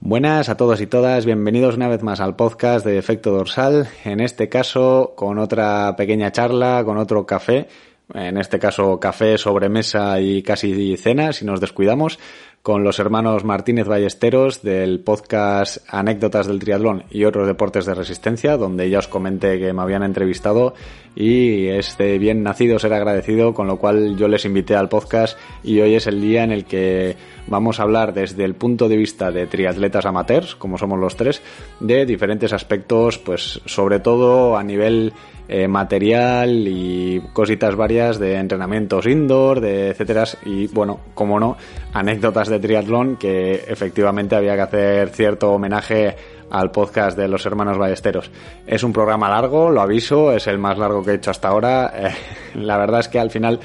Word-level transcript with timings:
Buenas 0.00 0.50
a 0.50 0.56
todos 0.56 0.80
y 0.82 0.86
todas, 0.86 1.24
bienvenidos 1.24 1.76
una 1.76 1.88
vez 1.88 2.02
más 2.02 2.20
al 2.20 2.36
podcast 2.36 2.84
de 2.84 2.98
Efecto 2.98 3.32
Dorsal, 3.32 3.88
en 4.04 4.20
este 4.20 4.48
caso 4.48 5.14
con 5.16 5.38
otra 5.38 5.96
pequeña 5.96 6.30
charla, 6.30 6.82
con 6.84 6.98
otro 6.98 7.24
café, 7.24 7.66
en 8.14 8.36
este 8.36 8.58
caso 8.58 9.00
café, 9.00 9.38
sobremesa 9.38 10.20
y 10.20 10.42
casi 10.42 10.96
cena, 10.96 11.32
si 11.32 11.44
nos 11.44 11.60
descuidamos, 11.60 12.18
con 12.62 12.84
los 12.84 12.98
hermanos 12.98 13.44
Martínez 13.44 13.86
Ballesteros 13.86 14.62
del 14.62 15.00
podcast 15.00 15.78
Anécdotas 15.88 16.46
del 16.46 16.58
Triatlón 16.58 17.04
y 17.10 17.24
otros 17.24 17.46
deportes 17.46 17.86
de 17.86 17.94
resistencia, 17.94 18.56
donde 18.56 18.90
ya 18.90 18.98
os 18.98 19.08
comenté 19.08 19.58
que 19.58 19.72
me 19.72 19.82
habían 19.82 20.02
entrevistado 20.02 20.74
y 21.14 21.68
es 21.68 21.96
de 21.96 22.18
bien 22.18 22.42
nacido 22.42 22.78
ser 22.78 22.92
agradecido, 22.92 23.54
con 23.54 23.66
lo 23.66 23.78
cual 23.78 24.16
yo 24.16 24.28
les 24.28 24.44
invité 24.44 24.76
al 24.76 24.88
podcast 24.88 25.38
y 25.64 25.80
hoy 25.80 25.94
es 25.94 26.06
el 26.06 26.20
día 26.20 26.44
en 26.44 26.52
el 26.52 26.64
que 26.64 27.16
vamos 27.46 27.80
a 27.80 27.84
hablar 27.84 28.12
desde 28.12 28.44
el 28.44 28.54
punto 28.54 28.88
de 28.88 28.96
vista 28.96 29.30
de 29.30 29.46
triatletas 29.46 30.06
amateurs, 30.06 30.56
como 30.56 30.78
somos 30.78 30.98
los 30.98 31.16
tres, 31.16 31.42
de 31.80 32.06
diferentes 32.06 32.52
aspectos, 32.52 33.18
pues 33.18 33.60
sobre 33.66 34.00
todo 34.00 34.56
a 34.56 34.62
nivel 34.62 35.12
eh, 35.48 35.68
material 35.68 36.66
y 36.66 37.20
cositas 37.32 37.76
varias 37.76 38.18
de 38.18 38.34
entrenamientos 38.34 39.06
indoor, 39.06 39.60
de 39.60 39.90
etcétera, 39.90 40.24
y 40.44 40.66
bueno, 40.68 41.00
como 41.14 41.38
no, 41.38 41.56
anécdotas 41.92 42.48
de 42.48 42.58
triatlón 42.58 43.16
que 43.16 43.64
efectivamente 43.68 44.34
había 44.34 44.56
que 44.56 44.62
hacer 44.62 45.08
cierto 45.10 45.52
homenaje 45.52 46.16
al 46.50 46.70
podcast 46.70 47.16
de 47.16 47.28
los 47.28 47.44
hermanos 47.46 47.78
Ballesteros. 47.78 48.30
Es 48.66 48.82
un 48.82 48.92
programa 48.92 49.28
largo, 49.28 49.70
lo 49.70 49.80
aviso, 49.80 50.32
es 50.32 50.46
el 50.46 50.58
más 50.58 50.78
largo 50.78 51.04
que 51.04 51.12
he 51.12 51.14
hecho 51.14 51.30
hasta 51.30 51.48
ahora. 51.48 51.92
La 52.54 52.76
verdad 52.78 53.00
es 53.00 53.08
que 53.08 53.18
al 53.18 53.30
final, 53.30 53.60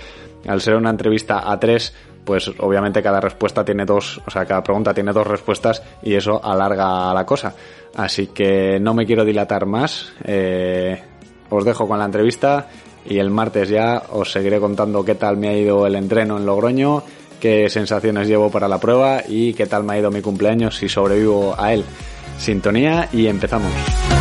al 0.47 0.61
ser 0.61 0.75
una 0.75 0.89
entrevista 0.89 1.51
a 1.51 1.59
tres, 1.59 1.93
pues 2.31 2.49
obviamente 2.59 3.03
cada 3.03 3.19
respuesta 3.19 3.65
tiene 3.65 3.83
dos, 3.83 4.21
o 4.25 4.31
sea, 4.31 4.45
cada 4.45 4.63
pregunta 4.63 4.93
tiene 4.93 5.11
dos 5.11 5.27
respuestas 5.27 5.83
y 6.01 6.15
eso 6.15 6.39
alarga 6.41 7.13
la 7.13 7.25
cosa. 7.25 7.53
Así 7.93 8.27
que 8.27 8.79
no 8.79 8.93
me 8.93 9.05
quiero 9.05 9.25
dilatar 9.25 9.65
más. 9.65 10.13
Eh, 10.23 10.97
os 11.49 11.65
dejo 11.65 11.89
con 11.89 11.99
la 11.99 12.05
entrevista 12.05 12.69
y 13.05 13.17
el 13.17 13.31
martes 13.31 13.67
ya 13.67 14.03
os 14.13 14.31
seguiré 14.31 14.61
contando 14.61 15.03
qué 15.03 15.15
tal 15.15 15.35
me 15.35 15.49
ha 15.49 15.57
ido 15.57 15.85
el 15.85 15.95
entreno 15.95 16.37
en 16.37 16.45
Logroño, 16.45 17.03
qué 17.41 17.69
sensaciones 17.69 18.29
llevo 18.29 18.49
para 18.49 18.69
la 18.69 18.79
prueba 18.79 19.23
y 19.27 19.53
qué 19.53 19.65
tal 19.65 19.83
me 19.83 19.95
ha 19.95 19.99
ido 19.99 20.09
mi 20.09 20.21
cumpleaños 20.21 20.77
si 20.77 20.87
sobrevivo 20.87 21.53
a 21.57 21.73
él. 21.73 21.83
Sintonía 22.37 23.09
y 23.11 23.27
empezamos. 23.27 24.20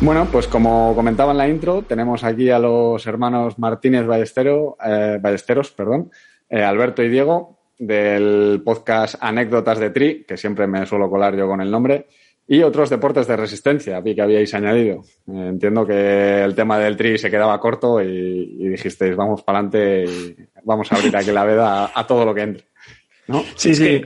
Bueno, 0.00 0.28
pues 0.30 0.46
como 0.46 0.94
comentaba 0.94 1.32
en 1.32 1.38
la 1.38 1.48
intro, 1.48 1.82
tenemos 1.82 2.22
aquí 2.22 2.50
a 2.50 2.60
los 2.60 3.04
hermanos 3.06 3.58
Martínez 3.58 4.06
Ballestero, 4.06 4.76
eh, 4.84 5.18
Ballesteros, 5.20 5.72
perdón, 5.72 6.12
eh, 6.48 6.62
Alberto 6.62 7.02
y 7.02 7.08
Diego, 7.08 7.58
del 7.76 8.62
podcast 8.64 9.16
Anécdotas 9.20 9.80
de 9.80 9.90
Tri, 9.90 10.24
que 10.24 10.36
siempre 10.36 10.68
me 10.68 10.86
suelo 10.86 11.10
colar 11.10 11.36
yo 11.36 11.48
con 11.48 11.60
el 11.60 11.70
nombre, 11.70 12.06
y 12.46 12.62
otros 12.62 12.90
deportes 12.90 13.26
de 13.26 13.36
resistencia, 13.36 14.00
vi 14.00 14.14
que 14.14 14.22
habíais 14.22 14.54
añadido. 14.54 15.02
Eh, 15.26 15.48
entiendo 15.48 15.84
que 15.84 16.42
el 16.44 16.54
tema 16.54 16.78
del 16.78 16.96
Tri 16.96 17.18
se 17.18 17.30
quedaba 17.30 17.58
corto 17.58 18.00
y, 18.00 18.68
dijisteis, 18.68 19.16
vamos 19.16 19.42
para 19.42 19.58
adelante 19.58 20.04
y 20.04 20.36
vamos 20.62 20.92
a 20.92 20.94
abrir 20.94 21.16
aquí 21.16 21.32
la 21.32 21.44
veda 21.44 21.90
a, 21.92 22.06
todo 22.06 22.24
lo 22.24 22.32
que 22.32 22.42
entre. 22.42 22.64
¿no? 23.26 23.42
Sí, 23.56 23.74
sí. 23.74 24.00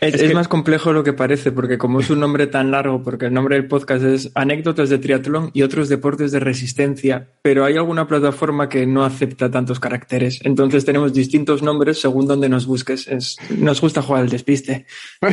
Es, 0.00 0.34
más 0.34 0.48
complejo 0.48 0.90
de 0.90 0.94
lo 0.94 1.04
que 1.04 1.12
parece, 1.12 1.52
porque 1.52 1.78
como 1.78 2.00
es 2.00 2.10
un 2.10 2.20
nombre 2.20 2.46
tan 2.46 2.70
largo, 2.70 3.02
porque 3.02 3.26
el 3.26 3.34
nombre 3.34 3.56
del 3.56 3.66
podcast 3.66 4.04
es 4.04 4.30
Anécdotas 4.34 4.88
de 4.90 4.98
Triatlón 4.98 5.50
y 5.52 5.62
otros 5.62 5.88
deportes 5.88 6.30
de 6.32 6.40
resistencia, 6.40 7.28
pero 7.42 7.64
hay 7.64 7.76
alguna 7.76 8.06
plataforma 8.06 8.68
que 8.68 8.86
no 8.86 9.04
acepta 9.04 9.50
tantos 9.50 9.80
caracteres. 9.80 10.40
Entonces 10.44 10.84
tenemos 10.84 11.12
distintos 11.12 11.62
nombres 11.62 12.00
según 12.00 12.26
donde 12.26 12.48
nos 12.48 12.66
busques. 12.66 13.08
nos 13.56 13.80
gusta 13.80 14.02
jugar 14.02 14.22
al 14.22 14.28
despiste. 14.28 14.86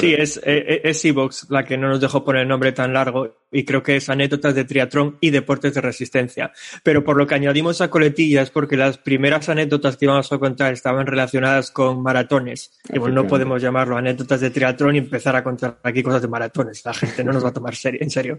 sí, 0.00 0.14
es, 0.14 0.40
eh, 0.44 0.80
es 0.84 1.04
Evox 1.04 1.46
la 1.50 1.64
que 1.64 1.76
no 1.76 1.88
nos 1.88 2.00
dejó 2.00 2.24
poner 2.24 2.42
el 2.42 2.48
nombre 2.48 2.72
tan 2.72 2.92
largo 2.92 3.42
y 3.52 3.64
creo 3.64 3.82
que 3.82 3.96
es 3.96 4.08
anécdotas 4.08 4.54
de 4.54 4.64
triatlón 4.64 5.18
y 5.20 5.30
deportes 5.30 5.74
de 5.74 5.82
resistencia. 5.82 6.52
Pero 6.82 7.04
por 7.04 7.16
lo 7.16 7.26
que 7.26 7.34
añadimos 7.34 7.80
a 7.80 7.90
coletillas, 7.90 8.50
porque 8.50 8.76
las 8.76 8.98
primeras 8.98 9.48
anécdotas 9.48 9.96
que 9.96 10.06
íbamos 10.06 10.32
a 10.32 10.38
contar 10.38 10.72
estaban 10.72 11.06
relacionadas 11.06 11.70
con 11.70 12.02
maratones. 12.02 12.72
Y 12.92 12.98
bueno, 12.98 13.22
no 13.22 13.28
podemos 13.28 13.51
llamarlo 13.60 13.96
anécdotas 13.96 14.40
de 14.40 14.50
triatlón 14.50 14.96
y 14.96 14.98
empezar 14.98 15.36
a 15.36 15.44
contar 15.44 15.78
aquí 15.82 16.02
cosas 16.02 16.22
de 16.22 16.28
maratones. 16.28 16.84
La 16.84 16.94
gente 16.94 17.24
no 17.24 17.32
nos 17.32 17.44
va 17.44 17.48
a 17.48 17.52
tomar 17.52 17.74
serio, 17.74 18.00
en 18.02 18.10
serio. 18.10 18.38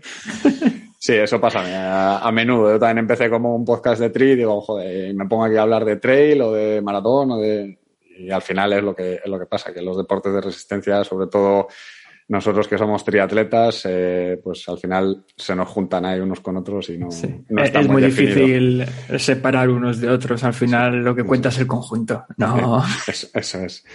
Sí, 0.97 1.13
eso 1.13 1.41
pasa 1.41 2.25
a, 2.25 2.31
menudo. 2.31 2.71
Yo 2.71 2.79
también 2.79 2.99
empecé 2.99 3.29
como 3.29 3.55
un 3.55 3.65
podcast 3.65 3.99
de 3.99 4.09
tri 4.09 4.31
y 4.31 4.35
digo, 4.37 4.61
joder, 4.61 5.13
me 5.13 5.27
pongo 5.27 5.43
aquí 5.43 5.57
a 5.57 5.63
hablar 5.63 5.83
de 5.83 5.97
trail 5.97 6.41
o 6.41 6.53
de 6.53 6.81
maratón 6.81 7.31
o 7.31 7.37
de... 7.37 7.77
Y 8.17 8.31
al 8.31 8.41
final 8.41 8.71
es 8.71 8.83
lo 8.83 8.95
que, 8.95 9.15
es 9.15 9.27
lo 9.27 9.37
que 9.37 9.45
pasa, 9.45 9.73
que 9.73 9.81
los 9.81 9.97
deportes 9.97 10.33
de 10.33 10.39
resistencia, 10.39 11.03
sobre 11.03 11.27
todo 11.27 11.67
nosotros 12.27 12.67
que 12.67 12.77
somos 12.77 13.03
triatletas, 13.03 13.85
eh, 13.85 14.39
pues 14.43 14.67
al 14.69 14.77
final 14.77 15.25
se 15.35 15.55
nos 15.55 15.67
juntan 15.67 16.05
ahí 16.05 16.19
unos 16.19 16.39
con 16.39 16.57
otros 16.57 16.89
y 16.89 16.97
no, 16.97 17.09
Es 17.09 17.87
muy, 17.87 18.01
difícil 18.01 18.85
separar 19.17 19.69
unos 19.69 19.99
de 19.99 20.09
otros. 20.09 20.43
Al 20.43 20.53
final 20.53 21.03
lo 21.03 21.13
que 21.13 21.23
cuenta 21.23 21.49
es 21.49 21.59
el 21.59 21.67
conjunto. 21.67 22.25
No. 22.37 22.83
Eso, 23.07 23.59
es. 23.59 23.85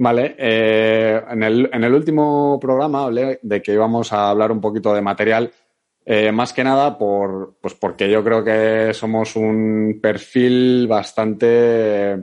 Vale, 0.00 0.36
eh, 0.38 1.20
en, 1.28 1.42
el, 1.42 1.70
en, 1.72 1.82
el, 1.82 1.92
último 1.92 2.56
programa 2.60 3.02
hablé 3.02 3.40
de 3.42 3.60
que 3.60 3.72
íbamos 3.72 4.12
a 4.12 4.30
hablar 4.30 4.52
un 4.52 4.60
poquito 4.60 4.94
de 4.94 5.02
material, 5.02 5.50
eh, 6.04 6.30
más 6.30 6.52
que 6.52 6.62
nada 6.62 6.96
por, 6.96 7.56
pues 7.60 7.74
porque 7.74 8.08
yo 8.08 8.22
creo 8.22 8.44
que 8.44 8.94
somos 8.94 9.34
un 9.34 9.98
perfil 10.00 10.86
bastante 10.86 12.22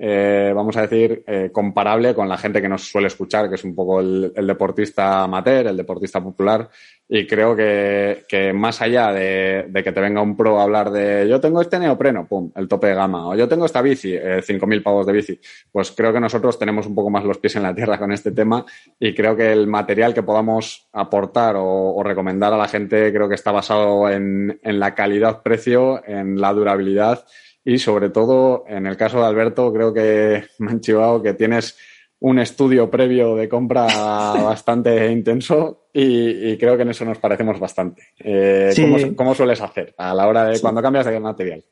eh, 0.00 0.52
vamos 0.54 0.76
a 0.76 0.82
decir, 0.82 1.24
eh, 1.26 1.50
comparable 1.52 2.14
con 2.14 2.28
la 2.28 2.38
gente 2.38 2.62
que 2.62 2.68
nos 2.68 2.88
suele 2.88 3.08
escuchar, 3.08 3.48
que 3.48 3.56
es 3.56 3.64
un 3.64 3.74
poco 3.74 4.00
el, 4.00 4.32
deportista 4.46 5.24
amateur, 5.24 5.66
el 5.66 5.76
deportista 5.76 6.22
popular. 6.22 6.68
Y 7.08 7.26
creo 7.26 7.56
que, 7.56 8.24
que 8.28 8.52
más 8.52 8.80
allá 8.80 9.12
de, 9.12 9.66
de, 9.68 9.82
que 9.82 9.90
te 9.90 10.00
venga 10.00 10.22
un 10.22 10.36
pro 10.36 10.60
a 10.60 10.62
hablar 10.62 10.90
de 10.90 11.26
yo 11.28 11.40
tengo 11.40 11.60
este 11.60 11.78
neopreno, 11.78 12.28
pum, 12.28 12.52
el 12.54 12.68
tope 12.68 12.88
de 12.88 12.94
gama, 12.94 13.28
o 13.28 13.34
yo 13.34 13.48
tengo 13.48 13.64
esta 13.64 13.82
bici, 13.82 14.14
eh, 14.14 14.40
5.000 14.46 14.82
pavos 14.82 15.06
de 15.06 15.12
bici, 15.14 15.40
pues 15.72 15.90
creo 15.90 16.12
que 16.12 16.20
nosotros 16.20 16.58
tenemos 16.58 16.86
un 16.86 16.94
poco 16.94 17.10
más 17.10 17.24
los 17.24 17.38
pies 17.38 17.56
en 17.56 17.64
la 17.64 17.74
tierra 17.74 17.98
con 17.98 18.12
este 18.12 18.30
tema. 18.30 18.64
Y 19.00 19.14
creo 19.14 19.34
que 19.34 19.50
el 19.50 19.66
material 19.66 20.14
que 20.14 20.22
podamos 20.22 20.88
aportar 20.92 21.56
o, 21.56 21.94
o 21.96 22.02
recomendar 22.04 22.52
a 22.52 22.58
la 22.58 22.68
gente 22.68 23.12
creo 23.12 23.28
que 23.28 23.34
está 23.34 23.50
basado 23.50 24.08
en, 24.08 24.60
en 24.62 24.78
la 24.78 24.94
calidad-precio, 24.94 26.06
en 26.06 26.40
la 26.40 26.52
durabilidad 26.52 27.24
y 27.68 27.78
sobre 27.78 28.08
todo, 28.08 28.64
en 28.66 28.86
el 28.86 28.96
caso 28.96 29.20
de 29.20 29.26
Alberto, 29.26 29.70
creo 29.70 29.92
que 29.92 30.44
me 30.58 30.70
han 30.70 30.80
chivado 30.80 31.22
que 31.22 31.34
tienes 31.34 31.76
un 32.20 32.38
estudio 32.38 32.90
previo 32.90 33.36
de 33.36 33.46
compra 33.46 33.84
bastante 34.42 35.12
intenso 35.12 35.88
y, 35.92 36.56
creo 36.56 36.76
que 36.76 36.82
en 36.84 36.88
eso 36.88 37.04
nos 37.04 37.18
parecemos 37.18 37.60
bastante. 37.60 38.14
Eh, 38.20 38.72
¿cómo, 38.74 39.14
¿cómo, 39.14 39.34
sueles 39.34 39.60
hacer 39.60 39.94
a 39.98 40.14
la 40.14 40.26
hora 40.26 40.46
de 40.46 40.60
cuando 40.60 40.80
cambias 40.80 41.04
de 41.04 41.20
material? 41.20 41.62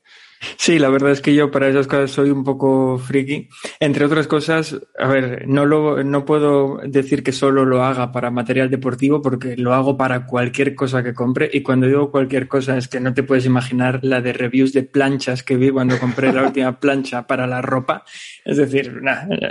Sí, 0.57 0.79
la 0.79 0.89
verdad 0.89 1.13
es 1.13 1.21
que 1.21 1.35
yo 1.35 1.51
para 1.51 1.69
esas 1.69 1.87
cosas 1.87 2.11
soy 2.11 2.31
un 2.31 2.45
poco 2.45 2.99
friki. 2.99 3.49
Entre 3.81 4.05
otras 4.05 4.27
cosas, 4.27 4.77
a 4.99 5.09
ver, 5.09 5.47
no, 5.47 5.65
lo, 5.65 6.03
no 6.05 6.25
puedo 6.25 6.81
decir 6.85 7.23
que 7.23 7.33
solo 7.33 7.65
lo 7.65 7.83
haga 7.83 8.13
para 8.13 8.31
material 8.31 8.71
deportivo 8.71 9.23
porque 9.23 9.57
lo 9.57 9.75
hago 9.75 9.97
para 9.97 10.27
cualquier 10.27 10.75
cosa 10.75 11.03
que 11.03 11.15
compre. 11.15 11.49
Y 11.53 11.63
cuando 11.63 11.87
digo 11.87 12.11
cualquier 12.11 12.49
cosa 12.49 12.77
es 12.77 12.89
que 12.89 13.01
no 13.01 13.15
te 13.15 13.23
puedes 13.23 13.47
imaginar 13.47 14.01
la 14.03 14.21
de 14.21 14.33
reviews 14.33 14.73
de 14.73 14.83
planchas 14.83 15.43
que 15.43 15.57
vi 15.57 15.71
cuando 15.71 15.99
compré 15.99 16.33
la 16.33 16.43
última 16.43 16.79
plancha 16.81 17.27
para 17.27 17.47
la 17.47 17.63
ropa. 17.63 18.05
Es 18.45 18.57
decir, 18.57 19.01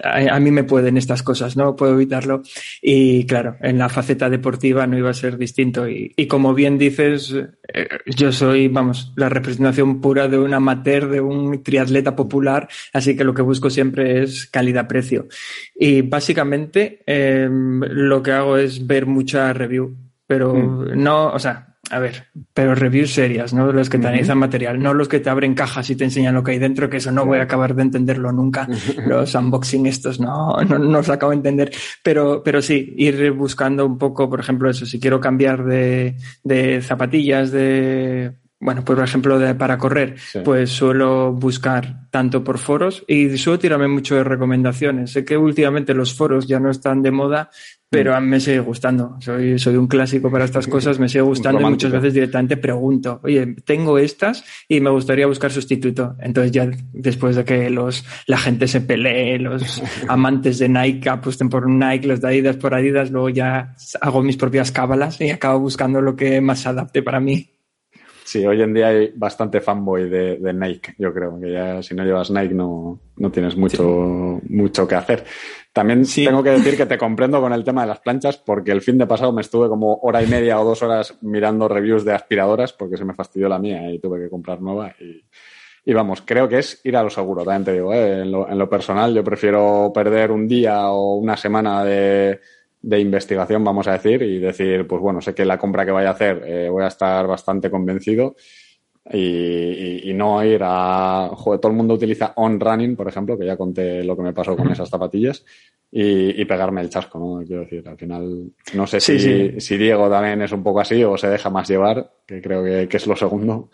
a, 0.04 0.40
mí 0.40 0.52
me 0.52 0.64
pueden 0.64 0.98
estas 0.98 1.24
cosas, 1.24 1.58
no 1.58 1.76
puedo 1.76 1.94
evitarlo. 1.94 2.42
Y 2.82 3.26
claro, 3.26 3.58
en 3.62 3.78
la 3.78 3.90
faceta 3.90 4.30
deportiva 4.30 4.88
no 4.88 4.98
iba 4.98 5.10
a 5.10 5.14
ser 5.14 5.38
distinto. 5.38 5.88
Y, 5.88 6.14
y 6.16 6.28
como 6.28 6.54
bien 6.54 6.78
dices, 6.78 7.34
eh, 7.74 7.88
yo 8.06 8.32
soy, 8.32 8.68
vamos, 8.68 9.14
la 9.16 9.30
representación 9.30 10.00
pura 10.00 10.28
de 10.28 10.38
una 10.38 10.60
de 10.84 11.22
un 11.22 11.64
triatleta 11.64 12.16
popular, 12.16 12.68
así 12.94 13.16
que 13.16 13.24
lo 13.24 13.34
que 13.34 13.42
busco 13.42 13.70
siempre 13.70 14.24
es 14.24 14.46
calidad-precio. 14.48 15.28
Y 15.76 16.02
básicamente 16.02 17.04
em, 17.06 17.82
lo 17.82 18.22
que 18.22 18.32
hago 18.32 18.58
es 18.58 18.86
ver 18.86 19.06
mucha 19.06 19.54
review, 19.54 19.96
pero 20.28 20.54
mm. 20.54 21.02
no, 21.02 21.28
o 21.28 21.40
sea, 21.40 21.76
a 21.92 22.00
ver, 22.00 22.26
pero 22.54 22.74
reviews 22.74 23.14
serias, 23.14 23.54
¿no? 23.54 23.72
Los 23.72 23.90
que 23.90 24.00
te 24.00 24.08
analizan 24.08 24.40
material, 24.40 24.82
no 24.82 24.94
los 24.94 25.08
que 25.08 25.20
te 25.20 25.30
abren 25.30 25.54
cajas 25.54 25.88
y 25.92 25.96
te 25.96 26.04
enseñan 26.04 26.34
lo 26.34 26.44
que 26.44 26.52
hay 26.52 26.60
dentro, 26.60 26.90
que 26.90 26.98
eso 26.98 27.12
no 27.12 27.26
voy 27.26 27.38
a 27.38 27.44
acabar 27.44 27.76
de 27.76 27.84
entenderlo 27.84 28.32
nunca. 28.32 28.68
Los 29.06 29.36
unboxing 29.36 29.86
estos 29.86 30.20
no, 30.20 30.58
no, 30.68 30.80
no 30.80 30.98
los 30.98 31.10
acabo 31.10 31.32
de 31.32 31.38
entender. 31.38 31.72
Pero, 32.02 32.42
pero 32.44 32.62
sí, 32.62 32.94
ir 32.98 33.32
buscando 33.32 33.86
un 33.86 33.98
poco, 34.00 34.30
por 34.30 34.40
ejemplo, 34.40 34.70
eso, 34.70 34.86
si 34.86 35.00
quiero 35.00 35.20
cambiar 35.20 35.64
de, 35.64 36.16
de 36.44 36.82
zapatillas, 36.82 37.52
de 37.52 38.34
bueno, 38.66 38.84
por 38.84 39.00
ejemplo, 39.00 39.38
de, 39.38 39.54
para 39.54 39.78
correr, 39.78 40.16
pues 40.44 40.72
suelo 40.72 41.32
buscar 41.32 42.10
tanto 42.10 42.44
por 42.44 42.58
foros 42.58 43.04
y 43.08 43.38
suelo 43.38 43.60
tirarme 43.60 43.88
mucho 43.88 44.16
de 44.16 44.24
recomendaciones. 44.24 45.12
Sé 45.12 45.24
que 45.24 45.38
últimamente 45.38 45.94
los 45.94 46.16
foros 46.16 46.48
ya 46.48 46.60
no 46.60 46.72
están 46.72 47.04
de 47.04 47.12
moda, 47.12 47.52
pero 47.92 48.12
mm. 48.12 48.16
a 48.16 48.22
mí 48.22 48.28
me 48.28 48.40
sigue 48.40 48.60
gustando. 48.60 49.18
Soy, 49.20 49.60
soy 49.60 49.76
un 49.76 49.86
clásico 49.86 50.32
para 50.32 50.46
estas 50.46 50.66
cosas, 50.76 50.98
me 50.98 51.08
sigue 51.08 51.22
gustando 51.22 51.62
y 51.62 51.66
muchas 51.66 51.92
veces 51.92 52.16
directamente 52.16 52.58
pregunto, 52.58 53.20
oye, 53.24 53.56
tengo 53.64 54.00
estas 54.00 54.44
y 54.68 54.80
me 54.80 54.90
gustaría 54.90 55.28
buscar 55.28 55.52
sustituto. 55.52 56.16
Entonces 56.20 56.52
ya 56.52 56.68
después 56.92 57.36
de 57.36 57.46
que 57.46 57.70
los, 57.70 58.04
la 58.26 58.40
gente 58.40 58.68
se 58.68 58.82
pelee, 58.82 59.38
los 59.38 59.84
amantes 60.08 60.58
de 60.58 60.70
Nike 60.70 61.08
apuesten 61.08 61.50
por 61.50 61.70
Nike, 61.70 62.08
los 62.08 62.20
de 62.20 62.30
Adidas 62.30 62.58
por 62.58 62.74
Adidas, 62.74 63.12
luego 63.12 63.30
ya 63.30 63.76
hago 64.02 64.24
mis 64.24 64.38
propias 64.38 64.72
cábalas 64.72 65.22
y 65.22 65.30
acabo 65.30 65.60
buscando 65.60 66.02
lo 66.02 66.16
que 66.16 66.42
más 66.42 66.66
adapte 66.66 67.04
para 67.04 67.20
mí. 67.20 67.52
Sí, 68.36 68.46
hoy 68.46 68.62
en 68.62 68.74
día 68.74 68.88
hay 68.88 69.14
bastante 69.16 69.62
fanboy 69.62 70.10
de, 70.10 70.54
Nike, 70.54 70.94
yo 70.98 71.14
creo, 71.14 71.40
que 71.40 71.54
ya 71.54 71.82
si 71.82 71.96
no 71.96 72.04
llevas 72.04 72.30
Nike 72.30 72.54
no, 72.54 73.00
no 73.16 73.32
tienes 73.32 73.56
mucho, 73.56 74.42
mucho 74.50 74.86
que 74.86 74.96
hacer. 74.96 75.24
También 75.72 76.04
tengo 76.04 76.44
que 76.44 76.50
decir 76.50 76.76
que 76.76 76.86
te 76.86 76.98
comprendo 76.98 77.40
con 77.40 77.54
el 77.54 77.64
tema 77.64 77.84
de 77.84 77.88
las 77.88 78.02
planchas, 78.02 78.36
porque 78.36 78.74
el 78.74 78.82
fin 78.82 78.98
de 78.98 79.08
pasado 79.08 79.32
me 79.32 79.40
estuve 79.40 79.70
como 79.70 80.00
hora 80.02 80.22
y 80.22 80.28
media 80.28 80.60
o 80.60 80.66
dos 80.66 80.84
horas 80.84 81.18
mirando 81.22 81.70
reviews 81.70 82.04
de 82.04 82.12
aspiradoras, 82.12 82.74
porque 82.74 82.98
se 82.98 83.06
me 83.06 83.14
fastidió 83.14 83.48
la 83.48 83.58
mía 83.58 83.90
y 83.90 84.00
tuve 84.00 84.20
que 84.20 84.30
comprar 84.30 84.62
nueva. 84.62 84.94
Y, 85.00 85.24
y 85.86 85.94
vamos, 85.94 86.22
creo 86.26 86.50
que 86.50 86.58
es 86.58 86.82
ir 86.84 86.98
a 86.98 87.04
lo 87.04 87.10
seguro, 87.10 87.46
también 87.46 87.64
te 87.64 87.72
digo, 87.72 87.94
¿eh? 87.94 88.24
en, 88.24 88.34
lo, 88.34 88.50
en 88.50 88.58
lo 88.58 88.70
personal 88.70 89.14
yo 89.14 89.24
prefiero 89.24 89.94
perder 89.96 90.30
un 90.32 90.46
día 90.46 90.90
o 90.90 91.16
una 91.16 91.38
semana 91.38 91.86
de 91.86 92.42
de 92.86 93.00
investigación, 93.00 93.64
vamos 93.64 93.88
a 93.88 93.94
decir, 93.94 94.22
y 94.22 94.38
decir, 94.38 94.86
pues 94.86 95.02
bueno, 95.02 95.20
sé 95.20 95.34
que 95.34 95.44
la 95.44 95.58
compra 95.58 95.86
que 95.86 95.92
vaya 95.92 96.10
a 96.10 96.12
hacer 96.12 96.44
eh, 96.46 96.70
voy 96.70 96.84
a 96.84 96.88
estar 96.88 97.26
bastante 97.26 97.72
convencido 97.72 98.36
y, 99.12 100.14
no 100.14 100.44
ir 100.44 100.62
a... 100.64 101.32
Joder, 101.34 101.60
todo 101.60 101.72
el 101.72 101.78
mundo 101.78 101.96
utiliza 101.96 102.34
on 102.36 102.60
running, 102.60 102.96
por 102.96 103.08
ejemplo, 103.08 103.38
que 103.38 103.46
ya 103.46 103.58
conté 103.58 104.04
lo 104.04 104.16
que 104.16 104.22
me 104.22 104.34
pasó 104.34 104.56
con 104.56 104.72
esas 104.72 104.90
zapatillas, 104.90 105.44
y, 105.92 106.46
pegarme 106.46 106.82
el 106.82 106.90
chasco, 106.90 107.18
¿no? 107.18 107.44
Quiero 107.46 107.64
decir, 107.64 107.88
al 107.88 107.98
final, 107.98 108.52
no 108.76 108.86
sé 108.86 109.00
si, 109.00 109.60
si 109.60 109.78
Diego 109.78 110.08
también 110.08 110.44
es 110.44 110.52
un 110.52 110.62
poco 110.62 110.82
así 110.82 111.04
o 111.04 111.18
se 111.18 111.28
deja 111.28 111.50
más 111.50 111.68
llevar, 111.68 112.12
que 112.26 112.40
creo 112.40 112.64
que, 112.64 112.88
que 112.88 112.98
es 112.98 113.08
lo 113.08 113.16
segundo. 113.16 113.72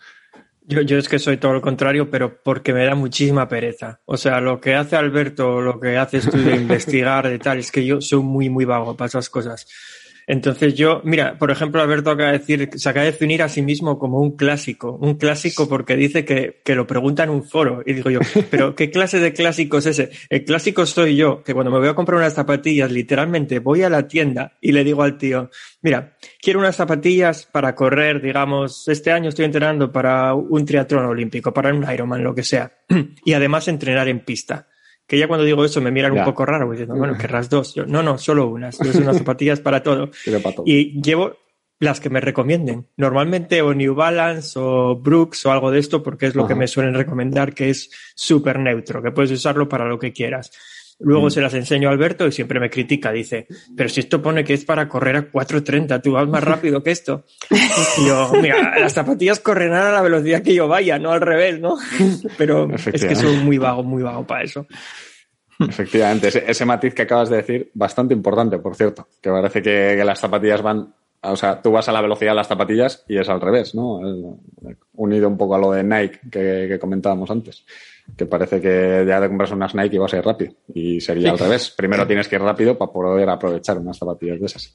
Yo, 0.64 0.80
yo 0.82 0.98
es 0.98 1.08
que 1.08 1.18
soy 1.18 1.38
todo 1.38 1.52
lo 1.52 1.60
contrario, 1.60 2.08
pero 2.08 2.40
porque 2.42 2.72
me 2.72 2.84
da 2.84 2.94
muchísima 2.94 3.48
pereza. 3.48 4.00
O 4.04 4.16
sea, 4.16 4.40
lo 4.40 4.60
que 4.60 4.74
hace 4.74 4.96
Alberto, 4.96 5.60
lo 5.60 5.80
que 5.80 5.96
haces 5.96 6.30
tú 6.30 6.38
de 6.38 6.54
investigar, 6.56 7.28
de 7.28 7.38
tal, 7.38 7.58
es 7.58 7.72
que 7.72 7.84
yo 7.84 8.00
soy 8.00 8.22
muy, 8.22 8.48
muy 8.48 8.64
vago 8.64 8.96
para 8.96 9.08
esas 9.08 9.28
cosas. 9.28 9.66
Entonces 10.26 10.74
yo, 10.74 11.00
mira, 11.04 11.38
por 11.38 11.50
ejemplo, 11.50 11.82
Alberto 11.82 12.10
acaba 12.10 12.32
de 12.32 12.38
decir, 12.38 12.70
se 12.74 12.88
acaba 12.88 13.04
de 13.04 13.12
definir 13.12 13.42
a 13.42 13.48
sí 13.48 13.62
mismo 13.62 13.98
como 13.98 14.20
un 14.20 14.36
clásico, 14.36 14.98
un 15.00 15.14
clásico 15.14 15.68
porque 15.68 15.96
dice 15.96 16.24
que, 16.24 16.60
que 16.64 16.74
lo 16.74 16.86
pregunta 16.86 17.24
en 17.24 17.30
un 17.30 17.44
foro. 17.44 17.82
Y 17.84 17.94
digo 17.94 18.10
yo, 18.10 18.20
pero 18.50 18.74
¿qué 18.74 18.90
clase 18.90 19.18
de 19.18 19.32
clásico 19.32 19.78
es 19.78 19.86
ese? 19.86 20.10
El 20.28 20.44
clásico 20.44 20.86
soy 20.86 21.16
yo, 21.16 21.42
que 21.42 21.54
cuando 21.54 21.70
me 21.70 21.78
voy 21.78 21.88
a 21.88 21.94
comprar 21.94 22.18
unas 22.18 22.34
zapatillas, 22.34 22.90
literalmente 22.90 23.58
voy 23.58 23.82
a 23.82 23.90
la 23.90 24.06
tienda 24.06 24.56
y 24.60 24.72
le 24.72 24.84
digo 24.84 25.02
al 25.02 25.18
tío, 25.18 25.50
mira, 25.80 26.16
quiero 26.40 26.60
unas 26.60 26.76
zapatillas 26.76 27.46
para 27.46 27.74
correr, 27.74 28.22
digamos, 28.22 28.88
este 28.88 29.10
año 29.10 29.28
estoy 29.28 29.44
entrenando 29.44 29.92
para 29.92 30.34
un 30.34 30.64
triatlón 30.64 31.06
olímpico, 31.06 31.52
para 31.52 31.74
un 31.74 31.86
Ironman, 31.90 32.22
lo 32.22 32.34
que 32.34 32.44
sea, 32.44 32.72
y 33.24 33.32
además 33.32 33.68
entrenar 33.68 34.08
en 34.08 34.20
pista 34.20 34.68
que 35.06 35.18
ya 35.18 35.28
cuando 35.28 35.44
digo 35.44 35.64
eso 35.64 35.80
me 35.80 35.90
miran 35.90 36.12
un 36.12 36.24
poco 36.24 36.46
raro, 36.46 36.70
diciendo, 36.70 36.94
bueno, 36.94 37.16
querrás 37.18 37.50
dos. 37.50 37.74
Yo, 37.74 37.86
no, 37.86 38.02
no, 38.02 38.18
solo 38.18 38.46
unas. 38.48 38.78
Yo 38.78 38.98
unas 38.98 39.18
zapatillas 39.18 39.60
para 39.60 39.82
todo. 39.82 40.10
Y 40.64 41.02
llevo 41.02 41.36
las 41.82 42.00
que 42.00 42.10
me 42.10 42.20
recomienden. 42.20 42.88
Normalmente 42.96 43.60
o 43.60 43.74
New 43.74 43.94
Balance 43.94 44.58
o 44.58 44.96
Brooks 44.96 45.44
o 45.46 45.52
algo 45.52 45.70
de 45.70 45.80
esto, 45.80 46.02
porque 46.02 46.26
es 46.26 46.34
lo 46.34 46.46
que 46.46 46.54
me 46.54 46.68
suelen 46.68 46.94
recomendar, 46.94 47.54
que 47.54 47.70
es 47.70 47.90
súper 48.14 48.60
neutro, 48.60 49.02
que 49.02 49.10
puedes 49.10 49.32
usarlo 49.32 49.68
para 49.68 49.86
lo 49.86 49.98
que 49.98 50.12
quieras. 50.12 50.52
Luego 50.98 51.26
mm. 51.26 51.30
se 51.30 51.40
las 51.40 51.54
enseño 51.54 51.88
a 51.88 51.92
Alberto 51.92 52.26
y 52.26 52.32
siempre 52.32 52.60
me 52.60 52.70
critica. 52.70 53.12
Dice, 53.12 53.46
pero 53.76 53.88
si 53.88 54.00
esto 54.00 54.22
pone 54.22 54.44
que 54.44 54.54
es 54.54 54.64
para 54.64 54.88
correr 54.88 55.16
a 55.16 55.30
4.30, 55.30 56.00
tú 56.02 56.12
vas 56.12 56.28
más 56.28 56.42
rápido 56.42 56.82
que 56.82 56.90
esto. 56.90 57.24
Y 57.50 58.06
yo, 58.06 58.30
mira, 58.40 58.78
las 58.78 58.92
zapatillas 58.92 59.40
corren 59.40 59.72
a 59.72 59.92
la 59.92 60.02
velocidad 60.02 60.42
que 60.42 60.54
yo 60.54 60.68
vaya, 60.68 60.98
no 60.98 61.10
al 61.12 61.20
revés, 61.20 61.60
¿no? 61.60 61.76
Pero 62.38 62.68
es 62.74 63.04
que 63.04 63.16
soy 63.16 63.36
muy 63.36 63.58
vago, 63.58 63.82
muy 63.82 64.02
vago 64.02 64.26
para 64.26 64.44
eso. 64.44 64.66
Efectivamente, 65.58 66.28
ese, 66.28 66.64
matiz 66.64 66.94
que 66.94 67.02
acabas 67.02 67.28
de 67.28 67.36
decir, 67.36 67.70
bastante 67.74 68.14
importante, 68.14 68.58
por 68.58 68.74
cierto, 68.74 69.08
que 69.20 69.30
parece 69.30 69.62
que, 69.62 70.02
las 70.04 70.18
zapatillas 70.18 70.62
van, 70.62 70.92
o 71.20 71.36
sea, 71.36 71.60
tú 71.60 71.70
vas 71.70 71.88
a 71.88 71.92
la 71.92 72.00
velocidad 72.00 72.32
de 72.32 72.36
las 72.36 72.48
zapatillas 72.48 73.04
y 73.06 73.18
es 73.18 73.28
al 73.28 73.40
revés, 73.40 73.74
¿no? 73.74 74.00
unido 74.94 75.28
un 75.28 75.36
poco 75.36 75.54
a 75.54 75.58
lo 75.58 75.72
de 75.72 75.84
Nike 75.84 76.20
que 76.30 76.78
comentábamos 76.80 77.30
antes 77.30 77.64
que 78.16 78.26
parece 78.26 78.60
que 78.60 79.04
ya 79.06 79.20
te 79.20 79.28
compras 79.28 79.52
unas 79.52 79.74
Nike 79.74 79.96
y 79.96 79.98
vas 79.98 80.12
a 80.12 80.18
ir 80.18 80.24
rápido. 80.24 80.52
Y 80.74 81.00
sería 81.00 81.30
al 81.30 81.38
revés. 81.38 81.70
Primero 81.70 82.06
tienes 82.06 82.28
que 82.28 82.36
ir 82.36 82.42
rápido 82.42 82.76
para 82.76 82.92
poder 82.92 83.28
aprovechar 83.28 83.78
unas 83.78 83.98
zapatillas 83.98 84.40
de 84.40 84.46
esas. 84.46 84.74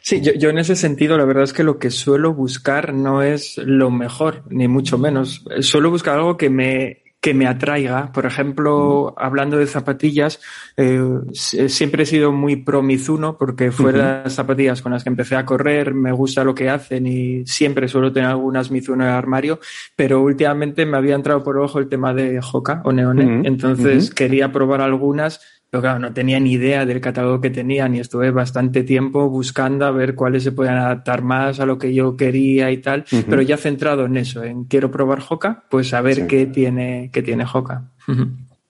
Sí, 0.00 0.20
yo, 0.20 0.32
yo, 0.34 0.50
en 0.50 0.58
ese 0.58 0.76
sentido, 0.76 1.16
la 1.16 1.24
verdad 1.24 1.44
es 1.44 1.52
que 1.52 1.64
lo 1.64 1.78
que 1.78 1.90
suelo 1.90 2.34
buscar 2.34 2.92
no 2.92 3.22
es 3.22 3.58
lo 3.58 3.90
mejor, 3.90 4.44
ni 4.50 4.68
mucho 4.68 4.98
menos. 4.98 5.44
Suelo 5.60 5.90
buscar 5.90 6.18
algo 6.18 6.36
que 6.36 6.50
me, 6.50 7.02
que 7.20 7.34
me 7.34 7.46
atraiga. 7.46 8.12
Por 8.12 8.26
ejemplo, 8.26 9.14
hablando 9.16 9.56
de 9.58 9.66
zapatillas, 9.66 10.40
eh, 10.76 11.00
siempre 11.32 12.04
he 12.04 12.06
sido 12.06 12.32
muy 12.32 12.56
pro 12.56 12.82
Mizuno 12.82 13.36
porque 13.36 13.72
fue 13.72 13.92
las 13.92 14.34
zapatillas 14.34 14.82
con 14.82 14.92
las 14.92 15.02
que 15.02 15.10
empecé 15.10 15.34
a 15.36 15.44
correr, 15.44 15.94
me 15.94 16.12
gusta 16.12 16.44
lo 16.44 16.54
que 16.54 16.70
hacen 16.70 17.06
y 17.06 17.44
siempre 17.46 17.88
suelo 17.88 18.12
tener 18.12 18.30
algunas 18.30 18.70
Mizuno 18.70 19.02
en 19.02 19.10
el 19.10 19.16
armario, 19.16 19.58
pero 19.96 20.22
últimamente 20.22 20.86
me 20.86 20.96
había 20.96 21.16
entrado 21.16 21.42
por 21.42 21.58
ojo 21.58 21.78
el 21.78 21.88
tema 21.88 22.14
de 22.14 22.40
Hoka 22.52 22.82
o 22.84 22.92
Neone, 22.92 23.46
entonces 23.46 24.10
quería 24.10 24.52
probar 24.52 24.80
algunas 24.80 25.57
pero 25.70 25.82
claro, 25.82 25.98
no 25.98 26.12
tenía 26.12 26.40
ni 26.40 26.52
idea 26.52 26.86
del 26.86 27.00
catálogo 27.00 27.40
que 27.40 27.50
tenían 27.50 27.94
y 27.94 28.00
estuve 28.00 28.30
bastante 28.30 28.84
tiempo 28.84 29.28
buscando 29.28 29.84
a 29.84 29.90
ver 29.90 30.14
cuáles 30.14 30.42
se 30.42 30.52
podían 30.52 30.78
adaptar 30.78 31.22
más 31.22 31.60
a 31.60 31.66
lo 31.66 31.78
que 31.78 31.92
yo 31.92 32.16
quería 32.16 32.70
y 32.70 32.78
tal, 32.78 33.04
pero 33.28 33.42
ya 33.42 33.56
centrado 33.56 34.06
en 34.06 34.16
eso, 34.16 34.42
en 34.42 34.64
quiero 34.64 34.90
probar 34.90 35.20
Hoka, 35.28 35.64
pues 35.68 35.92
a 35.92 36.00
ver 36.00 36.26
qué 36.26 36.46
tiene, 36.46 37.10
qué 37.12 37.22
tiene 37.22 37.44
Hoka. 37.52 37.90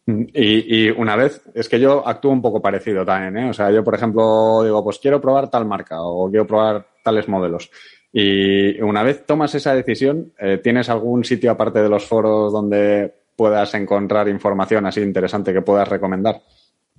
Y, 0.07 0.87
y, 0.87 0.91
una 0.91 1.17
vez, 1.17 1.43
es 1.55 1.69
que 1.69 1.79
yo 1.79 2.07
actúo 2.09 2.33
un 2.33 2.41
poco 2.41 2.63
parecido 2.63 3.05
también, 3.05 3.45
¿eh? 3.45 3.51
O 3.51 3.53
sea, 3.53 3.71
yo, 3.71 3.85
por 3.85 3.95
ejemplo, 3.95 4.63
digo, 4.65 4.83
pues 4.83 4.99
quiero 4.99 5.21
probar 5.21 5.51
tal 5.51 5.67
marca 5.67 6.01
o 6.01 6.31
quiero 6.31 6.47
probar 6.47 6.87
tales 7.05 7.29
modelos. 7.29 7.71
Y 8.11 8.81
una 8.81 9.03
vez 9.03 9.27
tomas 9.27 9.55
esa 9.55 9.75
decisión, 9.75 10.33
eh, 10.39 10.61
¿tienes 10.63 10.89
algún 10.89 11.25
sitio 11.25 11.51
aparte 11.51 11.83
de 11.83 11.91
los 11.91 12.07
foros 12.07 12.53
donde 12.53 13.13
puedas 13.37 13.75
encontrar 13.75 14.29
información 14.29 14.87
así 14.87 15.03
interesante 15.03 15.53
que 15.53 15.61
puedas 15.61 15.87
recomendar? 15.87 16.41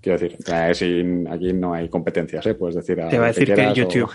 Quiero 0.01 0.17
decir, 0.17 1.27
aquí 1.29 1.53
no 1.53 1.73
hay 1.73 1.89
competencias, 1.89 2.45
¿eh? 2.45 2.53
Puedes 2.53 2.75
decir 2.75 2.95
Te 3.09 3.17
va 3.17 3.25
a 3.25 3.27
decir 3.27 3.53
que, 3.53 3.73
YouTube. 3.73 4.11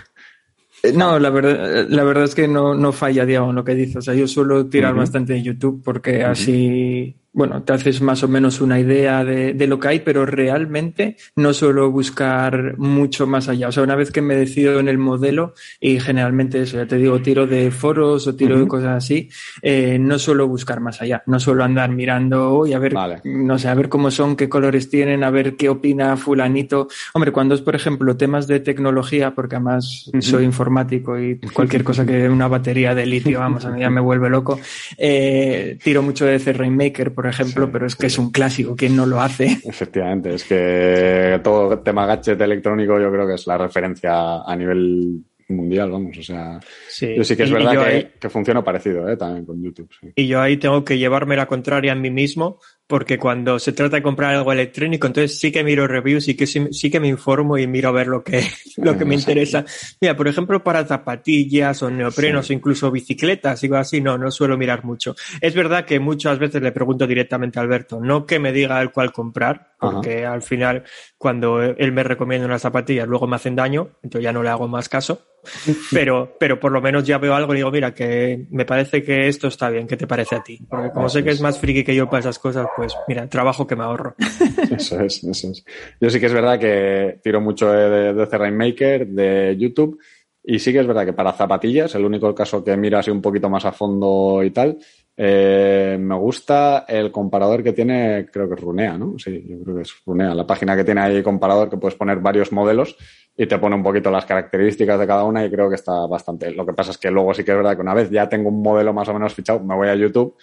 Eh, 0.83 0.91
no, 0.93 1.19
la 1.19 1.29
verdad, 1.29 1.87
la 1.89 2.03
verdad 2.03 2.23
es 2.25 2.35
que 2.35 2.47
no, 2.47 2.75
no 2.75 2.91
falla, 2.91 3.25
Diego, 3.25 3.49
en 3.49 3.55
lo 3.55 3.63
que 3.63 3.75
dices. 3.75 3.97
O 3.97 4.01
sea, 4.01 4.13
yo 4.13 4.27
suelo 4.27 4.67
tirar 4.67 4.93
bastante 4.95 5.35
en 5.35 5.43
YouTube 5.43 5.81
porque 5.83 6.23
así 6.23 7.15
bueno, 7.35 7.63
te 7.63 7.73
haces 7.73 8.01
más 8.01 8.23
o 8.23 8.29
menos 8.29 8.61
una 8.61 8.79
idea 8.79 9.25
de, 9.25 9.53
de, 9.53 9.67
lo 9.67 9.77
que 9.77 9.89
hay, 9.89 9.99
pero 9.99 10.25
realmente 10.25 11.17
no 11.35 11.53
suelo 11.53 11.91
buscar 11.91 12.77
mucho 12.77 13.27
más 13.27 13.49
allá. 13.49 13.67
O 13.67 13.71
sea, 13.73 13.83
una 13.83 13.95
vez 13.95 14.09
que 14.09 14.21
me 14.21 14.35
decido 14.35 14.79
en 14.79 14.87
el 14.87 14.97
modelo, 14.97 15.53
y 15.81 15.99
generalmente 15.99 16.61
eso, 16.61 16.77
ya 16.77 16.87
te 16.87 16.95
digo, 16.95 17.19
tiro 17.21 17.45
de 17.45 17.71
foros 17.71 18.25
o 18.27 18.35
tiro 18.35 18.57
de 18.57 18.67
cosas 18.67 19.03
así, 19.03 19.29
eh, 19.61 19.97
no 19.99 20.17
suelo 20.17 20.47
buscar 20.47 20.79
más 20.79 21.01
allá. 21.01 21.23
No 21.25 21.37
suelo 21.39 21.65
andar 21.65 21.91
mirando 21.91 22.65
y 22.65 22.71
a 22.71 22.79
ver, 22.79 22.95
no 23.25 23.59
sé, 23.59 23.67
a 23.67 23.73
ver 23.73 23.89
cómo 23.89 24.11
son, 24.11 24.37
qué 24.37 24.47
colores 24.47 24.89
tienen, 24.89 25.23
a 25.25 25.29
ver 25.29 25.57
qué 25.57 25.67
opina 25.67 26.15
fulanito. 26.15 26.87
Hombre, 27.13 27.33
cuando 27.33 27.53
es, 27.53 27.61
por 27.61 27.75
ejemplo, 27.75 28.15
temas 28.15 28.47
de 28.47 28.61
tecnología, 28.61 29.35
porque 29.35 29.57
además 29.57 30.09
soy 30.19 30.45
informático 30.45 31.19
y 31.19 31.37
cualquier 31.53 31.83
cosa 31.83 32.05
que 32.05 32.29
una 32.29 32.47
batería 32.47 32.95
de 32.95 33.05
litio, 33.05 33.39
vamos, 33.39 33.65
a 33.65 33.71
mí 33.71 33.81
ya 33.81 33.89
me 33.89 33.99
vuelve 33.99 34.29
loco, 34.29 34.57
eh, 34.97 35.77
tiro 35.83 36.01
mucho 36.01 36.25
de 36.25 36.39
C 36.39 36.53
Rainmaker, 36.53 37.13
por 37.25 37.33
ejemplo, 37.33 37.71
pero 37.71 37.87
es 37.87 37.95
que 37.95 38.05
es 38.05 38.19
un 38.19 38.31
clásico, 38.31 38.75
¿quién 38.75 38.95
no 38.95 39.07
lo 39.07 39.19
hace? 39.19 39.45
Efectivamente, 39.65 40.35
es 40.35 40.43
que 40.43 41.39
todo 41.43 41.79
tema 41.79 42.05
gadget 42.05 42.39
electrónico 42.39 42.99
yo 42.99 43.11
creo 43.11 43.27
que 43.27 43.33
es 43.33 43.47
la 43.47 43.57
referencia 43.57 44.43
a 44.43 44.55
nivel 44.55 45.23
mundial, 45.49 45.89
vamos, 45.89 46.17
o 46.17 46.23
sea, 46.23 46.59
yo 46.99 47.23
sí 47.23 47.35
que 47.35 47.43
es 47.43 47.51
verdad 47.51 48.11
que, 48.19 48.29
funciona 48.29 48.63
parecido, 48.63 49.09
¿eh? 49.09 49.17
también 49.17 49.45
con 49.45 49.61
YouTube. 49.61 49.89
Y 50.15 50.27
yo 50.27 50.39
ahí 50.39 50.57
tengo 50.57 50.83
que 50.83 50.99
llevarme 50.99 51.35
la 51.35 51.47
contraria 51.47 51.93
a 51.93 51.95
mí 51.95 52.11
mismo, 52.11 52.59
porque 52.87 53.17
cuando 53.17 53.57
se 53.57 53.71
trata 53.71 53.95
de 53.95 54.03
comprar 54.03 54.35
algo 54.35 54.51
electrónico, 54.51 55.07
entonces 55.07 55.39
sí 55.39 55.51
que 55.51 55.63
miro 55.63 55.87
reviews 55.87 56.27
y 56.27 56.35
que 56.35 56.45
sí, 56.45 56.91
que 56.91 56.99
me 56.99 57.07
informo 57.07 57.57
y 57.57 57.65
miro 57.65 57.89
a 57.89 57.91
ver 57.91 58.07
lo 58.07 58.23
que, 58.23 58.43
lo 58.77 58.97
que 58.97 59.05
me 59.05 59.15
interesa. 59.15 59.65
Mira, 59.99 60.15
por 60.15 60.27
ejemplo, 60.27 60.63
para 60.63 60.85
zapatillas 60.85 61.81
o 61.81 61.89
neoprenos 61.89 62.49
o 62.49 62.53
incluso 62.53 62.91
bicicletas, 62.91 63.61
digo 63.61 63.77
así, 63.77 64.01
no, 64.01 64.17
no 64.17 64.29
suelo 64.29 64.57
mirar 64.57 64.85
mucho. 64.85 65.15
Es 65.41 65.55
verdad 65.55 65.85
que 65.85 65.99
muchas 65.99 66.37
veces 66.37 66.61
le 66.61 66.71
pregunto 66.71 67.07
directamente 67.07 67.57
a 67.57 67.63
Alberto, 67.63 67.99
no 67.99 68.25
que 68.25 68.39
me 68.39 68.51
diga 68.51 68.79
el 68.81 68.91
cuál 68.91 69.11
comprar, 69.11 69.75
porque 69.79 70.25
al 70.25 70.41
final 70.41 70.83
cuando 71.17 71.61
él 71.61 71.91
me 71.91 72.03
recomienda 72.03 72.45
unas 72.45 72.61
zapatillas 72.61 73.07
luego 73.07 73.27
me 73.27 73.35
hacen 73.35 73.55
daño, 73.55 73.89
entonces 74.03 74.23
ya 74.23 74.33
no 74.33 74.43
le 74.43 74.49
hago 74.49 74.67
más 74.67 74.89
caso, 74.89 75.21
pero, 75.91 76.35
pero 76.39 76.59
por 76.59 76.71
lo 76.71 76.81
menos 76.81 77.03
ya 77.03 77.17
veo 77.17 77.35
algo 77.35 77.53
y 77.53 77.57
digo, 77.57 77.71
mira, 77.71 77.93
que 77.93 78.47
me 78.51 78.65
parece 78.65 79.03
que 79.03 79.27
esto 79.27 79.47
está 79.47 79.69
bien, 79.69 79.87
¿qué 79.87 79.97
te 79.97 80.07
parece 80.07 80.35
a 80.35 80.43
ti? 80.43 80.59
Porque 80.69 80.91
como 80.91 81.09
sé 81.09 81.23
que 81.23 81.31
es 81.31 81.41
más 81.41 81.59
friki 81.59 81.83
que 81.83 81.95
yo 81.95 82.09
para 82.09 82.21
esas 82.21 82.39
cosas, 82.39 82.67
pues 82.75 82.95
mira, 83.07 83.27
trabajo 83.29 83.65
que 83.65 83.75
me 83.75 83.83
ahorro. 83.83 84.15
Eso 84.75 84.99
es, 85.01 85.23
eso 85.23 85.51
es. 85.51 85.65
Yo 85.99 86.09
sí 86.09 86.19
que 86.19 86.25
es 86.25 86.33
verdad 86.33 86.59
que 86.59 87.19
tiro 87.23 87.41
mucho 87.41 87.71
de, 87.71 88.13
de 88.13 88.27
The 88.27 88.37
Rainmaker, 88.37 89.07
de 89.07 89.55
YouTube, 89.57 89.99
y 90.43 90.59
sí 90.59 90.71
que 90.71 90.79
es 90.79 90.87
verdad 90.87 91.05
que 91.05 91.13
para 91.13 91.33
zapatillas, 91.33 91.95
el 91.95 92.05
único 92.05 92.33
caso 92.35 92.63
que 92.63 92.77
miro 92.77 92.99
así 92.99 93.09
un 93.09 93.21
poquito 93.21 93.49
más 93.49 93.65
a 93.65 93.71
fondo 93.71 94.43
y 94.43 94.51
tal, 94.51 94.77
eh, 95.17 95.97
me 95.99 96.15
gusta 96.15 96.85
el 96.87 97.11
comparador 97.11 97.63
que 97.63 97.73
tiene, 97.73 98.27
creo 98.31 98.47
que 98.47 98.55
es 98.55 98.61
Runea, 98.61 98.97
¿no? 98.97 99.17
Sí, 99.17 99.43
yo 99.47 99.63
creo 99.63 99.77
que 99.77 99.81
es 99.81 99.93
Runea, 100.05 100.35
la 100.35 100.45
página 100.45 100.75
que 100.75 100.83
tiene 100.83 101.01
ahí 101.01 101.23
comparador 101.23 101.69
que 101.69 101.77
puedes 101.77 101.97
poner 101.97 102.19
varios 102.19 102.51
modelos 102.51 102.95
y 103.35 103.47
te 103.47 103.57
pone 103.57 103.75
un 103.75 103.83
poquito 103.83 104.11
las 104.11 104.25
características 104.25 104.99
de 104.99 105.07
cada 105.07 105.23
una 105.23 105.43
y 105.43 105.49
creo 105.49 105.67
que 105.67 105.75
está 105.75 106.05
bastante. 106.05 106.51
Lo 106.51 106.65
que 106.65 106.73
pasa 106.73 106.91
es 106.91 106.97
que 106.97 107.09
luego 107.09 107.33
sí 107.33 107.43
que 107.43 107.51
es 107.51 107.57
verdad 107.57 107.75
que 107.75 107.81
una 107.81 107.93
vez 107.93 108.11
ya 108.11 108.29
tengo 108.29 108.49
un 108.49 108.61
modelo 108.61 108.93
más 108.93 109.07
o 109.09 109.13
menos 109.13 109.33
fichado, 109.33 109.61
me 109.61 109.75
voy 109.75 109.87
a 109.87 109.95
YouTube 109.95 110.35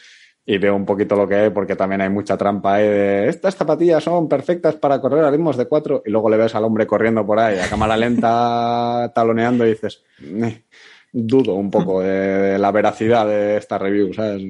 y 0.44 0.58
veo 0.58 0.74
un 0.74 0.84
poquito 0.84 1.16
lo 1.16 1.28
que 1.28 1.36
hay 1.36 1.50
porque 1.50 1.76
también 1.76 2.00
hay 2.00 2.10
mucha 2.10 2.36
trampa 2.36 2.74
ahí 2.74 2.88
de 2.88 3.28
estas 3.28 3.54
zapatillas 3.54 4.02
son 4.02 4.28
perfectas 4.28 4.74
para 4.74 5.00
correr 5.00 5.24
a 5.24 5.30
ritmos 5.30 5.56
de 5.56 5.66
cuatro 5.66 6.02
y 6.04 6.10
luego 6.10 6.28
le 6.28 6.36
ves 6.36 6.54
al 6.54 6.64
hombre 6.64 6.86
corriendo 6.86 7.24
por 7.24 7.38
ahí 7.38 7.58
a 7.58 7.68
cámara 7.68 7.96
lenta 7.96 9.10
taloneando 9.14 9.64
y 9.64 9.70
dices 9.70 10.02
dudo 11.12 11.54
un 11.54 11.70
poco 11.70 12.00
de, 12.00 12.58
la 12.58 12.72
veracidad 12.72 13.26
de 13.26 13.58
esta 13.58 13.76
review, 13.76 14.14
¿sabes? 14.14 14.42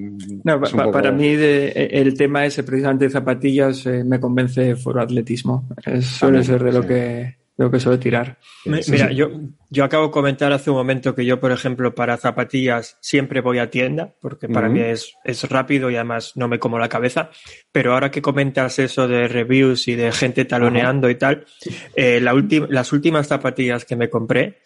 No, 0.44 0.60
para 0.92 1.10
mí 1.10 1.34
el 1.34 2.16
tema 2.16 2.46
ese 2.46 2.62
precisamente 2.62 3.06
de 3.06 3.10
zapatillas 3.10 3.84
eh, 3.86 4.04
me 4.04 4.20
convence 4.20 4.76
foro 4.76 5.02
atletismo. 5.02 5.68
suele 6.00 6.44
ser 6.44 6.62
de 6.62 6.72
lo 6.72 6.86
que 6.86 7.41
lo 7.56 7.70
que 7.70 7.80
suele 7.80 7.98
tirar. 7.98 8.38
Mira, 8.64 9.12
yo, 9.12 9.30
yo 9.68 9.84
acabo 9.84 10.06
de 10.06 10.12
comentar 10.12 10.52
hace 10.52 10.70
un 10.70 10.76
momento 10.76 11.14
que 11.14 11.24
yo, 11.24 11.38
por 11.38 11.52
ejemplo, 11.52 11.94
para 11.94 12.16
zapatillas 12.16 12.96
siempre 13.00 13.40
voy 13.40 13.58
a 13.58 13.70
tienda, 13.70 14.14
porque 14.20 14.48
para 14.48 14.68
mí 14.68 14.80
es, 14.80 15.14
es 15.24 15.48
rápido 15.48 15.90
y 15.90 15.96
además 15.96 16.32
no 16.34 16.48
me 16.48 16.58
como 16.58 16.78
la 16.78 16.88
cabeza. 16.88 17.30
Pero 17.70 17.92
ahora 17.92 18.10
que 18.10 18.22
comentas 18.22 18.78
eso 18.78 19.06
de 19.06 19.28
reviews 19.28 19.86
y 19.88 19.96
de 19.96 20.12
gente 20.12 20.44
taloneando 20.44 21.10
y 21.10 21.16
tal, 21.16 21.44
eh, 21.94 22.20
la 22.20 22.32
las 22.70 22.92
últimas 22.92 23.28
zapatillas 23.28 23.84
que 23.84 23.96
me 23.96 24.08
compré, 24.08 24.58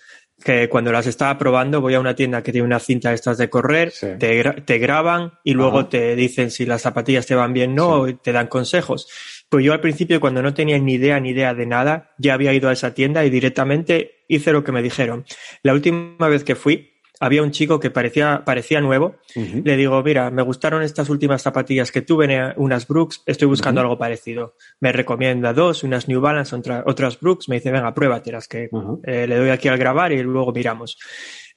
que 0.43 0.69
cuando 0.69 0.93
las 0.93 1.07
estaba 1.07 1.37
probando 1.38 1.81
voy 1.81 1.95
a 1.95 2.00
una 2.00 2.14
tienda 2.14 2.43
que 2.43 2.52
tiene 2.52 2.66
una 2.66 2.78
cinta 2.78 3.12
estas 3.12 3.38
de 3.38 3.49
correr, 3.49 3.93
te, 4.19 4.45
te, 4.64 4.78
graban 4.78 5.33
y 5.43 5.55
luego 5.55 5.87
te 5.87 6.14
dicen 6.14 6.50
si 6.50 6.66
las 6.66 6.83
zapatillas 6.83 7.26
te 7.26 7.35
van 7.35 7.52
bien 7.52 7.78
o 7.78 8.07
no, 8.07 8.16
te 8.19 8.33
dan 8.33 8.47
consejos. 8.47 9.09
Pues 9.49 9.65
yo 9.65 9.73
al 9.73 9.81
principio 9.81 10.21
cuando 10.21 10.43
no 10.43 10.55
tenía 10.55 10.79
ni 10.79 10.95
idea 10.95 11.21
ni 11.21 11.31
idea 11.31 11.55
de 11.55 11.67
nada, 11.67 12.15
ya 12.19 12.35
había 12.35 12.53
ido 12.53 12.69
a 12.69 12.73
esa 12.73 12.95
tienda 12.95 13.25
y 13.25 13.31
directamente 13.31 14.25
hice 14.29 14.53
lo 14.53 14.65
que 14.65 14.73
me 14.73 14.83
dijeron. 14.83 15.25
La 15.62 15.73
última 15.73 16.29
vez 16.29 16.43
que 16.43 16.57
fui, 16.57 16.96
había 17.20 17.42
un 17.42 17.50
chico 17.50 17.80
que 17.80 17.90
parecía, 17.90 18.42
parecía 18.44 18.80
nuevo. 18.80 19.16
Le 19.35 19.76
digo, 19.76 20.02
mira, 20.02 20.30
me 20.30 20.42
gustaron 20.42 20.82
estas 20.82 21.08
últimas 21.08 21.42
zapatillas 21.42 21.92
que 21.92 22.02
tuve, 22.02 22.54
unas 22.56 22.87
Brooks, 22.87 23.23
estoy 23.26 23.49
buscando 23.49 23.80
algo 23.80 23.99
parecido. 23.99 24.56
Me 24.80 24.92
recomienda 24.92 25.52
dos, 25.52 25.82
unas 25.85 26.08
New 26.08 26.20
Balance, 26.20 26.56
otras 26.85 27.20
Brooks. 27.20 27.49
Me 27.49 27.56
dice, 27.56 27.70
venga, 27.70 27.94
pruébatelas, 27.94 28.49
que 28.49 28.68
eh, 29.04 29.26
le 29.26 29.37
doy 29.37 29.50
aquí 29.50 29.68
al 29.68 29.78
grabar 29.78 30.12
y 30.12 30.23
luego 30.23 30.52
miramos. 30.52 30.99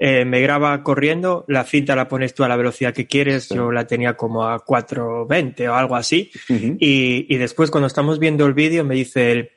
Eh, 0.01 0.23
me 0.23 0.39
graba 0.39 0.81
corriendo, 0.81 1.43
la 1.49 1.65
cinta 1.65 1.93
la 1.93 2.07
pones 2.07 2.33
tú 2.33 2.45
a 2.45 2.47
la 2.47 2.55
velocidad 2.55 2.93
que 2.93 3.05
quieres, 3.05 3.49
yo 3.49 3.69
la 3.69 3.85
tenía 3.85 4.15
como 4.15 4.47
a 4.47 4.63
4.20 4.63 5.67
o 5.67 5.75
algo 5.75 5.95
así. 5.97 6.31
y, 6.47 7.25
y 7.27 7.37
después 7.37 7.69
cuando 7.69 7.87
estamos 7.87 8.17
viendo 8.17 8.45
el 8.45 8.53
vídeo 8.53 8.85
me 8.85 8.95
dice 8.95 9.33
él, 9.33 9.51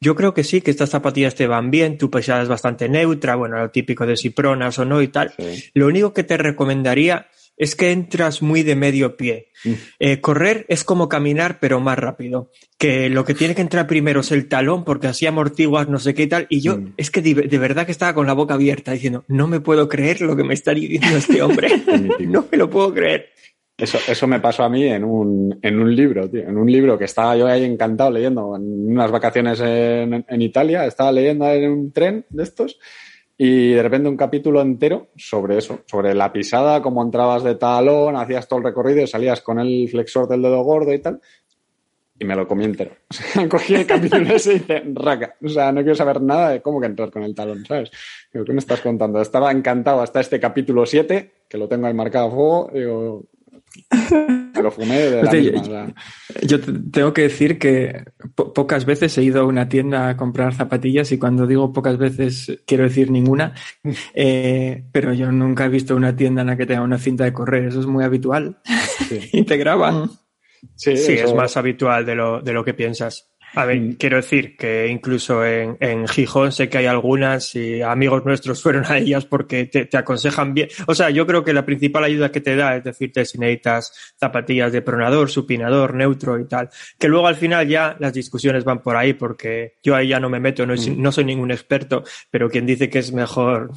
yo 0.00 0.14
creo 0.14 0.34
que 0.34 0.44
sí, 0.44 0.60
que 0.60 0.70
estas 0.70 0.90
zapatillas 0.90 1.34
te 1.34 1.46
van 1.46 1.70
bien, 1.70 1.98
tu 1.98 2.10
pesada 2.10 2.42
es 2.42 2.48
bastante 2.48 2.88
neutra, 2.88 3.36
bueno, 3.36 3.58
lo 3.58 3.70
típico 3.70 4.06
de 4.06 4.16
si 4.16 4.30
pronas 4.30 4.78
o 4.78 4.84
no 4.84 5.00
y 5.02 5.08
tal. 5.08 5.32
Lo 5.74 5.86
único 5.86 6.12
que 6.12 6.24
te 6.24 6.36
recomendaría 6.36 7.28
es 7.56 7.74
que 7.74 7.90
entras 7.90 8.42
muy 8.42 8.62
de 8.62 8.76
medio 8.76 9.16
pie. 9.16 9.48
Mm. 9.64 9.72
Eh, 9.98 10.20
correr 10.20 10.66
es 10.68 10.84
como 10.84 11.08
caminar, 11.08 11.58
pero 11.58 11.80
más 11.80 11.98
rápido. 11.98 12.50
Que 12.78 13.08
lo 13.08 13.24
que 13.24 13.34
tiene 13.34 13.54
que 13.54 13.62
entrar 13.62 13.86
primero 13.86 14.20
es 14.20 14.30
el 14.30 14.48
talón, 14.48 14.84
porque 14.84 15.06
así 15.06 15.26
amortiguas 15.26 15.88
no 15.88 15.98
sé 15.98 16.12
qué 16.14 16.24
y 16.24 16.26
tal. 16.26 16.46
Y 16.50 16.60
yo, 16.60 16.76
mm. 16.76 16.94
es 16.96 17.10
que 17.10 17.22
de, 17.22 17.58
verdad 17.58 17.86
que 17.86 17.92
estaba 17.92 18.14
con 18.14 18.26
la 18.26 18.34
boca 18.34 18.54
abierta 18.54 18.92
diciendo, 18.92 19.24
no 19.28 19.48
me 19.48 19.60
puedo 19.60 19.88
creer 19.88 20.20
lo 20.20 20.36
que 20.36 20.44
me 20.44 20.54
está 20.54 20.74
diciendo 20.74 21.16
este 21.16 21.42
hombre. 21.42 21.68
no 22.20 22.46
me 22.50 22.58
lo 22.58 22.68
puedo 22.68 22.92
creer. 22.92 23.30
Eso, 23.78 23.98
eso 24.08 24.26
me 24.26 24.40
pasó 24.40 24.64
a 24.64 24.70
mí 24.70 24.84
en 24.84 25.04
un, 25.04 25.58
en 25.60 25.78
un 25.78 25.94
libro, 25.94 26.30
tío. 26.30 26.42
En 26.42 26.56
un 26.56 26.70
libro 26.70 26.96
que 26.98 27.04
estaba 27.04 27.36
yo 27.36 27.46
ahí 27.46 27.64
encantado 27.64 28.10
leyendo 28.10 28.56
en 28.56 28.90
unas 28.92 29.10
vacaciones 29.10 29.60
en, 29.60 30.24
en 30.26 30.42
Italia. 30.42 30.86
Estaba 30.86 31.12
leyendo 31.12 31.46
en 31.50 31.70
un 31.70 31.92
tren 31.92 32.24
de 32.30 32.42
estos 32.42 32.78
y 33.38 33.72
de 33.72 33.82
repente 33.82 34.08
un 34.08 34.16
capítulo 34.16 34.62
entero 34.62 35.08
sobre 35.16 35.58
eso, 35.58 35.80
sobre 35.86 36.14
la 36.14 36.32
pisada, 36.32 36.80
cómo 36.80 37.02
entrabas 37.02 37.44
de 37.44 37.56
talón, 37.56 38.16
hacías 38.16 38.48
todo 38.48 38.60
el 38.60 38.64
recorrido 38.64 39.02
y 39.02 39.06
salías 39.06 39.42
con 39.42 39.58
el 39.58 39.88
flexor 39.90 40.26
del 40.26 40.40
dedo 40.40 40.62
gordo 40.62 40.92
y 40.92 41.00
tal. 41.00 41.20
Y 42.18 42.24
me 42.24 42.34
lo 42.34 42.48
comí 42.48 42.64
entero. 42.64 42.92
Cogí 43.50 43.74
el 43.74 43.86
capítulo 43.86 44.34
ese 44.34 44.54
y 44.54 44.58
dice, 44.60 44.82
raca. 44.94 45.36
O 45.44 45.50
sea, 45.50 45.70
no 45.70 45.82
quiero 45.82 45.94
saber 45.94 46.22
nada 46.22 46.48
de 46.48 46.62
cómo 46.62 46.80
que 46.80 46.86
entrar 46.86 47.10
con 47.10 47.22
el 47.24 47.34
talón, 47.34 47.62
¿sabes? 47.66 47.90
Digo, 48.32 48.46
¿qué 48.46 48.54
me 48.54 48.60
estás 48.60 48.80
contando? 48.80 49.20
Estaba 49.20 49.52
encantado 49.52 50.00
hasta 50.00 50.20
este 50.20 50.40
capítulo 50.40 50.86
7, 50.86 51.32
que 51.46 51.58
lo 51.58 51.68
tengo 51.68 51.86
ahí 51.86 51.92
marcado 51.92 52.28
a 52.28 52.30
fuego. 52.30 52.70
Digo, 52.72 53.24
lo 54.62 54.70
fumé 54.70 54.98
de 54.98 55.22
la 55.22 55.94
Yo 56.42 56.60
tengo 56.60 57.12
que 57.12 57.22
decir 57.22 57.58
que 57.58 58.04
pocas 58.34 58.84
veces 58.84 59.16
he 59.18 59.22
ido 59.22 59.40
a 59.40 59.44
una 59.44 59.68
tienda 59.68 60.08
a 60.08 60.16
comprar 60.16 60.54
zapatillas 60.54 61.12
y 61.12 61.18
cuando 61.18 61.46
digo 61.46 61.72
pocas 61.72 61.98
veces 61.98 62.60
quiero 62.66 62.84
decir 62.84 63.10
ninguna, 63.10 63.54
eh, 64.14 64.84
pero 64.92 65.12
yo 65.12 65.30
nunca 65.32 65.66
he 65.66 65.68
visto 65.68 65.96
una 65.96 66.16
tienda 66.16 66.42
en 66.42 66.48
la 66.48 66.56
que 66.56 66.66
tenga 66.66 66.82
una 66.82 66.98
cinta 66.98 67.24
de 67.24 67.32
correr, 67.32 67.66
eso 67.66 67.80
es 67.80 67.86
muy 67.86 68.04
habitual. 68.04 68.58
Y 69.32 69.44
te 69.44 69.56
graban. 69.56 70.10
Sí, 70.74 70.92
es 70.92 71.34
más 71.34 71.56
habitual 71.56 72.04
de 72.04 72.14
lo, 72.14 72.40
de 72.40 72.52
lo 72.52 72.64
que 72.64 72.74
piensas. 72.74 73.30
A 73.54 73.64
ver, 73.64 73.80
mm. 73.80 73.92
quiero 73.94 74.16
decir 74.16 74.56
que 74.56 74.86
incluso 74.88 75.44
en, 75.44 75.76
en, 75.80 76.06
Gijón 76.06 76.52
sé 76.52 76.68
que 76.68 76.78
hay 76.78 76.86
algunas 76.86 77.54
y 77.54 77.80
amigos 77.80 78.24
nuestros 78.24 78.62
fueron 78.62 78.84
a 78.86 78.98
ellas 78.98 79.24
porque 79.24 79.64
te, 79.66 79.86
te, 79.86 79.96
aconsejan 79.96 80.54
bien. 80.54 80.68
O 80.86 80.94
sea, 80.94 81.10
yo 81.10 81.26
creo 81.26 81.42
que 81.44 81.52
la 81.52 81.64
principal 81.64 82.04
ayuda 82.04 82.30
que 82.30 82.40
te 82.40 82.56
da 82.56 82.76
es 82.76 82.84
decirte 82.84 83.24
si 83.24 83.38
necesitas 83.38 84.14
zapatillas 84.18 84.72
de 84.72 84.82
pronador, 84.82 85.30
supinador, 85.30 85.94
neutro 85.94 86.38
y 86.38 86.46
tal. 86.46 86.68
Que 86.98 87.08
luego 87.08 87.26
al 87.26 87.36
final 87.36 87.66
ya 87.66 87.96
las 87.98 88.12
discusiones 88.12 88.64
van 88.64 88.82
por 88.82 88.96
ahí 88.96 89.14
porque 89.14 89.76
yo 89.82 89.94
ahí 89.94 90.08
ya 90.08 90.20
no 90.20 90.28
me 90.28 90.40
meto, 90.40 90.66
no, 90.66 90.74
mm. 90.74 91.00
no 91.00 91.12
soy 91.12 91.24
ningún 91.24 91.50
experto, 91.50 92.04
pero 92.30 92.50
quien 92.50 92.66
dice 92.66 92.90
que 92.90 92.98
es 92.98 93.12
mejor 93.12 93.70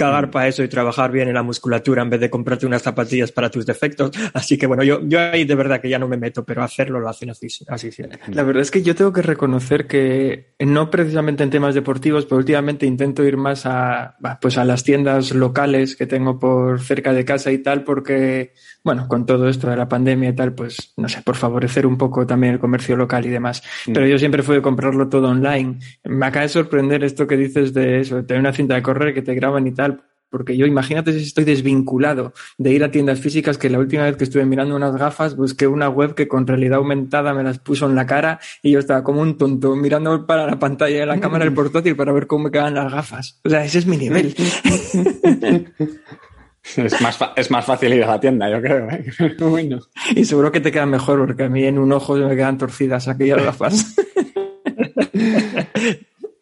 cagar 0.00 0.28
mm. 0.28 0.30
para 0.30 0.48
eso 0.48 0.62
y 0.62 0.68
trabajar 0.68 1.12
bien 1.12 1.28
en 1.28 1.34
la 1.34 1.42
musculatura 1.42 2.02
en 2.02 2.10
vez 2.10 2.20
de 2.20 2.30
comprarte 2.30 2.64
unas 2.64 2.82
zapatillas 2.82 3.32
para 3.32 3.50
tus 3.50 3.66
defectos. 3.66 4.10
Así 4.32 4.56
que 4.56 4.66
bueno, 4.66 4.82
yo, 4.82 5.00
yo 5.06 5.20
ahí 5.20 5.44
de 5.44 5.54
verdad 5.54 5.80
que 5.80 5.90
ya 5.90 5.98
no 5.98 6.08
me 6.08 6.16
meto, 6.16 6.44
pero 6.44 6.62
hacerlo 6.62 7.00
lo 7.00 7.08
hacen 7.08 7.30
así, 7.30 7.48
así 7.68 7.90
La 8.28 8.42
verdad 8.42 8.62
es 8.62 8.70
que 8.70 8.82
yo 8.82 8.94
tengo 8.94 9.12
que 9.12 9.22
reconocer 9.22 9.86
que 9.86 10.54
no 10.58 10.90
precisamente 10.90 11.42
en 11.42 11.50
temas 11.50 11.74
deportivos, 11.74 12.24
pero 12.24 12.38
últimamente 12.38 12.86
intento 12.86 13.22
ir 13.24 13.36
más 13.36 13.66
a, 13.66 14.16
pues 14.40 14.56
a 14.56 14.64
las 14.64 14.84
tiendas 14.84 15.32
locales 15.32 15.96
que 15.96 16.06
tengo 16.06 16.38
por 16.38 16.80
cerca 16.80 17.12
de 17.12 17.24
casa 17.24 17.52
y 17.52 17.58
tal, 17.58 17.84
porque 17.84 18.54
bueno, 18.82 19.06
con 19.08 19.26
todo 19.26 19.48
esto 19.48 19.68
de 19.68 19.76
la 19.76 19.88
pandemia 19.88 20.30
y 20.30 20.34
tal, 20.34 20.54
pues 20.54 20.92
no 20.96 21.08
sé, 21.08 21.22
por 21.22 21.36
favorecer 21.36 21.86
un 21.86 21.98
poco 21.98 22.26
también 22.26 22.54
el 22.54 22.60
comercio 22.60 22.96
local 22.96 23.26
y 23.26 23.28
demás. 23.28 23.62
Mm. 23.86 23.92
Pero 23.92 24.06
yo 24.06 24.18
siempre 24.18 24.42
fui 24.42 24.56
a 24.56 24.62
comprarlo 24.62 25.08
todo 25.08 25.28
online. 25.28 25.78
Me 26.04 26.26
acaba 26.26 26.42
de 26.42 26.48
sorprender 26.48 27.04
esto 27.04 27.26
que 27.26 27.36
dices 27.36 27.74
de 27.74 28.00
eso, 28.00 28.16
de 28.16 28.22
tener 28.22 28.40
una 28.40 28.52
cinta 28.52 28.74
de 28.74 28.82
correr 28.82 29.12
que 29.14 29.22
te 29.22 29.34
graban 29.34 29.66
y 29.66 29.72
tal, 29.72 30.02
porque 30.30 30.56
yo 30.56 30.64
imagínate 30.64 31.12
si 31.12 31.24
estoy 31.24 31.44
desvinculado 31.44 32.32
de 32.56 32.72
ir 32.72 32.84
a 32.84 32.90
tiendas 32.90 33.20
físicas 33.20 33.58
que 33.58 33.68
la 33.68 33.80
última 33.80 34.04
vez 34.04 34.16
que 34.16 34.24
estuve 34.24 34.44
mirando 34.46 34.76
unas 34.76 34.96
gafas 34.96 35.36
busqué 35.36 35.66
una 35.66 35.88
web 35.88 36.14
que 36.14 36.28
con 36.28 36.46
realidad 36.46 36.78
aumentada 36.78 37.34
me 37.34 37.42
las 37.42 37.58
puso 37.58 37.86
en 37.86 37.96
la 37.96 38.06
cara 38.06 38.38
y 38.62 38.70
yo 38.70 38.78
estaba 38.78 39.02
como 39.02 39.20
un 39.20 39.36
tonto 39.36 39.74
mirando 39.74 40.26
para 40.26 40.46
la 40.46 40.58
pantalla 40.58 41.00
de 41.00 41.06
la 41.06 41.20
cámara 41.20 41.44
del 41.44 41.52
portátil 41.52 41.96
para 41.96 42.12
ver 42.12 42.28
cómo 42.28 42.44
me 42.44 42.50
quedan 42.50 42.74
las 42.74 42.92
gafas. 42.92 43.40
O 43.44 43.50
sea, 43.50 43.64
ese 43.64 43.80
es 43.80 43.86
mi 43.86 43.96
nivel. 43.96 44.34
Es 46.76 47.00
más, 47.00 47.18
es 47.36 47.50
más 47.50 47.64
fácil 47.64 47.94
ir 47.94 48.04
a 48.04 48.08
la 48.08 48.20
tienda, 48.20 48.50
yo 48.50 48.60
creo. 48.60 48.88
¿eh? 48.90 49.04
bueno. 49.38 49.80
Y 50.14 50.24
seguro 50.24 50.52
que 50.52 50.60
te 50.60 50.70
quedan 50.70 50.90
mejor, 50.90 51.26
porque 51.26 51.44
a 51.44 51.48
mí 51.48 51.64
en 51.64 51.78
un 51.78 51.92
ojo 51.92 52.14
me 52.16 52.36
quedan 52.36 52.58
torcidas 52.58 53.08
aquellas 53.08 53.42
gafas. 53.42 53.96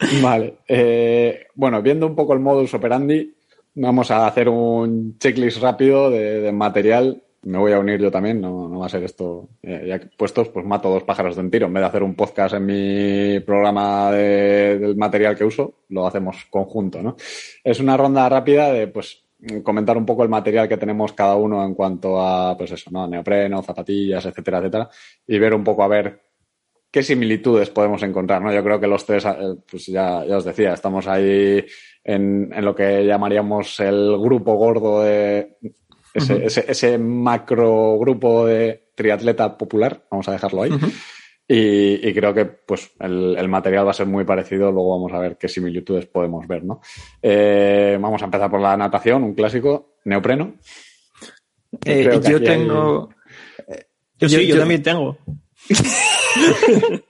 vale. 0.22 0.58
Eh, 0.66 1.46
bueno, 1.54 1.82
viendo 1.82 2.06
un 2.06 2.16
poco 2.16 2.34
el 2.34 2.40
modus 2.40 2.74
operandi, 2.74 3.34
vamos 3.74 4.10
a 4.10 4.26
hacer 4.26 4.48
un 4.48 5.18
checklist 5.18 5.60
rápido 5.60 6.10
de, 6.10 6.50
material 6.52 7.22
me 7.40 7.56
voy 7.56 7.72
a 7.72 7.78
unir 7.78 8.00
yo 8.00 8.10
también, 8.10 8.40
no, 8.40 8.68
no 8.68 8.80
va 8.80 8.86
a 8.86 8.90
ser 8.90 9.04
esto, 9.04 9.48
ya 9.62 10.00
puestos, 10.18 10.48
pues 10.48 10.66
mato 10.66 10.90
dos 10.90 11.04
pájaros 11.04 11.36
de 11.36 11.42
un 11.42 11.50
tiro. 11.50 11.66
En 11.66 11.72
vez 11.72 11.82
de 11.82 11.86
hacer 11.86 12.02
un 12.02 12.14
podcast 12.14 12.56
en 12.56 12.66
mi 12.66 13.40
programa 13.40 14.10
del 14.10 14.96
material 14.96 15.36
que 15.36 15.44
uso, 15.44 15.74
lo 15.88 16.06
hacemos 16.06 16.46
conjunto, 16.50 17.00
¿no? 17.00 17.16
Es 17.62 17.78
una 17.78 17.96
ronda 17.96 18.28
rápida 18.28 18.72
de, 18.72 18.88
pues, 18.88 19.27
comentar 19.62 19.96
un 19.96 20.04
poco 20.04 20.22
el 20.22 20.28
material 20.28 20.68
que 20.68 20.76
tenemos 20.76 21.12
cada 21.12 21.36
uno 21.36 21.64
en 21.64 21.74
cuanto 21.74 22.20
a, 22.20 22.56
pues 22.56 22.72
eso, 22.72 22.90
¿no? 22.90 23.06
Neopreno, 23.06 23.62
zapatillas, 23.62 24.26
etcétera, 24.26 24.58
etcétera, 24.58 24.90
y 25.26 25.38
ver 25.38 25.54
un 25.54 25.62
poco 25.62 25.84
a 25.84 25.88
ver 25.88 26.20
qué 26.90 27.02
similitudes 27.02 27.70
podemos 27.70 28.02
encontrar, 28.02 28.42
¿no? 28.42 28.52
Yo 28.52 28.64
creo 28.64 28.80
que 28.80 28.86
los 28.86 29.04
tres, 29.04 29.24
eh, 29.24 29.56
pues 29.70 29.86
ya, 29.86 30.24
ya 30.24 30.38
os 30.38 30.44
decía, 30.44 30.72
estamos 30.72 31.06
ahí 31.06 31.64
en, 32.02 32.50
en 32.52 32.64
lo 32.64 32.74
que 32.74 33.04
llamaríamos 33.04 33.78
el 33.80 34.18
grupo 34.18 34.54
gordo 34.56 35.02
de 35.02 35.56
ese, 36.14 36.46
ese, 36.46 36.64
ese, 36.66 36.98
macro 36.98 37.98
grupo 37.98 38.46
de 38.46 38.90
triatleta 38.94 39.56
popular, 39.56 40.04
vamos 40.10 40.28
a 40.28 40.32
dejarlo 40.32 40.62
ahí. 40.62 40.70
Y, 41.50 42.12
creo 42.12 42.34
que 42.34 42.44
pues 42.44 42.90
el, 43.00 43.34
el, 43.38 43.48
material 43.48 43.86
va 43.86 43.92
a 43.92 43.94
ser 43.94 44.06
muy 44.06 44.24
parecido, 44.24 44.70
luego 44.70 44.90
vamos 44.90 45.12
a 45.14 45.18
ver 45.18 45.38
qué 45.38 45.48
similitudes 45.48 46.04
podemos 46.04 46.46
ver, 46.46 46.62
¿no? 46.62 46.82
Eh, 47.22 47.96
vamos 47.98 48.20
a 48.20 48.26
empezar 48.26 48.50
por 48.50 48.60
la 48.60 48.76
natación, 48.76 49.24
un 49.24 49.34
clásico, 49.34 49.94
neopreno. 50.04 50.56
Eh, 51.86 52.20
yo 52.28 52.42
tengo... 52.42 53.08
Yo, 54.18 54.28
sí, 54.28 54.46
yo 54.46 54.58
también 54.58 54.82
tengo. 54.82 55.16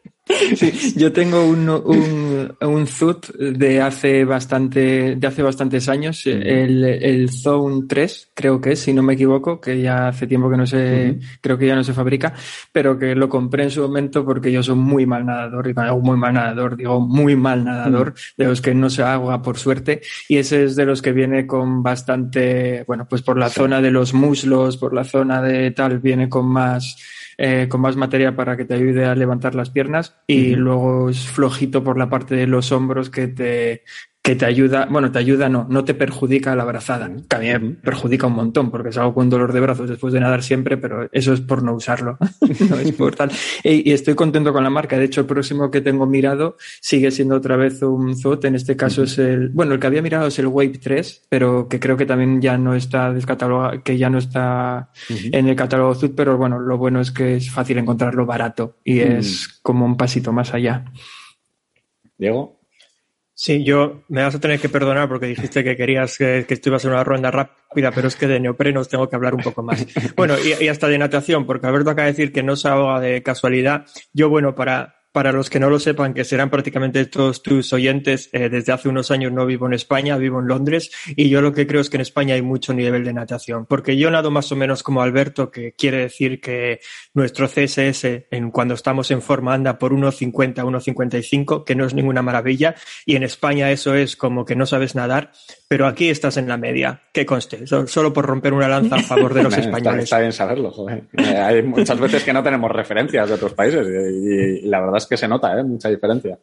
Sí, 0.56 0.94
yo 0.96 1.12
tengo 1.12 1.44
un, 1.44 1.68
un, 1.68 2.56
un 2.60 2.86
ZUT 2.86 3.28
de 3.36 3.80
hace 3.80 4.24
bastante, 4.24 5.16
de 5.16 5.26
hace 5.26 5.42
bastantes 5.42 5.88
años, 5.88 6.26
el, 6.26 6.84
el 6.84 7.30
Zone 7.30 7.86
3, 7.88 8.32
creo 8.34 8.60
que 8.60 8.72
es, 8.72 8.80
si 8.80 8.92
no 8.92 9.02
me 9.02 9.14
equivoco, 9.14 9.60
que 9.60 9.80
ya 9.80 10.08
hace 10.08 10.26
tiempo 10.26 10.50
que 10.50 10.56
no 10.56 10.66
se, 10.66 11.18
creo 11.40 11.56
que 11.56 11.66
ya 11.66 11.74
no 11.74 11.84
se 11.84 11.94
fabrica, 11.94 12.34
pero 12.72 12.98
que 12.98 13.14
lo 13.14 13.28
compré 13.28 13.64
en 13.64 13.70
su 13.70 13.80
momento 13.82 14.24
porque 14.24 14.52
yo 14.52 14.62
soy 14.62 14.76
muy 14.76 15.06
mal 15.06 15.24
nadador, 15.24 15.68
y 15.68 15.74
cuando 15.74 15.98
muy 15.98 16.16
mal 16.16 16.34
nadador, 16.34 16.76
digo 16.76 17.00
muy 17.00 17.34
mal 17.34 17.64
nadador, 17.64 18.14
de 18.36 18.44
los 18.44 18.60
que 18.60 18.74
no 18.74 18.90
se 18.90 19.02
agua 19.02 19.42
por 19.42 19.58
suerte, 19.58 20.02
y 20.28 20.36
ese 20.36 20.64
es 20.64 20.76
de 20.76 20.86
los 20.86 21.02
que 21.02 21.12
viene 21.12 21.46
con 21.46 21.82
bastante, 21.82 22.84
bueno, 22.86 23.06
pues 23.08 23.22
por 23.22 23.38
la 23.38 23.48
zona 23.48 23.80
de 23.80 23.90
los 23.90 24.12
muslos, 24.14 24.76
por 24.76 24.94
la 24.94 25.04
zona 25.04 25.40
de 25.42 25.70
tal, 25.70 25.98
viene 26.00 26.28
con 26.28 26.46
más, 26.46 26.96
eh, 27.40 27.68
con 27.68 27.80
más 27.80 27.94
materia 27.94 28.34
para 28.34 28.56
que 28.56 28.64
te 28.64 28.74
ayude 28.74 29.04
a 29.04 29.14
levantar 29.14 29.54
las 29.54 29.70
piernas 29.70 30.16
y 30.26 30.56
luego 30.56 31.08
es 31.08 31.28
flojito 31.28 31.84
por 31.84 31.96
la 31.96 32.10
parte 32.10 32.34
de 32.34 32.48
los 32.48 32.72
hombros 32.72 33.10
que 33.10 33.28
te, 33.28 33.84
que 34.22 34.36
te 34.36 34.44
ayuda, 34.44 34.86
bueno, 34.90 35.10
te 35.10 35.18
ayuda, 35.18 35.48
no, 35.48 35.66
no 35.70 35.84
te 35.84 35.94
perjudica 35.94 36.54
la 36.54 36.64
brazada, 36.64 37.10
que 37.28 37.36
a 37.36 37.38
mí 37.38 37.46
me 37.46 37.74
perjudica 37.76 38.26
un 38.26 38.34
montón 38.34 38.70
porque 38.70 38.92
salgo 38.92 39.14
con 39.14 39.30
dolor 39.30 39.52
de 39.52 39.60
brazos 39.60 39.88
después 39.88 40.12
de 40.12 40.20
nadar 40.20 40.42
siempre, 40.42 40.76
pero 40.76 41.08
eso 41.12 41.32
es 41.32 41.40
por 41.40 41.62
no 41.62 41.72
usarlo, 41.74 42.18
no 42.68 42.76
es 42.76 42.92
por 42.92 43.14
tal. 43.14 43.30
Y, 43.64 43.88
y, 43.88 43.92
estoy 43.92 44.14
contento 44.14 44.52
con 44.52 44.64
la 44.64 44.70
marca, 44.70 44.98
de 44.98 45.04
hecho 45.04 45.22
el 45.22 45.26
próximo 45.26 45.70
que 45.70 45.80
tengo 45.80 46.04
mirado 46.06 46.56
sigue 46.80 47.10
siendo 47.10 47.36
otra 47.36 47.56
vez 47.56 47.80
un 47.82 48.16
ZOT, 48.18 48.44
en 48.44 48.56
este 48.56 48.76
caso 48.76 49.04
es 49.04 49.18
el, 49.18 49.48
bueno, 49.50 49.72
el 49.72 49.80
que 49.80 49.86
había 49.86 50.02
mirado 50.02 50.26
es 50.26 50.38
el 50.38 50.48
Wave 50.48 50.78
3, 50.78 51.26
pero 51.30 51.68
que 51.68 51.80
creo 51.80 51.96
que 51.96 52.04
también 52.04 52.42
ya 52.42 52.58
no 52.58 52.74
está 52.74 53.12
descatalogado, 53.12 53.82
que 53.82 53.96
ya 53.96 54.10
no 54.10 54.18
está 54.18 54.90
en 55.08 55.48
el 55.48 55.56
catálogo 55.56 55.94
ZOT, 55.94 56.14
pero 56.14 56.36
bueno, 56.36 56.58
lo 56.58 56.76
bueno 56.76 57.00
es 57.00 57.10
que 57.10 57.36
es 57.36 57.50
fácil 57.50 57.78
encontrarlo 57.78 58.26
barato 58.26 58.76
y 58.84 59.00
es 59.00 59.58
como 59.62 59.86
un 59.86 59.96
pasito 59.96 60.32
más 60.32 60.52
allá. 60.52 60.84
Diego. 62.18 62.57
Sí, 63.40 63.62
yo 63.62 64.02
me 64.08 64.24
vas 64.24 64.34
a 64.34 64.40
tener 64.40 64.58
que 64.58 64.68
perdonar 64.68 65.08
porque 65.08 65.26
dijiste 65.26 65.62
que 65.62 65.76
querías 65.76 66.18
que, 66.18 66.44
que 66.46 66.54
esto 66.54 66.70
iba 66.70 66.76
a 66.76 66.80
ser 66.80 66.90
una 66.90 67.04
ronda 67.04 67.30
rápida, 67.30 67.92
pero 67.92 68.08
es 68.08 68.16
que 68.16 68.26
de 68.26 68.40
neoprenos 68.40 68.88
tengo 68.88 69.08
que 69.08 69.14
hablar 69.14 69.32
un 69.32 69.42
poco 69.42 69.62
más. 69.62 69.86
Bueno, 70.16 70.34
y, 70.36 70.64
y 70.64 70.66
hasta 70.66 70.88
de 70.88 70.98
natación, 70.98 71.46
porque 71.46 71.68
Alberto 71.68 71.90
acaba 71.90 72.06
de 72.06 72.14
decir 72.14 72.32
que 72.32 72.42
no 72.42 72.56
se 72.56 72.66
ahoga 72.66 72.98
de 72.98 73.22
casualidad. 73.22 73.86
Yo, 74.12 74.28
bueno, 74.28 74.56
para, 74.56 74.97
para 75.12 75.32
los 75.32 75.50
que 75.50 75.60
no 75.60 75.70
lo 75.70 75.78
sepan, 75.78 76.14
que 76.14 76.24
serán 76.24 76.50
prácticamente 76.50 77.04
todos 77.06 77.42
tus 77.42 77.72
oyentes, 77.72 78.28
eh, 78.32 78.48
desde 78.48 78.72
hace 78.72 78.88
unos 78.88 79.10
años 79.10 79.32
no 79.32 79.46
vivo 79.46 79.66
en 79.66 79.72
España, 79.72 80.16
vivo 80.16 80.40
en 80.40 80.48
Londres, 80.48 80.90
y 81.08 81.28
yo 81.28 81.40
lo 81.40 81.52
que 81.52 81.66
creo 81.66 81.80
es 81.80 81.90
que 81.90 81.96
en 81.96 82.02
España 82.02 82.34
hay 82.34 82.42
mucho 82.42 82.74
nivel 82.74 83.04
de 83.04 83.12
natación, 83.12 83.66
porque 83.66 83.96
yo 83.96 84.10
nado 84.10 84.30
más 84.30 84.52
o 84.52 84.56
menos 84.56 84.82
como 84.82 85.02
Alberto, 85.02 85.50
que 85.50 85.72
quiere 85.72 85.98
decir 85.98 86.40
que 86.40 86.80
nuestro 87.14 87.48
CSS, 87.48 88.26
en, 88.30 88.50
cuando 88.50 88.74
estamos 88.74 89.10
en 89.10 89.22
forma, 89.22 89.54
anda 89.54 89.78
por 89.78 89.92
1,50, 89.92 90.54
1,55, 90.56 91.64
que 91.64 91.74
no 91.74 91.86
es 91.86 91.94
ninguna 91.94 92.22
maravilla, 92.22 92.74
y 93.06 93.16
en 93.16 93.22
España 93.22 93.70
eso 93.70 93.94
es 93.94 94.16
como 94.16 94.44
que 94.44 94.56
no 94.56 94.66
sabes 94.66 94.94
nadar, 94.94 95.32
pero 95.68 95.86
aquí 95.86 96.08
estás 96.08 96.38
en 96.38 96.48
la 96.48 96.56
media, 96.56 97.02
que 97.12 97.26
conste, 97.26 97.66
solo 97.66 98.10
por 98.10 98.24
romper 98.24 98.54
una 98.54 98.68
lanza 98.68 98.96
a 98.96 99.02
favor 99.02 99.34
de 99.34 99.42
los 99.44 99.52
españoles. 99.52 100.04
Está, 100.04 100.16
está, 100.16 100.18
bien 100.20 100.32
saberlo, 100.32 100.70
joder. 100.70 101.04
Eh, 101.12 101.36
hay 101.36 101.62
muchas 101.62 102.00
veces 102.00 102.24
que 102.24 102.32
no 102.32 102.42
tenemos 102.42 102.72
referencias 102.72 103.28
de 103.28 103.34
otros 103.34 103.52
países, 103.52 103.86
y, 103.86 104.66
y 104.66 104.68
la 104.68 104.80
verdad 104.80 104.96
es 104.96 105.06
que 105.06 105.18
se 105.18 105.28
nota, 105.28 105.60
¿eh? 105.60 105.62
Mucha 105.62 105.90
diferencia. 105.90 106.38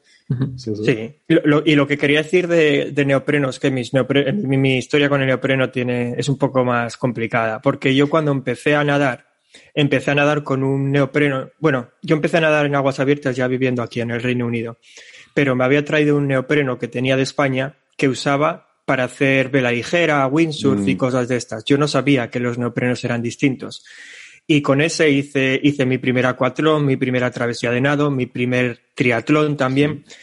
Sí, 0.55 0.75
sí. 0.75 0.85
sí. 0.85 1.15
Lo, 1.27 1.63
y 1.65 1.73
lo 1.73 1.87
que 1.87 1.97
quería 1.97 2.21
decir 2.21 2.47
de, 2.47 2.91
de 2.91 3.05
neoprenos, 3.05 3.59
que 3.59 3.71
mis 3.71 3.95
neopre, 3.95 4.31
mi, 4.31 4.57
mi, 4.57 4.77
historia 4.77 5.09
con 5.09 5.21
el 5.21 5.27
neopreno 5.27 5.71
tiene, 5.71 6.13
es 6.15 6.29
un 6.29 6.37
poco 6.37 6.63
más 6.63 6.95
complicada, 6.95 7.61
porque 7.61 7.95
yo 7.95 8.11
cuando 8.11 8.31
empecé 8.31 8.75
a 8.75 8.83
nadar, 8.83 9.25
empecé 9.73 10.11
a 10.11 10.15
nadar 10.15 10.43
con 10.43 10.63
un 10.63 10.91
neopreno, 10.91 11.49
bueno, 11.59 11.89
yo 12.03 12.15
empecé 12.15 12.37
a 12.37 12.41
nadar 12.41 12.67
en 12.67 12.75
aguas 12.75 12.99
abiertas 12.99 13.35
ya 13.35 13.47
viviendo 13.47 13.81
aquí 13.81 14.01
en 14.01 14.11
el 14.11 14.21
Reino 14.21 14.45
Unido, 14.45 14.77
pero 15.33 15.55
me 15.55 15.63
había 15.63 15.83
traído 15.83 16.15
un 16.15 16.27
neopreno 16.27 16.77
que 16.77 16.87
tenía 16.87 17.17
de 17.17 17.23
España 17.23 17.77
que 17.97 18.07
usaba 18.07 18.74
para 18.85 19.05
hacer 19.05 19.49
vela 19.49 19.71
ligera, 19.71 20.25
windsurf 20.27 20.81
mm. 20.81 20.89
y 20.89 20.95
cosas 20.95 21.27
de 21.27 21.37
estas. 21.37 21.65
Yo 21.65 21.77
no 21.77 21.87
sabía 21.87 22.29
que 22.29 22.39
los 22.39 22.57
neoprenos 22.57 23.03
eran 23.03 23.21
distintos. 23.21 23.83
Y 24.47 24.61
con 24.61 24.79
ese 24.81 25.09
hice, 25.09 25.59
hice 25.61 25.85
mi 25.85 25.97
primer 25.97 26.27
acuatlón, 26.27 26.85
mi 26.85 26.97
primera 26.97 27.31
travesía 27.31 27.71
de 27.71 27.81
nado, 27.81 28.11
mi 28.11 28.27
primer 28.27 28.79
triatlón 28.93 29.57
también. 29.57 30.03
Sí. 30.05 30.15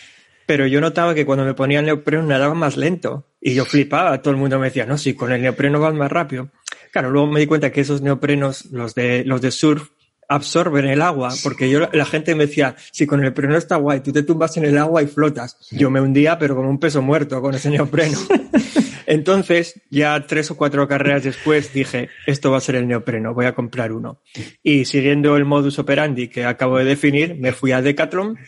Pero 0.46 0.66
yo 0.66 0.80
notaba 0.80 1.14
que 1.14 1.24
cuando 1.24 1.44
me 1.44 1.54
ponía 1.54 1.80
el 1.80 1.86
neopreno 1.86 2.24
nadaba 2.24 2.54
más 2.54 2.76
lento. 2.76 3.26
Y 3.40 3.54
yo 3.54 3.64
flipaba. 3.64 4.20
Todo 4.22 4.32
el 4.32 4.40
mundo 4.40 4.58
me 4.58 4.66
decía, 4.66 4.86
no, 4.86 4.98
si 4.98 5.14
con 5.14 5.32
el 5.32 5.42
neopreno 5.42 5.80
vas 5.80 5.94
más 5.94 6.10
rápido. 6.10 6.50
Claro, 6.92 7.10
luego 7.10 7.26
me 7.26 7.40
di 7.40 7.46
cuenta 7.46 7.72
que 7.72 7.80
esos 7.80 8.02
neoprenos, 8.02 8.66
los 8.66 8.94
de, 8.94 9.24
los 9.24 9.40
de 9.40 9.50
surf, 9.50 9.88
absorben 10.28 10.86
el 10.86 11.02
agua, 11.02 11.30
porque 11.42 11.68
yo, 11.68 11.88
la 11.92 12.04
gente 12.04 12.34
me 12.34 12.46
decía, 12.46 12.74
si 12.90 13.06
con 13.06 13.20
el 13.20 13.24
neopreno 13.24 13.56
está 13.56 13.76
guay, 13.76 14.00
tú 14.00 14.12
te 14.12 14.22
tumbas 14.22 14.56
en 14.56 14.64
el 14.64 14.78
agua 14.78 15.02
y 15.02 15.06
flotas. 15.06 15.58
Yo 15.70 15.90
me 15.90 16.00
hundía, 16.00 16.38
pero 16.38 16.56
con 16.56 16.66
un 16.66 16.78
peso 16.78 17.02
muerto 17.02 17.40
con 17.40 17.54
ese 17.54 17.70
neopreno. 17.70 18.18
Entonces, 19.06 19.80
ya 19.90 20.26
tres 20.26 20.50
o 20.50 20.56
cuatro 20.56 20.86
carreras 20.88 21.24
después 21.24 21.72
dije, 21.72 22.08
esto 22.26 22.50
va 22.50 22.58
a 22.58 22.60
ser 22.60 22.76
el 22.76 22.88
neopreno, 22.88 23.34
voy 23.34 23.46
a 23.46 23.54
comprar 23.54 23.92
uno. 23.92 24.20
Y 24.62 24.84
siguiendo 24.84 25.36
el 25.36 25.44
modus 25.44 25.78
operandi 25.78 26.28
que 26.28 26.44
acabo 26.44 26.78
de 26.78 26.84
definir, 26.84 27.36
me 27.38 27.52
fui 27.52 27.72
a 27.72 27.82
Decathlon 27.82 28.38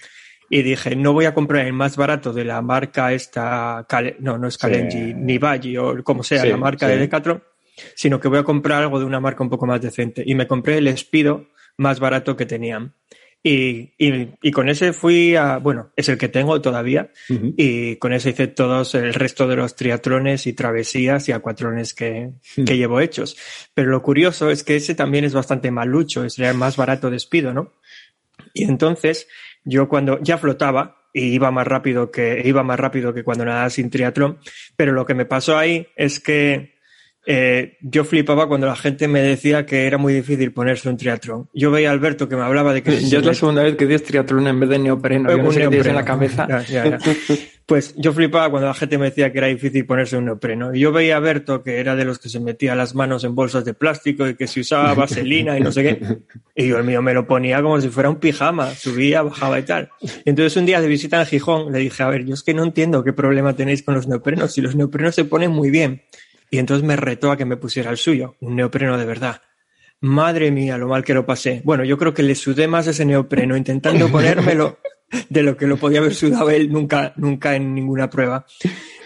y 0.49 0.63
dije, 0.63 0.95
no 0.97 1.13
voy 1.13 1.25
a 1.25 1.35
comprar 1.35 1.67
el 1.67 1.73
más 1.73 1.97
barato 1.97 2.33
de 2.33 2.45
la 2.45 2.63
marca 2.63 3.13
esta, 3.13 3.87
no, 4.21 4.39
no 4.39 4.49
es 4.49 4.57
Kalenji, 4.57 4.99
sí. 4.99 5.15
ni 5.15 5.39
Baji 5.39 5.77
o 5.77 6.03
como 6.03 6.23
sea, 6.23 6.43
sí, 6.43 6.49
la 6.49 6.57
marca 6.57 6.87
sí. 6.87 6.93
de 6.93 6.99
Decathlon, 6.99 7.43
sino 7.95 8.21
que 8.21 8.29
voy 8.29 8.39
a 8.39 8.45
comprar 8.45 8.83
algo 8.83 8.99
de 8.99 9.05
una 9.05 9.21
marca 9.21 9.43
un 9.43 9.51
poco 9.51 9.67
más 9.67 9.81
decente. 9.81 10.23
Y 10.25 10.35
me 10.35 10.47
compré 10.47 10.79
el 10.79 10.97
Speedo 10.97 11.49
más 11.77 12.01
barato 12.01 12.37
que 12.37 12.47
tenían. 12.47 12.95
Y, 13.47 13.93
y, 13.99 14.31
y, 14.41 14.51
con 14.53 14.71
ese 14.71 14.95
fui 14.95 15.37
a, 15.37 15.59
bueno, 15.59 15.93
es 15.97 16.09
el 16.09 16.17
que 16.17 16.29
tengo 16.29 16.63
todavía, 16.63 17.11
uh 17.29 17.35
-huh. 17.35 17.55
y 17.59 17.97
con 17.97 18.15
ese 18.15 18.31
hice 18.31 18.47
todos 18.47 18.95
el 18.95 19.13
resto 19.13 19.47
de 19.47 19.57
los 19.57 19.77
triatlones 19.77 20.47
y 20.47 20.55
travesías 20.55 21.29
y 21.29 21.33
acuatrones 21.33 21.93
que, 21.93 22.31
uh 22.31 22.61
-huh. 22.61 22.65
que 22.65 22.79
llevo 22.79 23.01
hechos. 23.01 23.37
Pero 23.75 23.91
lo 23.91 24.01
curioso 24.01 24.49
es 24.49 24.65
que 24.65 24.77
ese 24.77 24.95
también 24.95 25.27
es 25.27 25.35
bastante 25.35 25.71
malucho, 25.71 26.25
es 26.25 26.39
el 26.39 26.57
más 26.57 26.79
barato 26.79 27.11
despido, 27.11 27.53
¿no? 27.53 27.75
Y 28.55 28.65
entonces, 28.65 29.29
yo 29.63 29.91
cuando 29.91 30.19
ya 30.23 30.39
flotaba, 30.39 31.05
y 31.13 31.27
iba 31.35 31.51
más 31.51 31.67
rápido 31.67 32.11
que, 32.11 32.43
iba 32.45 32.63
más 32.63 32.81
rápido 32.81 33.15
que 33.15 33.23
cuando 33.23 33.45
nadaba 33.45 33.69
sin 33.71 33.89
triatlón, 33.91 34.39
pero 34.75 34.93
lo 34.93 35.05
que 35.07 35.15
me 35.15 35.27
pasó 35.27 35.57
ahí 35.57 35.87
es 35.97 36.19
que 36.19 36.74
eh, 37.27 37.79
yo 37.81 38.05
flipaba 38.05 38.47
cuando 38.49 38.67
la 38.67 38.77
gente 38.77 39.09
me 39.09 39.23
decía 39.23 39.65
que 39.65 39.87
era 39.87 39.97
muy 39.97 40.13
difícil 40.13 40.53
ponerse 40.53 40.89
un 40.89 40.97
triatlón. 40.97 41.49
Yo 41.55 41.71
veía 41.71 41.89
a 41.89 41.93
Alberto 41.93 42.29
que 42.29 42.37
me 42.37 42.43
hablaba 42.43 42.75
de 42.75 42.83
que... 42.83 43.09
Yo 43.09 43.21
es 43.21 43.25
la 43.25 43.35
segunda 43.35 43.63
vez 43.63 43.77
que 43.77 43.87
dices 43.87 44.05
triatlón 44.05 44.47
en 44.47 44.61
vez 44.61 44.69
de 44.69 44.79
neopreno. 44.79 45.31
Yo 45.31 45.43
no 45.43 45.53
sé 45.53 45.63
en 45.63 45.95
la 45.95 46.05
cabeza. 46.05 46.47
Ya, 46.49 46.63
ya, 46.63 46.91
ya. 46.91 46.99
pues 47.67 47.95
yo 47.97 48.13
flipaba 48.13 48.51
cuando 48.51 48.69
la 48.69 48.75
gente 48.75 48.99
me 48.99 49.07
decía 49.07 49.33
que 49.33 49.39
era 49.39 49.47
difícil 49.47 49.87
ponerse 49.87 50.19
un 50.19 50.27
neopreno. 50.27 50.75
Y 50.75 50.81
yo 50.81 50.93
veía 50.93 51.15
a 51.15 51.19
Alberto 51.19 51.63
que 51.63 51.81
era 51.81 51.97
de 51.97 52.05
los 52.05 52.19
que 52.19 52.29
se 52.29 52.41
metía 52.41 52.75
las 52.75 52.95
manos 52.95 53.25
en 53.25 53.35
bolsas 53.35 53.65
de 53.65 53.73
plástico 53.73 54.29
y 54.29 54.35
que 54.35 54.47
se 54.47 54.61
usaba 54.61 54.93
vaselina 54.95 55.57
y 55.59 55.63
no 55.63 55.73
sé 55.73 55.83
qué. 55.83 56.19
Y 56.55 56.69
yo 56.69 56.79
el 56.79 56.85
mío 56.85 57.01
me 57.01 57.15
lo 57.15 57.27
ponía 57.27 57.63
como 57.63 57.81
si 57.81 57.89
fuera 57.89 58.11
un 58.11 58.17
pijama. 58.17 58.71
Subía, 58.75 59.23
bajaba 59.23 59.59
y 59.59 59.63
tal. 59.63 59.89
Y 60.03 60.29
entonces 60.29 60.57
un 60.59 60.67
día 60.67 60.81
de 60.83 60.89
visita 60.89 61.21
en 61.21 61.27
Gijón 61.27 61.73
le 61.73 61.79
dije, 61.79 62.03
a 62.03 62.09
ver, 62.09 62.27
yo 62.27 62.35
es 62.35 62.43
que 62.43 62.53
no 62.53 62.65
entiendo 62.65 63.03
qué 63.03 63.15
problema 63.15 63.55
tenéis 63.55 63.83
con 63.83 63.95
los 63.95 64.07
neoprenos. 64.07 64.53
Si 64.53 64.61
los 64.61 64.77
neoprenos 64.77 65.15
se 65.15 65.25
ponen 65.25 65.51
muy 65.51 65.71
bien. 65.71 66.03
Y 66.55 66.59
entonces 66.59 66.87
me 66.87 66.95
retó 66.95 67.33
a 67.33 67.37
que 67.37 67.45
me 67.45 67.57
pusiera 67.57 67.91
el 67.91 67.97
suyo, 67.97 68.37
un 68.39 68.55
neopreno 68.55 68.97
de 68.97 69.05
verdad. 69.05 69.43
Madre 70.03 70.53
mía, 70.53 70.79
lo 70.79 70.87
mal 70.87 71.03
que 71.03 71.13
lo 71.13 71.27
pasé. 71.27 71.63
Bueno, 71.65 71.83
yo 71.83 71.99
creo 71.99 72.15
que 72.15 72.23
le 72.23 72.37
sudé 72.37 72.69
más 72.69 72.87
ese 72.87 73.05
neopreno 73.05 73.57
intentando 73.57 74.09
ponérmelo 74.09 74.79
de 75.29 75.43
lo 75.43 75.57
que 75.57 75.67
lo 75.67 75.79
podía 75.79 75.99
haber 75.99 76.15
sudado 76.15 76.51
él 76.51 76.71
nunca, 76.71 77.13
nunca 77.17 77.57
en 77.57 77.75
ninguna 77.75 78.09
prueba. 78.09 78.47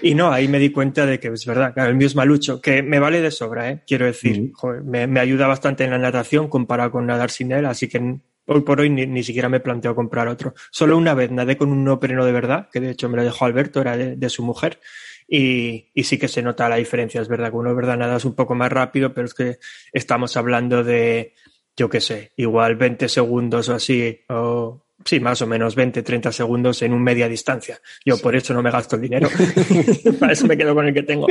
Y 0.02 0.14
no, 0.14 0.30
ahí 0.30 0.46
me 0.46 0.58
di 0.58 0.68
cuenta 0.68 1.06
de 1.06 1.18
que 1.18 1.28
es 1.28 1.46
verdad, 1.46 1.72
claro, 1.72 1.88
el 1.88 1.96
mío 1.96 2.06
es 2.06 2.14
malucho, 2.14 2.60
que 2.60 2.82
me 2.82 2.98
vale 2.98 3.22
de 3.22 3.30
sobra, 3.30 3.70
¿eh? 3.70 3.82
quiero 3.86 4.04
decir, 4.04 4.52
me, 4.84 5.18
ayuda 5.18 5.46
bastante 5.46 5.84
en 5.84 5.92
la 5.92 5.98
natación 5.98 6.48
comparado 6.48 6.90
con 6.90 7.06
nadar 7.06 7.30
sin 7.30 7.50
él, 7.50 7.64
así 7.64 7.88
que 7.88 8.18
hoy 8.44 8.60
por 8.60 8.78
hoy 8.78 8.90
ni, 8.90 9.22
siquiera 9.22 9.48
me 9.48 9.60
planteo 9.60 9.94
comprar 9.94 10.28
otro. 10.28 10.52
Solo 10.70 10.98
una 10.98 11.14
vez 11.14 11.30
nadé 11.30 11.56
con 11.56 11.70
un 11.70 11.82
neopreno 11.82 12.26
de 12.26 12.32
verdad, 12.32 12.68
que 12.70 12.80
de 12.80 12.90
hecho 12.90 13.08
me 13.08 13.16
lo 13.16 13.24
dejó 13.24 13.46
Alberto, 13.46 13.80
era 13.80 13.96
de, 13.96 14.28
su 14.28 14.42
mujer, 14.42 14.80
y, 15.28 15.90
y, 15.92 16.04
sí 16.04 16.18
que 16.18 16.26
se 16.26 16.42
nota 16.42 16.68
la 16.68 16.76
diferencia, 16.76 17.20
es 17.20 17.28
verdad 17.28 17.50
que 17.50 17.56
uno 17.56 17.74
verdad 17.74 17.98
nada 17.98 18.16
es 18.16 18.24
un 18.24 18.34
poco 18.34 18.54
más 18.54 18.72
rápido, 18.72 19.12
pero 19.12 19.26
es 19.26 19.34
que 19.34 19.58
estamos 19.92 20.36
hablando 20.38 20.82
de, 20.82 21.34
yo 21.76 21.90
qué 21.90 22.00
sé, 22.00 22.32
igual 22.36 22.76
20 22.76 23.08
segundos 23.08 23.68
o 23.68 23.74
así, 23.74 24.20
o 24.30 24.86
sí, 25.04 25.20
más 25.20 25.40
o 25.42 25.46
menos 25.46 25.74
20, 25.74 26.02
30 26.02 26.32
segundos 26.32 26.82
en 26.82 26.92
un 26.92 27.02
media 27.02 27.28
distancia. 27.28 27.78
Yo 28.04 28.18
por 28.18 28.34
eso 28.34 28.54
no 28.54 28.62
me 28.62 28.70
gasto 28.70 28.96
el 28.96 29.02
dinero. 29.02 29.28
Para 30.20 30.32
eso 30.32 30.46
me 30.46 30.56
quedo 30.56 30.74
con 30.74 30.86
el 30.86 30.94
que 30.94 31.02
tengo. 31.02 31.26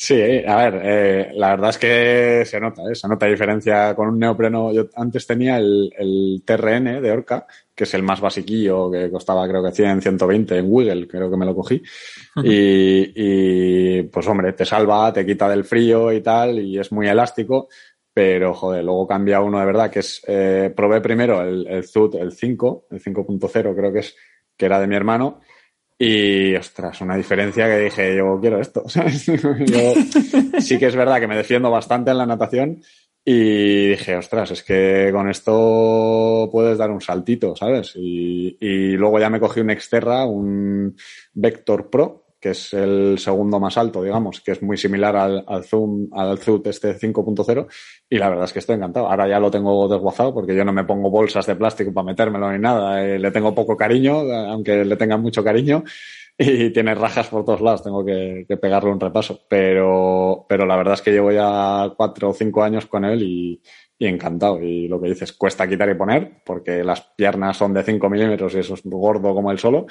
Sí, 0.00 0.14
a 0.46 0.56
ver, 0.56 0.80
eh, 0.84 1.30
la 1.34 1.50
verdad 1.50 1.70
es 1.70 1.78
que 1.78 2.44
se 2.46 2.60
nota, 2.60 2.82
¿eh? 2.88 2.94
se 2.94 3.08
nota 3.08 3.26
diferencia 3.26 3.96
con 3.96 4.08
un 4.10 4.18
neopreno. 4.20 4.72
Yo 4.72 4.88
antes 4.94 5.26
tenía 5.26 5.58
el, 5.58 5.92
el, 5.98 6.42
TRN 6.44 7.02
de 7.02 7.10
Orca, 7.10 7.46
que 7.78 7.84
es 7.84 7.94
el 7.94 8.02
más 8.02 8.20
basiquillo, 8.20 8.90
que 8.90 9.08
costaba 9.08 9.46
creo 9.46 9.62
que 9.62 9.70
100, 9.70 10.02
120 10.02 10.58
en 10.58 10.66
Wiggle, 10.68 11.06
creo 11.06 11.30
que 11.30 11.36
me 11.36 11.46
lo 11.46 11.54
cogí. 11.54 11.80
y, 12.42 13.12
y 13.14 14.02
pues 14.02 14.26
hombre, 14.26 14.52
te 14.52 14.64
salva, 14.64 15.12
te 15.12 15.24
quita 15.24 15.48
del 15.48 15.62
frío 15.62 16.12
y 16.12 16.20
tal, 16.20 16.58
y 16.58 16.76
es 16.76 16.90
muy 16.90 17.06
elástico 17.06 17.68
pero 18.12 18.52
joder, 18.52 18.82
luego 18.82 19.06
cambia 19.06 19.40
uno 19.40 19.60
de 19.60 19.66
verdad, 19.66 19.92
que 19.92 20.00
es, 20.00 20.20
eh, 20.26 20.72
probé 20.74 21.00
primero 21.00 21.40
el, 21.40 21.68
el 21.68 21.84
ZUT, 21.84 22.16
el 22.16 22.32
5, 22.32 22.86
el 22.90 23.00
5.0 23.00 23.76
creo 23.76 23.92
que 23.92 24.00
es, 24.00 24.16
que 24.56 24.66
era 24.66 24.80
de 24.80 24.88
mi 24.88 24.96
hermano, 24.96 25.40
y 25.96 26.52
ostras, 26.56 27.00
una 27.00 27.14
diferencia 27.14 27.66
que 27.66 27.78
dije, 27.78 28.16
yo 28.16 28.40
quiero 28.40 28.60
esto, 28.60 28.82
Yo, 28.88 30.60
sí 30.60 30.78
que 30.80 30.86
es 30.86 30.96
verdad 30.96 31.20
que 31.20 31.28
me 31.28 31.36
defiendo 31.36 31.70
bastante 31.70 32.10
en 32.10 32.18
la 32.18 32.26
natación 32.26 32.82
y 33.30 33.88
dije, 33.88 34.16
ostras, 34.16 34.52
es 34.52 34.62
que 34.62 35.10
con 35.12 35.28
esto 35.28 36.48
puedes 36.50 36.78
dar 36.78 36.90
un 36.90 37.02
saltito, 37.02 37.54
¿sabes? 37.54 37.92
Y, 37.94 38.56
luego 38.96 39.18
ya 39.18 39.28
me 39.28 39.38
cogí 39.38 39.60
un 39.60 39.68
Exterra, 39.68 40.24
un 40.24 40.96
Vector 41.34 41.90
Pro, 41.90 42.24
que 42.40 42.52
es 42.52 42.72
el 42.72 43.18
segundo 43.18 43.60
más 43.60 43.76
alto, 43.76 44.02
digamos, 44.02 44.40
que 44.40 44.52
es 44.52 44.62
muy 44.62 44.78
similar 44.78 45.14
al, 45.14 45.44
Zoom, 45.64 46.08
al 46.12 46.38
ZUT 46.38 46.68
este 46.68 46.98
5.0, 46.98 47.66
y 48.08 48.16
la 48.16 48.30
verdad 48.30 48.46
es 48.46 48.54
que 48.54 48.60
estoy 48.60 48.76
encantado. 48.76 49.10
Ahora 49.10 49.28
ya 49.28 49.38
lo 49.38 49.50
tengo 49.50 49.86
desguazado 49.88 50.32
porque 50.32 50.56
yo 50.56 50.64
no 50.64 50.72
me 50.72 50.84
pongo 50.84 51.10
bolsas 51.10 51.44
de 51.44 51.56
plástico 51.56 51.92
para 51.92 52.06
metérmelo 52.06 52.50
ni 52.50 52.58
nada. 52.58 53.04
Eh, 53.04 53.18
le 53.18 53.30
tengo 53.30 53.54
poco 53.54 53.76
cariño, 53.76 54.20
aunque 54.20 54.86
le 54.86 54.96
tenga 54.96 55.18
mucho 55.18 55.44
cariño, 55.44 55.84
y 56.40 56.70
tiene 56.70 56.94
rajas 56.94 57.28
por 57.28 57.44
todos 57.44 57.60
lados, 57.60 57.82
tengo 57.82 58.04
que, 58.04 58.46
pegarle 58.60 58.90
un 58.90 59.00
repaso. 59.00 59.40
Pero, 59.48 60.46
pero 60.48 60.64
la 60.66 60.76
verdad 60.76 60.94
es 60.94 61.02
que 61.02 61.10
llevo 61.10 61.32
ya 61.32 61.92
cuatro 61.96 62.30
o 62.30 62.34
cinco 62.34 62.62
años 62.62 62.86
con 62.86 63.04
él 63.04 63.22
y, 63.22 63.60
y 63.98 64.06
encantado. 64.06 64.62
Y 64.62 64.86
lo 64.86 65.00
que 65.00 65.08
dices, 65.08 65.32
cuesta 65.32 65.68
quitar 65.68 65.90
y 65.90 65.94
poner, 65.94 66.42
porque 66.44 66.84
las 66.84 67.00
piernas 67.16 67.56
son 67.56 67.74
de 67.74 67.82
5 67.82 68.08
milímetros 68.08 68.54
y 68.54 68.60
eso 68.60 68.74
es 68.74 68.82
gordo 68.84 69.34
como 69.34 69.50
el 69.50 69.58
solo 69.58 69.86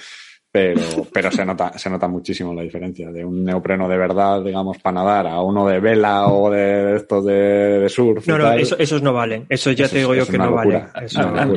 pero, 0.49 0.81
pero 1.12 1.31
se, 1.31 1.45
nota, 1.45 1.77
se 1.77 1.89
nota 1.89 2.07
muchísimo 2.07 2.53
la 2.53 2.62
diferencia 2.62 3.12
de 3.12 3.23
un 3.25 3.43
neopreno 3.43 3.88
de 3.89 3.97
verdad, 3.97 4.41
digamos, 4.43 4.77
para 4.77 4.95
nadar, 4.95 5.27
a 5.27 5.41
uno 5.41 5.67
de 5.67 5.79
vela 5.79 6.27
o 6.27 6.49
de 6.49 6.95
estos 6.95 7.25
de, 7.25 7.33
de 7.33 7.89
surf. 7.89 8.25
No, 8.27 8.38
no, 8.38 8.53
esos 8.53 9.01
no 9.01 9.13
valen. 9.13 9.45
Eso 9.49 9.71
ya 9.71 9.89
te 9.89 9.99
digo 9.99 10.15
yo 10.15 10.25
que 10.25 10.38
no 10.38 10.51
valen. 10.51 10.88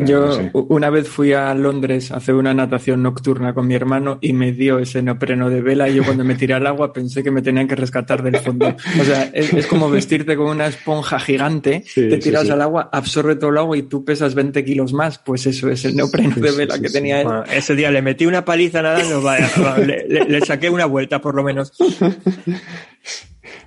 yo 0.04 0.30
una 0.52 0.90
vez 0.90 1.08
fui 1.08 1.32
a 1.32 1.54
Londres 1.54 2.10
a 2.10 2.16
hacer 2.16 2.34
una 2.34 2.52
natación 2.52 3.02
nocturna 3.02 3.54
con 3.54 3.66
mi 3.66 3.74
hermano 3.74 4.18
y 4.20 4.32
me 4.32 4.52
dio 4.52 4.80
ese 4.80 5.02
neopreno 5.02 5.48
de 5.48 5.62
vela 5.62 5.88
y 5.88 5.94
yo 5.94 6.04
cuando 6.04 6.24
me 6.24 6.34
tiré 6.34 6.54
al 6.54 6.66
agua 6.66 6.92
pensé 6.92 7.22
que 7.22 7.30
me 7.30 7.42
tenían 7.42 7.68
que 7.68 7.76
rescatar 7.76 8.22
del 8.22 8.38
fondo. 8.38 8.74
O 9.00 9.04
sea, 9.04 9.30
es, 9.32 9.66
como 9.66 9.88
vestirte 9.88 10.36
con 10.36 10.46
una 10.46 10.66
esponja 10.66 11.20
gigante, 11.20 11.84
te 11.94 12.18
tiras 12.18 12.50
al 12.50 12.60
agua, 12.60 12.90
absorbe 12.92 13.36
todo 13.36 13.50
el 13.50 13.58
agua 13.58 13.76
y 13.76 13.82
tú 13.82 14.04
pesas 14.04 14.34
20 14.34 14.64
kilos 14.64 14.92
más. 14.92 15.18
Pues 15.18 15.46
eso 15.46 15.70
es 15.70 15.84
el 15.84 15.94
neopreno 15.94 16.34
de 16.36 16.50
vela 16.50 16.78
que 16.80 16.88
tenía 16.88 17.22
él. 17.22 17.28
ese 17.52 17.76
día 17.76 17.90
le 17.90 18.02
metí 18.02 18.26
una 18.26 18.44
paliza 18.44 18.80
le, 20.28 20.40
saqué 20.40 20.70
una 20.70 20.86
vuelta 20.86 21.20
por 21.20 21.34
lo 21.34 21.42
menos. 21.42 21.72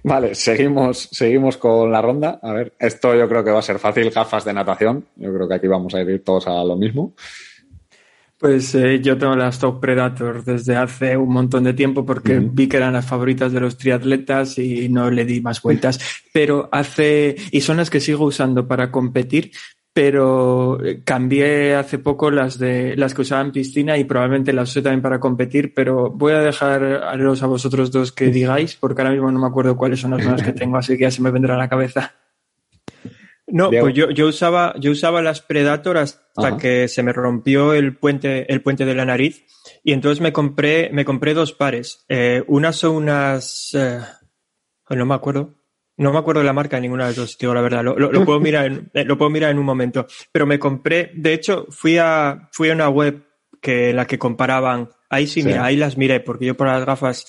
Vale, 0.03 0.35
seguimos, 0.35 1.09
seguimos 1.11 1.57
con 1.57 1.91
la 1.91 2.01
ronda. 2.01 2.39
A 2.41 2.53
ver, 2.53 2.73
esto 2.79 3.15
yo 3.15 3.27
creo 3.27 3.43
que 3.43 3.51
va 3.51 3.59
a 3.59 3.63
ser 3.63 3.79
fácil, 3.79 4.09
gafas 4.09 4.45
de 4.45 4.53
natación. 4.53 5.05
Yo 5.15 5.33
creo 5.33 5.47
que 5.47 5.55
aquí 5.55 5.67
vamos 5.67 5.93
a 5.95 6.01
ir 6.01 6.23
todos 6.23 6.47
a 6.47 6.63
lo 6.63 6.75
mismo. 6.75 7.13
Pues 8.43 8.75
eh, 8.75 8.99
yo 9.01 9.17
tengo 9.17 9.37
las 9.37 9.57
Top 9.57 9.79
Predator 9.79 10.43
desde 10.43 10.75
hace 10.75 11.15
un 11.15 11.29
montón 11.29 11.63
de 11.63 11.73
tiempo 11.73 12.05
porque 12.05 12.39
vi 12.39 12.67
que 12.67 12.75
eran 12.75 12.91
las 12.91 13.05
favoritas 13.05 13.53
de 13.53 13.61
los 13.61 13.77
triatletas 13.77 14.57
y 14.57 14.89
no 14.89 15.09
le 15.09 15.23
di 15.23 15.39
más 15.39 15.61
vueltas. 15.61 15.97
Pero 16.33 16.67
hace, 16.73 17.37
y 17.51 17.61
son 17.61 17.77
las 17.77 17.89
que 17.89 18.01
sigo 18.01 18.25
usando 18.25 18.67
para 18.67 18.91
competir, 18.91 19.51
pero 19.93 20.83
eh, 20.83 21.03
cambié 21.03 21.75
hace 21.75 21.99
poco 21.99 22.31
las 22.31 22.57
de 22.57 22.95
las 22.97 23.13
que 23.13 23.21
usaba 23.21 23.41
en 23.41 23.51
piscina 23.51 23.97
y 23.97 24.03
probablemente 24.03 24.51
las 24.51 24.69
use 24.69 24.81
también 24.81 25.03
para 25.03 25.19
competir, 25.19 25.73
pero 25.73 26.09
voy 26.09 26.33
a 26.33 26.39
dejaros 26.39 27.43
a 27.43 27.47
vosotros 27.47 27.91
dos 27.91 28.11
que 28.11 28.25
digáis, 28.25 28.75
porque 28.75 29.01
ahora 29.01 29.13
mismo 29.13 29.31
no 29.31 29.39
me 29.39 29.47
acuerdo 29.47 29.77
cuáles 29.77 29.99
son 29.99 30.11
las 30.11 30.23
nuevas 30.23 30.41
que 30.41 30.51
tengo, 30.53 30.77
así 30.77 30.97
que 30.97 31.03
ya 31.03 31.11
se 31.11 31.21
me 31.21 31.31
vendrá 31.31 31.53
a 31.53 31.59
la 31.59 31.69
cabeza. 31.69 32.15
No, 33.45 33.69
pues 33.69 33.93
yo, 33.93 34.09
yo 34.09 34.27
usaba, 34.27 34.73
yo 34.79 34.91
usaba 34.91 35.21
las 35.21 35.41
Predator 35.41 35.97
hasta 35.97 36.57
que 36.57 36.87
se 36.87 37.03
me 37.03 37.13
rompió 37.13 37.73
el 37.73 37.95
puente, 37.95 38.51
el 38.51 38.61
puente 38.61 38.83
de 38.83 38.95
la 38.95 39.05
nariz. 39.05 39.45
Y 39.83 39.93
entonces 39.93 40.21
me 40.21 40.33
compré, 40.33 40.89
me 40.91 41.05
compré 41.05 41.35
dos 41.35 41.53
pares. 41.53 42.03
Eh, 42.09 42.43
unas 42.47 42.77
son 42.77 42.95
unas, 42.95 43.69
eh, 43.75 43.99
no 44.89 45.05
me 45.05 45.13
acuerdo, 45.13 45.53
no 45.97 46.11
me 46.11 46.19
acuerdo 46.19 46.41
de 46.41 46.45
la 46.45 46.53
marca 46.53 46.77
de 46.77 46.81
ninguna 46.81 47.03
de 47.03 47.09
las 47.09 47.17
dos, 47.17 47.37
digo 47.37 47.53
la 47.53 47.61
verdad. 47.61 47.83
Lo, 47.83 47.95
lo, 47.95 48.25
puedo 48.25 48.39
mirar 48.39 48.65
en, 48.65 48.89
eh, 48.93 49.05
lo 49.05 49.17
puedo 49.17 49.29
mirar 49.29 49.51
en 49.51 49.59
un 49.59 49.65
momento. 49.65 50.07
Pero 50.31 50.45
me 50.45 50.59
compré, 50.59 51.11
de 51.15 51.33
hecho, 51.33 51.67
fui 51.69 51.97
a, 51.97 52.49
fui 52.51 52.69
a 52.69 52.73
una 52.73 52.89
web 52.89 53.23
que 53.61 53.93
la 53.93 54.05
que 54.05 54.19
comparaban 54.19 54.89
Ahí 55.13 55.27
sí, 55.27 55.43
mira, 55.43 55.63
ahí 55.63 55.75
las 55.75 55.95
miré, 55.95 56.19
porque 56.21 56.45
yo 56.45 56.57
por 56.57 56.65
las 56.65 56.83
gafas 56.85 57.25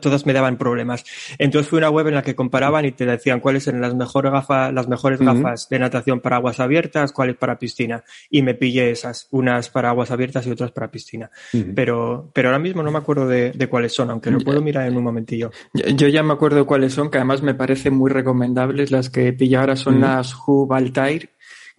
todas 0.00 0.26
me 0.26 0.32
daban 0.32 0.56
problemas. 0.56 1.04
Entonces 1.38 1.68
fui 1.68 1.78
a 1.78 1.80
una 1.80 1.90
web 1.90 2.06
en 2.06 2.14
la 2.14 2.22
que 2.22 2.36
comparaban 2.36 2.84
y 2.84 2.92
te 2.92 3.04
decían 3.04 3.40
cuáles 3.40 3.66
eran 3.66 3.80
las 3.80 3.94
mejores 3.96 4.30
gafas, 4.30 4.72
las 4.72 4.86
mejores 4.86 5.20
gafas 5.20 5.68
de 5.68 5.78
natación 5.80 6.20
para 6.20 6.36
aguas 6.36 6.60
abiertas, 6.60 7.12
cuáles 7.12 7.36
para 7.36 7.58
piscina. 7.58 8.04
Y 8.30 8.42
me 8.42 8.54
pillé 8.54 8.92
esas, 8.92 9.26
unas 9.32 9.70
para 9.70 9.90
aguas 9.90 10.12
abiertas 10.12 10.46
y 10.46 10.50
otras 10.50 10.70
para 10.70 10.90
piscina. 10.90 11.30
pero, 11.74 12.30
pero 12.32 12.48
ahora 12.48 12.60
mismo 12.60 12.82
no 12.82 12.92
me 12.92 12.98
acuerdo 12.98 13.26
de, 13.26 13.68
cuáles 13.68 13.92
son, 13.92 14.10
aunque 14.10 14.30
lo 14.30 14.38
puedo 14.38 14.60
mirar 14.60 14.86
en 14.86 14.96
un 14.96 15.02
momentillo. 15.02 15.50
Yo, 15.72 16.06
ya 16.06 16.22
me 16.22 16.32
acuerdo 16.32 16.66
cuáles 16.66 16.92
son, 16.92 17.10
que 17.10 17.18
además 17.18 17.42
me 17.42 17.54
parecen 17.54 17.94
muy 17.94 18.10
recomendables. 18.10 18.90
Las 18.90 19.10
que 19.10 19.32
pillé 19.32 19.56
ahora 19.56 19.76
son 19.76 20.00
las 20.00 20.32
Hu 20.34 20.68
Altair 20.72 21.30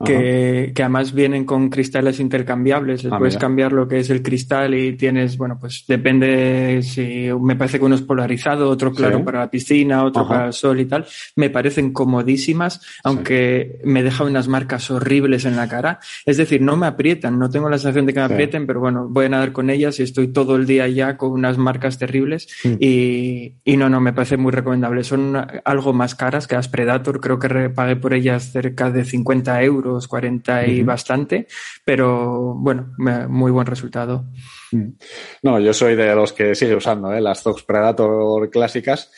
que, 0.03 0.71
que, 0.75 0.83
además 0.83 1.13
vienen 1.13 1.45
con 1.45 1.69
cristales 1.69 2.19
intercambiables. 2.19 3.05
Ah, 3.05 3.17
puedes 3.17 3.37
cambiar 3.37 3.71
lo 3.71 3.87
que 3.87 3.99
es 3.99 4.09
el 4.09 4.21
cristal 4.21 4.73
y 4.73 4.93
tienes, 4.93 5.37
bueno, 5.37 5.57
pues 5.59 5.85
depende 5.87 6.81
si 6.83 7.29
me 7.41 7.55
parece 7.55 7.79
que 7.79 7.85
uno 7.85 7.95
es 7.95 8.01
polarizado, 8.01 8.69
otro 8.69 8.91
claro 8.91 9.23
para 9.23 9.39
la 9.39 9.49
piscina, 9.49 10.03
otro 10.03 10.27
para 10.27 10.47
el 10.47 10.53
sol 10.53 10.79
y 10.79 10.85
tal. 10.85 11.05
Me 11.35 11.49
parecen 11.49 11.93
comodísimas, 11.93 12.81
aunque 13.03 13.79
me 13.83 14.03
dejan 14.03 14.27
unas 14.27 14.47
marcas 14.47 14.89
horribles 14.91 15.45
en 15.45 15.55
la 15.55 15.67
cara. 15.67 15.99
Es 16.25 16.37
decir, 16.37 16.61
no 16.61 16.75
me 16.75 16.87
aprietan, 16.87 17.39
no 17.39 17.49
tengo 17.49 17.69
la 17.69 17.77
sensación 17.77 18.05
de 18.05 18.13
que 18.13 18.19
me 18.19 18.25
aprieten, 18.25 18.67
pero 18.67 18.79
bueno, 18.79 19.07
voy 19.09 19.25
a 19.25 19.29
nadar 19.29 19.51
con 19.51 19.69
ellas 19.69 19.99
y 19.99 20.03
estoy 20.03 20.27
todo 20.27 20.55
el 20.55 20.65
día 20.65 20.87
ya 20.87 21.17
con 21.17 21.31
unas 21.31 21.57
marcas 21.57 21.97
terribles 21.97 22.47
mm. 22.63 22.73
y, 22.79 23.55
y 23.63 23.77
no, 23.77 23.89
no, 23.89 24.01
me 24.01 24.13
parece 24.13 24.37
muy 24.37 24.51
recomendable. 24.51 25.03
Son 25.03 25.35
algo 25.63 25.93
más 25.93 26.15
caras 26.15 26.47
que 26.47 26.55
las 26.55 26.67
Predator, 26.67 27.19
creo 27.19 27.39
que 27.39 27.69
pagué 27.69 27.95
por 27.95 28.13
ellas 28.13 28.51
cerca 28.51 28.89
de 28.89 29.05
50 29.05 29.61
euros 29.63 29.92
40 30.07 30.67
y 30.67 30.83
bastante, 30.83 31.47
pero 31.85 32.55
bueno, 32.55 32.93
muy 33.29 33.51
buen 33.51 33.65
resultado. 33.65 34.25
Mm. 34.71 34.89
No, 35.43 35.59
yo 35.59 35.73
soy 35.73 35.95
de 35.95 36.13
los 36.15 36.33
que 36.33 36.55
sigue 36.55 36.75
usando 36.75 37.13
¿eh? 37.13 37.21
las 37.21 37.41
Zox 37.41 37.63
Predator 37.63 38.49
clásicas 38.49 39.11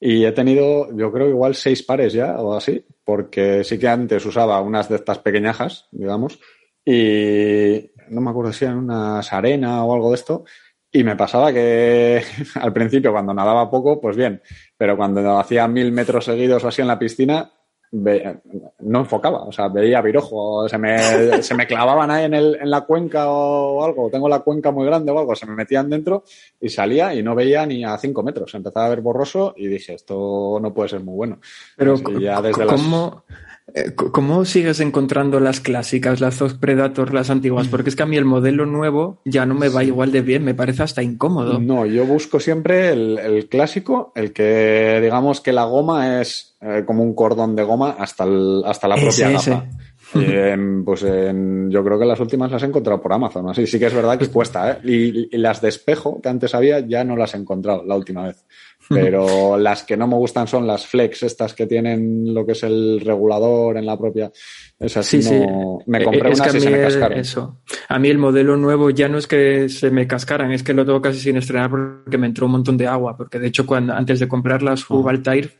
y 0.00 0.24
he 0.24 0.32
tenido, 0.32 0.88
yo 0.96 1.12
creo, 1.12 1.28
igual 1.28 1.54
seis 1.54 1.82
pares 1.82 2.12
ya 2.12 2.36
o 2.40 2.54
así, 2.54 2.84
porque 3.04 3.62
sí 3.62 3.78
que 3.78 3.88
antes 3.88 4.26
usaba 4.26 4.60
unas 4.60 4.88
de 4.88 4.96
estas 4.96 5.20
pequeñajas, 5.20 5.86
digamos, 5.92 6.40
y 6.84 7.92
no 8.08 8.20
me 8.20 8.30
acuerdo 8.30 8.52
si 8.52 8.64
eran 8.64 8.78
unas 8.78 9.32
arena 9.32 9.84
o 9.84 9.94
algo 9.94 10.08
de 10.10 10.16
esto, 10.16 10.44
y 10.90 11.04
me 11.04 11.16
pasaba 11.16 11.52
que 11.52 12.22
al 12.56 12.72
principio 12.72 13.12
cuando 13.12 13.32
nadaba 13.32 13.70
poco, 13.70 14.00
pues 14.00 14.16
bien, 14.16 14.42
pero 14.76 14.96
cuando 14.96 15.38
hacía 15.38 15.66
mil 15.68 15.92
metros 15.92 16.24
seguidos 16.24 16.64
o 16.64 16.68
así 16.68 16.82
en 16.82 16.88
la 16.88 16.98
piscina, 16.98 17.52
no 17.92 19.00
enfocaba, 19.00 19.42
o 19.42 19.52
sea, 19.52 19.68
veía 19.68 20.00
virojo, 20.00 20.66
se 20.66 20.78
me, 20.78 20.98
se 21.42 21.54
me 21.54 21.66
clavaban 21.66 22.10
ahí 22.10 22.24
en, 22.24 22.34
el, 22.34 22.58
en 22.60 22.70
la 22.70 22.82
cuenca 22.82 23.28
o 23.28 23.84
algo, 23.84 24.08
tengo 24.10 24.28
la 24.28 24.40
cuenca 24.40 24.70
muy 24.70 24.86
grande 24.86 25.12
o 25.12 25.18
algo, 25.18 25.34
se 25.36 25.46
me 25.46 25.54
metían 25.54 25.90
dentro 25.90 26.24
y 26.58 26.70
salía 26.70 27.14
y 27.14 27.22
no 27.22 27.34
veía 27.34 27.66
ni 27.66 27.84
a 27.84 27.98
cinco 27.98 28.22
metros, 28.22 28.54
empezaba 28.54 28.86
a 28.86 28.90
ver 28.90 29.02
borroso 29.02 29.52
y 29.56 29.66
dije, 29.66 29.92
esto 29.94 30.58
no 30.60 30.72
puede 30.72 30.88
ser 30.88 31.00
muy 31.00 31.14
bueno. 31.14 31.38
Pero, 31.76 31.96
ya 32.18 32.40
desde 32.40 32.64
¿cómo, 32.64 33.24
Eh, 33.28 33.34
¿Cómo 33.96 34.44
sigues 34.44 34.80
encontrando 34.80 35.40
las 35.40 35.60
clásicas, 35.60 36.20
las 36.20 36.36
Zoc 36.36 36.58
Predator, 36.58 37.14
las 37.14 37.30
antiguas? 37.30 37.68
Porque 37.68 37.90
es 37.90 37.96
que 37.96 38.02
a 38.02 38.06
mí 38.06 38.16
el 38.16 38.24
modelo 38.24 38.66
nuevo 38.66 39.20
ya 39.24 39.46
no 39.46 39.54
me 39.54 39.68
va 39.68 39.84
igual 39.84 40.12
de 40.12 40.20
bien, 40.20 40.44
me 40.44 40.54
parece 40.54 40.82
hasta 40.82 41.02
incómodo. 41.02 41.58
No, 41.58 41.86
yo 41.86 42.04
busco 42.04 42.38
siempre 42.38 42.90
el, 42.92 43.48
clásico, 43.48 44.12
el 44.14 44.32
que 44.32 44.98
digamos 45.00 45.40
que 45.40 45.52
la 45.52 45.64
goma 45.64 46.20
es 46.20 46.56
eh, 46.60 46.82
como 46.84 47.02
un 47.02 47.14
cordón 47.14 47.56
de 47.56 47.62
goma 47.62 47.96
hasta, 47.98 48.26
hasta 48.66 48.88
la 48.88 48.96
propia 48.96 49.30
gafa. 49.30 49.64
pues 50.84 51.00
yo 51.00 51.84
creo 51.84 51.98
que 51.98 52.04
las 52.04 52.20
últimas 52.20 52.50
las 52.50 52.62
he 52.62 52.66
encontrado 52.66 53.00
por 53.00 53.12
Amazon. 53.12 53.48
Así 53.48 53.66
sí 53.66 53.78
que 53.78 53.86
es 53.86 53.94
verdad 53.94 54.18
que 54.18 54.28
cuesta, 54.28 54.72
¿eh? 54.72 54.78
y, 54.84 55.36
las 55.38 55.62
de 55.62 55.70
espejo 55.70 56.20
que 56.20 56.28
antes 56.28 56.54
había 56.54 56.80
ya 56.80 57.04
no 57.04 57.16
las 57.16 57.34
he 57.34 57.38
encontrado 57.38 57.84
la 57.84 57.96
última 57.96 58.24
vez. 58.24 58.44
Pero 58.92 59.56
las 59.58 59.82
que 59.82 59.96
no 59.96 60.06
me 60.06 60.16
gustan 60.16 60.46
son 60.46 60.66
las 60.66 60.86
flex, 60.86 61.22
estas 61.22 61.54
que 61.54 61.66
tienen 61.66 62.32
lo 62.32 62.44
que 62.44 62.52
es 62.52 62.62
el 62.62 63.00
regulador 63.00 63.76
en 63.76 63.86
la 63.86 63.98
propia. 63.98 64.30
Esas 64.78 65.06
sí, 65.06 65.20
no... 65.20 65.78
Me 65.86 65.98
eh, 65.98 66.04
compré 66.04 66.32
unas 66.32 66.54
y 66.54 66.60
se 66.60 66.70
me 66.70 66.80
cascaron. 66.80 67.18
Eso. 67.18 67.60
A 67.88 67.98
mí 67.98 68.08
el 68.08 68.18
modelo 68.18 68.56
nuevo 68.56 68.90
ya 68.90 69.08
no 69.08 69.18
es 69.18 69.26
que 69.26 69.68
se 69.68 69.90
me 69.90 70.06
cascaran, 70.06 70.52
es 70.52 70.62
que 70.62 70.74
lo 70.74 70.84
tengo 70.84 71.00
casi 71.00 71.20
sin 71.20 71.36
estrenar 71.36 71.70
porque 71.70 72.18
me 72.18 72.26
entró 72.26 72.46
un 72.46 72.52
montón 72.52 72.76
de 72.76 72.86
agua. 72.86 73.16
Porque 73.16 73.38
de 73.38 73.48
hecho, 73.48 73.66
cuando 73.66 73.94
antes 73.94 74.20
de 74.20 74.28
comprar 74.28 74.62
las 74.62 74.88
Hub 74.88 75.10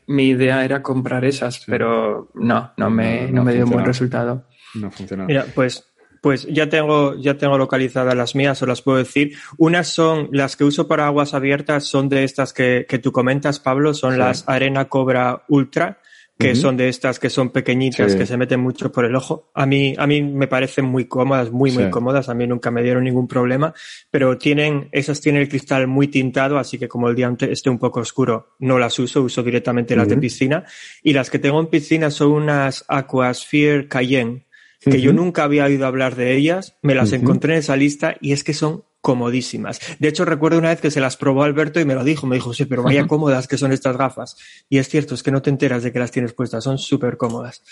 mi 0.07 0.27
idea 0.27 0.63
era 0.65 0.81
comprar 0.81 1.25
esas, 1.25 1.63
pero 1.65 2.29
no, 2.33 2.71
no 2.77 2.89
me, 2.89 3.31
no, 3.31 3.43
me 3.43 3.53
dio 3.53 3.65
un 3.65 3.71
buen 3.71 3.85
resultado. 3.85 4.45
No 4.75 4.89
funcionó. 4.91 5.25
Mira, 5.25 5.45
pues 5.53 5.92
pues 6.23 6.47
ya 6.49 6.69
tengo, 6.69 7.15
ya 7.17 7.37
tengo 7.37 7.57
localizadas 7.57 8.15
las 8.15 8.33
mías, 8.33 8.61
o 8.61 8.65
las 8.65 8.81
puedo 8.81 8.97
decir. 8.97 9.35
Unas 9.57 9.89
son 9.89 10.29
las 10.31 10.55
que 10.55 10.63
uso 10.63 10.87
para 10.87 11.05
aguas 11.05 11.33
abiertas, 11.33 11.83
son 11.83 12.07
de 12.07 12.23
estas 12.23 12.53
que, 12.53 12.85
que 12.87 12.97
tú 12.97 13.11
comentas, 13.11 13.59
Pablo, 13.59 13.93
son 13.93 14.17
las 14.17 14.47
Arena 14.47 14.85
Cobra 14.85 15.43
Ultra, 15.49 15.99
que 16.37 16.55
son 16.55 16.77
de 16.77 16.87
estas 16.87 17.19
que 17.19 17.29
son 17.29 17.49
pequeñitas, 17.49 18.15
que 18.15 18.25
se 18.25 18.37
meten 18.37 18.61
mucho 18.61 18.89
por 18.89 19.03
el 19.03 19.17
ojo. 19.17 19.51
A 19.53 19.65
mí, 19.65 19.95
a 19.97 20.07
mí 20.07 20.23
me 20.23 20.47
parecen 20.47 20.85
muy 20.85 21.09
cómodas, 21.09 21.51
muy, 21.51 21.71
muy 21.71 21.89
cómodas. 21.89 22.29
A 22.29 22.33
mí 22.33 22.47
nunca 22.47 22.71
me 22.71 22.83
dieron 22.83 23.03
ningún 23.03 23.27
problema, 23.27 23.73
pero 24.09 24.37
tienen, 24.37 24.87
esas 24.93 25.19
tienen 25.19 25.41
el 25.41 25.49
cristal 25.49 25.87
muy 25.87 26.07
tintado, 26.07 26.57
así 26.57 26.79
que 26.79 26.87
como 26.87 27.09
el 27.09 27.15
día 27.15 27.35
esté 27.41 27.69
un 27.69 27.79
poco 27.79 27.99
oscuro, 27.99 28.55
no 28.59 28.79
las 28.79 28.97
uso, 28.97 29.23
uso 29.23 29.43
directamente 29.43 29.93
las 29.93 30.07
de 30.07 30.15
piscina. 30.15 30.63
Y 31.03 31.11
las 31.11 31.29
que 31.29 31.39
tengo 31.39 31.59
en 31.59 31.67
piscina 31.67 32.09
son 32.09 32.31
unas 32.31 32.85
Aquasphere 32.87 33.89
Cayenne 33.89 34.45
que 34.83 35.01
yo 35.01 35.13
nunca 35.13 35.43
había 35.43 35.65
oído 35.65 35.85
hablar 35.85 36.15
de 36.15 36.35
ellas, 36.35 36.77
me 36.81 36.95
las 36.95 37.11
encontré 37.11 37.53
en 37.53 37.59
esa 37.59 37.75
lista 37.75 38.15
y 38.21 38.33
es 38.33 38.43
que 38.43 38.53
son 38.53 38.83
comodísimas. 39.01 39.81
De 39.99 40.07
hecho, 40.07 40.23
recuerdo 40.23 40.59
una 40.59 40.69
vez 40.69 40.79
que 40.79 40.89
se 40.89 41.01
las 41.01 41.17
probó 41.17 41.43
Alberto 41.43 41.81
y 41.81 41.85
me 41.85 41.93
lo 41.93 42.05
dijo, 42.05 42.25
me 42.25 42.35
dijo, 42.35 42.53
sí, 42.53 42.63
pero 42.63 42.83
vaya 42.83 43.05
cómodas 43.05 43.49
que 43.49 43.57
son 43.57 43.73
estas 43.73 43.97
gafas. 43.97 44.37
Y 44.69 44.77
es 44.77 44.87
cierto, 44.87 45.13
es 45.13 45.23
que 45.23 45.31
no 45.31 45.41
te 45.41 45.49
enteras 45.49 45.83
de 45.83 45.91
que 45.91 45.99
las 45.99 46.11
tienes 46.11 46.33
puestas, 46.33 46.63
son 46.63 46.77
súper 46.77 47.17
cómodas. 47.17 47.63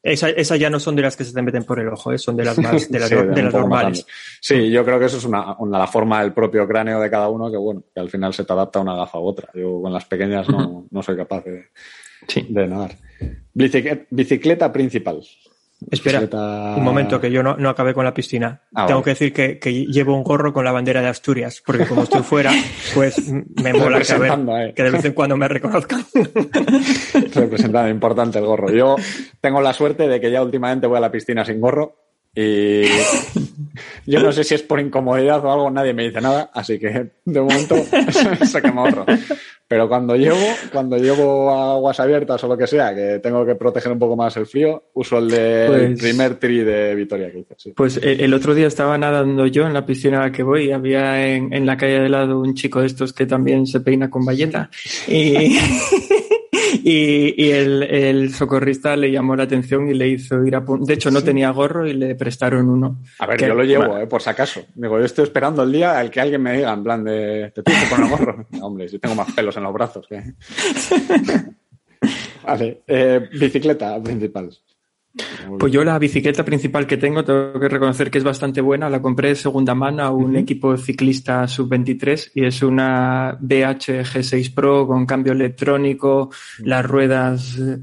Esas 0.00 0.58
ya 0.60 0.70
no 0.70 0.78
son 0.78 0.94
de 0.94 1.02
las 1.02 1.16
que 1.16 1.24
se 1.24 1.34
te 1.34 1.42
meten 1.42 1.64
por 1.64 1.80
el 1.80 1.88
ojo, 1.88 2.12
¿eh? 2.12 2.18
son 2.18 2.36
de 2.36 2.44
las 2.44 2.56
más, 2.56 2.88
de 2.88 3.00
las, 3.00 3.10
normales. 3.52 4.06
Sí, 4.40 4.70
yo 4.70 4.84
creo 4.84 5.00
que 5.00 5.06
eso 5.06 5.18
es 5.18 5.24
una, 5.24 5.56
la 5.68 5.86
forma 5.88 6.22
del 6.22 6.32
propio 6.32 6.68
cráneo 6.68 7.00
de 7.00 7.10
cada 7.10 7.28
uno 7.28 7.50
que, 7.50 7.56
bueno, 7.56 7.82
que 7.92 8.00
al 8.00 8.08
final 8.08 8.32
se 8.32 8.44
te 8.44 8.52
adapta 8.52 8.78
una 8.78 8.94
gafa 8.94 9.18
u 9.18 9.26
otra. 9.26 9.48
Yo 9.54 9.82
con 9.82 9.92
las 9.92 10.04
pequeñas 10.04 10.48
no, 10.48 10.86
no 10.88 11.02
soy 11.02 11.16
capaz 11.16 11.42
de, 11.44 11.64
de 12.48 12.68
nadar. 12.68 12.96
Bicicleta 13.52 14.72
principal. 14.72 15.20
Espera, 15.90 16.20
un 16.76 16.82
momento, 16.82 17.20
que 17.20 17.30
yo 17.30 17.42
no, 17.42 17.56
no 17.56 17.68
acabé 17.68 17.94
con 17.94 18.04
la 18.04 18.12
piscina. 18.12 18.62
Ah, 18.74 18.86
Tengo 18.86 19.02
que 19.02 19.10
decir 19.10 19.32
que, 19.32 19.60
que, 19.60 19.72
llevo 19.86 20.16
un 20.16 20.24
gorro 20.24 20.52
con 20.52 20.64
la 20.64 20.72
bandera 20.72 21.00
de 21.00 21.08
Asturias, 21.08 21.62
porque 21.64 21.86
como 21.86 22.02
estoy 22.02 22.22
fuera, 22.22 22.52
pues 22.94 23.16
me 23.62 23.72
mola 23.72 24.02
saber 24.02 24.32
eh. 24.32 24.72
que 24.74 24.82
de 24.82 24.90
vez 24.90 25.04
en 25.04 25.12
cuando 25.12 25.36
me 25.36 25.46
reconozcan. 25.46 26.04
Representando, 27.34 27.88
importante 27.88 28.38
el 28.38 28.46
gorro. 28.46 28.70
Yo 28.70 28.96
tengo 29.40 29.60
la 29.60 29.72
suerte 29.72 30.08
de 30.08 30.20
que 30.20 30.32
ya 30.32 30.42
últimamente 30.42 30.88
voy 30.88 30.98
a 30.98 31.00
la 31.00 31.12
piscina 31.12 31.44
sin 31.44 31.60
gorro 31.60 31.96
y 32.34 32.82
yo 34.06 34.20
no 34.20 34.32
sé 34.32 34.44
si 34.44 34.54
es 34.54 34.62
por 34.62 34.80
incomodidad 34.80 35.44
o 35.44 35.52
algo, 35.52 35.70
nadie 35.70 35.92
me 35.92 36.04
dice 36.04 36.20
nada, 36.20 36.50
así 36.52 36.78
que 36.78 37.10
de 37.24 37.40
momento 37.40 37.76
sé 38.44 38.62
que 38.62 38.72
me 38.72 38.80
ahorro. 38.80 39.06
Pero 39.68 39.86
cuando 39.86 40.16
llevo, 40.16 40.46
cuando 40.72 40.96
llevo 40.96 41.50
aguas 41.50 42.00
abiertas 42.00 42.42
o 42.42 42.48
lo 42.48 42.56
que 42.56 42.66
sea, 42.66 42.94
que 42.94 43.18
tengo 43.18 43.44
que 43.44 43.54
proteger 43.54 43.92
un 43.92 43.98
poco 43.98 44.16
más 44.16 44.34
el 44.38 44.46
frío, 44.46 44.84
uso 44.94 45.18
el 45.18 45.28
de 45.28 45.64
pues 45.66 46.00
primer 46.00 46.36
tri 46.36 46.64
de 46.64 46.94
Vitoria 46.94 47.30
que 47.30 47.40
hice. 47.40 47.74
Pues 47.74 48.00
el 48.02 48.32
otro 48.32 48.54
día 48.54 48.66
estaba 48.66 48.96
nadando 48.96 49.46
yo 49.46 49.66
en 49.66 49.74
la 49.74 49.84
piscina 49.84 50.22
a 50.22 50.26
la 50.26 50.32
que 50.32 50.42
voy 50.42 50.68
y 50.68 50.72
había 50.72 51.26
en, 51.28 51.52
en 51.52 51.66
la 51.66 51.76
calle 51.76 52.00
de 52.00 52.08
lado 52.08 52.40
un 52.40 52.54
chico 52.54 52.80
de 52.80 52.86
estos 52.86 53.12
que 53.12 53.26
también 53.26 53.66
se 53.66 53.80
peina 53.80 54.08
con 54.08 54.24
bayeta. 54.24 54.70
Y 55.06 55.58
Y, 56.90 57.50
el, 57.50 58.32
socorrista 58.32 58.96
le 58.96 59.12
llamó 59.12 59.36
la 59.36 59.42
atención 59.42 59.90
y 59.90 59.94
le 59.94 60.08
hizo 60.08 60.42
ir 60.44 60.56
a 60.56 60.64
De 60.80 60.94
hecho, 60.94 61.10
no 61.10 61.22
tenía 61.22 61.50
gorro 61.50 61.86
y 61.86 61.92
le 61.92 62.14
prestaron 62.14 62.70
uno. 62.70 63.02
A 63.18 63.26
ver, 63.26 63.40
yo 63.40 63.54
lo 63.54 63.62
llevo, 63.62 63.98
eh, 63.98 64.06
por 64.06 64.22
si 64.22 64.30
acaso. 64.30 64.62
Digo, 64.74 64.98
yo 64.98 65.04
estoy 65.04 65.24
esperando 65.24 65.62
el 65.64 65.72
día 65.72 65.98
al 65.98 66.10
que 66.10 66.20
alguien 66.20 66.42
me 66.42 66.56
diga, 66.56 66.72
en 66.72 66.82
plan 66.82 67.04
de, 67.04 67.52
te 67.54 67.62
tienes 67.62 67.84
que 67.84 67.94
poner 67.94 68.10
gorro. 68.10 68.46
hombre, 68.62 68.88
si 68.88 68.98
tengo 68.98 69.14
más 69.14 69.30
pelos 69.32 69.54
en 69.58 69.64
los 69.64 69.74
brazos. 69.74 70.06
que 70.08 70.22
vale, 72.46 72.82
eh, 72.86 73.28
bicicleta 73.38 74.02
principal. 74.02 74.50
Pues 75.58 75.72
yo 75.72 75.82
la 75.84 75.98
bicicleta 75.98 76.44
principal 76.44 76.86
que 76.86 76.96
tengo, 76.96 77.24
tengo 77.24 77.58
que 77.58 77.68
reconocer 77.68 78.10
que 78.10 78.18
es 78.18 78.24
bastante 78.24 78.60
buena. 78.60 78.88
La 78.88 79.02
compré 79.02 79.30
de 79.30 79.34
segunda 79.36 79.74
mano 79.74 80.02
a 80.02 80.10
un 80.10 80.36
equipo 80.36 80.76
ciclista 80.76 81.46
sub-23 81.48 82.32
y 82.34 82.44
es 82.44 82.62
una 82.62 83.36
BH 83.40 84.04
G6 84.04 84.54
Pro 84.54 84.86
con 84.86 85.06
cambio 85.06 85.32
electrónico, 85.32 86.30
las 86.58 86.84
ruedas 86.84 87.58
eh, 87.58 87.78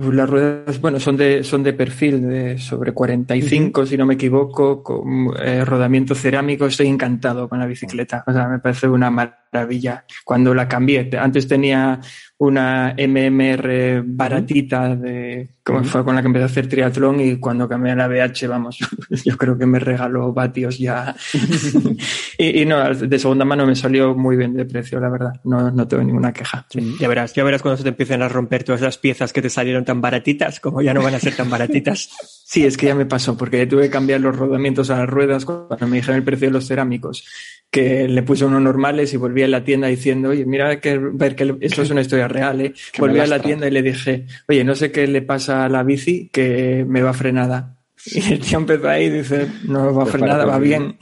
las 0.00 0.30
ruedas, 0.30 0.80
bueno, 0.80 1.00
son 1.00 1.16
de, 1.16 1.42
son 1.42 1.62
de 1.64 1.72
perfil 1.72 2.28
de 2.28 2.58
sobre 2.58 2.92
45, 2.92 3.84
si 3.84 3.96
no 3.96 4.06
me 4.06 4.14
equivoco, 4.14 4.80
con 4.82 5.30
eh, 5.40 5.64
rodamiento 5.64 6.14
cerámico. 6.14 6.66
Estoy 6.66 6.86
encantado 6.86 7.48
con 7.48 7.58
la 7.58 7.66
bicicleta. 7.66 8.22
O 8.26 8.32
sea, 8.32 8.46
me 8.46 8.60
parece 8.60 8.86
una 8.86 9.10
maravilla. 9.10 10.04
Cuando 10.24 10.54
la 10.54 10.68
cambié, 10.68 11.10
antes 11.18 11.48
tenía 11.48 12.00
una 12.40 12.94
MMR 12.96 14.04
baratita 14.04 14.94
de, 14.94 15.48
como 15.64 15.82
fue 15.82 16.04
con 16.04 16.14
la 16.14 16.22
que 16.22 16.28
empecé 16.28 16.44
a 16.44 16.46
hacer 16.46 16.68
triatlón 16.68 17.20
y 17.20 17.36
cuando 17.36 17.68
cambié 17.68 17.92
a 17.92 17.96
la 17.96 18.06
BH, 18.06 18.46
vamos, 18.46 18.78
yo 19.24 19.36
creo 19.36 19.58
que 19.58 19.66
me 19.66 19.80
regaló 19.80 20.32
vatios 20.32 20.78
ya. 20.78 21.16
y, 22.38 22.64
no, 22.64 22.94
de 22.94 23.18
segunda 23.18 23.44
mano 23.44 23.66
me 23.66 23.74
salió 23.74 24.14
muy 24.14 24.36
bien 24.36 24.54
de 24.54 24.64
precio, 24.64 25.00
la 25.00 25.08
verdad. 25.08 25.40
No, 25.44 25.70
no 25.72 25.88
tengo 25.88 26.04
ninguna 26.04 26.32
queja. 26.32 26.64
Ya 27.00 27.08
verás, 27.08 27.34
ya 27.34 27.42
verás 27.42 27.60
cuando 27.60 27.76
se 27.76 27.82
te 27.82 27.88
empiecen 27.88 28.22
a 28.22 28.28
romper 28.28 28.62
todas 28.62 28.82
las 28.82 28.98
piezas 28.98 29.32
que 29.32 29.42
te 29.42 29.50
salieron 29.50 29.84
tan 29.84 30.00
baratitas, 30.00 30.60
como 30.60 30.80
ya 30.80 30.94
no 30.94 31.02
van 31.02 31.16
a 31.16 31.18
ser 31.18 31.34
tan 31.34 31.50
baratitas. 31.50 32.08
sí, 32.44 32.64
es 32.64 32.76
que 32.76 32.86
ya 32.86 32.94
me 32.94 33.06
pasó, 33.06 33.36
porque 33.36 33.66
tuve 33.66 33.82
que 33.82 33.90
cambiar 33.90 34.20
los 34.20 34.36
rodamientos 34.36 34.90
a 34.90 34.98
las 34.98 35.08
ruedas 35.08 35.44
cuando 35.44 35.88
me 35.88 35.96
dijeron 35.96 36.18
el 36.18 36.24
precio 36.24 36.48
de 36.48 36.52
los 36.52 36.68
cerámicos 36.68 37.24
que 37.70 38.08
le 38.08 38.22
puse 38.22 38.44
unos 38.44 38.62
normales 38.62 39.12
y 39.12 39.16
volví 39.16 39.42
a 39.42 39.48
la 39.48 39.62
tienda 39.62 39.88
diciendo, 39.88 40.30
oye, 40.30 40.46
mira 40.46 40.80
que 40.80 40.98
ver 40.98 41.36
que 41.36 41.56
esto 41.60 41.82
es 41.82 41.90
una 41.90 42.00
historia 42.00 42.28
real, 42.28 42.60
¿eh? 42.60 42.72
Volví 42.98 43.20
a 43.20 43.26
la 43.26 43.40
tienda 43.40 43.68
y 43.68 43.70
le 43.70 43.82
dije, 43.82 44.26
oye, 44.48 44.64
no 44.64 44.74
sé 44.74 44.90
qué 44.90 45.06
le 45.06 45.22
pasa 45.22 45.64
a 45.64 45.68
la 45.68 45.82
bici 45.82 46.30
que 46.32 46.84
me 46.88 47.02
va 47.02 47.12
frenada. 47.12 47.76
Y 48.06 48.32
el 48.32 48.40
tío 48.40 48.58
empezó 48.58 48.88
ahí 48.88 49.06
y 49.06 49.10
dice, 49.10 49.48
no 49.64 49.92
va 49.92 50.06
frenada, 50.06 50.44
va 50.46 50.58
bien. 50.58 50.98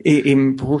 Y, 0.00 0.36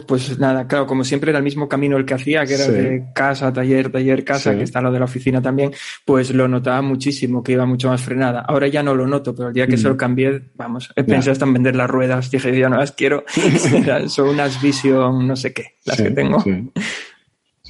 pues 0.06 0.38
nada, 0.38 0.68
claro, 0.68 0.86
como 0.86 1.02
siempre 1.02 1.30
era 1.30 1.38
el 1.38 1.44
mismo 1.44 1.68
camino 1.68 1.96
el 1.96 2.04
que 2.04 2.14
hacía, 2.14 2.46
que 2.46 2.54
era 2.54 2.68
de 2.68 3.06
casa, 3.12 3.52
taller, 3.52 3.90
taller, 3.90 4.24
casa, 4.24 4.56
que 4.56 4.62
está 4.62 4.80
lo 4.80 4.92
de 4.92 5.00
la 5.00 5.06
oficina 5.06 5.42
también, 5.42 5.72
pues 6.04 6.32
lo 6.32 6.46
notaba 6.46 6.82
muchísimo, 6.82 7.42
que 7.42 7.52
iba 7.52 7.66
mucho 7.66 7.88
más 7.88 8.00
frenada. 8.00 8.42
Ahora 8.42 8.68
ya 8.68 8.80
no 8.84 8.94
lo 8.94 9.08
noto, 9.08 9.34
pero 9.34 9.48
el 9.48 9.54
día 9.54 9.66
que 9.66 9.76
se 9.76 9.88
lo 9.88 9.94
mm. 9.94 9.98
cambié, 9.98 10.42
vamos, 10.54 10.92
pensé 10.94 11.32
hasta 11.32 11.46
en 11.46 11.52
vender 11.52 11.74
las 11.74 11.90
ruedas, 11.90 12.30
dije, 12.30 12.56
yo 12.56 12.68
no 12.68 12.76
las 12.76 12.92
quiero, 12.92 13.24
son 14.06 14.28
unas 14.28 14.62
Vision 14.62 15.26
no 15.26 15.34
sé 15.34 15.52
qué, 15.52 15.78
las 15.84 16.00
que 16.00 16.10
tengo. 16.12 16.38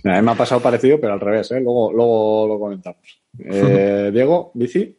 A 0.04 0.16
mí 0.16 0.22
me 0.22 0.30
ha 0.30 0.34
pasado 0.34 0.60
parecido, 0.60 1.00
pero 1.00 1.14
al 1.14 1.20
revés, 1.20 1.50
¿eh? 1.50 1.60
luego, 1.60 1.92
luego 1.92 2.46
lo 2.46 2.58
comentamos. 2.58 3.20
Eh, 3.36 4.10
Diego, 4.12 4.52
bici. 4.54 4.96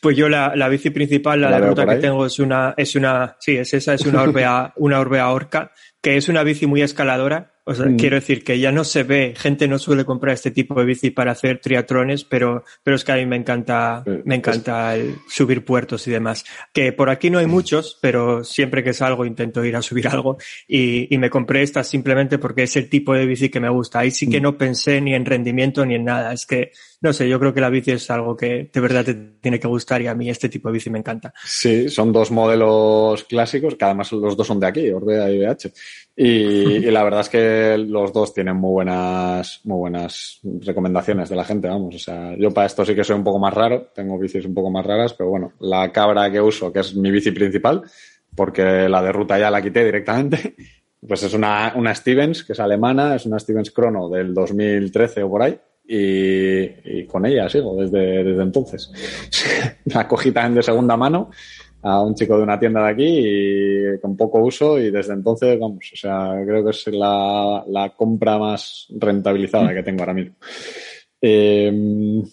Pues 0.00 0.16
yo 0.16 0.28
la, 0.28 0.56
la 0.56 0.68
bici 0.68 0.90
principal, 0.90 1.40
la, 1.40 1.60
de 1.60 1.68
ruta 1.68 1.86
que 1.86 1.96
tengo 1.96 2.24
es 2.24 2.38
una, 2.38 2.74
es 2.76 2.96
una, 2.96 3.36
sí, 3.38 3.56
es 3.56 3.74
esa, 3.74 3.94
es 3.94 4.06
una 4.06 4.22
Orbea, 4.22 4.72
una 4.76 4.98
Orbea 4.98 5.28
Orca 5.28 5.70
que 6.02 6.16
es 6.16 6.28
una 6.28 6.42
bici 6.42 6.66
muy 6.66 6.82
escaladora. 6.82 7.52
O 7.64 7.74
sea, 7.74 7.86
mm. 7.86 7.96
quiero 7.96 8.16
decir 8.16 8.42
que 8.42 8.58
ya 8.58 8.72
no 8.72 8.84
se 8.84 9.02
ve, 9.02 9.34
gente 9.36 9.68
no 9.68 9.78
suele 9.78 10.04
comprar 10.04 10.34
este 10.34 10.50
tipo 10.50 10.74
de 10.80 10.86
bici 10.86 11.10
para 11.10 11.32
hacer 11.32 11.60
triatrones, 11.60 12.24
pero, 12.24 12.64
pero 12.82 12.96
es 12.96 13.04
que 13.04 13.12
a 13.12 13.16
mí 13.16 13.26
me 13.26 13.36
encanta, 13.36 14.02
me 14.06 14.22
pues 14.22 14.36
encanta 14.38 14.96
el 14.96 15.16
subir 15.28 15.64
puertos 15.64 16.08
y 16.08 16.10
demás. 16.10 16.44
Que 16.72 16.92
por 16.92 17.10
aquí 17.10 17.30
no 17.30 17.38
hay 17.38 17.46
muchos, 17.46 17.98
pero 18.00 18.42
siempre 18.44 18.82
que 18.82 18.94
salgo 18.94 19.24
intento 19.24 19.64
ir 19.64 19.76
a 19.76 19.82
subir 19.82 20.08
algo 20.08 20.38
y, 20.66 21.14
y 21.14 21.18
me 21.18 21.30
compré 21.30 21.62
esta 21.62 21.84
simplemente 21.84 22.38
porque 22.38 22.64
es 22.64 22.74
el 22.76 22.88
tipo 22.88 23.14
de 23.14 23.26
bici 23.26 23.50
que 23.50 23.60
me 23.60 23.68
gusta. 23.68 24.00
Ahí 24.00 24.10
sí 24.10 24.28
que 24.28 24.40
mm. 24.40 24.42
no 24.42 24.58
pensé 24.58 25.00
ni 25.00 25.14
en 25.14 25.26
rendimiento 25.26 25.84
ni 25.84 25.94
en 25.94 26.04
nada. 26.04 26.32
Es 26.32 26.46
que 26.46 26.72
no 27.00 27.12
sé, 27.12 27.28
yo 27.28 27.40
creo 27.40 27.52
que 27.52 27.60
la 27.60 27.70
bici 27.70 27.92
es 27.92 28.10
algo 28.10 28.36
que 28.36 28.70
de 28.72 28.80
verdad 28.80 29.04
te 29.04 29.14
tiene 29.14 29.58
que 29.58 29.66
gustar 29.66 30.02
y 30.02 30.06
a 30.06 30.14
mí 30.14 30.30
este 30.30 30.48
tipo 30.48 30.68
de 30.68 30.74
bici 30.74 30.90
me 30.90 30.98
encanta. 30.98 31.32
Sí, 31.44 31.88
son 31.88 32.12
dos 32.12 32.30
modelos 32.30 33.24
clásicos, 33.24 33.74
que 33.74 33.84
además 33.84 34.12
los 34.12 34.36
dos 34.36 34.46
son 34.46 34.60
de 34.60 34.66
aquí, 34.66 34.90
Orbea 34.90 35.30
y 35.30 35.38
BH. 35.38 35.72
Y, 36.22 36.80
la 36.90 37.02
verdad 37.02 37.20
es 37.20 37.30
que 37.30 37.40
que 37.40 37.78
los 37.78 38.12
dos 38.12 38.34
tienen 38.34 38.56
muy 38.56 38.72
buenas, 38.72 39.60
muy 39.64 39.78
buenas 39.78 40.40
recomendaciones 40.60 41.28
de 41.28 41.36
la 41.36 41.44
gente, 41.44 41.68
vamos. 41.68 41.94
O 41.94 41.98
sea, 41.98 42.36
yo 42.36 42.50
para 42.50 42.66
esto 42.66 42.84
sí 42.84 42.94
que 42.94 43.04
soy 43.04 43.16
un 43.16 43.24
poco 43.24 43.38
más 43.38 43.54
raro, 43.54 43.90
tengo 43.94 44.18
bicis 44.18 44.44
un 44.44 44.54
poco 44.54 44.70
más 44.70 44.84
raras, 44.84 45.14
pero 45.14 45.30
bueno, 45.30 45.52
la 45.60 45.90
cabra 45.92 46.30
que 46.30 46.40
uso, 46.40 46.72
que 46.72 46.80
es 46.80 46.94
mi 46.94 47.10
bici 47.10 47.30
principal, 47.30 47.82
porque 48.34 48.88
la 48.88 49.02
de 49.02 49.12
ruta 49.12 49.38
ya 49.38 49.50
la 49.50 49.62
quité 49.62 49.84
directamente, 49.84 50.54
pues 51.06 51.22
es 51.22 51.32
una, 51.32 51.72
una 51.76 51.94
Stevens, 51.94 52.44
que 52.44 52.52
es 52.52 52.60
alemana, 52.60 53.16
es 53.16 53.26
una 53.26 53.38
Stevens 53.38 53.72
Chrono 53.72 54.08
del 54.08 54.34
2013 54.34 55.22
o 55.22 55.30
por 55.30 55.42
ahí, 55.42 55.58
y, 55.92 57.04
con 57.06 57.26
ella 57.26 57.48
sigo 57.48 57.76
desde, 57.76 58.22
desde 58.22 58.42
entonces. 58.42 58.90
la 59.86 60.06
cogí 60.06 60.30
también 60.30 60.54
de 60.54 60.62
segunda 60.62 60.96
mano 60.96 61.30
a 61.82 62.02
un 62.02 62.14
chico 62.14 62.36
de 62.36 62.42
una 62.42 62.60
tienda 62.60 62.84
de 62.84 62.90
aquí 62.90 63.06
y 63.96 64.00
con 64.00 64.16
poco 64.16 64.38
uso 64.40 64.78
y 64.78 64.90
desde 64.90 65.14
entonces, 65.14 65.58
vamos, 65.58 65.90
o 65.92 65.96
sea, 65.96 66.36
creo 66.46 66.62
que 66.62 66.70
es 66.70 66.86
la, 66.88 67.64
la 67.66 67.90
compra 67.90 68.38
más 68.38 68.86
rentabilizada 68.90 69.74
que 69.74 69.82
tengo 69.82 70.00
ahora 70.00 70.14
mismo. 70.14 70.36
Eh, 71.22 71.70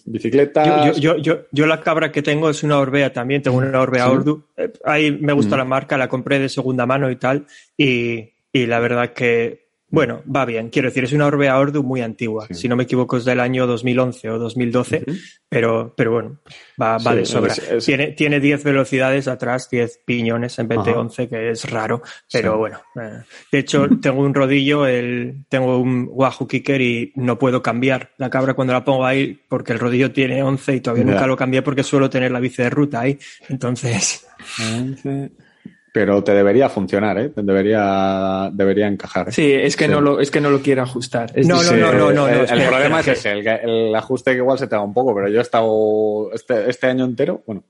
bicicleta. 0.06 0.92
Yo, 0.92 1.16
yo, 1.16 1.40
yo, 1.50 1.66
la 1.66 1.80
cabra 1.80 2.10
que 2.10 2.22
tengo 2.22 2.48
es 2.48 2.62
una 2.62 2.78
Orbea 2.78 3.12
también, 3.12 3.42
tengo 3.42 3.58
una 3.58 3.80
Orbea 3.80 4.10
Ordu. 4.10 4.44
Eh, 4.56 4.72
ahí 4.84 5.10
me 5.12 5.32
gusta 5.32 5.56
mm. 5.56 5.58
la 5.58 5.64
marca, 5.64 5.98
la 5.98 6.08
compré 6.08 6.38
de 6.38 6.48
segunda 6.48 6.86
mano 6.86 7.10
y 7.10 7.16
tal. 7.16 7.46
Y, 7.76 8.30
y 8.52 8.66
la 8.66 8.80
verdad 8.80 9.12
que 9.12 9.67
bueno, 9.90 10.22
va 10.34 10.44
bien. 10.44 10.68
Quiero 10.68 10.88
decir, 10.88 11.04
es 11.04 11.12
una 11.12 11.26
Orbea 11.26 11.58
Ordu 11.58 11.82
muy 11.82 12.02
antigua. 12.02 12.46
Si 12.50 12.68
no 12.68 12.76
me 12.76 12.82
equivoco, 12.82 13.16
es 13.16 13.24
del 13.24 13.40
año 13.40 13.66
2011 13.66 14.30
o 14.30 14.38
2012, 14.38 15.04
pero, 15.48 15.94
pero 15.96 16.12
bueno, 16.12 16.40
va, 16.80 16.98
va 16.98 17.14
de 17.14 17.24
sobra. 17.24 17.54
Tiene, 17.84 18.08
tiene 18.12 18.38
10 18.38 18.64
velocidades 18.64 19.28
atrás, 19.28 19.70
10 19.70 20.00
piñones 20.04 20.58
en 20.58 20.68
vez 20.68 20.84
de 20.84 20.92
11, 20.92 21.28
que 21.28 21.50
es 21.50 21.70
raro, 21.70 22.02
pero 22.30 22.58
bueno. 22.58 22.80
Eh. 23.00 23.22
De 23.50 23.58
hecho, 23.58 23.88
tengo 24.02 24.20
un 24.20 24.34
rodillo, 24.34 24.86
el, 24.86 25.44
tengo 25.48 25.78
un 25.78 26.06
Wahoo 26.10 26.46
Kicker 26.46 26.80
y 26.80 27.12
no 27.16 27.38
puedo 27.38 27.62
cambiar 27.62 28.10
la 28.18 28.28
cabra 28.28 28.52
cuando 28.52 28.74
la 28.74 28.84
pongo 28.84 29.06
ahí 29.06 29.40
porque 29.48 29.72
el 29.72 29.78
rodillo 29.78 30.12
tiene 30.12 30.42
11 30.42 30.76
y 30.76 30.80
todavía 30.80 31.04
nunca 31.04 31.26
lo 31.26 31.36
cambié 31.36 31.62
porque 31.62 31.82
suelo 31.82 32.10
tener 32.10 32.30
la 32.30 32.40
bici 32.40 32.62
de 32.62 32.70
ruta 32.70 33.00
ahí. 33.00 33.18
Entonces 33.48 34.26
pero 35.92 36.22
te 36.22 36.32
debería 36.32 36.68
funcionar, 36.68 37.18
¿eh? 37.18 37.32
Debería, 37.34 38.50
debería 38.52 38.86
encajar. 38.86 39.28
¿eh? 39.28 39.32
Sí, 39.32 39.52
es 39.52 39.76
que, 39.76 39.88
No 39.88 40.00
lo, 40.00 40.20
es 40.20 40.30
que 40.30 40.40
no 40.40 40.50
lo 40.50 40.60
quiero 40.60 40.82
ajustar. 40.82 41.32
no, 41.44 41.62
no, 41.62 41.92
no, 41.92 42.12
no, 42.12 42.28
El, 42.28 42.68
problema 42.68 43.00
es 43.00 43.08
ese, 43.08 43.32
el, 43.32 43.94
ajuste 43.94 44.32
que 44.32 44.38
igual 44.38 44.58
se 44.58 44.66
te 44.66 44.76
da 44.76 44.82
un 44.82 44.94
poco, 44.94 45.14
pero 45.14 45.28
yo 45.28 45.38
he 45.38 45.42
estado 45.42 46.30
este, 46.32 46.68
este 46.68 46.86
año 46.86 47.04
entero, 47.04 47.42
bueno, 47.46 47.64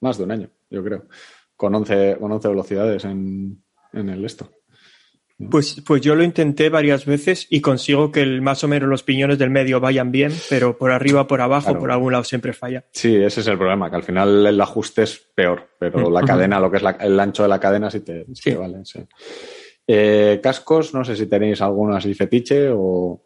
más 0.00 0.18
de 0.18 0.24
un 0.24 0.30
año, 0.30 0.48
yo 0.70 0.82
creo, 0.84 1.04
con 1.56 1.74
11, 1.74 2.16
con 2.18 2.32
11 2.32 2.48
velocidades 2.48 3.04
en, 3.04 3.62
en 3.92 4.08
el 4.08 4.24
esto. 4.24 4.50
Pues, 5.48 5.80
pues 5.86 6.02
yo 6.02 6.14
lo 6.14 6.22
intenté 6.22 6.68
varias 6.68 7.06
veces 7.06 7.46
y 7.48 7.60
consigo 7.60 8.12
que 8.12 8.20
el, 8.20 8.42
más 8.42 8.62
o 8.62 8.68
menos 8.68 8.88
los 8.88 9.02
piñones 9.02 9.38
del 9.38 9.48
medio 9.48 9.80
vayan 9.80 10.12
bien, 10.12 10.32
pero 10.50 10.76
por 10.76 10.90
arriba, 10.90 11.26
por 11.26 11.40
abajo, 11.40 11.78
por 11.78 11.90
algún 11.90 12.12
lado 12.12 12.24
siempre 12.24 12.52
falla. 12.52 12.84
Sí, 12.92 13.16
ese 13.16 13.40
es 13.40 13.46
el 13.46 13.56
problema, 13.56 13.88
que 13.88 13.96
al 13.96 14.02
final 14.02 14.46
el 14.46 14.60
ajuste 14.60 15.04
es 15.04 15.18
peor, 15.34 15.70
pero 15.78 16.10
la 16.10 16.22
cadena, 16.22 16.60
lo 16.60 16.70
que 16.70 16.76
es 16.76 16.82
el 17.00 17.18
ancho 17.18 17.42
de 17.44 17.48
la 17.48 17.58
cadena 17.58 17.90
sí 17.90 18.00
te, 18.00 18.26
vale. 18.54 18.82
Eh, 19.86 20.40
cascos, 20.42 20.92
no 20.94 21.04
sé 21.04 21.16
si 21.16 21.26
tenéis 21.26 21.60
alguno 21.62 21.96
así 21.96 22.12
fetiche 22.14 22.68
o... 22.70 23.22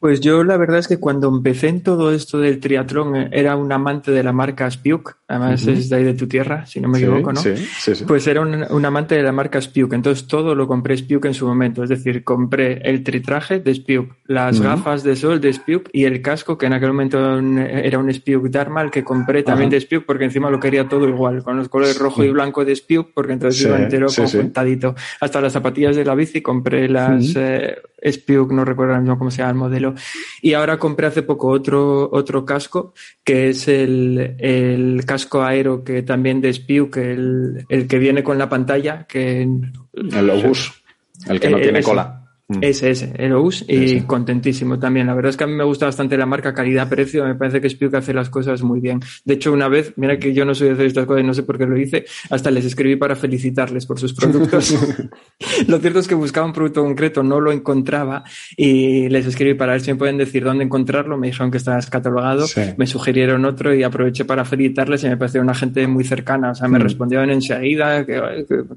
Pues 0.00 0.20
yo 0.20 0.42
la 0.44 0.56
verdad 0.56 0.78
es 0.78 0.88
que 0.88 0.98
cuando 0.98 1.28
empecé 1.28 1.68
en 1.68 1.82
todo 1.82 2.10
esto 2.10 2.38
del 2.38 2.58
triatlón 2.58 3.16
eh, 3.16 3.28
era 3.32 3.54
un 3.54 3.70
amante 3.70 4.10
de 4.10 4.22
la 4.22 4.32
marca 4.32 4.66
Spiuk, 4.70 5.18
además 5.28 5.66
es 5.66 5.90
de 5.90 5.96
ahí 5.96 6.04
de 6.04 6.14
tu 6.14 6.26
tierra, 6.26 6.64
si 6.64 6.80
no 6.80 6.88
me 6.88 6.96
equivoco, 6.96 7.34
¿no? 7.34 7.40
Sí, 7.42 7.54
sí, 7.54 7.94
sí. 7.94 8.04
Pues 8.06 8.26
era 8.26 8.40
un, 8.40 8.84
amante 8.86 9.14
de 9.14 9.22
la 9.22 9.30
marca 9.30 9.60
Spiuk, 9.60 9.92
entonces 9.92 10.26
todo 10.26 10.54
lo 10.54 10.66
compré 10.66 10.96
Spiuk 10.96 11.26
en 11.26 11.34
su 11.34 11.46
momento, 11.46 11.82
es 11.82 11.90
decir, 11.90 12.24
compré 12.24 12.80
el 12.82 13.04
tritraje 13.04 13.60
de 13.60 13.74
Spiuk, 13.74 14.14
las 14.24 14.62
gafas 14.62 15.02
de 15.02 15.16
sol 15.16 15.38
de 15.38 15.52
Spiuk 15.52 15.90
y 15.92 16.04
el 16.04 16.22
casco 16.22 16.56
que 16.56 16.64
en 16.64 16.72
aquel 16.72 16.88
momento 16.88 17.38
era 17.38 17.98
un 17.98 18.08
Spiuk 18.08 18.48
Dharma 18.48 18.90
que 18.90 19.04
compré 19.04 19.42
también 19.42 19.68
de 19.68 19.82
Spiuk 19.82 20.06
porque 20.06 20.24
encima 20.24 20.48
lo 20.48 20.58
quería 20.58 20.88
todo 20.88 21.06
igual, 21.06 21.42
con 21.42 21.58
los 21.58 21.68
colores 21.68 21.98
rojo 21.98 22.24
y 22.24 22.30
blanco 22.30 22.64
de 22.64 22.74
Spiuk 22.74 23.10
porque 23.12 23.34
entonces 23.34 23.66
iba 23.66 23.78
entero 23.78 24.06
conjuntadito. 24.06 24.94
Hasta 25.20 25.42
las 25.42 25.52
zapatillas 25.52 25.94
de 25.94 26.06
la 26.06 26.14
bici 26.14 26.40
compré 26.40 26.88
las 26.88 27.34
eh, 27.36 27.76
Spiuk, 28.02 28.50
no 28.52 28.64
recuerdo 28.64 29.18
cómo 29.18 29.30
se 29.30 29.38
llama 29.38 29.50
el 29.50 29.56
modelo 29.56 29.89
y 30.42 30.54
ahora 30.54 30.78
compré 30.78 31.06
hace 31.06 31.22
poco 31.22 31.48
otro, 31.48 32.08
otro 32.12 32.44
casco, 32.44 32.94
que 33.24 33.50
es 33.50 33.68
el, 33.68 34.36
el 34.38 35.04
casco 35.06 35.42
aero 35.42 35.84
que 35.84 36.02
también 36.02 36.40
de 36.40 36.52
Spiu, 36.52 36.90
que 36.90 37.12
el, 37.12 37.66
el 37.68 37.86
que 37.86 37.98
viene 37.98 38.22
con 38.22 38.38
la 38.38 38.48
pantalla, 38.48 39.06
que... 39.08 39.42
El 39.92 40.30
Obus, 40.30 40.82
el 41.28 41.40
que 41.40 41.50
no 41.50 41.58
eh, 41.58 41.62
tiene 41.62 41.82
cola. 41.82 42.19
Mm. 42.50 42.58
Ese, 42.62 42.90
ese, 42.90 43.12
el 43.16 43.32
OUS 43.32 43.64
y 43.68 44.00
contentísimo 44.00 44.76
también. 44.76 45.06
La 45.06 45.14
verdad 45.14 45.30
es 45.30 45.36
que 45.36 45.44
a 45.44 45.46
mí 45.46 45.54
me 45.54 45.62
gusta 45.62 45.86
bastante 45.86 46.16
la 46.16 46.26
marca 46.26 46.52
calidad-precio, 46.52 47.24
me 47.24 47.36
parece 47.36 47.60
que 47.60 47.70
Spiuk 47.70 47.94
hace 47.94 48.12
las 48.12 48.28
cosas 48.28 48.64
muy 48.64 48.80
bien. 48.80 48.98
De 49.24 49.34
hecho, 49.34 49.52
una 49.52 49.68
vez, 49.68 49.92
mira 49.94 50.18
que 50.18 50.34
yo 50.34 50.44
no 50.44 50.52
soy 50.52 50.66
de 50.66 50.74
hacer 50.74 50.86
estas 50.86 51.06
cosas 51.06 51.22
y 51.22 51.26
no 51.28 51.32
sé 51.32 51.44
por 51.44 51.58
qué 51.58 51.66
lo 51.66 51.78
hice, 51.78 52.06
hasta 52.28 52.50
les 52.50 52.64
escribí 52.64 52.96
para 52.96 53.14
felicitarles 53.14 53.86
por 53.86 54.00
sus 54.00 54.14
productos. 54.14 54.76
lo 55.68 55.78
cierto 55.78 56.00
es 56.00 56.08
que 56.08 56.16
buscaba 56.16 56.44
un 56.44 56.52
producto 56.52 56.82
concreto, 56.82 57.22
no 57.22 57.38
lo 57.38 57.52
encontraba 57.52 58.24
y 58.56 59.08
les 59.08 59.26
escribí 59.26 59.54
para 59.54 59.72
ver 59.72 59.82
si 59.82 59.92
me 59.92 59.96
pueden 59.96 60.18
decir 60.18 60.42
dónde 60.42 60.64
encontrarlo. 60.64 61.16
Me 61.16 61.28
dijeron 61.28 61.52
que 61.52 61.58
estaba 61.58 61.78
catalogado, 61.82 62.46
me 62.76 62.88
sugirieron 62.88 63.44
otro 63.44 63.72
y 63.72 63.84
aproveché 63.84 64.24
para 64.24 64.44
felicitarles 64.44 65.04
y 65.04 65.08
me 65.08 65.16
pareció 65.16 65.40
una 65.40 65.54
gente 65.54 65.86
muy 65.86 66.02
cercana. 66.02 66.50
O 66.50 66.54
sea, 66.56 66.66
me 66.66 66.80
mm. 66.80 66.82
respondieron 66.82 67.30
enseguida 67.30 68.04
que, 68.04 68.20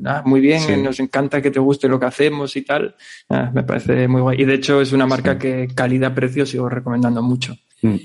ah, 0.05 0.21
muy 0.25 0.41
bien, 0.41 0.83
nos 0.83 0.99
encanta 0.99 1.41
que 1.41 1.49
te 1.49 1.59
guste 1.59 1.87
lo 1.87 1.99
que 1.99 2.05
hacemos 2.05 2.55
y 2.55 2.61
tal. 2.61 2.95
Ah, 3.29 3.49
me 3.51 3.62
parece 3.63 4.07
muy 4.07 4.21
guay. 4.21 4.41
Y 4.41 4.45
de 4.45 4.55
hecho 4.55 4.81
es 4.81 4.91
una 4.91 5.05
marca 5.05 5.37
que 5.37 5.67
calidad-precio 5.73 6.45
sigo 6.45 6.69
recomendando 6.69 7.21
mucho. 7.21 7.55
Mm. 7.81 7.95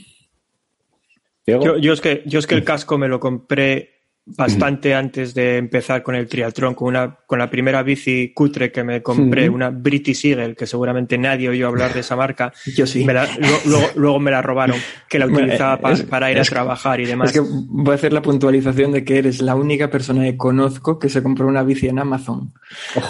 Yo, 1.47 1.92
es 1.92 2.01
que, 2.01 2.23
yo 2.27 2.38
es 2.38 2.47
que 2.47 2.55
el 2.55 2.64
casco 2.64 2.99
me 2.99 3.09
lo 3.09 3.21
compré 3.21 3.98
bastante 4.37 4.95
antes 4.95 5.35
de 5.35 5.57
empezar 5.57 6.03
con 6.03 6.14
el 6.14 6.27
triatlón, 6.27 6.75
con, 6.75 6.88
una, 6.88 7.17
con 7.27 7.38
la 7.38 7.49
primera 7.51 7.83
bici 7.83 8.33
cutre 8.35 8.71
que 8.71 8.85
me 8.85 9.03
compré, 9.03 9.49
una 9.49 9.71
British 9.71 10.27
Eagle, 10.27 10.55
que 10.55 10.67
seguramente 10.67 11.17
nadie 11.19 11.49
oyó 11.49 11.69
hablar 11.69 11.95
de 11.95 12.01
esa 12.01 12.17
marca. 12.17 12.53
Yo 12.77 12.87
sí. 12.87 13.07
luego, 13.95 14.19
me 14.19 14.31
la 14.31 14.43
robaron, 14.43 14.77
que 15.09 15.19
la 15.19 15.27
utilizaba 15.29 15.79
para 16.09 16.31
ir 16.31 16.38
a 16.38 16.43
trabajar 16.43 17.01
y 17.01 17.07
demás. 17.07 17.31
Es 17.31 17.41
que 17.41 17.47
voy 17.49 17.93
a 17.93 17.95
hacer 17.95 18.12
la 18.12 18.23
puntualización 18.23 18.93
de 18.93 19.05
que 19.05 19.19
eres 19.19 19.41
la 19.41 19.55
única 19.55 19.91
persona 19.91 20.25
que 20.25 20.37
conozco 20.37 20.99
que 20.99 21.09
se 21.09 21.23
compró 21.23 21.47
una 21.47 21.62
bici 21.62 21.88
en 21.88 21.99
Amazon. 21.99 22.53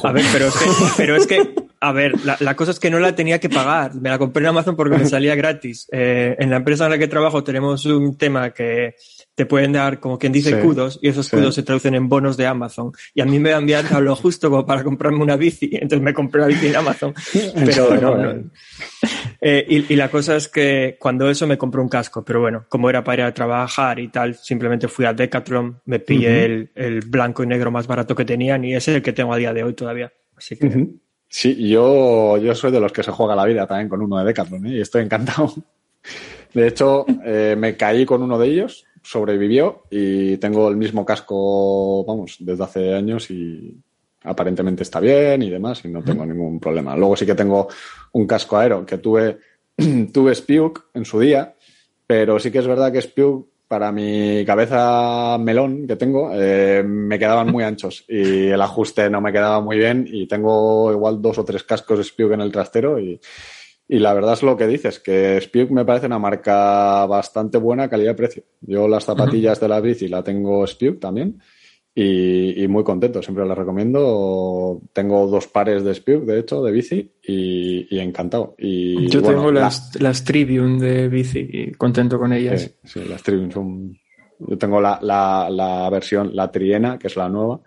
A 0.02 0.12
ver, 0.12 0.24
pero 0.33 0.46
es 0.46 0.57
que, 0.57 0.66
pero 0.96 1.16
es 1.16 1.26
que 1.26 1.68
a 1.81 1.92
ver, 1.92 2.14
la, 2.40 2.57
cosa 2.57 2.72
es 2.72 2.81
que 2.81 2.90
no 2.90 2.98
la 2.98 3.14
tenía 3.14 3.38
que 3.38 3.48
pagar. 3.48 3.94
Me 3.94 4.09
la 4.09 4.18
compré 4.18 4.42
en 4.42 4.48
Amazon 4.48 4.74
porque 4.74 4.98
me 4.98 5.07
salía 5.07 5.37
gratis. 5.37 5.88
Eh, 5.92 6.35
en 6.38 6.50
la 6.50 6.57
empresa 6.57 6.85
en 6.85 6.90
la 6.90 6.98
que 6.98 7.07
trabajo 7.07 7.44
tenemos 7.44 7.87
un 7.87 8.16
tema 8.16 8.50
que 8.50 8.96
te 9.38 9.46
pueden 9.46 9.70
dar, 9.70 10.01
como 10.01 10.18
quien 10.18 10.33
dice, 10.33 10.59
kudos, 10.59 10.98
y 11.01 11.11
esos 11.11 11.31
kudos 11.31 11.55
se 11.55 11.62
traducen 11.62 11.94
en 11.94 12.09
bonos 12.09 12.37
de 12.37 12.44
Amazon. 12.44 12.90
Y 13.14 13.20
a 13.20 13.24
mí 13.24 13.38
me 13.38 13.53
han 13.53 13.61
enviado 13.61 14.01
lo 14.01 14.16
justo 14.16 14.51
como 14.51 14.66
para 14.66 14.83
comprarme 14.83 15.22
una 15.22 15.37
bici, 15.37 15.70
entonces 15.74 16.01
me 16.01 16.12
compré 16.12 16.40
la 16.40 16.48
bici 16.48 16.66
en 16.66 16.74
Amazon. 16.74 17.14
Pero 17.55 17.96
no, 18.01 18.51
eh, 19.40 19.64
y, 19.88 19.94
la 19.94 20.11
cosa 20.11 20.35
es 20.35 20.48
que 20.48 20.96
cuando 20.98 21.31
eso 21.31 21.46
me 21.46 21.57
compré 21.57 21.81
un 21.81 21.88
casco, 21.88 22.24
pero 22.24 22.40
bueno, 22.40 22.64
como 22.68 22.90
era 22.90 23.05
para 23.05 23.22
ir 23.22 23.29
a 23.29 23.33
trabajar 23.33 24.01
y 24.01 24.09
tal, 24.09 24.35
simplemente 24.35 24.88
fui 24.88 25.05
a 25.05 25.12
Decathlon, 25.12 25.83
me 25.85 26.01
pillé 26.01 26.44
el, 26.44 26.72
el, 26.74 27.01
blanco 27.03 27.44
y 27.44 27.46
negro 27.46 27.70
más 27.70 27.87
barato 27.87 28.16
que 28.16 28.24
tenían 28.24 28.64
y 28.64 28.74
ese 28.74 28.90
es 28.90 28.96
el 28.96 29.03
que 29.05 29.12
tengo 29.12 29.33
a 29.33 29.37
día 29.37 29.53
de 29.53 29.62
hoy 29.62 29.74
todavía. 29.74 30.12
Así 30.37 30.57
que. 30.57 30.88
Sí, 31.29 31.68
yo, 31.68 32.38
yo 32.38 32.57
soy 32.57 32.72
de 32.72 32.81
los 32.81 32.90
que 32.90 33.05
se 33.05 33.12
juega 33.12 33.37
la 33.37 33.44
vida 33.44 33.68
también 33.68 33.88
con 33.88 34.03
uno 34.03 34.18
de 34.18 34.24
Decathlon 34.24 34.66
¿eh? 34.66 34.79
y 34.79 34.81
estoy 34.81 35.05
encantado. 35.05 35.55
De 36.55 36.66
hecho, 36.66 37.05
eh, 37.24 37.55
me 37.59 37.77
caí 37.77 38.07
con 38.07 38.22
uno 38.22 38.38
de 38.38 38.48
ellos, 38.48 38.87
sobrevivió 39.02 39.84
y 39.90 40.37
tengo 40.38 40.68
el 40.68 40.76
mismo 40.76 41.04
casco, 41.04 42.04
vamos, 42.04 42.37
desde 42.40 42.64
hace 42.64 42.94
años 42.94 43.30
y 43.30 43.76
aparentemente 44.22 44.82
está 44.82 45.00
bien 45.00 45.42
y 45.42 45.50
demás 45.50 45.84
y 45.84 45.88
no 45.88 46.02
tengo 46.02 46.26
ningún 46.26 46.61
problema. 46.61 46.96
Luego 46.96 47.16
sí 47.16 47.24
que 47.26 47.34
tengo 47.34 47.68
un 48.12 48.26
casco 48.26 48.58
aero 48.58 48.84
que 48.84 48.98
tuve, 48.98 49.38
tuve 50.12 50.34
Spiuk 50.34 50.87
en 50.94 51.04
su 51.04 51.20
día, 51.20 51.54
pero 52.06 52.38
sí 52.38 52.50
que 52.50 52.58
es 52.58 52.66
verdad 52.66 52.92
que 52.92 53.02
Spiuk 53.02 53.48
para 53.68 53.92
mi 53.92 54.44
cabeza 54.46 55.37
melón 55.38 55.87
que 55.87 55.96
tengo, 55.96 56.30
eh, 56.32 56.82
me 56.82 57.18
quedaban 57.18 57.52
muy 57.52 57.64
anchos 57.64 58.04
y 58.08 58.46
el 58.48 58.62
ajuste 58.62 59.11
no 59.11 59.20
me 59.20 59.30
quedaba 59.30 59.61
muy 59.61 59.76
bien 59.76 60.08
y 60.11 60.26
tengo 60.26 60.90
igual 60.90 61.20
dos 61.20 61.38
o 61.38 61.44
tres 61.44 61.64
cascos 61.64 62.06
Spiuk 62.06 62.32
en 62.32 62.40
el 62.40 62.50
trastero 62.50 62.98
y, 62.98 63.20
y 63.88 63.98
la 63.98 64.12
verdad 64.12 64.35
es 64.35 64.42
lo 64.42 64.57
que 64.57 64.66
dices, 64.66 65.01
que 65.01 65.40
Spiuk 65.40 65.70
me 65.70 65.87
parece 65.87 66.07
una 66.07 66.18
marca 66.18 67.07
bastante 67.07 67.57
buena 67.57 67.88
calidad-precio. 67.88 68.44
Yo 68.61 68.87
las 68.87 69.05
zapatillas 69.05 69.59
de 69.61 69.68
la 69.68 69.81
bici 69.81 70.09
la 70.09 70.22
tengo 70.22 70.66
Spiuk 70.66 71.01
también 71.01 71.40
y, 71.94 72.68
muy 72.68 72.85
contento, 72.85 73.22
siempre 73.22 73.46
las 73.46 73.57
recomiendo. 73.57 74.83
Tengo 74.92 75.27
dos 75.27 75.48
pares 75.48 75.83
de 75.83 75.94
Spiuk, 75.94 76.24
de 76.27 76.40
hecho, 76.40 76.62
de 76.62 76.70
bici 76.70 77.12
y, 77.22 77.98
encantado. 77.98 78.55
Y, 78.59 79.09
Yo 79.09 79.22
tengo 79.22 79.51
las, 79.51 79.98
las 80.01 80.22
Tribune 80.22 80.79
de 80.79 81.09
bici 81.09 81.49
y 81.51 81.72
contento 81.72 82.18
con 82.18 82.32
ellas. 82.32 82.70
Sí, 82.84 83.01
las 83.09 83.22
Tribune 83.22 83.51
son... 83.51 83.99
Yo 84.39 84.57
tengo 84.57 84.80
la, 84.80 85.01
la, 85.03 85.49
la, 85.51 85.91
versión, 85.91 86.36
la 86.36 86.53
Triena, 86.53 86.97
que 86.97 87.09
es 87.09 87.16
la 87.16 87.28
nueva, 87.28 87.61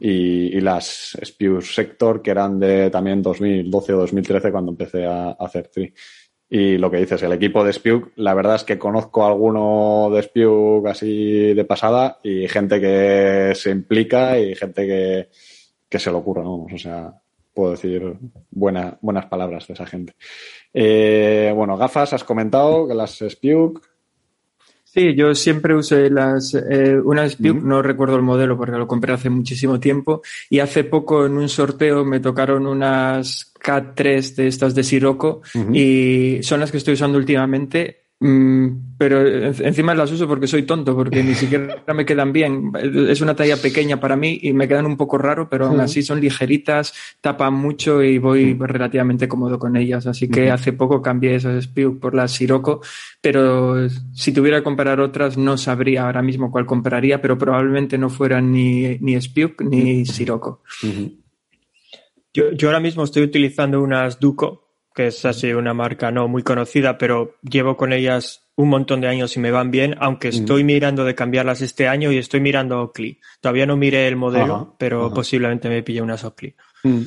y, 0.00 0.60
las 0.60 1.16
Spew 1.22 1.60
Sector, 1.60 2.22
que 2.22 2.30
eran 2.30 2.58
de 2.58 2.90
también 2.90 3.22
2012 3.22 3.92
o 3.92 3.98
2013 3.98 4.50
cuando 4.50 4.72
empecé 4.72 5.06
a, 5.06 5.30
hacer 5.32 5.68
tri. 5.68 5.92
Y 6.48 6.78
lo 6.78 6.90
que 6.90 6.98
dices, 6.98 7.22
el 7.22 7.32
equipo 7.32 7.64
de 7.64 7.72
Spew, 7.72 8.12
la 8.16 8.34
verdad 8.34 8.56
es 8.56 8.64
que 8.64 8.78
conozco 8.78 9.24
a 9.24 9.28
alguno 9.28 10.10
de 10.12 10.22
Spew 10.22 10.86
así 10.86 11.54
de 11.54 11.64
pasada 11.64 12.20
y 12.22 12.46
gente 12.48 12.80
que 12.80 13.52
se 13.54 13.70
implica 13.70 14.38
y 14.38 14.54
gente 14.54 14.86
que, 14.86 15.28
que 15.88 15.98
se 15.98 16.10
lo 16.10 16.18
ocurra, 16.18 16.42
¿no? 16.42 16.66
O 16.72 16.78
sea, 16.78 17.14
puedo 17.54 17.70
decir 17.70 18.16
buena, 18.50 18.98
buenas 19.00 19.26
palabras 19.26 19.66
de 19.66 19.74
esa 19.74 19.86
gente. 19.86 20.14
Eh, 20.72 21.52
bueno, 21.54 21.76
gafas, 21.76 22.12
has 22.12 22.24
comentado 22.24 22.86
que 22.86 22.94
las 22.94 23.18
Spew, 23.18 23.80
Sí, 24.94 25.16
yo 25.16 25.34
siempre 25.34 25.74
usé 25.74 26.08
las 26.08 26.54
eh, 26.54 26.96
unas 27.02 27.40
no 27.40 27.82
recuerdo 27.82 28.14
el 28.14 28.22
modelo 28.22 28.56
porque 28.56 28.78
lo 28.78 28.86
compré 28.86 29.12
hace 29.12 29.28
muchísimo 29.28 29.80
tiempo 29.80 30.22
y 30.48 30.60
hace 30.60 30.84
poco 30.84 31.26
en 31.26 31.36
un 31.36 31.48
sorteo 31.48 32.04
me 32.04 32.20
tocaron 32.20 32.64
unas 32.64 33.52
K3 33.60 34.36
de 34.36 34.46
estas 34.46 34.72
de 34.72 34.84
Sirocco 34.84 35.42
y 35.72 36.38
son 36.42 36.60
las 36.60 36.70
que 36.70 36.76
estoy 36.76 36.94
usando 36.94 37.18
últimamente 37.18 38.03
pero 38.18 39.26
encima 39.26 39.94
las 39.94 40.10
uso 40.10 40.26
porque 40.26 40.46
soy 40.46 40.62
tonto, 40.62 40.94
porque 40.94 41.22
ni 41.22 41.34
siquiera 41.34 41.82
me 41.92 42.06
quedan 42.06 42.32
bien. 42.32 42.72
Es 43.08 43.20
una 43.20 43.34
talla 43.34 43.56
pequeña 43.56 44.00
para 44.00 44.16
mí 44.16 44.38
y 44.40 44.52
me 44.52 44.66
quedan 44.66 44.86
un 44.86 44.96
poco 44.96 45.18
raro, 45.18 45.48
pero 45.50 45.66
aún 45.66 45.80
así 45.80 46.02
son 46.02 46.20
ligeritas, 46.20 46.94
tapan 47.20 47.52
mucho 47.54 48.02
y 48.02 48.18
voy 48.18 48.54
relativamente 48.54 49.28
cómodo 49.28 49.58
con 49.58 49.76
ellas. 49.76 50.06
Así 50.06 50.28
que 50.28 50.50
hace 50.50 50.72
poco 50.72 51.02
cambié 51.02 51.34
esas 51.34 51.64
Spiuk 51.64 52.00
por 52.00 52.14
las 52.14 52.32
Sirocco, 52.32 52.80
pero 53.20 53.88
si 54.12 54.32
tuviera 54.32 54.58
que 54.58 54.64
comprar 54.64 55.00
otras 55.00 55.36
no 55.36 55.58
sabría 55.58 56.06
ahora 56.06 56.22
mismo 56.22 56.50
cuál 56.50 56.66
compraría, 56.66 57.20
pero 57.20 57.36
probablemente 57.36 57.98
no 57.98 58.08
fueran 58.08 58.52
ni, 58.52 58.96
ni 59.00 59.20
Spiuk 59.20 59.60
ni 59.62 60.06
Sirocco. 60.06 60.62
Yo, 62.32 62.52
yo 62.52 62.68
ahora 62.68 62.80
mismo 62.80 63.04
estoy 63.04 63.22
utilizando 63.22 63.82
unas 63.82 64.18
Duco 64.18 64.63
que 64.94 65.08
es 65.08 65.24
así 65.24 65.52
una 65.52 65.74
marca 65.74 66.10
no 66.10 66.28
muy 66.28 66.42
conocida, 66.42 66.98
pero 66.98 67.36
llevo 67.42 67.76
con 67.76 67.92
ellas 67.92 68.44
un 68.56 68.68
montón 68.68 69.00
de 69.00 69.08
años 69.08 69.36
y 69.36 69.40
me 69.40 69.50
van 69.50 69.70
bien, 69.70 69.96
aunque 69.98 70.28
estoy 70.28 70.62
mirando 70.62 71.04
de 71.04 71.16
cambiarlas 71.16 71.60
este 71.60 71.88
año 71.88 72.12
y 72.12 72.18
estoy 72.18 72.40
mirando 72.40 72.80
Oakley. 72.80 73.18
Todavía 73.40 73.66
no 73.66 73.76
miré 73.76 74.06
el 74.06 74.14
modelo, 74.14 74.76
pero 74.78 75.12
posiblemente 75.12 75.68
me 75.68 75.82
pille 75.82 76.00
unas 76.00 76.22
Oakley. 76.22 76.54
Mm. 76.84 77.02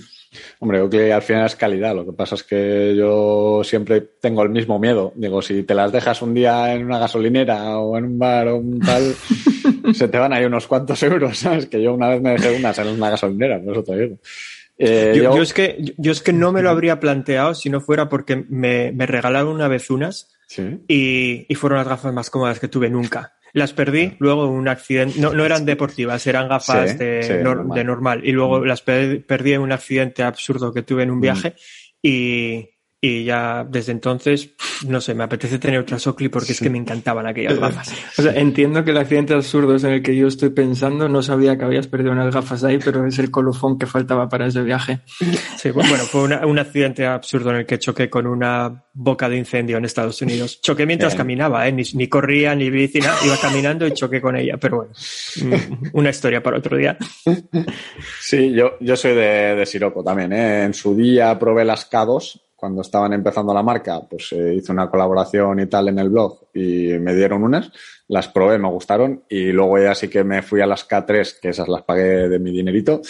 Hombre, 0.59 0.81
Oakley 0.81 1.11
al 1.11 1.21
final 1.21 1.45
es 1.45 1.55
calidad. 1.55 1.95
Lo 1.95 2.05
que 2.05 2.11
pasa 2.11 2.35
es 2.35 2.43
que 2.43 2.93
yo 2.97 3.61
siempre 3.63 4.01
tengo 4.01 4.43
el 4.43 4.49
mismo 4.49 4.77
miedo. 4.77 5.13
Digo, 5.15 5.41
si 5.41 5.63
te 5.63 5.73
las 5.73 5.91
dejas 5.91 6.21
un 6.21 6.33
día 6.33 6.73
en 6.73 6.83
una 6.83 6.99
gasolinera 6.99 7.79
o 7.79 7.97
en 7.97 8.03
un 8.05 8.19
bar 8.19 8.49
o 8.49 8.57
un 8.57 8.79
tal, 8.79 9.13
se 9.93 10.09
te 10.09 10.17
van 10.17 10.33
ahí 10.33 10.43
unos 10.43 10.67
cuantos 10.67 11.01
euros, 11.03 11.37
¿sabes? 11.37 11.67
Que 11.67 11.81
yo 11.81 11.93
una 11.93 12.09
vez 12.09 12.21
me 12.21 12.31
dejé 12.31 12.57
unas 12.57 12.77
en 12.79 12.89
una 12.89 13.09
gasolinera, 13.09 13.61
por 13.61 13.71
eso 13.71 13.83
te 13.83 13.97
digo. 13.97 14.17
Eh, 14.79 15.13
yo, 15.15 15.41
es 15.41 15.53
que, 15.53 15.93
yo 15.97 16.11
es 16.11 16.21
que 16.21 16.33
no 16.33 16.51
me 16.51 16.61
lo 16.61 16.69
habría 16.69 16.99
planteado 16.99 17.55
si 17.55 17.69
no 17.69 17.81
fuera 17.81 18.09
porque 18.09 18.45
me, 18.47 18.91
me 18.91 19.07
regalaron 19.07 19.55
una 19.55 19.67
vez 19.67 19.89
unas 19.89 20.35
y, 20.87 21.45
y, 21.47 21.55
fueron 21.55 21.79
las 21.79 21.87
gafas 21.87 22.13
más 22.13 22.29
cómodas 22.29 22.59
que 22.59 22.67
tuve 22.67 22.89
nunca. 22.89 23.33
Las 23.53 23.73
perdí, 23.73 24.15
luego 24.19 24.47
un 24.47 24.67
accidente, 24.67 25.19
no, 25.19 25.33
no 25.33 25.45
eran 25.45 25.65
deportivas, 25.65 26.27
eran 26.27 26.47
gafas 26.47 26.97
de, 26.97 27.41
normal. 27.43 27.75
de, 27.75 27.83
normal. 27.83 28.21
Y 28.23 28.31
luego 28.31 28.63
las 28.63 28.81
perdí 28.81 29.53
en 29.53 29.61
un 29.61 29.71
accidente 29.71 30.21
absurdo 30.23 30.73
que 30.73 30.83
tuve 30.83 31.03
en 31.03 31.11
un 31.11 31.21
viaje 31.21 31.55
y, 32.01 32.69
y 32.99 33.25
ya 33.25 33.63
desde 33.69 33.91
entonces, 33.91 34.55
no 34.87 34.99
sé, 34.99 35.13
me 35.13 35.23
apetece 35.23 35.59
tener 35.59 35.79
otra 35.79 35.97
Oakley 36.03 36.29
porque 36.29 36.53
es 36.53 36.59
que 36.59 36.69
me 36.71 36.79
encantaban 36.79 37.27
aquellas 37.27 37.59
gafas. 37.59 37.93
O 38.17 38.23
sea, 38.23 38.33
entiendo 38.33 38.83
que 38.83 38.89
el 38.89 38.97
accidente 38.97 39.35
absurdo 39.35 39.75
es 39.75 39.83
en 39.83 39.91
el 39.91 40.01
que 40.01 40.15
yo 40.15 40.27
estoy 40.27 40.49
pensando. 40.49 41.07
No 41.07 41.21
sabía 41.21 41.55
que 41.57 41.65
habías 41.65 41.87
perdido 41.87 42.11
unas 42.11 42.33
gafas 42.33 42.63
ahí, 42.63 42.79
pero 42.83 43.05
es 43.05 43.19
el 43.19 43.29
colofón 43.29 43.77
que 43.77 43.85
faltaba 43.85 44.27
para 44.27 44.47
ese 44.47 44.63
viaje. 44.63 45.01
Sí, 45.57 45.69
bueno, 45.69 45.93
fue 46.05 46.23
un 46.23 46.59
accidente 46.59 47.05
absurdo 47.05 47.51
en 47.51 47.57
el 47.57 47.65
que 47.67 47.77
choqué 47.77 48.09
con 48.09 48.25
una 48.25 48.85
boca 48.93 49.29
de 49.29 49.37
incendio 49.37 49.77
en 49.77 49.85
Estados 49.85 50.19
Unidos. 50.23 50.59
Choqué 50.61 50.87
mientras 50.87 51.13
caminaba, 51.13 51.67
¿eh? 51.67 51.71
ni, 51.71 52.07
corría, 52.07 52.55
ni 52.55 52.71
bici, 52.71 52.97
iba 52.97 53.37
caminando 53.39 53.85
y 53.85 53.91
choqué 53.91 54.19
con 54.19 54.35
ella. 54.35 54.57
Pero 54.57 54.77
bueno, 54.77 54.93
mm, 55.43 55.89
una 55.93 56.09
historia 56.09 56.41
para 56.41 56.57
otro 56.57 56.75
día. 56.75 56.97
Sí, 58.19 58.51
yo, 58.53 58.77
yo 58.79 58.95
soy 58.95 59.13
de, 59.13 59.55
de 59.55 59.65
Siroco 59.67 60.03
también. 60.03 60.33
¿eh? 60.33 60.63
En 60.63 60.73
su 60.73 60.95
día 60.95 61.37
probé 61.37 61.63
las 61.63 61.89
K2 61.91 62.46
cuando 62.57 62.81
estaban 62.81 63.13
empezando 63.13 63.53
la 63.53 63.61
marca, 63.61 64.01
pues 64.09 64.33
eh, 64.33 64.55
hice 64.55 64.71
una 64.71 64.89
colaboración 64.89 65.59
y 65.59 65.67
tal 65.67 65.89
en 65.89 65.99
el 65.99 66.09
blog 66.09 66.47
y 66.55 66.97
me 66.99 67.15
dieron 67.15 67.43
unas, 67.43 67.71
las 68.07 68.27
probé, 68.29 68.57
me 68.57 68.67
gustaron 68.67 69.23
y 69.29 69.51
luego 69.51 69.77
ya 69.77 69.93
sí 69.93 70.07
que 70.07 70.23
me 70.23 70.41
fui 70.41 70.59
a 70.59 70.65
las 70.65 70.89
K3, 70.89 71.39
que 71.39 71.49
esas 71.49 71.67
las 71.67 71.83
pagué 71.83 72.27
de 72.27 72.39
mi 72.39 72.51
dinerito, 72.51 73.01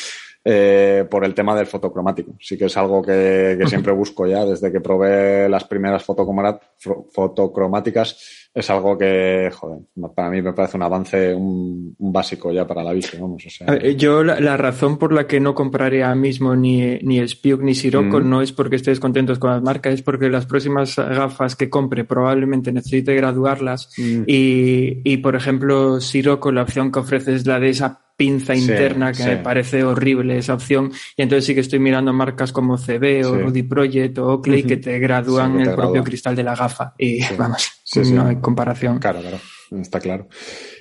eh, 0.49 1.05
por 1.09 1.25
el 1.25 1.33
tema 1.33 1.53
del 1.53 1.65
fotocromático. 1.65 2.31
Sí 2.39 2.57
que 2.57 2.65
es 2.65 2.77
algo 2.77 3.01
que, 3.01 3.57
que 3.59 3.67
siempre 3.67 3.91
busco 3.91 4.25
ya 4.25 4.45
desde 4.45 4.71
que 4.71 4.79
probé 4.79 5.49
las 5.49 5.65
primeras 5.65 6.05
fotocromáticas 6.05 8.47
es 8.57 8.69
algo 8.71 8.97
que, 8.97 9.51
joder, 9.53 9.81
para 10.15 10.31
mí 10.31 10.41
me 10.41 10.51
parece 10.51 10.77
un 10.77 10.83
avance, 10.83 11.35
un, 11.35 11.95
básico 11.99 12.51
ya 12.51 12.65
para 12.65 12.81
la 12.81 12.91
bici, 12.91 13.17
vamos. 13.17 13.45
O 13.45 13.49
sea. 13.49 13.77
Yo 13.91 14.23
la, 14.23 14.57
razón 14.57 14.97
por 14.97 15.13
la 15.13 15.27
que 15.27 15.39
no 15.39 15.53
compraría 15.53 16.13
mismo 16.15 16.55
ni, 16.55 16.97
ni 16.99 17.19
Spiuk 17.27 17.61
ni 17.61 17.75
Sirocco 17.75 18.19
mm. 18.19 18.29
no 18.29 18.41
es 18.41 18.53
porque 18.53 18.77
estés 18.77 18.99
contentos 18.99 19.37
con 19.37 19.51
las 19.51 19.61
marcas, 19.61 19.95
es 19.95 20.01
porque 20.01 20.29
las 20.29 20.47
próximas 20.47 20.95
gafas 20.95 21.55
que 21.55 21.69
compre 21.69 22.03
probablemente 22.03 22.71
necesite 22.71 23.13
graduarlas 23.13 23.91
mm. 23.97 24.23
y, 24.25 25.01
y, 25.03 25.17
por 25.17 25.35
ejemplo, 25.35 26.01
Sirocco 26.01 26.51
la 26.51 26.63
opción 26.63 26.91
que 26.91 26.99
ofrece 26.99 27.35
es 27.35 27.45
la 27.45 27.59
de 27.59 27.69
esa 27.69 28.06
pinza 28.17 28.55
interna 28.55 29.13
que 29.13 29.23
me 29.23 29.37
parece 29.37 29.83
horrible 29.83 30.37
esa 30.37 30.55
opción. 30.55 30.91
Y 31.15 31.21
entonces 31.21 31.45
sí 31.45 31.53
que 31.53 31.61
estoy 31.61 31.79
mirando 31.79 32.11
marcas 32.11 32.51
como 32.51 32.77
CB 32.77 33.25
o 33.25 33.37
Rudy 33.37 33.63
Project 33.63 34.17
o 34.17 34.33
Oakley 34.33 34.63
que 34.63 34.77
te 34.77 34.97
gradúan 34.99 35.61
el 35.61 35.75
propio 35.75 36.03
cristal 36.03 36.35
de 36.35 36.43
la 36.43 36.55
gafa. 36.55 36.93
Y 36.97 37.21
vamos, 37.35 37.71
no 38.11 38.25
hay 38.25 38.37
comparación. 38.37 38.97
Claro, 38.97 39.21
claro, 39.21 39.39
está 39.79 39.99
claro. 39.99 40.27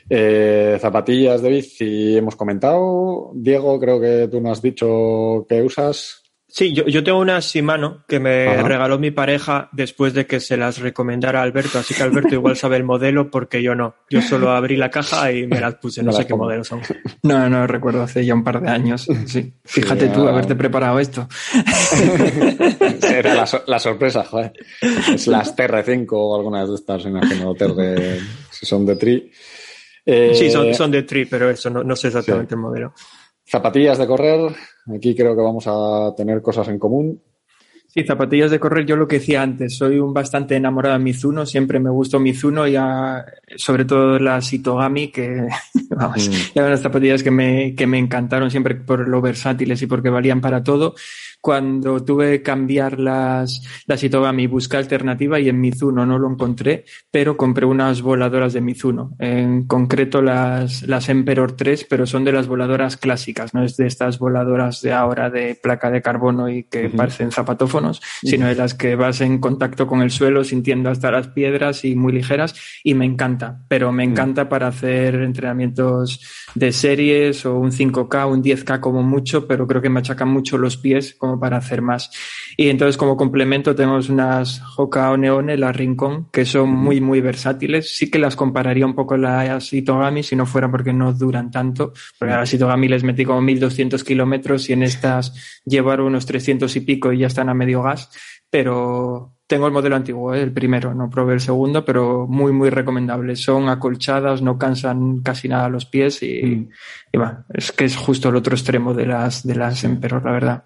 Eh, 0.09 0.78
zapatillas 0.80 1.43
de 1.43 1.51
bici 1.51 2.16
hemos 2.16 2.37
comentado. 2.37 3.32
Diego, 3.34 3.78
creo 3.78 4.01
que 4.01 4.28
tú 4.28 4.41
nos 4.41 4.53
has 4.53 4.62
dicho 4.62 5.45
que 5.49 5.62
usas. 5.62 6.22
Sí, 6.57 6.73
yo, 6.73 6.87
yo 6.87 7.05
tengo 7.05 7.19
una 7.19 7.39
Shimano 7.41 8.03
que 8.09 8.19
me 8.19 8.63
regaló 8.63 8.99
mi 8.99 9.11
pareja 9.11 9.69
después 9.73 10.15
de 10.15 10.27
que 10.27 10.41
se 10.41 10.57
las 10.57 10.79
recomendara 10.79 11.41
a 11.41 11.43
Alberto, 11.43 11.79
así 11.79 11.93
que 11.93 12.03
Alberto 12.03 12.33
igual 12.35 12.57
sabe 12.57 12.79
el 12.79 12.83
modelo 12.83 13.31
porque 13.31 13.63
yo 13.63 13.75
no. 13.75 13.97
Yo 14.09 14.23
solo 14.23 14.51
abrí 14.53 14.75
la 14.79 14.91
caja 14.91 15.31
y 15.33 15.47
me 15.47 15.61
las 15.61 15.75
puse, 15.75 16.03
no, 16.03 16.13
sé 16.13 16.27
qué 16.27 16.35
modelo 16.35 16.65
son. 16.65 16.81
No, 17.25 17.51
no, 17.51 17.67
recuerdo 17.67 18.05
hace 18.05 18.25
ya 18.25 18.33
un 18.33 18.43
par 18.43 18.63
de 18.63 18.71
años. 18.71 19.07
Sí. 19.27 19.53
Fíjate 19.67 20.09
tú 20.09 20.27
haberte 20.27 20.57
preparado 20.57 20.99
esto. 20.99 21.29
Era 23.03 23.47
la, 23.67 23.79
sorpresa, 23.79 24.25
joder. 24.25 24.55
Es 25.13 25.27
las 25.27 25.55
TR5 25.55 26.07
o 26.13 26.37
algunas 26.37 26.71
de 26.71 26.75
estas, 26.75 27.05
imagino, 27.05 27.55
TR, 27.55 28.19
si 28.51 28.65
son 28.65 28.87
de 28.87 28.97
Tri. 28.97 29.31
sí, 30.07 30.51
son, 30.51 30.73
son 30.73 30.91
de 30.91 31.03
Tri, 31.03 31.27
pero 31.27 31.51
eso, 31.51 31.69
no, 31.69 31.85
no 31.85 31.95
sé 31.97 32.07
exactamente 32.07 32.55
el 32.55 32.63
modelo. 32.63 32.95
Zapatillas 33.49 33.99
de 33.99 34.07
correr, 34.09 34.57
aquí 34.92 35.14
creo 35.14 35.36
que 35.36 35.42
vamos 35.42 35.64
a 35.68 36.12
tener 36.16 36.42
cosas 36.42 36.66
en 36.68 36.80
común. 36.80 37.22
Sí, 37.97 38.05
zapatillas 38.05 38.51
de 38.51 38.61
correr, 38.61 38.84
yo 38.84 38.94
lo 38.94 39.09
que 39.09 39.20
decía 39.20 39.40
antes, 39.40 39.78
soy 39.78 39.99
un 39.99 40.12
bastante 40.12 40.55
enamorado 40.55 40.99
de 40.99 41.03
Mizuno, 41.03 41.47
siempre 41.47 41.80
me 41.80 41.88
gustó 41.88 42.20
Mizuno 42.20 42.68
y 42.68 42.76
sobre 43.57 43.86
todo 43.86 44.18
las 44.18 44.53
Itogami, 44.53 45.09
que 45.09 45.49
vamos, 45.88 46.28
mm. 46.28 46.59
eran 46.59 46.72
las 46.72 46.82
zapatillas 46.82 47.22
que 47.22 47.30
me, 47.30 47.74
que 47.74 47.86
me 47.86 47.99
encantaron 47.99 48.51
siempre 48.51 48.74
por 48.74 49.09
lo 49.09 49.22
versátiles 49.22 49.80
y 49.80 49.86
porque 49.86 50.11
valían 50.11 50.42
para 50.42 50.62
todo 50.62 50.94
cuando 51.47 52.03
tuve 52.03 52.32
que 52.32 52.42
cambiar 52.42 52.99
las, 52.99 53.62
las 53.86 54.03
Itogami, 54.03 54.49
busqué 54.49 54.78
alternativa 54.78 55.38
y 55.38 55.49
en 55.49 55.61
Mizuno 55.61 56.05
no 56.05 56.18
lo 56.18 56.28
encontré, 56.28 56.84
pero 57.12 57.36
compré 57.36 57.64
unas 57.64 58.03
voladoras 58.03 58.53
de 58.53 58.61
Mizuno. 58.61 59.12
En 59.20 59.64
concreto 59.68 60.22
las, 60.22 60.82
las 60.82 61.09
Emperor 61.09 61.53
3, 61.53 61.86
pero 61.88 62.05
son 62.05 62.24
de 62.24 62.32
las 62.32 62.49
voladoras 62.49 62.97
clásicas, 62.97 63.55
no 63.55 63.62
es 63.62 63.76
de 63.76 63.86
estas 63.86 64.18
voladoras 64.18 64.82
de 64.82 64.92
ahora 64.92 65.30
de 65.30 65.55
placa 65.55 65.88
de 65.88 66.03
carbono 66.03 66.49
y 66.49 66.64
que 66.64 66.90
parecen 66.90 67.30
zapatófonos, 67.30 67.86
sino 67.95 68.47
de 68.47 68.55
las 68.55 68.74
que 68.74 68.97
vas 68.97 69.20
en 69.20 69.39
contacto 69.39 69.87
con 69.87 70.03
el 70.03 70.11
suelo 70.11 70.45
sintiendo 70.45 70.91
hasta 70.91 71.11
las 71.11 71.28
piedras 71.28 71.84
y 71.84 71.97
muy 71.97 72.12
ligeras 72.12 72.55
y 72.82 72.95
me 72.95 73.05
encanta, 73.05 73.61
pero 73.68 73.93
me 73.93 74.05
encanta 74.05 74.49
para 74.49 74.68
hacer 74.68 75.14
entrenamientos 75.16 76.20
de 76.55 76.72
series 76.72 77.45
o 77.47 77.59
un 77.59 77.72
5K, 77.72 78.30
un 78.30 78.43
10K 78.43 78.80
como 78.80 79.03
mucho, 79.03 79.47
pero 79.47 79.66
creo 79.66 79.82
que 79.82 79.91
me 79.91 80.01
achacan 80.01 80.28
mucho 80.28 80.59
los 80.59 80.76
pies 80.76 81.14
como 81.18 81.39
para 81.39 81.59
hacer 81.59 81.82
más. 81.82 82.11
Y 82.57 82.68
entonces 82.68 82.97
como 82.97 83.16
complemento 83.16 83.74
tenemos 83.74 84.09
unas 84.09 84.62
Hoka 84.76 85.11
o 85.11 85.16
Neone, 85.16 85.57
las 85.57 85.76
Rincón, 85.76 86.28
que 86.32 86.45
son 86.45 86.70
muy, 86.70 87.01
muy 87.01 87.20
versátiles. 87.20 87.97
Sí 87.97 88.11
que 88.11 88.18
las 88.18 88.37
compararía 88.37 88.87
un 88.87 88.95
poco 88.95 89.14
a 89.14 89.18
las 89.18 89.72
Itogami 89.72 90.22
si 90.22 90.37
no 90.37 90.47
fuera 90.47 90.70
porque 90.70 90.93
no 90.93 91.12
duran 91.12 91.51
tanto, 91.51 91.93
porque 92.18 92.34
a 92.34 92.39
las 92.39 92.55
Itogami 92.55 92.89
les 92.89 93.05
metí 93.05 93.24
como 93.24 93.43
1200 93.43 94.03
kilómetros 94.05 94.68
y 94.70 94.72
en 94.72 94.82
estas 94.82 95.34
llevar 95.64 96.01
unos 96.01 96.26
300 96.26 96.74
y 96.76 96.80
pico 96.80 97.12
y 97.12 97.18
ya 97.18 97.26
están 97.26 97.49
a 97.49 97.55
medio 97.55 97.76
gas, 97.83 98.11
pero 98.51 99.37
tengo 99.47 99.66
el 99.66 99.72
modelo 99.72 99.97
antiguo, 99.97 100.35
¿eh? 100.35 100.43
el 100.43 100.53
primero, 100.53 100.93
no 100.95 101.09
probé 101.09 101.35
el 101.35 101.41
segundo, 101.41 101.85
pero 101.85 102.27
muy, 102.27 102.53
muy 102.53 102.70
recomendable. 102.70 103.37
Son 103.37 103.68
acolchadas, 103.68 104.43
no 104.43 104.59
cansan 104.59 105.20
casi 105.22 105.49
nada 105.49 105.68
los 105.68 105.87
pies 105.87 106.22
y, 106.22 106.43
mm. 106.43 106.68
y 107.12 107.18
va, 107.18 107.45
es 107.55 107.70
que 107.72 107.85
es 107.85 107.97
justo 107.97 108.29
el 108.29 108.37
otro 108.37 108.55
extremo 108.55 108.93
de 108.93 109.07
las, 109.07 109.47
de 109.47 109.55
las 109.55 109.85
Emperor, 109.85 110.24
la 110.24 110.33
verdad. 110.33 110.64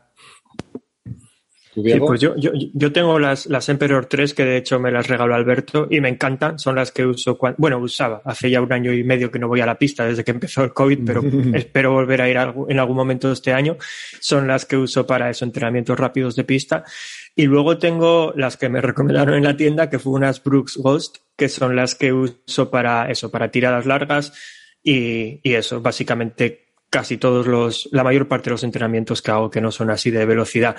Sí, 1.73 2.01
pues 2.01 2.21
yo, 2.21 2.35
yo, 2.37 2.51
yo, 2.55 2.93
tengo 2.93 3.19
las, 3.21 3.47
las 3.47 3.69
Emperor 3.69 4.07
3 4.07 4.35
que 4.35 4.45
de 4.45 4.57
hecho 4.57 4.81
me 4.81 4.91
las 4.91 5.07
regaló 5.07 5.37
Alberto 5.37 5.87
y 5.89 6.01
me 6.01 6.09
encantan. 6.09 6.59
Son 6.59 6.75
las 6.75 6.91
que 6.91 7.07
uso 7.07 7.39
cuando, 7.39 7.57
bueno, 7.61 7.79
usaba 7.79 8.23
hace 8.25 8.51
ya 8.51 8.61
un 8.61 8.73
año 8.73 8.93
y 8.93 9.05
medio 9.05 9.31
que 9.31 9.39
no 9.39 9.47
voy 9.47 9.61
a 9.61 9.67
la 9.67 9.79
pista 9.79 10.05
desde 10.05 10.25
que 10.25 10.33
empezó 10.33 10.65
el 10.65 10.73
COVID, 10.73 10.99
pero 11.07 11.23
espero 11.55 11.93
volver 11.93 12.23
a 12.23 12.29
ir 12.29 12.37
en 12.69 12.79
algún 12.79 12.97
momento 12.97 13.29
de 13.29 13.35
este 13.35 13.53
año. 13.53 13.77
Son 14.21 14.49
las 14.49 14.65
que 14.65 14.77
uso 14.77 15.07
para 15.07 15.31
esos 15.31 15.43
entrenamientos 15.43 15.99
rápidos 15.99 16.35
de 16.35 16.43
pista. 16.43 16.85
Y 17.37 17.45
luego 17.45 17.79
tengo 17.79 18.33
las 18.35 18.57
que 18.57 18.69
me 18.69 18.81
recomendaron 18.81 19.37
en 19.37 19.45
la 19.45 19.57
tienda, 19.57 19.89
que 19.89 20.01
fue 20.01 20.13
unas 20.15 20.43
Brooks 20.43 20.77
Ghost, 20.77 21.19
que 21.37 21.49
son 21.49 21.77
las 21.77 21.95
que 21.95 22.13
uso 22.13 22.71
para 22.71 23.11
eso, 23.11 23.31
para 23.31 23.53
tiradas 23.53 23.87
largas 23.87 24.33
y, 24.83 25.41
y 25.49 25.55
eso, 25.55 25.81
básicamente 25.81 26.70
casi 26.91 27.17
todos 27.17 27.47
los, 27.47 27.89
la 27.93 28.05
mayor 28.05 28.29
parte 28.29 28.51
de 28.51 28.55
los 28.55 28.65
entrenamientos 28.65 29.23
que 29.23 29.31
hago 29.31 29.51
que 29.51 29.61
no 29.61 29.71
son 29.71 29.91
así 29.91 30.11
de 30.11 30.27
velocidad. 30.27 30.77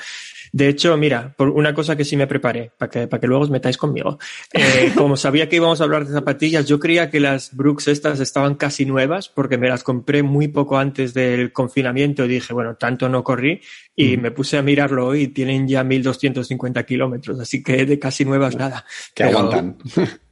De 0.51 0.67
hecho, 0.67 0.97
mira, 0.97 1.33
por 1.37 1.49
una 1.49 1.73
cosa 1.73 1.95
que 1.95 2.03
sí 2.03 2.17
me 2.17 2.27
preparé, 2.27 2.71
para 2.77 2.89
que, 2.89 3.07
para 3.07 3.21
que 3.21 3.27
luego 3.27 3.43
os 3.43 3.49
metáis 3.49 3.77
conmigo. 3.77 4.19
Eh, 4.51 4.91
como 4.97 5.15
sabía 5.15 5.47
que 5.47 5.55
íbamos 5.55 5.79
a 5.79 5.85
hablar 5.85 6.05
de 6.05 6.11
zapatillas, 6.11 6.67
yo 6.67 6.79
creía 6.79 7.09
que 7.09 7.21
las 7.21 7.55
Brooks 7.55 7.87
estas 7.87 8.19
estaban 8.19 8.55
casi 8.55 8.85
nuevas 8.85 9.29
porque 9.29 9.57
me 9.57 9.69
las 9.69 9.83
compré 9.83 10.21
muy 10.23 10.49
poco 10.49 10.77
antes 10.77 11.13
del 11.13 11.53
confinamiento 11.53 12.25
y 12.25 12.27
dije, 12.27 12.53
bueno, 12.53 12.75
tanto 12.75 13.07
no 13.07 13.23
corrí 13.23 13.61
y 13.95 14.17
me 14.17 14.31
puse 14.31 14.57
a 14.57 14.61
mirarlo 14.61 15.07
hoy 15.07 15.21
y 15.21 15.27
tienen 15.29 15.67
ya 15.67 15.85
1250 15.85 16.83
kilómetros, 16.83 17.39
así 17.39 17.63
que 17.63 17.85
de 17.85 17.97
casi 17.97 18.25
nuevas 18.25 18.57
nada. 18.57 18.85
Que 19.13 19.23
aguantan. 19.23 19.77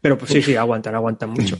Pero 0.02 0.18
pues 0.18 0.32
sí, 0.32 0.42
sí, 0.42 0.56
aguantan, 0.58 0.96
aguantan 0.96 1.30
mucho. 1.30 1.58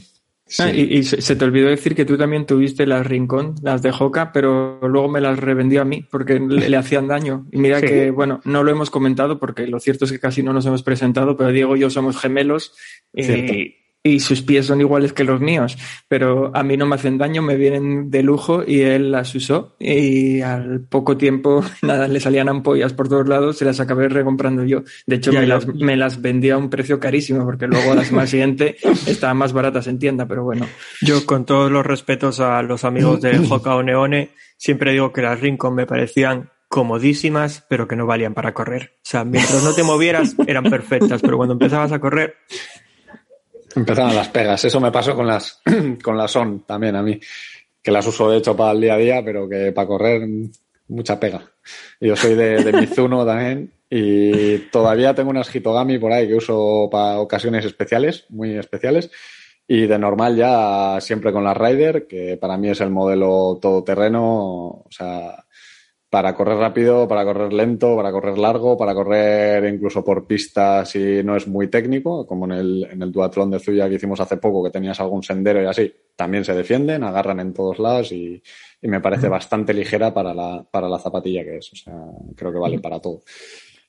Ah, 0.58 0.70
y, 0.70 1.04
se, 1.04 1.36
te 1.36 1.44
olvidó 1.44 1.68
decir 1.68 1.94
que 1.94 2.04
tú 2.04 2.18
también 2.18 2.44
tuviste 2.44 2.84
las 2.84 3.06
Rincón, 3.06 3.54
las 3.62 3.82
de 3.82 3.92
Joca, 3.92 4.32
pero 4.32 4.80
luego 4.82 5.08
me 5.08 5.20
las 5.20 5.38
revendió 5.38 5.80
a 5.80 5.84
mí 5.84 6.04
porque 6.10 6.40
le, 6.40 6.76
hacían 6.76 7.06
daño. 7.06 7.46
Y 7.52 7.58
mira 7.58 7.80
que, 7.80 8.10
bueno, 8.10 8.40
no 8.44 8.64
lo 8.64 8.70
hemos 8.70 8.90
comentado 8.90 9.38
porque 9.38 9.66
lo 9.68 9.78
cierto 9.78 10.06
es 10.06 10.12
que 10.12 10.18
casi 10.18 10.42
no 10.42 10.52
nos 10.52 10.66
hemos 10.66 10.82
presentado, 10.82 11.36
pero 11.36 11.52
Diego 11.52 11.76
y 11.76 11.80
yo 11.80 11.90
somos 11.90 12.18
gemelos. 12.18 12.74
Y, 13.14 13.76
y 14.02 14.20
sus 14.20 14.40
pies 14.42 14.66
son 14.66 14.80
iguales 14.80 15.12
que 15.12 15.24
los 15.24 15.40
míos, 15.40 15.76
pero 16.08 16.50
a 16.54 16.62
mí 16.62 16.76
no 16.76 16.86
me 16.86 16.94
hacen 16.94 17.18
daño, 17.18 17.42
me 17.42 17.56
vienen 17.56 18.10
de 18.10 18.22
lujo 18.22 18.62
y 18.66 18.80
él 18.80 19.12
las 19.12 19.34
usó 19.34 19.76
y 19.78 20.40
al 20.40 20.80
poco 20.80 21.18
tiempo 21.18 21.62
nada, 21.82 22.08
le 22.08 22.18
salían 22.20 22.48
ampollas 22.48 22.94
por 22.94 23.08
todos 23.08 23.28
lados, 23.28 23.58
se 23.58 23.64
las 23.64 23.78
acabé 23.78 24.08
recomprando 24.08 24.64
yo. 24.64 24.82
De 25.06 25.16
hecho, 25.16 25.32
me, 25.32 25.46
las, 25.46 25.66
me 25.66 25.96
las 25.96 26.22
vendía 26.22 26.54
a 26.54 26.58
un 26.58 26.70
precio 26.70 26.98
carísimo 26.98 27.44
porque 27.44 27.66
luego 27.66 27.94
la 27.94 28.04
semana 28.04 28.26
siguiente 28.26 28.76
estaban 29.06 29.36
más 29.36 29.52
baratas 29.52 29.86
en 29.86 29.98
tienda, 29.98 30.26
pero 30.26 30.44
bueno. 30.44 30.66
Yo 31.02 31.26
con 31.26 31.44
todos 31.44 31.70
los 31.70 31.84
respetos 31.84 32.40
a 32.40 32.62
los 32.62 32.84
amigos 32.84 33.20
de 33.20 33.36
Joca 33.48 33.74
o 33.74 33.82
Neone, 33.82 34.30
siempre 34.56 34.92
digo 34.92 35.12
que 35.12 35.22
las 35.22 35.40
Rincon 35.40 35.74
me 35.74 35.86
parecían 35.86 36.50
comodísimas, 36.68 37.66
pero 37.68 37.88
que 37.88 37.96
no 37.96 38.06
valían 38.06 38.32
para 38.32 38.54
correr. 38.54 38.92
O 38.98 39.00
sea, 39.02 39.24
mientras 39.24 39.62
no 39.64 39.74
te 39.74 39.82
movieras, 39.82 40.36
eran 40.46 40.64
perfectas, 40.64 41.20
pero 41.20 41.36
cuando 41.36 41.54
empezabas 41.54 41.90
a 41.90 41.98
correr, 41.98 42.36
Empezaron 43.74 44.14
las 44.14 44.28
pegas. 44.28 44.64
Eso 44.64 44.80
me 44.80 44.90
pasó 44.90 45.14
con 45.14 45.26
las, 45.26 45.60
con 46.02 46.16
las 46.16 46.30
SON 46.30 46.64
también 46.66 46.96
a 46.96 47.02
mí, 47.02 47.18
que 47.82 47.90
las 47.90 48.06
uso 48.06 48.30
de 48.30 48.38
hecho 48.38 48.56
para 48.56 48.72
el 48.72 48.80
día 48.80 48.94
a 48.94 48.98
día, 48.98 49.22
pero 49.24 49.48
que 49.48 49.72
para 49.72 49.86
correr 49.86 50.28
mucha 50.88 51.18
pega. 51.18 51.42
Yo 52.00 52.16
soy 52.16 52.34
de, 52.34 52.62
de 52.64 52.72
Mizuno 52.72 53.24
también 53.26 53.72
y 53.88 54.58
todavía 54.70 55.14
tengo 55.14 55.30
unas 55.30 55.54
Hitogami 55.54 55.98
por 55.98 56.12
ahí 56.12 56.28
que 56.28 56.36
uso 56.36 56.88
para 56.90 57.18
ocasiones 57.18 57.64
especiales, 57.64 58.24
muy 58.28 58.56
especiales. 58.56 59.10
Y 59.66 59.86
de 59.86 59.98
normal 59.98 60.36
ya 60.36 60.98
siempre 61.00 61.32
con 61.32 61.44
la 61.44 61.54
Rider, 61.54 62.08
que 62.08 62.36
para 62.36 62.56
mí 62.56 62.70
es 62.70 62.80
el 62.80 62.90
modelo 62.90 63.58
todoterreno, 63.62 64.24
o 64.26 64.88
sea, 64.90 65.44
para 66.10 66.34
correr 66.34 66.58
rápido, 66.58 67.06
para 67.06 67.24
correr 67.24 67.52
lento, 67.52 67.96
para 67.96 68.10
correr 68.10 68.36
largo, 68.36 68.76
para 68.76 68.94
correr 68.94 69.72
incluso 69.72 70.04
por 70.04 70.26
pistas 70.26 70.90
si 70.90 71.22
no 71.22 71.36
es 71.36 71.46
muy 71.46 71.68
técnico, 71.68 72.26
como 72.26 72.46
en 72.46 72.52
el, 72.52 72.88
en 72.90 73.00
el 73.00 73.12
duatlón 73.12 73.52
de 73.52 73.60
Zuya 73.60 73.88
que 73.88 73.94
hicimos 73.94 74.20
hace 74.20 74.36
poco, 74.36 74.64
que 74.64 74.70
tenías 74.70 74.98
algún 74.98 75.22
sendero 75.22 75.62
y 75.62 75.66
así, 75.66 75.94
también 76.16 76.44
se 76.44 76.54
defienden, 76.54 77.04
agarran 77.04 77.38
en 77.38 77.54
todos 77.54 77.78
lados 77.78 78.10
y, 78.10 78.42
y 78.82 78.88
me 78.88 79.00
parece 79.00 79.28
bastante 79.28 79.72
ligera 79.72 80.12
para 80.12 80.34
la, 80.34 80.66
para 80.68 80.88
la 80.88 80.98
zapatilla 80.98 81.44
que 81.44 81.58
es. 81.58 81.72
O 81.72 81.76
sea, 81.76 81.94
creo 82.36 82.52
que 82.52 82.58
vale 82.58 82.80
para 82.80 82.98
todo. 83.00 83.20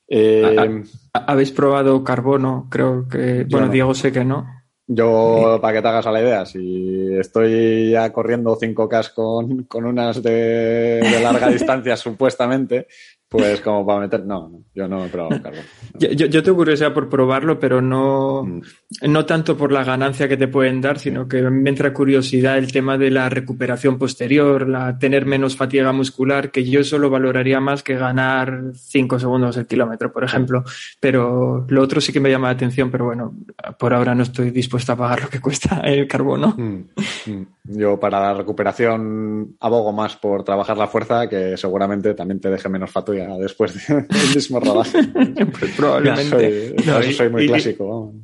Eh, 0.06 0.84
¿Habéis 1.12 1.50
probado 1.50 2.04
carbono? 2.04 2.68
Creo 2.70 3.08
que, 3.08 3.46
bueno, 3.50 3.68
Diego 3.68 3.94
sé 3.94 4.12
que 4.12 4.24
no. 4.24 4.61
Yo, 4.86 5.58
para 5.62 5.74
que 5.74 5.82
te 5.82 5.88
hagas 5.88 6.06
a 6.06 6.12
la 6.12 6.20
idea, 6.20 6.44
si 6.44 7.16
estoy 7.16 7.90
ya 7.90 8.12
corriendo 8.12 8.58
5K 8.58 9.14
con, 9.14 9.62
con 9.64 9.84
unas 9.84 10.22
de, 10.22 11.00
de 11.00 11.20
larga 11.20 11.48
distancia, 11.50 11.96
supuestamente, 11.96 12.88
pues 13.32 13.62
como 13.62 13.86
para 13.86 14.00
meter, 14.00 14.26
no, 14.26 14.62
yo 14.74 14.86
no 14.86 15.06
he 15.06 15.08
probado 15.08 15.42
carbón. 15.42 15.62
Yo, 15.98 16.08
yo, 16.08 16.42
tengo 16.42 16.56
curiosidad 16.56 16.94
por 16.94 17.08
probarlo, 17.08 17.60
pero 17.60 17.82
no, 17.82 18.42
mm. 18.44 18.62
no 19.08 19.26
tanto 19.26 19.56
por 19.56 19.70
la 19.70 19.84
ganancia 19.84 20.26
que 20.26 20.38
te 20.38 20.48
pueden 20.48 20.80
dar, 20.80 20.98
sino 20.98 21.28
que 21.28 21.42
me 21.42 21.68
entra 21.68 21.92
curiosidad 21.92 22.56
el 22.56 22.72
tema 22.72 22.96
de 22.96 23.10
la 23.10 23.28
recuperación 23.28 23.98
posterior, 23.98 24.68
la 24.68 24.98
tener 24.98 25.26
menos 25.26 25.54
fatiga 25.54 25.92
muscular, 25.92 26.50
que 26.50 26.64
yo 26.64 26.82
solo 26.82 27.10
valoraría 27.10 27.60
más 27.60 27.82
que 27.82 27.94
ganar 27.94 28.72
5 28.74 29.18
segundos 29.18 29.56
el 29.58 29.66
kilómetro, 29.66 30.12
por 30.12 30.24
ejemplo. 30.24 30.64
Pero 30.98 31.66
lo 31.68 31.82
otro 31.82 32.00
sí 32.00 32.12
que 32.12 32.20
me 32.20 32.30
llama 32.30 32.48
la 32.48 32.54
atención, 32.54 32.90
pero 32.90 33.04
bueno, 33.04 33.34
por 33.78 33.92
ahora 33.94 34.14
no 34.14 34.22
estoy 34.22 34.50
dispuesta 34.50 34.94
a 34.94 34.96
pagar 34.96 35.22
lo 35.22 35.28
que 35.28 35.40
cuesta 35.40 35.80
el 35.84 36.08
carbono. 36.08 36.54
Mm, 36.56 37.30
mm. 37.30 37.46
Yo 37.64 38.00
para 38.00 38.20
la 38.20 38.34
recuperación 38.34 39.56
abogo 39.60 39.92
más 39.92 40.16
por 40.16 40.42
trabajar 40.42 40.76
la 40.76 40.88
fuerza, 40.88 41.28
que 41.28 41.56
seguramente 41.56 42.14
también 42.14 42.40
te 42.40 42.50
deje 42.50 42.68
menos 42.68 42.90
fatiga 42.90 43.21
después 43.38 43.86
del 43.86 44.06
mismo 44.34 44.60
rodaje. 44.60 45.02
pues 45.58 45.72
probablemente. 45.76 46.74
Soy, 46.82 47.12
soy 47.12 47.30
muy 47.30 47.46
clásico. 47.46 48.14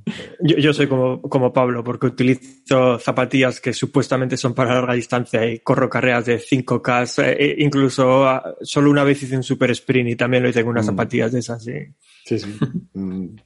Yo, 0.40 0.72
soy 0.72 0.86
como, 0.86 1.20
como 1.22 1.52
Pablo, 1.52 1.82
porque 1.84 2.06
utilizo 2.06 2.98
zapatillas 2.98 3.60
que 3.60 3.72
supuestamente 3.72 4.36
son 4.36 4.54
para 4.54 4.74
larga 4.74 4.94
distancia 4.94 5.44
y 5.46 5.60
corro 5.60 5.88
carreras 5.88 6.26
de 6.26 6.38
5K. 6.38 7.24
Eh, 7.24 7.36
e 7.38 7.64
incluso 7.64 8.26
ah, 8.26 8.54
solo 8.62 8.90
una 8.90 9.04
vez 9.04 9.22
hice 9.22 9.36
un 9.36 9.42
super 9.42 9.70
sprint 9.70 10.10
y 10.10 10.16
también 10.16 10.42
lo 10.42 10.48
hice 10.48 10.62
con 10.62 10.70
unas 10.70 10.86
mm. 10.86 10.88
zapatillas 10.88 11.32
de 11.32 11.38
esas. 11.38 11.64
Sí, 11.64 11.72
sí. 12.24 12.38
sí. 12.38 12.58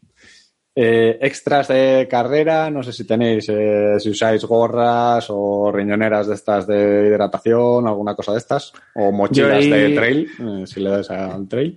Eh, 0.75 1.19
extras 1.21 1.69
de 1.69 2.09
carrera, 2.11 2.71
no 2.71 2.83
sé 2.83 2.95
si 2.95 3.05
tenéis, 3.05 3.47
eh, 3.51 3.97
si 3.99 4.09
usáis 4.09 4.43
gorras 4.47 5.27
o 5.29 5.71
riñoneras 5.71 6.29
de 6.29 6.35
estas 6.35 6.67
de 6.67 7.09
hidratación, 7.09 7.87
alguna 7.87 8.15
cosa 8.15 8.33
de 8.33 8.39
estas, 8.39 8.73
o 8.95 9.13
mochilas 9.13 9.63
de 9.67 9.91
trail, 9.91 10.31
eh, 10.41 10.67
si 10.67 10.81
le 10.81 10.89
das 10.89 11.11
al 11.11 11.47
trail. 11.47 11.77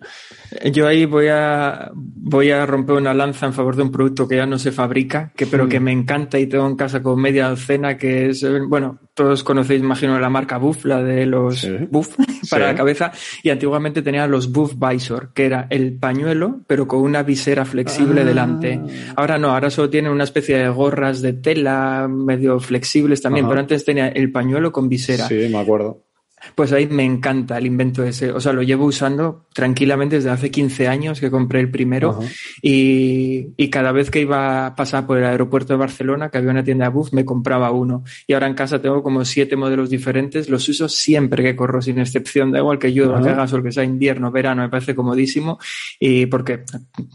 Yo 0.72 0.88
ahí 0.88 1.04
voy 1.04 1.28
a, 1.30 1.92
voy 1.94 2.52
a 2.52 2.66
romper 2.66 2.96
una 2.96 3.14
lanza 3.14 3.46
en 3.46 3.54
favor 3.54 3.76
de 3.76 3.82
un 3.82 3.92
producto 3.92 4.30
que 4.30 4.38
ya 4.38 4.46
no 4.46 4.58
se 4.58 4.72
fabrica, 4.72 5.34
que, 5.36 5.46
pero 5.46 5.68
que 5.68 5.82
mm. 5.82 5.84
me 5.84 5.92
encanta 5.92 6.40
y 6.40 6.48
tengo 6.48 6.66
en 6.66 6.78
casa 6.78 7.04
con 7.04 7.20
media 7.20 7.50
docena, 7.50 7.98
que 7.98 8.30
es, 8.30 8.46
bueno, 8.70 9.02
todos 9.14 9.44
conocéis, 9.44 9.82
imagino, 9.82 10.18
la 10.20 10.30
marca 10.30 10.58
Buff, 10.58 10.86
la 10.86 11.04
de 11.04 11.26
los 11.26 11.68
Buff 11.90 12.16
para 12.50 12.68
la 12.68 12.76
cabeza, 12.76 13.12
y 13.44 13.50
antiguamente 13.50 14.02
tenía 14.02 14.26
los 14.26 14.54
Buff 14.54 14.76
Visor, 14.78 15.34
que 15.34 15.46
era 15.46 15.68
el 15.70 15.98
pañuelo, 15.98 16.62
pero 16.66 16.88
con 16.88 17.02
una 17.02 17.24
visera 17.24 17.66
flexible 17.66 18.22
ah. 18.22 18.24
delante. 18.26 18.85
Ahora 19.16 19.38
no, 19.38 19.52
ahora 19.52 19.70
solo 19.70 19.90
tiene 19.90 20.10
una 20.10 20.24
especie 20.24 20.58
de 20.58 20.70
gorras 20.70 21.22
de 21.22 21.34
tela 21.34 22.08
medio 22.10 22.60
flexibles 22.60 23.22
también, 23.22 23.48
pero 23.48 23.60
antes 23.60 23.86
tenía 23.86 24.10
el 24.10 24.32
pañuelo 24.32 24.72
con 24.72 24.90
visera. 24.90 25.28
Sí, 25.28 25.48
me 25.50 25.60
acuerdo. 25.60 26.04
Pues 26.54 26.72
ahí 26.74 26.88
me 26.88 27.04
encanta 27.04 27.58
el 27.58 27.66
invento 27.66 28.04
ese. 28.04 28.32
O 28.32 28.40
sea, 28.40 28.54
lo 28.54 28.62
llevo 28.62 28.86
usando 28.86 29.46
tranquilamente 29.54 30.18
desde 30.18 30.30
hace 30.30 30.52
15 30.52 30.88
años 30.88 31.20
que 31.20 31.32
compré 31.32 31.60
el 31.60 31.72
primero. 31.72 32.20
y, 32.62 33.54
y, 33.58 33.70
cada 33.70 33.92
vez 33.92 34.12
que 34.12 34.22
iba 34.22 34.68
a 34.68 34.76
pasar 34.76 35.08
por 35.08 35.18
el 35.18 35.26
aeropuerto 35.26 35.74
de 35.74 35.80
Barcelona, 35.80 36.30
que 36.30 36.38
había 36.38 36.52
una 36.52 36.64
tienda 36.64 36.86
de 36.86 36.92
Buff, 36.92 37.14
me 37.14 37.26
compraba 37.26 37.72
uno. 37.72 38.04
Y 38.28 38.34
ahora 38.34 38.48
en 38.48 38.54
casa 38.54 38.82
tengo 38.82 39.02
como 39.02 39.26
siete 39.26 39.56
modelos 39.56 39.90
diferentes. 39.90 40.50
Los 40.50 40.68
uso 40.70 40.88
siempre 40.88 41.42
que 41.42 41.56
corro, 41.56 41.82
sin 41.82 42.00
excepción. 42.00 42.52
Da 42.52 42.60
igual 42.60 42.80
que 42.80 42.94
yo, 42.94 43.22
que 43.22 43.30
haga 43.30 43.48
sol, 43.48 43.64
que 43.64 43.72
sea 43.72 43.84
invierno, 43.84 44.32
verano, 44.32 44.62
me 44.62 44.70
parece 44.70 44.94
comodísimo. 44.94 45.58
Y 46.00 46.28
porque 46.28 46.64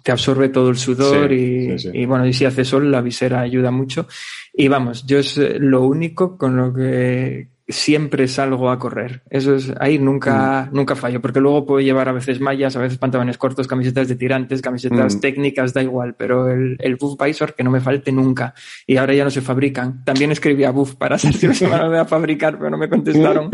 te 0.02 0.12
absorbe 0.12 0.48
todo 0.48 0.70
el 0.70 0.76
sudor 0.76 1.32
y, 1.32 1.76
y 1.92 2.04
bueno, 2.06 2.26
y 2.26 2.32
si 2.32 2.46
hace 2.46 2.64
sol, 2.64 2.90
la 2.90 3.00
visera 3.00 3.40
ayuda 3.40 3.70
mucho. 3.70 4.08
Y 4.52 4.68
vamos, 4.68 5.06
yo 5.06 5.18
es 5.18 5.36
lo 5.36 5.82
único 5.82 6.36
con 6.36 6.56
lo 6.56 6.74
que 6.74 7.48
siempre 7.70 8.28
salgo 8.28 8.70
a 8.70 8.78
correr. 8.78 9.22
Eso 9.30 9.54
es, 9.54 9.72
ahí 9.80 9.98
nunca, 9.98 10.68
mm. 10.70 10.74
nunca 10.74 10.94
fallo, 10.94 11.20
porque 11.20 11.40
luego 11.40 11.66
puedo 11.66 11.80
llevar 11.80 12.08
a 12.08 12.12
veces 12.12 12.40
mallas, 12.40 12.76
a 12.76 12.80
veces 12.80 12.98
pantalones 12.98 13.38
cortos, 13.38 13.66
camisetas 13.66 14.08
de 14.08 14.16
tirantes, 14.16 14.62
camisetas 14.62 15.16
mm. 15.16 15.20
técnicas, 15.20 15.74
da 15.74 15.82
igual, 15.82 16.14
pero 16.14 16.50
el, 16.50 16.76
el 16.80 16.96
Buff 16.96 17.20
Visor 17.20 17.54
que 17.54 17.64
no 17.64 17.70
me 17.70 17.80
falte 17.80 18.12
nunca. 18.12 18.54
Y 18.86 18.96
ahora 18.96 19.14
ya 19.14 19.24
no 19.24 19.30
se 19.30 19.40
fabrican. 19.40 20.04
También 20.04 20.30
escribí 20.30 20.64
a 20.64 20.70
Buff 20.70 20.94
para 20.94 21.18
saber 21.18 21.54
si 21.54 21.64
iban 21.64 21.94
a 21.94 22.04
fabricar, 22.04 22.58
pero 22.58 22.70
no 22.70 22.78
me 22.78 22.88
contestaron. 22.88 23.50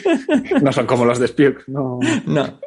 no 0.62 0.72
son 0.72 0.86
como 0.86 1.04
los 1.04 1.18
de 1.18 1.26
no. 1.66 2.00
No. 2.26 2.60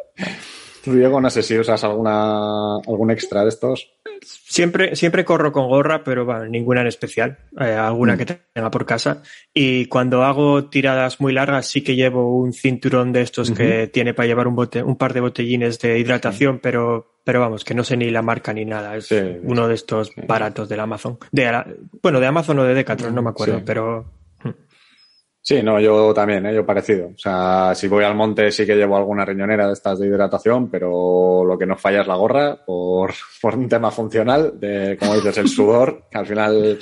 ¿Tú, 0.83 0.93
Diego, 0.93 1.19
no 1.19 1.29
sé 1.29 1.43
si 1.43 1.57
usas 1.57 1.83
alguna, 1.83 2.77
algún 2.77 3.11
extra 3.11 3.43
de 3.43 3.49
estos? 3.49 3.91
Siempre, 4.21 4.95
siempre 4.95 5.25
corro 5.25 5.51
con 5.51 5.67
gorra, 5.67 6.03
pero 6.03 6.25
bueno, 6.25 6.45
ninguna 6.45 6.81
en 6.81 6.87
especial. 6.87 7.37
Eh, 7.59 7.73
alguna 7.73 8.15
mm. 8.15 8.17
que 8.17 8.25
tenga 8.25 8.71
por 8.71 8.85
casa. 8.85 9.21
Y 9.53 9.85
cuando 9.85 10.23
hago 10.23 10.65
tiradas 10.65 11.21
muy 11.21 11.33
largas, 11.33 11.67
sí 11.67 11.81
que 11.81 11.95
llevo 11.95 12.35
un 12.37 12.53
cinturón 12.53 13.13
de 13.13 13.21
estos 13.21 13.51
que 13.51 13.87
tiene 13.87 14.13
para 14.13 14.27
llevar 14.27 14.47
un, 14.47 14.55
bote, 14.55 14.83
un 14.83 14.97
par 14.97 15.13
de 15.13 15.21
botellines 15.21 15.79
de 15.79 15.99
hidratación, 15.99 16.59
pero, 16.59 17.19
pero 17.23 17.39
vamos, 17.39 17.63
que 17.63 17.73
no 17.73 17.83
sé 17.83 17.97
ni 17.97 18.09
la 18.09 18.21
marca 18.21 18.53
ni 18.53 18.65
nada. 18.65 18.95
Es 18.95 19.09
uno 19.43 19.67
de 19.67 19.75
estos 19.75 20.11
baratos 20.27 20.67
del 20.67 20.79
Amazon. 20.79 21.17
De, 21.31 21.49
bueno, 22.01 22.19
de 22.19 22.27
Amazon 22.27 22.59
o 22.59 22.63
de 22.63 22.73
Decathlon, 22.73 23.15
no 23.15 23.21
me 23.21 23.29
acuerdo, 23.29 23.61
pero 23.65 24.18
Sí, 25.41 25.63
no, 25.63 25.79
yo 25.79 26.13
también, 26.13 26.45
¿eh? 26.45 26.53
yo 26.53 26.65
parecido. 26.65 27.07
O 27.07 27.17
sea, 27.17 27.73
si 27.73 27.87
voy 27.87 28.03
al 28.03 28.15
monte 28.15 28.51
sí 28.51 28.65
que 28.65 28.75
llevo 28.75 28.97
alguna 28.97 29.25
riñonera 29.25 29.67
de 29.67 29.73
estas 29.73 29.97
de 29.97 30.07
hidratación, 30.07 30.69
pero 30.69 31.43
lo 31.45 31.57
que 31.57 31.65
no 31.65 31.77
falla 31.77 32.01
es 32.01 32.07
la 32.07 32.15
gorra 32.15 32.63
por, 32.65 33.13
por 33.41 33.55
un 33.55 33.67
tema 33.67 33.89
funcional, 33.89 34.59
de, 34.59 34.97
como 34.99 35.15
dices, 35.15 35.37
el 35.37 35.47
sudor, 35.47 36.03
que 36.11 36.17
al 36.17 36.27
final 36.27 36.79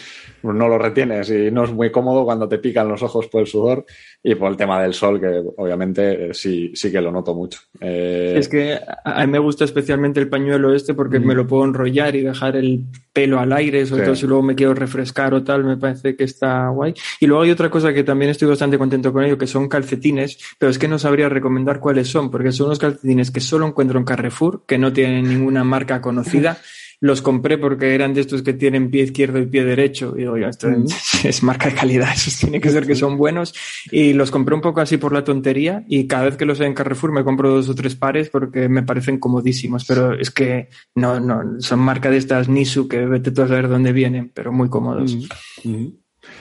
no 0.54 0.68
lo 0.68 0.78
retienes 0.78 1.30
y 1.30 1.52
no 1.52 1.64
es 1.64 1.72
muy 1.72 1.92
cómodo 1.92 2.26
cuando 2.26 2.48
te 2.48 2.58
pican 2.58 2.88
los 2.88 3.02
ojos 3.04 3.28
por 3.28 3.42
el 3.42 3.48
sudor 3.48 3.86
y 4.24 4.36
por 4.36 4.52
el 4.52 4.58
tema 4.58 4.82
del 4.82 4.94
sol, 4.94 5.20
que 5.20 5.44
obviamente 5.58 6.30
eh, 6.30 6.34
sí, 6.34 6.72
sí 6.74 6.92
que 6.92 7.02
lo 7.02 7.12
noto 7.12 7.34
mucho. 7.34 7.60
Eh, 7.80 8.36
es 8.38 8.50
que 8.50 8.80
a 9.04 9.26
mí 9.26 9.32
me 9.32 9.40
gusta 9.40 9.64
especialmente 9.64 10.20
el 10.20 10.30
pañuelo 10.30 10.74
este 10.74 10.94
porque 10.94 11.20
me 11.20 11.36
lo 11.36 11.48
puedo 11.48 11.66
enrollar 11.66 12.16
y 12.16 12.22
dejar 12.22 12.56
el 12.56 12.84
pelo 13.14 13.40
al 13.40 13.54
aire, 13.54 13.86
sobre 13.86 14.04
todo 14.04 14.16
si 14.16 14.28
luego 14.28 14.44
me 14.44 14.56
quiero 14.56 14.74
refrescar 14.74 15.34
o 15.34 15.44
tal, 15.44 15.64
me 15.64 15.78
parece 15.78 16.16
que 16.16 16.24
está 16.24 16.70
guay. 16.70 16.94
Y 17.20 17.28
luego 17.28 17.44
hay 17.44 17.52
otra 17.52 17.70
cosa 17.70 17.94
que 17.94 18.04
también 18.04 18.32
estoy 18.32 18.48
bastante 18.48 18.78
contento 18.78 19.12
con 19.12 19.24
ello, 19.24 19.38
que 19.38 19.48
son 19.48 19.68
calcetines, 19.68 20.38
pero 20.60 20.70
es 20.70 20.78
que 20.78 20.88
no 20.88 21.00
sabría 21.00 21.30
recomendar 21.30 21.80
cuáles 21.80 22.08
son, 22.08 22.30
porque 22.30 22.52
son 22.52 22.68
unos 22.68 22.80
calcetines 22.80 23.32
que 23.32 23.40
solo 23.40 23.68
encuentro 23.68 23.98
en 23.98 24.06
Carrefour, 24.06 24.64
que 24.68 24.78
no 24.78 24.94
tienen 24.94 25.28
ninguna 25.28 25.64
marca 25.64 26.02
conocida. 26.02 26.58
los 27.00 27.22
compré 27.22 27.58
porque 27.58 27.94
eran 27.94 28.14
de 28.14 28.22
estos 28.22 28.42
que 28.42 28.54
tienen 28.54 28.90
pie 28.90 29.04
izquierdo 29.04 29.40
y 29.40 29.46
pie 29.46 29.64
derecho. 29.64 30.14
Y 30.16 30.22
digo, 30.22 30.36
esto 30.38 30.68
es 31.24 31.44
marca 31.44 31.70
de 31.70 31.76
calidad, 31.76 32.12
esos 32.14 32.38
tiene 32.38 32.60
que 32.60 32.70
ser 32.70 32.88
que 32.88 32.96
son 32.96 33.18
buenos. 33.18 33.54
Y 33.92 34.14
los 34.14 34.32
compré 34.32 34.56
un 34.56 34.62
poco 34.62 34.82
así 34.82 34.98
por 34.98 35.14
la 35.14 35.24
tontería 35.24 35.84
y 35.88 36.08
cada 36.08 36.26
vez 36.26 36.38
que 36.38 36.46
los 36.46 36.60
hay 36.60 36.68
en 36.68 36.74
Carrefour 36.74 37.12
me 37.12 37.24
compro 37.24 37.52
dos 37.52 37.70
o 37.70 37.76
tres 37.76 37.96
pares 37.96 38.30
porque 38.30 38.68
me 38.68 38.84
parecen 38.84 39.20
comodísimos. 39.20 39.86
Pero 39.86 40.14
es 40.14 40.32
que 40.32 40.70
no, 40.96 41.20
no, 41.20 41.62
son 41.62 41.80
marca 41.80 42.10
de 42.10 42.18
estas 42.18 42.50
Nisu 42.50 42.88
que 42.88 43.06
vete 43.06 43.32
tú 43.32 43.44
a 43.44 43.48
saber 43.48 43.68
dónde 43.68 43.92
vienen, 43.92 44.32
pero 44.34 44.52
muy 44.52 44.70
cómodos. 44.70 45.16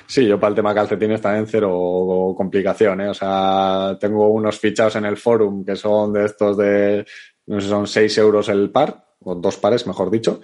Sí, 0.07 0.26
yo 0.26 0.40
para 0.40 0.50
el 0.50 0.57
tema 0.57 0.74
calcetines 0.74 1.20
también 1.20 1.46
cero 1.46 2.34
complicación, 2.36 3.02
¿eh? 3.02 3.09
O 3.09 3.14
sea, 3.14 3.96
tengo 4.00 4.28
unos 4.28 4.59
fichados 4.59 4.96
en 4.96 5.04
el 5.04 5.16
forum 5.16 5.64
que 5.64 5.76
son 5.76 6.12
de 6.12 6.24
estos 6.24 6.57
de, 6.57 7.04
no 7.46 7.61
sé, 7.61 7.68
son 7.68 7.86
6 7.86 8.18
euros 8.18 8.48
el 8.48 8.70
par 8.70 9.05
o 9.27 9.35
dos 9.35 9.57
pares, 9.59 9.87
mejor 9.87 10.11
dicho. 10.11 10.41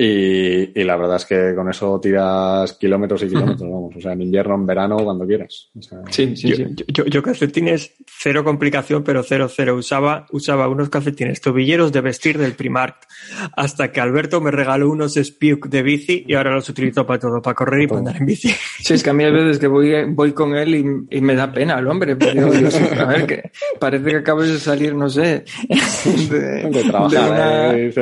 Y, 0.00 0.84
la 0.84 0.96
verdad 0.96 1.16
es 1.16 1.24
que 1.24 1.54
con 1.56 1.68
eso 1.68 1.98
tiras 2.00 2.74
kilómetros 2.74 3.20
y 3.24 3.26
kilómetros, 3.28 3.68
vamos. 3.68 3.96
O 3.96 4.00
sea, 4.00 4.12
en 4.12 4.22
invierno, 4.22 4.54
en 4.54 4.64
verano, 4.64 4.96
cuando 4.98 5.26
quieras. 5.26 5.70
sí, 6.10 6.36
sí, 6.36 6.48
yo, 6.50 6.54
sí. 6.54 6.84
Yo, 6.86 7.20
calcetines, 7.20 7.96
cero 8.06 8.44
complicación, 8.44 9.02
pero 9.02 9.24
cero, 9.24 9.48
cero. 9.52 9.74
Usaba, 9.74 10.26
usaba 10.30 10.68
unos 10.68 10.88
calcetines 10.88 11.40
tobilleros 11.40 11.90
de 11.90 12.00
vestir 12.00 12.38
del 12.38 12.52
Primark. 12.52 13.08
Hasta 13.56 13.90
que 13.90 14.00
Alberto 14.00 14.40
me 14.40 14.52
regaló 14.52 14.88
unos 14.88 15.16
Spiuk 15.16 15.66
de 15.66 15.82
bici 15.82 16.24
y 16.28 16.34
ahora 16.34 16.54
los 16.54 16.68
utilizo 16.68 17.04
para 17.04 17.18
todo, 17.18 17.42
para 17.42 17.54
correr 17.56 17.82
y 17.82 17.86
para 17.88 17.98
andar 17.98 18.16
en 18.18 18.26
bici. 18.26 18.50
Sí, 18.78 18.94
es 18.94 19.02
que 19.02 19.10
a 19.10 19.12
mí 19.12 19.24
a 19.24 19.30
veces 19.30 19.58
que 19.58 19.66
voy, 19.66 19.92
voy 20.10 20.30
con 20.32 20.54
él 20.54 20.76
y, 21.10 21.20
me 21.20 21.34
da 21.34 21.50
pena 21.52 21.76
el 21.76 21.88
hombre. 21.88 22.12
a 22.12 23.04
ver, 23.04 23.26
que 23.26 23.50
parece 23.80 24.10
que 24.10 24.16
acabo 24.18 24.42
de 24.42 24.58
salir, 24.58 24.94
no 24.94 25.10
sé, 25.10 25.44
de, 26.30 26.84
trabajar. 26.88 27.76
¿eh? 27.76 27.92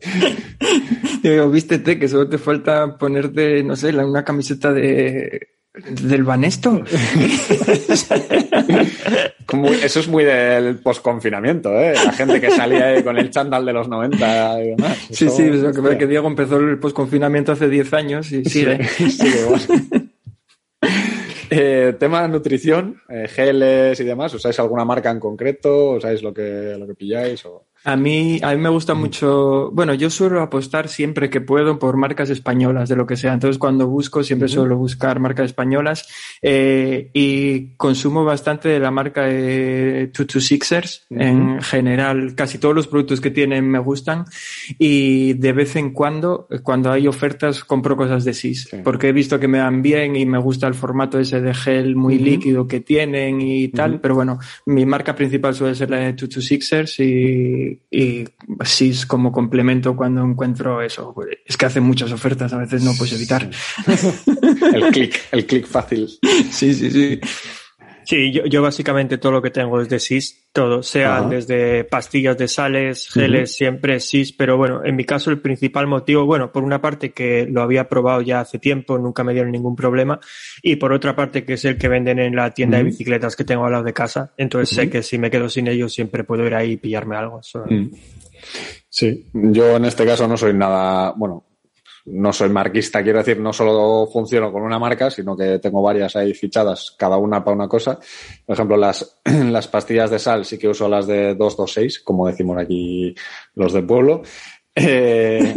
Digo, 1.22 1.50
vístete, 1.50 1.98
que 1.98 2.08
solo 2.08 2.28
te 2.28 2.38
falta 2.38 2.96
ponerte, 2.96 3.62
no 3.62 3.76
sé, 3.76 3.94
una 3.96 4.24
camiseta 4.24 4.72
de 4.72 5.48
del 5.72 6.24
Banesto. 6.24 6.82
eso 9.82 10.00
es 10.00 10.08
muy 10.08 10.24
del 10.24 10.78
posconfinamiento, 10.78 11.72
¿eh? 11.78 11.94
La 11.94 12.12
gente 12.12 12.40
que 12.40 12.50
salía 12.50 13.02
con 13.04 13.16
el 13.18 13.30
chándal 13.30 13.64
de 13.64 13.72
los 13.72 13.88
90 13.88 14.64
y 14.64 14.70
demás. 14.70 14.98
Sí, 15.10 15.28
sí, 15.28 15.44
que, 15.44 15.98
que 15.98 16.06
Diego 16.06 16.26
empezó 16.26 16.56
el 16.56 16.78
posconfinamiento 16.78 17.52
hace 17.52 17.68
10 17.68 17.92
años 17.94 18.32
y 18.32 18.44
sigue. 18.44 18.84
sigue 18.88 19.46
eh, 21.50 21.96
tema 21.98 22.26
nutrición, 22.28 23.02
eh, 23.08 23.26
geles 23.28 23.98
y 23.98 24.04
demás, 24.04 24.32
¿usáis 24.34 24.58
alguna 24.60 24.84
marca 24.84 25.10
en 25.10 25.18
concreto? 25.18 25.92
¿Usáis 25.92 26.22
lo 26.22 26.32
que, 26.32 26.76
lo 26.78 26.86
que 26.86 26.94
pilláis? 26.94 27.44
O... 27.44 27.66
A 27.84 27.96
mí, 27.96 28.38
a 28.42 28.50
mí 28.54 28.58
me 28.58 28.68
gusta 28.68 28.92
mucho, 28.92 29.70
bueno, 29.72 29.94
yo 29.94 30.10
suelo 30.10 30.42
apostar 30.42 30.88
siempre 30.88 31.30
que 31.30 31.40
puedo 31.40 31.78
por 31.78 31.96
marcas 31.96 32.28
españolas, 32.28 32.90
de 32.90 32.96
lo 32.96 33.06
que 33.06 33.16
sea. 33.16 33.32
Entonces, 33.32 33.58
cuando 33.58 33.86
busco, 33.86 34.22
siempre 34.22 34.48
suelo 34.48 34.76
buscar 34.76 35.18
marcas 35.18 35.46
españolas 35.46 36.06
eh, 36.42 37.08
y 37.14 37.68
consumo 37.76 38.22
bastante 38.24 38.68
de 38.68 38.80
la 38.80 38.90
marca 38.90 39.22
de 39.22 40.10
Tutu 40.12 40.40
Sixers. 40.40 41.06
En 41.08 41.62
general, 41.62 42.34
casi 42.34 42.58
todos 42.58 42.74
los 42.74 42.86
productos 42.86 43.20
que 43.20 43.30
tienen 43.30 43.68
me 43.70 43.78
gustan 43.78 44.26
y 44.78 45.32
de 45.34 45.52
vez 45.52 45.76
en 45.76 45.92
cuando, 45.92 46.48
cuando 46.62 46.92
hay 46.92 47.08
ofertas, 47.08 47.64
compro 47.64 47.96
cosas 47.96 48.24
de 48.24 48.34
SIS, 48.34 48.68
porque 48.84 49.08
he 49.08 49.12
visto 49.12 49.40
que 49.40 49.48
me 49.48 49.58
dan 49.58 49.80
bien 49.80 50.16
y 50.16 50.26
me 50.26 50.38
gusta 50.38 50.66
el 50.66 50.74
formato 50.74 51.18
ese 51.18 51.40
de 51.40 51.54
gel 51.54 51.96
muy 51.96 52.18
líquido 52.18 52.66
que 52.66 52.80
tienen 52.80 53.40
y 53.40 53.68
tal. 53.68 54.00
Pero 54.00 54.14
bueno, 54.16 54.38
mi 54.66 54.84
marca 54.84 55.14
principal 55.14 55.54
suele 55.54 55.74
ser 55.74 55.90
la 55.90 55.98
de 55.98 56.12
Tutu 56.12 56.42
Sixers 56.42 57.00
y 57.90 58.00
y, 58.00 58.24
así 58.58 58.90
es 58.90 59.06
como 59.06 59.32
complemento 59.32 59.94
cuando 59.96 60.24
encuentro 60.24 60.82
eso. 60.82 61.14
Es 61.44 61.56
que 61.56 61.66
hacen 61.66 61.82
muchas 61.82 62.12
ofertas, 62.12 62.52
a 62.52 62.58
veces 62.58 62.82
no 62.82 62.92
puedes 62.96 63.14
evitar. 63.14 63.48
el 64.74 64.90
clic, 64.92 65.20
el 65.32 65.46
clic 65.46 65.66
fácil. 65.66 66.08
Sí, 66.50 66.74
sí, 66.74 66.90
sí. 66.90 67.20
Sí, 68.10 68.32
yo, 68.32 68.44
yo, 68.44 68.60
básicamente 68.60 69.18
todo 69.18 69.30
lo 69.30 69.40
que 69.40 69.52
tengo 69.52 69.80
es 69.80 69.88
de 69.88 70.00
SIS, 70.00 70.48
todo, 70.52 70.82
sea 70.82 71.22
desde 71.22 71.84
pastillas 71.84 72.36
de 72.36 72.48
sales, 72.48 73.08
geles, 73.08 73.54
siempre 73.54 74.00
SIS, 74.00 74.32
pero 74.32 74.56
bueno, 74.56 74.84
en 74.84 74.96
mi 74.96 75.04
caso 75.04 75.30
el 75.30 75.40
principal 75.40 75.86
motivo, 75.86 76.26
bueno, 76.26 76.50
por 76.50 76.64
una 76.64 76.80
parte 76.80 77.12
que 77.12 77.46
lo 77.48 77.62
había 77.62 77.88
probado 77.88 78.20
ya 78.20 78.40
hace 78.40 78.58
tiempo, 78.58 78.98
nunca 78.98 79.22
me 79.22 79.32
dieron 79.32 79.52
ningún 79.52 79.76
problema, 79.76 80.18
y 80.60 80.74
por 80.74 80.92
otra 80.92 81.14
parte 81.14 81.44
que 81.44 81.52
es 81.52 81.64
el 81.64 81.78
que 81.78 81.86
venden 81.86 82.18
en 82.18 82.34
la 82.34 82.50
tienda 82.50 82.78
de 82.78 82.82
bicicletas 82.82 83.36
que 83.36 83.44
tengo 83.44 83.64
al 83.64 83.70
lado 83.70 83.84
de 83.84 83.92
casa, 83.92 84.32
entonces 84.36 84.74
sé 84.74 84.90
que 84.90 85.04
si 85.04 85.16
me 85.16 85.30
quedo 85.30 85.48
sin 85.48 85.68
ellos 85.68 85.92
siempre 85.92 86.24
puedo 86.24 86.44
ir 86.44 86.56
ahí 86.56 86.72
y 86.72 86.76
pillarme 86.78 87.14
algo. 87.14 87.40
Sí, 88.88 89.24
yo 89.32 89.76
en 89.76 89.84
este 89.84 90.04
caso 90.04 90.26
no 90.26 90.36
soy 90.36 90.52
nada, 90.52 91.14
bueno, 91.16 91.44
no 92.12 92.32
soy 92.32 92.48
marquista, 92.48 93.02
quiero 93.02 93.18
decir, 93.18 93.38
no 93.40 93.52
solo 93.52 94.08
funciono 94.10 94.52
con 94.52 94.62
una 94.62 94.78
marca, 94.78 95.10
sino 95.10 95.36
que 95.36 95.58
tengo 95.58 95.82
varias 95.82 96.16
ahí 96.16 96.34
fichadas, 96.34 96.94
cada 96.98 97.16
una 97.16 97.42
para 97.44 97.56
una 97.56 97.68
cosa. 97.68 97.98
Por 98.46 98.54
ejemplo, 98.54 98.76
las, 98.76 99.20
las 99.24 99.68
pastillas 99.68 100.10
de 100.10 100.18
sal 100.18 100.44
sí 100.44 100.58
que 100.58 100.68
uso 100.68 100.88
las 100.88 101.06
de 101.06 101.34
226, 101.34 102.00
como 102.00 102.26
decimos 102.26 102.58
aquí 102.58 103.14
los 103.54 103.72
del 103.72 103.86
pueblo. 103.86 104.22
Eh, 104.72 105.52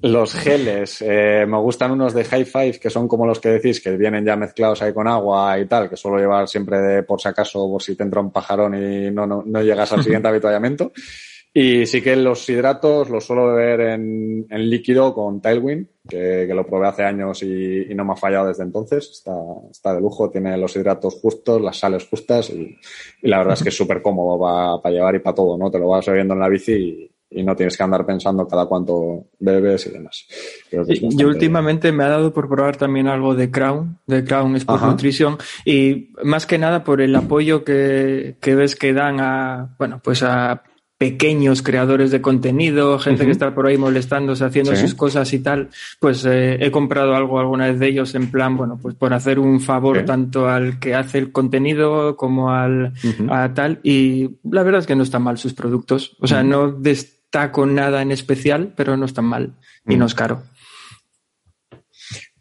los 0.00 0.32
geles, 0.32 1.02
eh, 1.02 1.44
me 1.46 1.58
gustan 1.58 1.90
unos 1.90 2.14
de 2.14 2.24
High 2.24 2.44
Five, 2.44 2.78
que 2.78 2.88
son 2.88 3.08
como 3.08 3.26
los 3.26 3.40
que 3.40 3.48
decís, 3.48 3.80
que 3.80 3.96
vienen 3.96 4.24
ya 4.24 4.36
mezclados 4.36 4.80
ahí 4.80 4.94
con 4.94 5.08
agua 5.08 5.58
y 5.58 5.66
tal, 5.66 5.90
que 5.90 5.96
suelo 5.96 6.18
llevar 6.18 6.46
siempre 6.46 6.78
de 6.80 7.02
por 7.02 7.20
si 7.20 7.28
acaso, 7.28 7.68
por 7.68 7.82
si 7.82 7.96
te 7.96 8.04
entra 8.04 8.20
un 8.20 8.30
pajarón 8.30 8.76
y 8.76 9.10
no, 9.10 9.26
no, 9.26 9.42
no 9.44 9.60
llegas 9.60 9.92
al 9.92 10.04
siguiente 10.04 10.28
avituallamiento. 10.28 10.92
Y 11.60 11.86
sí 11.86 12.02
que 12.02 12.14
los 12.14 12.48
hidratos 12.48 13.10
los 13.10 13.24
suelo 13.24 13.48
beber 13.48 13.80
en, 13.80 14.46
en 14.48 14.70
líquido 14.70 15.12
con 15.12 15.40
Tailwind, 15.40 15.88
que, 16.08 16.44
que, 16.46 16.54
lo 16.54 16.64
probé 16.64 16.86
hace 16.86 17.02
años 17.02 17.42
y, 17.42 17.90
y, 17.90 17.94
no 17.96 18.04
me 18.04 18.12
ha 18.12 18.16
fallado 18.16 18.46
desde 18.46 18.62
entonces. 18.62 19.10
Está, 19.10 19.32
está 19.68 19.92
de 19.92 20.00
lujo, 20.00 20.30
tiene 20.30 20.56
los 20.56 20.76
hidratos 20.76 21.16
justos, 21.20 21.60
las 21.60 21.76
sales 21.76 22.06
justas 22.08 22.50
y, 22.50 22.78
y 23.22 23.28
la 23.28 23.38
verdad 23.38 23.54
es 23.54 23.64
que 23.64 23.70
es 23.70 23.76
súper 23.76 24.02
cómodo 24.02 24.38
para 24.80 24.94
llevar 24.94 25.16
y 25.16 25.18
para 25.18 25.34
todo, 25.34 25.58
¿no? 25.58 25.68
Te 25.68 25.80
lo 25.80 25.88
vas 25.88 26.06
bebiendo 26.06 26.34
en 26.34 26.40
la 26.40 26.48
bici 26.48 26.72
y, 26.72 27.10
y 27.40 27.42
no 27.42 27.56
tienes 27.56 27.76
que 27.76 27.82
andar 27.82 28.06
pensando 28.06 28.46
cada 28.46 28.66
cuánto 28.66 29.26
bebes 29.40 29.88
y 29.88 29.90
demás. 29.90 30.28
Yo 30.70 31.26
últimamente 31.26 31.90
me 31.90 32.04
ha 32.04 32.08
dado 32.08 32.32
por 32.32 32.48
probar 32.48 32.76
también 32.76 33.08
algo 33.08 33.34
de 33.34 33.50
Crown, 33.50 33.98
de 34.06 34.22
Crown 34.22 34.54
Sport 34.54 34.82
Nutrition, 34.84 35.36
y 35.64 36.10
más 36.22 36.46
que 36.46 36.56
nada 36.56 36.84
por 36.84 37.00
el 37.00 37.16
apoyo 37.16 37.64
que, 37.64 38.36
que 38.40 38.54
ves 38.54 38.76
que 38.76 38.92
dan 38.92 39.18
a, 39.18 39.74
bueno, 39.76 40.00
pues 40.04 40.22
a 40.22 40.62
pequeños 40.98 41.62
creadores 41.62 42.10
de 42.10 42.20
contenido, 42.20 42.98
gente 42.98 43.24
que 43.24 43.30
está 43.30 43.54
por 43.54 43.66
ahí 43.66 43.78
molestándose, 43.78 44.44
haciendo 44.44 44.74
sus 44.74 44.94
cosas 44.94 45.32
y 45.32 45.38
tal, 45.38 45.68
pues 46.00 46.24
eh, 46.24 46.58
he 46.60 46.72
comprado 46.72 47.14
algo 47.14 47.38
alguna 47.38 47.68
vez 47.68 47.78
de 47.78 47.86
ellos 47.86 48.16
en 48.16 48.32
plan, 48.32 48.56
bueno, 48.56 48.80
pues 48.82 48.96
por 48.96 49.14
hacer 49.14 49.38
un 49.38 49.60
favor 49.60 50.04
tanto 50.04 50.48
al 50.48 50.80
que 50.80 50.96
hace 50.96 51.18
el 51.18 51.30
contenido 51.30 52.16
como 52.16 52.50
al 52.50 52.94
a 53.30 53.54
tal 53.54 53.78
y 53.84 54.38
la 54.50 54.64
verdad 54.64 54.80
es 54.80 54.86
que 54.88 54.96
no 54.96 55.04
están 55.04 55.22
mal 55.22 55.38
sus 55.38 55.54
productos, 55.54 56.16
o 56.18 56.26
sea, 56.26 56.42
no 56.42 56.72
destaco 56.72 57.64
nada 57.64 58.02
en 58.02 58.10
especial, 58.10 58.74
pero 58.76 58.96
no 58.96 59.06
están 59.06 59.26
mal 59.26 59.54
y 59.86 59.96
no 59.96 60.06
es 60.06 60.16
caro. 60.16 60.42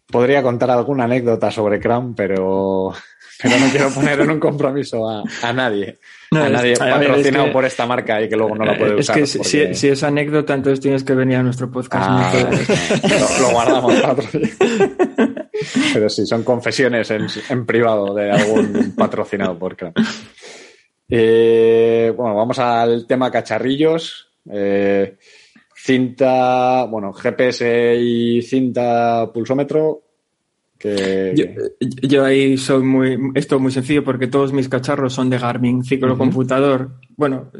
Podría 0.08 0.42
contar 0.42 0.72
alguna 0.72 1.04
anécdota 1.04 1.52
sobre 1.52 1.80
Crown, 1.80 2.16
pero, 2.16 2.92
pero 3.40 3.60
no 3.60 3.70
quiero 3.70 3.92
poner 3.92 4.22
en 4.22 4.32
un 4.32 4.40
compromiso 4.40 5.08
a, 5.08 5.24
a 5.44 5.54
nadie. 5.54 6.00
A 6.32 6.50
nadie 6.50 6.76
patrocinado 6.76 7.52
por 7.52 7.66
esta 7.66 7.86
marca 7.86 8.22
y 8.22 8.30
que 8.30 8.36
luego 8.36 8.56
no 8.56 8.66
la 8.66 8.78
puede 8.78 8.96
usar. 8.96 9.18
Es 9.20 9.38
que 9.38 9.74
si, 9.74 9.88
es 9.88 10.04
anécdota, 10.04 10.54
entonces 10.54 10.80
tienes 10.80 11.04
que 11.04 11.14
venir 11.14 11.38
a 11.38 11.44
nuestro 11.44 11.70
podcast. 11.72 12.06
Ah, 12.08 12.34
lo, 13.42 13.52
guardamos 13.52 13.94
Pero 15.94 16.10
sí, 16.10 16.26
son 16.26 16.44
confesiones 16.44 17.12
en, 17.12 17.66
privado 17.66 18.14
de 18.14 18.32
algún 18.32 18.94
patrocinado 18.98 19.58
por 19.58 19.78
eh, 21.10 22.14
bueno, 22.16 22.36
vamos 22.36 22.60
al 22.60 23.06
tema 23.08 23.32
cacharrillos. 23.32 24.30
Eh, 24.50 25.18
cinta, 25.76 26.86
bueno, 26.86 27.14
GPS 27.14 27.96
y 27.96 28.42
cinta 28.42 29.30
pulsómetro. 29.34 30.07
Que... 30.78 31.56
Yo, 32.02 32.24
ahí 32.24 32.58
soy 32.58 32.84
muy, 32.84 33.18
esto 33.36 33.56
es 33.56 33.62
muy 33.62 33.72
sencillo 33.72 34.04
porque 34.04 34.28
todos 34.28 34.54
mis 34.54 34.70
cacharros 34.70 35.14
son 35.14 35.30
de 35.30 35.40
Garmin, 35.40 35.84
ciclo 35.84 36.18
computador. 36.18 37.00
Bueno, 37.16 37.52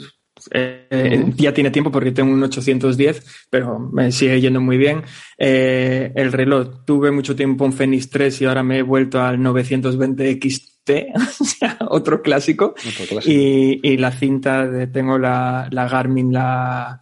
eh, 0.52 1.34
ya 1.36 1.54
tiene 1.54 1.72
tiempo 1.72 1.92
porque 1.92 2.12
tengo 2.12 2.34
un 2.34 2.44
810, 2.44 3.48
pero 3.50 3.80
me 3.80 4.12
sigue 4.12 4.40
yendo 4.42 4.62
muy 4.62 4.78
bien. 4.78 5.04
Eh, 5.38 6.12
el 6.16 6.32
reloj, 6.32 6.86
tuve 6.86 7.12
mucho 7.12 7.36
tiempo 7.36 7.66
un 7.66 7.74
Fenix 7.74 8.10
3 8.10 8.42
y 8.42 8.46
ahora 8.46 8.64
me 8.64 8.80
he 8.80 8.82
vuelto 8.84 9.22
al 9.22 9.42
920 9.42 10.40
XT, 10.42 10.90
o 11.40 11.46
sea, 11.46 11.78
otro 11.90 12.22
clásico. 12.22 12.76
Y, 13.26 13.98
la 13.98 14.12
cinta, 14.12 14.68
de, 14.68 14.88
tengo 14.88 15.18
la, 15.18 15.68
la 15.72 15.88
Garmin, 15.88 16.32
la 16.32 17.00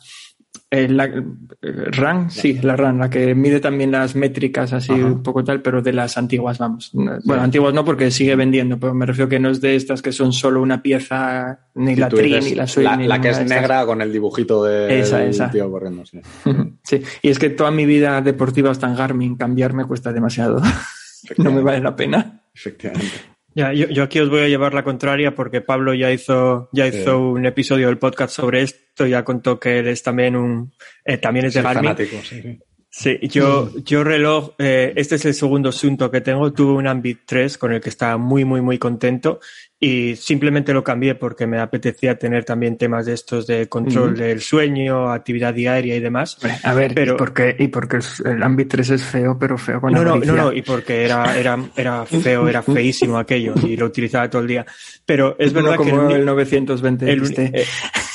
eh, 0.84 0.90
la 0.90 1.06
eh, 1.06 1.22
RAN, 1.62 2.30
sí, 2.30 2.60
la 2.62 2.76
RAN, 2.76 3.00
la 3.00 3.10
que 3.10 3.34
mide 3.36 3.60
también 3.60 3.92
las 3.92 4.16
métricas 4.16 4.74
así 4.74 4.92
un 4.92 5.24
poco 5.24 5.44
tal, 5.44 5.62
pero 5.62 5.82
de 5.82 5.94
las 5.94 6.18
antiguas, 6.18 6.58
vamos. 6.58 6.92
Bueno, 6.94 7.42
antiguas 7.42 7.74
no 7.74 7.86
porque 7.86 8.12
sigue 8.12 8.36
vendiendo, 8.36 8.80
pero 8.80 8.94
me 8.94 9.06
refiero 9.06 9.30
que 9.30 9.40
no 9.40 9.50
es 9.50 9.62
de 9.62 9.76
estas 9.76 10.02
que 10.02 10.12
son 10.12 10.34
solo 10.34 10.62
una 10.62 10.82
pieza, 10.82 11.60
ni 11.76 11.96
la 11.96 12.10
tri, 12.10 12.40
ni 12.40 12.56
la 12.56 12.68
suya. 12.68 12.98
La, 12.98 13.22
que 13.22 13.30
es 13.30 13.46
negra 13.46 13.86
con 13.86 14.02
el 14.02 14.12
dibujito 14.12 14.64
de 14.64 15.00
esa, 15.00 15.50
tío 15.52 15.70
corriendo, 15.72 16.06
sí. 16.06 16.20
sí, 16.84 17.02
y 17.22 17.30
es 17.30 17.40
que 17.40 17.50
toda 17.50 17.72
mi 17.72 17.86
vida 17.86 18.22
deportiva 18.22 18.72
está 18.72 18.88
en 18.88 18.96
Garmin, 18.96 19.36
cambiar 19.36 19.74
me 19.74 19.86
cuesta 19.86 20.12
demasiado. 20.14 20.62
no 21.38 21.52
me 21.52 21.62
vale 21.62 21.82
la 21.82 21.96
pena. 21.96 22.42
Efectivamente. 22.54 23.35
Ya, 23.56 23.72
yo, 23.72 24.04
aquí 24.04 24.20
os 24.20 24.30
voy 24.30 24.42
a 24.42 24.50
llevar 24.50 24.74
la 24.74 24.84
contraria 24.84 25.34
porque 25.34 25.62
Pablo 25.62 25.94
ya 25.94 26.12
hizo, 26.12 26.68
ya 26.74 26.88
hizo 26.88 27.30
un 27.30 27.46
episodio 27.46 27.88
del 27.88 27.98
podcast 27.98 28.36
sobre 28.36 28.64
esto, 28.64 29.08
ya 29.08 29.24
contó 29.24 29.58
que 29.58 29.80
él 29.80 29.88
es 29.88 30.04
también 30.04 30.36
un, 30.36 30.74
eh, 31.06 31.18
también 31.18 31.46
es 31.46 31.54
de 31.54 31.62
Garmin. 31.62 31.96
sí, 31.96 32.60
sí. 32.90 33.18
yo, 33.30 33.72
yo 33.78 34.04
reloj, 34.04 34.56
eh, 34.58 34.92
este 34.98 35.16
es 35.16 35.24
el 35.24 35.34
segundo 35.34 35.70
asunto 35.70 36.12
que 36.12 36.20
tengo, 36.20 36.52
tuve 36.52 36.74
un 36.74 36.86
Ambit 36.86 37.20
3 37.26 37.58
con 37.58 37.72
el 37.72 37.80
que 37.80 37.88
estaba 37.88 38.18
muy, 38.18 38.44
muy, 38.44 38.60
muy 38.60 38.78
contento 38.78 39.40
y 39.78 40.16
simplemente 40.16 40.74
lo 40.74 40.84
cambié 40.84 41.16
porque 41.16 41.46
me 41.48 41.60
apetecía 41.60 42.18
tener 42.18 42.46
también 42.46 42.78
temas 42.78 43.06
de 43.06 43.14
estos 43.14 43.46
de 43.46 43.68
control 43.68 44.16
del 44.16 44.40
sueño, 44.40 45.12
actividad 45.12 45.54
diaria 45.54 45.96
y 45.96 46.00
demás. 46.00 46.38
A 46.64 46.74
ver, 46.74 46.94
pero, 46.96 47.16
¿y 47.16 47.18
porque 47.18 47.56
y 47.60 47.68
porque 47.68 48.00
el 48.24 48.42
Ambit 48.42 48.70
3 48.70 48.90
es 48.92 49.04
feo, 49.04 49.38
pero 49.38 49.58
feo 49.58 49.82
con 49.82 49.92
no, 49.92 50.04
no, 50.04 50.18
no, 50.18 50.34
no, 50.34 50.54
y 50.54 50.62
porque 50.62 51.04
era, 51.04 51.38
era, 51.38 51.60
era 51.76 52.06
feo, 52.06 52.48
era 52.48 52.62
feísimo 52.62 53.18
aquello 53.18 53.54
y 53.64 53.76
lo 53.76 53.88
utilizaba 53.88 54.30
todo 54.30 54.42
el 54.44 54.48
día. 54.48 54.66
Pero 55.06 55.36
es 55.38 55.52
verdad 55.52 55.78
que 55.78 55.90
el, 55.90 56.12
el 56.20 56.26
920 56.26 57.12
el, 57.12 57.66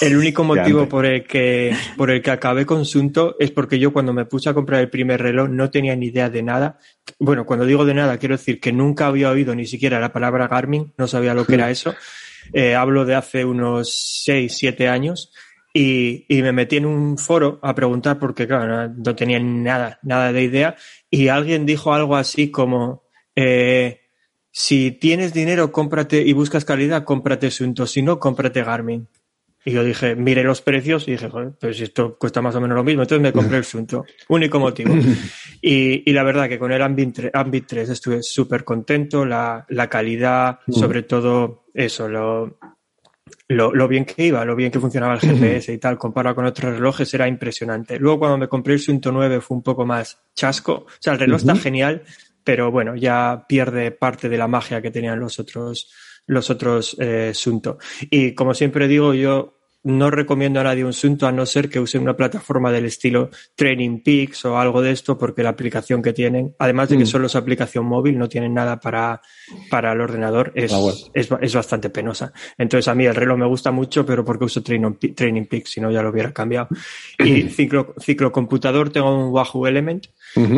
el 0.01 0.17
único 0.17 0.45
motivo 0.45 0.89
por 0.89 1.05
el 1.05 1.25
que 1.25 1.77
por 1.97 2.11
el 2.11 2.23
que 2.23 2.31
acabé 2.31 2.65
con 2.65 2.87
Sunto 2.87 3.37
es 3.39 3.51
porque 3.51 3.79
yo 3.79 3.93
cuando 3.93 4.15
me 4.15 4.25
puse 4.25 4.49
a 4.49 4.55
comprar 4.55 4.81
el 4.81 4.89
primer 4.89 5.21
reloj 5.21 5.51
no 5.51 5.71
tenía 5.71 5.95
ni 5.95 6.07
idea 6.07 6.31
de 6.31 6.43
nada. 6.43 6.79
Bueno, 7.19 7.45
cuando 7.45 7.67
digo 7.67 7.85
de 7.85 7.93
nada 7.93 8.17
quiero 8.17 8.37
decir 8.37 8.61
que 8.61 8.73
nunca 8.73 9.07
había 9.07 9.31
oído 9.31 9.55
ni 9.55 9.67
siquiera 9.67 10.01
la 10.01 10.13
palabra 10.13 10.49
Garmin, 10.49 10.93
no 10.97 11.07
sabía 11.07 11.35
lo 11.35 11.45
que 11.45 11.50
era 11.55 11.71
eso. 11.71 11.95
Eh, 12.53 12.75
hablo 12.75 13.05
de 13.05 13.15
hace 13.15 13.45
unos 13.45 14.23
6, 14.25 14.57
7 14.57 14.89
años. 14.89 15.33
Y, 15.73 16.27
y, 16.29 16.43
me 16.43 16.51
metí 16.51 16.79
en 16.79 16.87
un 16.87 17.17
foro 17.17 17.61
a 17.63 17.77
preguntar 17.77 18.19
porque, 18.19 18.49
claro, 18.49 18.89
no, 18.89 19.15
tenía 19.15 19.39
nada, 19.39 20.01
nada 20.03 20.33
de 20.33 20.43
idea. 20.43 20.77
Y 21.09 21.29
alguien 21.29 21.65
dijo 21.65 21.95
algo 21.95 22.17
así 22.17 22.51
como, 22.51 23.05
eh, 23.37 24.01
si 24.51 24.91
tienes 24.91 25.33
dinero, 25.33 25.71
cómprate 25.71 26.23
y 26.23 26.33
buscas 26.33 26.65
calidad, 26.65 27.05
cómprate 27.05 27.53
Sunto. 27.53 27.87
Si 27.87 28.03
no, 28.03 28.19
cómprate 28.19 28.65
Garmin. 28.65 29.09
Y 29.65 29.73
yo 29.73 29.85
dije, 29.85 30.17
mire 30.17 30.43
los 30.43 30.63
precios 30.63 31.07
y 31.07 31.13
dije, 31.13 31.29
joder, 31.29 31.53
pero 31.61 31.75
si 31.75 31.85
esto 31.85 32.17
cuesta 32.19 32.41
más 32.41 32.55
o 32.55 32.61
menos 32.61 32.77
lo 32.77 32.85
mismo, 32.85 33.03
entonces 33.03 33.23
me 33.23 33.33
compré 33.33 33.59
el 33.59 33.65
Sunto. 33.65 34.05
Único 34.29 34.59
motivo. 34.59 34.95
Y, 35.63 36.11
y 36.11 36.15
la 36.15 36.23
verdad 36.23 36.49
que 36.49 36.59
con 36.59 36.73
el 36.73 36.81
Ambit 36.81 37.15
3, 37.15 37.31
Ambit 37.35 37.67
3 37.67 37.91
estuve 37.91 38.23
súper 38.23 38.65
contento, 38.65 39.27
la, 39.27 39.67
la 39.69 39.91
calidad, 39.91 40.61
mm. 40.67 40.73
sobre 40.73 41.03
todo 41.03 41.67
eso, 41.75 42.09
lo, 42.09 42.59
lo, 43.49 43.75
lo, 43.75 43.87
bien 43.87 44.07
que 44.07 44.25
iba, 44.25 44.43
lo 44.47 44.57
bien 44.57 44.71
que 44.71 44.81
funcionaba 44.81 45.13
el 45.13 45.21
GPS 45.21 45.71
y 45.71 45.77
tal, 45.77 45.99
comparado 45.99 46.37
con 46.37 46.47
otros 46.47 46.73
relojes, 46.73 47.13
era 47.13 47.29
impresionante. 47.29 47.99
Luego 47.99 48.21
cuando 48.21 48.39
me 48.39 48.49
compré 48.49 48.73
el 48.73 48.81
Sunto 48.81 49.13
9 49.13 49.43
fue 49.43 49.59
un 49.59 49.63
poco 49.63 49.85
más 49.85 50.19
chasco. 50.35 50.73
O 50.73 50.87
sea, 50.99 51.13
el 51.13 51.19
reloj 51.19 51.41
está 51.41 51.57
genial, 51.57 52.05
pero 52.43 52.71
bueno, 52.71 52.97
ya 52.97 53.45
pierde 53.47 53.91
parte 53.91 54.31
de 54.31 54.39
la 54.39 54.49
magia 54.49 54.81
que 54.81 54.91
tenían 54.91 55.21
los 55.21 55.39
otros 55.39 55.91
los 56.31 56.49
otros 56.49 56.97
eh, 57.01 57.33
Sunto. 57.35 57.79
Y 58.09 58.35
como 58.35 58.55
siempre 58.55 58.87
digo, 58.87 59.15
yo 59.15 59.60
no 59.83 60.11
recomiendo 60.11 60.61
a 60.61 60.65
nadie 60.65 60.85
un 60.85 60.93
Sunto 60.93 61.27
a 61.27 61.33
no 61.33 61.47
ser 61.47 61.71
que 61.71 61.81
use 61.81 61.99
una 61.99 62.17
plataforma 62.17 62.71
del 62.71 62.85
estilo 62.85 63.31
Training 63.55 64.03
Peaks 64.03 64.45
o 64.45 64.59
algo 64.59 64.83
de 64.83 64.91
esto, 64.91 65.17
porque 65.17 65.43
la 65.43 65.51
aplicación 65.51 66.03
que 66.03 66.13
tienen, 66.13 66.55
además 66.59 66.91
de 66.91 66.99
que 66.99 67.05
mm. 67.05 67.07
solo 67.07 67.27
es 67.27 67.37
aplicación 67.37 67.87
móvil, 67.87 68.19
no 68.19 68.29
tienen 68.29 68.53
nada 68.53 68.79
para, 68.79 69.23
para 69.71 69.93
el 69.93 70.01
ordenador, 70.01 70.53
es, 70.55 70.73
es, 71.15 71.29
es, 71.41 71.55
bastante 71.55 71.89
penosa. 71.89 72.33
Entonces 72.59 72.89
a 72.89 72.95
mí 72.95 73.07
el 73.07 73.15
reloj 73.15 73.39
me 73.39 73.47
gusta 73.47 73.71
mucho, 73.71 74.05
pero 74.05 74.25
porque 74.25 74.45
uso 74.45 74.63
Training, 74.63 74.97
Training 75.15 75.47
Peaks, 75.47 75.71
si 75.71 75.81
no 75.81 75.91
ya 75.91 76.03
lo 76.03 76.11
hubiera 76.11 76.33
cambiado. 76.33 76.69
Y 77.31 77.43
ciclo, 77.43 77.95
ciclo 77.99 78.33
computador 78.33 78.91
tengo 78.91 79.15
un 79.15 79.33
Wahoo 79.33 79.67
Element. 79.67 80.07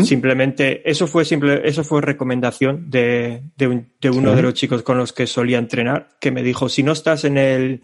Simplemente, 0.05 0.89
eso 0.89 1.07
fue 1.07 1.25
simple, 1.25 1.63
eso 1.65 1.83
fue 1.83 2.01
recomendación 2.01 2.91
de, 2.91 3.43
de, 3.57 3.87
de 4.01 4.11
uno 4.11 4.35
de 4.35 4.43
los 4.43 4.55
chicos 4.55 4.83
con 4.83 4.99
los 4.99 5.13
que 5.13 5.27
solía 5.27 5.59
entrenar, 5.59 6.11
que 6.21 6.31
me 6.31 6.43
dijo, 6.43 6.69
si 6.69 6.83
no 6.83 6.93
estás 6.93 7.25
en 7.25 7.39
el, 7.39 7.83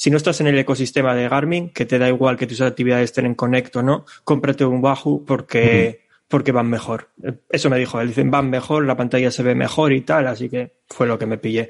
si 0.00 0.10
no 0.10 0.16
estás 0.16 0.40
en 0.40 0.46
el 0.46 0.58
ecosistema 0.58 1.14
de 1.14 1.28
Garmin, 1.28 1.68
que 1.68 1.84
te 1.84 1.98
da 1.98 2.08
igual 2.08 2.38
que 2.38 2.46
tus 2.46 2.62
actividades 2.62 3.04
estén 3.04 3.26
en 3.26 3.34
Connect 3.34 3.76
o 3.76 3.82
no, 3.82 4.06
cómprate 4.24 4.64
un 4.64 4.82
Wahoo 4.82 5.26
porque, 5.26 6.06
porque 6.26 6.52
van 6.52 6.70
mejor. 6.70 7.10
Eso 7.50 7.68
me 7.68 7.76
dijo 7.76 8.00
él. 8.00 8.08
Dicen, 8.08 8.30
van 8.30 8.48
mejor, 8.48 8.86
la 8.86 8.96
pantalla 8.96 9.30
se 9.30 9.42
ve 9.42 9.54
mejor 9.54 9.92
y 9.92 10.00
tal, 10.00 10.26
así 10.26 10.48
que 10.48 10.72
fue 10.88 11.06
lo 11.06 11.18
que 11.18 11.26
me 11.26 11.36
pillé. 11.36 11.68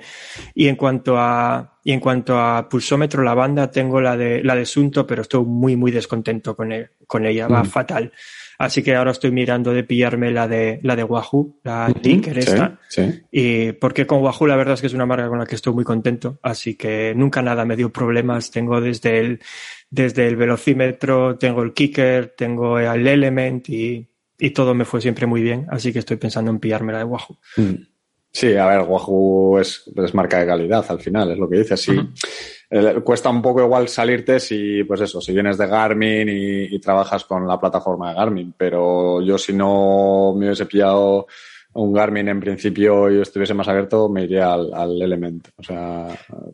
Y 0.55 0.69
en 0.69 0.77
cuanto 0.77 1.19
a, 1.19 1.81
y 1.83 1.91
en 1.91 1.99
cuanto 1.99 2.39
a 2.39 2.69
pulsómetro, 2.69 3.25
la 3.25 3.35
banda, 3.35 3.69
tengo 3.69 4.01
la 4.01 4.17
de, 4.17 4.45
la 4.45 4.55
de 4.55 4.65
Sunto, 4.65 5.05
pero 5.09 5.23
estoy 5.23 5.45
muy, 5.45 5.75
muy 5.75 5.91
descontento 5.91 6.55
con, 6.55 6.73
con 7.09 7.27
ella. 7.27 7.49
Va 7.49 7.65
fatal. 7.65 8.13
Así 8.61 8.83
que 8.83 8.95
ahora 8.95 9.13
estoy 9.13 9.31
mirando 9.31 9.73
de 9.73 9.85
pillarme 9.85 10.31
la 10.31 10.47
de, 10.47 10.81
la 10.83 10.95
de 10.95 11.03
Wahoo, 11.03 11.59
la 11.65 11.91
Tinker 12.03 12.37
esta. 12.37 12.79
Y 13.33 13.73
porque 13.73 14.07
con 14.07 14.21
Wahoo 14.21 14.47
la 14.47 14.55
verdad 14.55 14.75
es 14.75 14.83
que 14.83 14.87
es 14.87 14.93
una 14.93 15.07
marca 15.07 15.31
con 15.31 15.39
la 15.39 15.47
que 15.47 15.55
estoy 15.55 15.73
muy 15.73 15.83
contento. 15.83 16.39
Así 16.43 16.75
que 16.75 17.15
nunca 17.17 17.41
nada 17.41 17.65
me 17.65 17.75
dio 17.75 17.91
problemas. 17.91 18.51
Tengo 18.51 18.83
desde 18.83 19.19
el, 19.19 19.41
desde 19.89 20.29
el 20.29 20.37
velocímetro, 20.37 21.39
tengo 21.39 21.63
el 21.63 21.73
kicker, 21.73 22.35
tengo 22.37 22.79
el 22.79 23.07
element 23.07 23.67
y, 23.71 24.07
y 24.39 24.51
todo 24.51 24.75
me 24.75 24.85
fue 24.85 25.01
siempre 25.01 25.25
muy 25.27 25.41
bien. 25.41 25.65
Así 25.71 25.91
que 25.91 26.01
estoy 26.01 26.19
pensando 26.19 26.51
en 26.51 26.59
pillarme 26.59 26.93
la 26.93 26.99
de 26.99 27.05
Wahoo. 27.05 27.39
Sí, 28.33 28.57
a 28.57 28.67
ver, 28.67 28.83
Wahoo 28.83 29.59
es, 29.59 29.83
es, 29.97 30.15
marca 30.15 30.39
de 30.39 30.47
calidad 30.47 30.85
al 30.89 31.01
final, 31.01 31.33
es 31.33 31.39
lo 31.39 31.49
que 31.49 31.59
dices. 31.59 31.81
Sí. 31.81 31.99
Eh, 32.71 33.01
cuesta 33.05 33.29
un 33.29 33.43
poco 33.43 33.61
igual 33.61 33.89
salirte 33.89 34.39
si, 34.39 34.85
pues 34.85 35.01
eso, 35.01 35.21
si 35.21 35.33
vienes 35.33 35.59
de 35.59 35.67
Garmin 35.67 36.29
y, 36.29 36.75
y, 36.75 36.79
trabajas 36.79 37.25
con 37.25 37.49
la 37.49 37.59
plataforma 37.59 38.11
de 38.11 38.15
Garmin, 38.15 38.55
pero 38.57 39.21
yo 39.23 39.37
si 39.37 39.53
no 39.53 40.33
me 40.37 40.47
hubiese 40.47 40.67
pillado 40.67 41.27
un 41.73 41.93
Garmin 41.93 42.29
en 42.29 42.41
principio 42.41 43.11
y 43.11 43.21
estuviese 43.21 43.55
más 43.55 43.69
abierto, 43.69 44.09
me 44.09 44.25
iría 44.25 44.53
al, 44.53 44.75
al, 44.75 45.01
Element. 45.01 45.49
O 45.57 45.63
sea, 45.63 46.09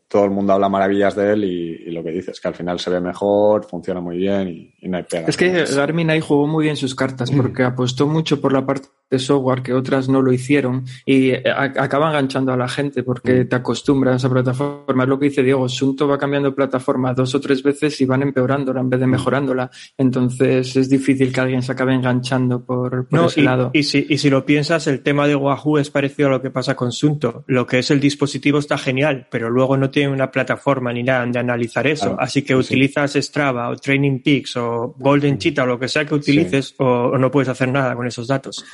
todo 0.09 0.25
el 0.25 0.31
mundo 0.31 0.53
habla 0.53 0.69
maravillas 0.69 1.17
de 1.17 1.33
él 1.33 1.45
y, 1.45 1.85
y, 1.87 1.91
lo 1.91 2.05
que 2.05 2.11
dices, 2.11 2.39
que 2.39 2.49
al 2.49 2.55
final 2.55 2.79
se 2.79 2.91
ve 2.91 3.01
mejor, 3.01 3.65
funciona 3.65 4.01
muy 4.01 4.19
bien 4.19 4.49
y, 4.49 4.75
y 4.81 4.89
no 4.89 4.99
hay 4.99 5.05
pega. 5.05 5.29
Es 5.29 5.37
que 5.37 5.65
Garmin 5.65 6.11
ahí 6.11 6.21
jugó 6.21 6.47
muy 6.47 6.65
bien 6.65 6.77
sus 6.77 6.95
cartas 6.95 7.31
porque 7.31 7.63
apostó 7.63 8.07
mucho 8.07 8.41
por 8.41 8.53
la 8.53 8.67
parte 8.67 8.89
de 9.11 9.19
software 9.19 9.63
que 9.63 9.73
otras 9.73 10.09
no 10.09 10.21
lo 10.21 10.33
hicieron 10.33 10.85
y 11.05 11.31
eh, 11.31 11.43
acaba 11.47 12.09
enganchando 12.09 12.53
a 12.53 12.57
la 12.57 12.69
gente 12.69 13.05
porque 13.05 13.45
te 13.45 13.57
acostumbras 13.57 14.15
a 14.15 14.17
esa 14.17 14.31
plataforma. 14.31 15.05
Es 15.05 15.09
lo 15.09 15.19
que 15.19 15.27
dice 15.27 15.43
Diego, 15.43 15.69
Sunto 15.69 16.09
va 16.09 16.19
cambiando 16.19 16.55
plataforma 16.55 17.15
dos 17.15 17.35
o 17.35 17.41
tres 17.41 17.63
veces 17.63 18.01
y 18.01 18.05
van 18.05 18.23
empeorándola 18.23 18.81
en 18.81 18.91
vez 18.91 19.01
de 19.01 19.07
mejorándola. 19.07 19.71
Entonces 19.97 20.77
es 20.77 20.89
difícil 20.89 21.33
que 21.33 21.41
alguien 21.41 21.63
se 21.63 21.73
acabe 21.73 21.95
enganchando 21.95 22.65
por, 22.65 23.07
por 23.07 23.27
ese 23.27 23.43
lado. 23.43 23.71
Y 23.73 23.85
si, 23.85 24.07
y 24.09 24.19
si 24.19 24.29
lo 24.29 24.45
piensas, 24.45 24.87
el 24.89 25.03
tema 25.07 25.29
de 25.29 25.37
Wahoo 25.37 25.79
es 25.79 25.89
parecido 25.89 26.27
a 26.27 26.33
lo 26.33 26.43
que 26.43 26.51
pasa 26.51 26.75
con 26.75 26.91
Sunto. 26.91 27.45
Lo 27.47 27.65
que 27.65 27.79
es 27.79 27.93
el 27.93 28.01
dispositivo 28.01 28.59
está 28.59 28.77
genial, 28.77 29.29
pero 29.31 29.49
luego 29.49 29.77
no 29.77 29.89
tiene 29.89 30.13
una 30.13 30.33
plataforma 30.33 30.93
ni 30.93 31.05
nada 31.05 31.25
de 31.25 31.39
analizar 31.39 31.87
eso. 31.87 32.17
Así 32.19 32.43
que 32.43 32.57
utilizas 32.57 33.15
Strava 33.15 33.69
o 33.69 33.77
Training 33.77 34.19
Peaks 34.19 34.57
o 34.57 34.97
Golden 34.99 35.35
mm. 35.35 35.39
Cheetah 35.39 35.63
o 35.63 35.67
lo 35.67 35.79
que 35.79 35.87
sea 35.87 36.05
que 36.05 36.17
utilices 36.17 36.75
o, 36.79 36.85
o 36.85 37.19
no 37.19 37.31
puedes 37.31 37.49
hacer 37.49 37.69
nada 37.69 37.95
con 37.95 38.05
esos 38.09 38.27
datos. 38.27 38.65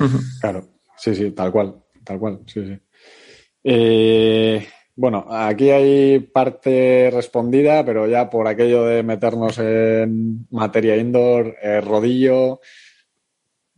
Claro, 0.41 0.65
sí, 0.97 1.15
sí, 1.15 1.33
tal 1.33 1.53
cual, 1.53 1.75
tal 2.03 2.19
cual, 2.19 2.41
sí, 2.47 2.65
sí. 2.67 2.79
Eh, 3.63 4.67
Bueno, 4.95 5.27
aquí 5.31 5.71
hay 5.71 6.21
parte 6.21 7.11
respondida, 7.13 7.85
pero 7.85 8.07
ya 8.07 8.29
por 8.29 8.47
aquello 8.47 8.85
de 8.85 9.03
meternos 9.03 9.59
en 9.59 10.47
materia 10.51 10.97
indoor, 10.97 11.57
eh, 11.63 11.81
rodillo, 11.81 12.61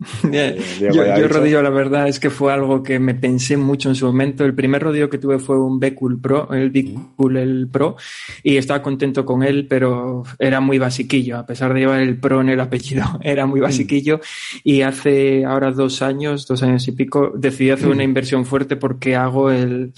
eh, 0.33 0.59
yo, 0.81 1.29
rodillo, 1.29 1.63
la 1.63 1.71
verdad 1.71 2.09
es 2.09 2.19
que 2.19 2.29
fue 2.29 2.53
algo 2.53 2.83
que 2.83 2.99
me 2.99 3.15
pensé 3.15 3.57
mucho 3.57 3.89
en 3.89 3.95
su 3.95 4.07
momento. 4.07 4.45
El 4.45 4.55
primer 4.55 4.83
rodillo 4.83 5.09
que 5.09 5.19
tuve 5.19 5.39
fue 5.39 5.59
un 5.59 5.79
Becul 5.79 6.21
Pro, 6.21 6.53
el 6.53 6.71
Becul 6.71 7.37
el 7.37 7.69
Pro, 7.69 7.97
y 8.43 8.57
estaba 8.57 8.83
contento 8.83 9.25
con 9.25 9.43
él, 9.43 9.67
pero 9.69 10.25
era 10.39 10.61
muy 10.61 10.79
basiquillo, 10.79 11.39
a 11.39 11.47
pesar 11.47 11.73
de 11.73 11.81
llevar 11.81 12.01
el 12.01 12.19
Pro 12.19 12.41
en 12.41 12.49
el 12.49 12.61
apellido, 12.61 13.05
era 13.23 13.47
muy 13.47 13.61
basiquillo. 13.61 14.21
Y 14.65 14.83
hace 14.83 15.45
ahora 15.45 15.71
dos 15.71 16.03
años, 16.03 16.47
dos 16.47 16.63
años 16.63 16.87
y 16.89 16.93
pico, 16.93 17.33
decidí 17.37 17.71
hacer 17.71 17.89
una 17.89 18.03
inversión 18.03 18.45
fuerte 18.45 18.77
porque 18.77 19.15
hago 19.15 19.51
el 19.51 19.93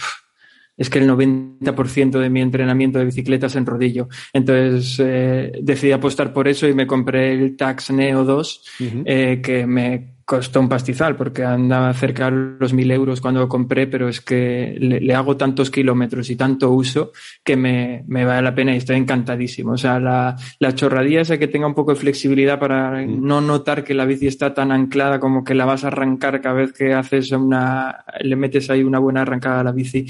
es 0.76 0.90
que 0.90 0.98
el 0.98 1.08
90% 1.08 2.18
de 2.18 2.30
mi 2.30 2.40
entrenamiento 2.40 2.98
de 2.98 3.06
bicicletas 3.06 3.56
en 3.56 3.66
rodillo. 3.66 4.08
Entonces 4.32 4.96
eh, 5.00 5.52
decidí 5.62 5.92
apostar 5.92 6.32
por 6.32 6.48
eso 6.48 6.68
y 6.68 6.74
me 6.74 6.86
compré 6.86 7.32
el 7.32 7.56
Tax 7.56 7.90
Neo 7.90 8.24
2, 8.24 8.64
eh, 9.04 9.40
que 9.42 9.66
me 9.66 10.16
costó 10.26 10.58
un 10.58 10.68
pastizal 10.68 11.14
porque 11.14 11.44
andaba 11.44 11.94
cerca 11.94 12.28
de 12.28 12.56
los 12.58 12.72
mil 12.72 12.90
euros 12.90 13.20
cuando 13.20 13.38
lo 13.38 13.48
compré, 13.48 13.86
pero 13.86 14.08
es 14.08 14.20
que 14.20 14.76
le, 14.76 15.14
hago 15.14 15.36
tantos 15.36 15.70
kilómetros 15.70 16.28
y 16.30 16.36
tanto 16.36 16.72
uso 16.72 17.12
que 17.44 17.56
me, 17.56 18.02
me, 18.08 18.24
vale 18.24 18.42
la 18.42 18.52
pena 18.52 18.74
y 18.74 18.78
estoy 18.78 18.96
encantadísimo. 18.96 19.72
O 19.72 19.76
sea, 19.78 20.00
la, 20.00 20.36
la 20.58 20.74
chorradilla 20.74 21.20
esa 21.20 21.38
que 21.38 21.46
tenga 21.46 21.68
un 21.68 21.74
poco 21.74 21.92
de 21.92 22.00
flexibilidad 22.00 22.58
para 22.58 23.06
no 23.06 23.40
notar 23.40 23.84
que 23.84 23.94
la 23.94 24.04
bici 24.04 24.26
está 24.26 24.52
tan 24.52 24.72
anclada 24.72 25.20
como 25.20 25.44
que 25.44 25.54
la 25.54 25.64
vas 25.64 25.84
a 25.84 25.88
arrancar 25.88 26.40
cada 26.40 26.56
vez 26.56 26.72
que 26.72 26.92
haces 26.92 27.30
una, 27.30 28.04
le 28.20 28.34
metes 28.34 28.68
ahí 28.68 28.82
una 28.82 28.98
buena 28.98 29.22
arrancada 29.22 29.60
a 29.60 29.64
la 29.64 29.72
bici 29.72 30.06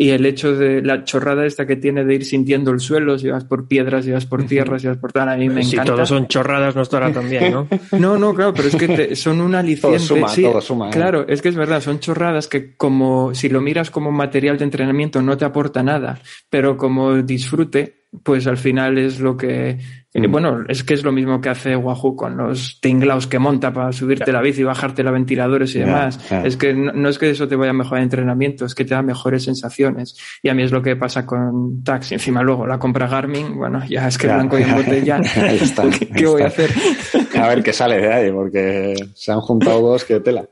y 0.00 0.10
el 0.10 0.24
hecho 0.26 0.54
de 0.54 0.80
la 0.80 1.02
chorrada 1.02 1.44
esta 1.44 1.66
que 1.66 1.74
tiene 1.74 2.04
de 2.04 2.14
ir 2.14 2.24
sintiendo 2.24 2.70
el 2.70 2.78
suelo, 2.78 3.18
si 3.18 3.28
vas 3.28 3.44
por 3.44 3.66
piedras, 3.66 4.04
si 4.04 4.12
vas 4.12 4.26
por 4.26 4.46
tierras, 4.46 4.80
si 4.80 4.86
vas 4.86 4.96
por 4.96 5.10
tal, 5.10 5.28
a 5.28 5.36
mí 5.36 5.48
me 5.48 5.62
encanta. 5.62 5.82
Si 5.82 5.88
todos 5.88 6.08
son 6.08 6.28
chorradas, 6.28 6.76
no 6.76 6.82
estará 6.82 7.12
tan 7.12 7.28
bien, 7.28 7.50
¿no? 7.50 7.66
no, 7.98 8.16
no, 8.16 8.32
claro, 8.32 8.54
pero 8.54 8.68
es 8.68 8.76
que 8.76 9.16
son 9.16 9.40
una 9.40 9.58
aliciente. 9.58 9.98
Todo 9.98 10.06
suma, 10.06 10.32
todo 10.32 10.60
suma. 10.60 10.88
¿eh? 10.90 10.92
Claro, 10.92 11.26
es 11.26 11.42
que 11.42 11.48
es 11.48 11.56
verdad, 11.56 11.80
son 11.80 11.98
chorradas 11.98 12.46
que 12.46 12.76
como 12.76 13.34
si 13.34 13.48
lo 13.48 13.60
miras 13.60 13.90
como 13.90 14.12
material 14.12 14.56
de 14.56 14.64
entrenamiento 14.66 15.20
no 15.20 15.36
te 15.36 15.44
aporta 15.44 15.82
nada, 15.82 16.20
pero 16.48 16.76
como 16.76 17.20
disfrute, 17.20 17.97
pues 18.22 18.46
al 18.46 18.56
final 18.56 18.98
es 18.98 19.20
lo 19.20 19.36
que 19.36 19.78
mm. 20.14 20.30
Bueno, 20.30 20.64
es 20.68 20.82
que 20.82 20.94
es 20.94 21.04
lo 21.04 21.12
mismo 21.12 21.40
que 21.40 21.50
hace 21.50 21.76
Wahoo 21.76 22.16
con 22.16 22.36
los 22.36 22.80
tinglaos 22.80 23.26
que 23.26 23.38
monta 23.38 23.72
para 23.72 23.92
subirte 23.92 24.32
la 24.32 24.40
bici 24.40 24.62
y 24.62 24.64
bajarte 24.64 25.02
los 25.02 25.12
ventiladores 25.12 25.74
y 25.76 25.80
demás. 25.80 26.18
Es 26.44 26.56
que 26.56 26.72
no, 26.74 27.08
es 27.08 27.18
que 27.18 27.30
eso 27.30 27.46
te 27.46 27.56
vaya 27.56 27.70
a 27.70 27.74
mejorar 27.74 28.02
entrenamiento, 28.02 28.64
es 28.64 28.74
que 28.74 28.84
te 28.84 28.94
da 28.94 29.02
mejores 29.02 29.44
sensaciones. 29.44 30.16
Y 30.42 30.48
a 30.48 30.54
mí 30.54 30.62
es 30.62 30.72
lo 30.72 30.82
que 30.82 30.96
pasa 30.96 31.26
con 31.26 31.84
Taxi. 31.84 32.14
Encima 32.14 32.42
luego 32.42 32.66
la 32.66 32.78
compra 32.78 33.06
Garmin, 33.06 33.56
bueno, 33.56 33.84
ya 33.86 34.08
es 34.08 34.16
que 34.16 34.26
blanco 34.26 34.58
y 34.58 34.62
en 34.62 34.74
botella. 34.74 35.20
¿Qué, 36.16 36.26
voy 36.26 36.42
a 36.42 36.46
hacer? 36.46 36.70
a 37.38 37.48
ver 37.48 37.62
qué 37.62 37.72
sale 37.72 38.00
de 38.00 38.12
ahí, 38.12 38.30
porque 38.30 38.94
se 39.14 39.32
han 39.32 39.40
juntado 39.40 39.80
dos 39.80 40.04
que 40.04 40.20
tela. 40.20 40.48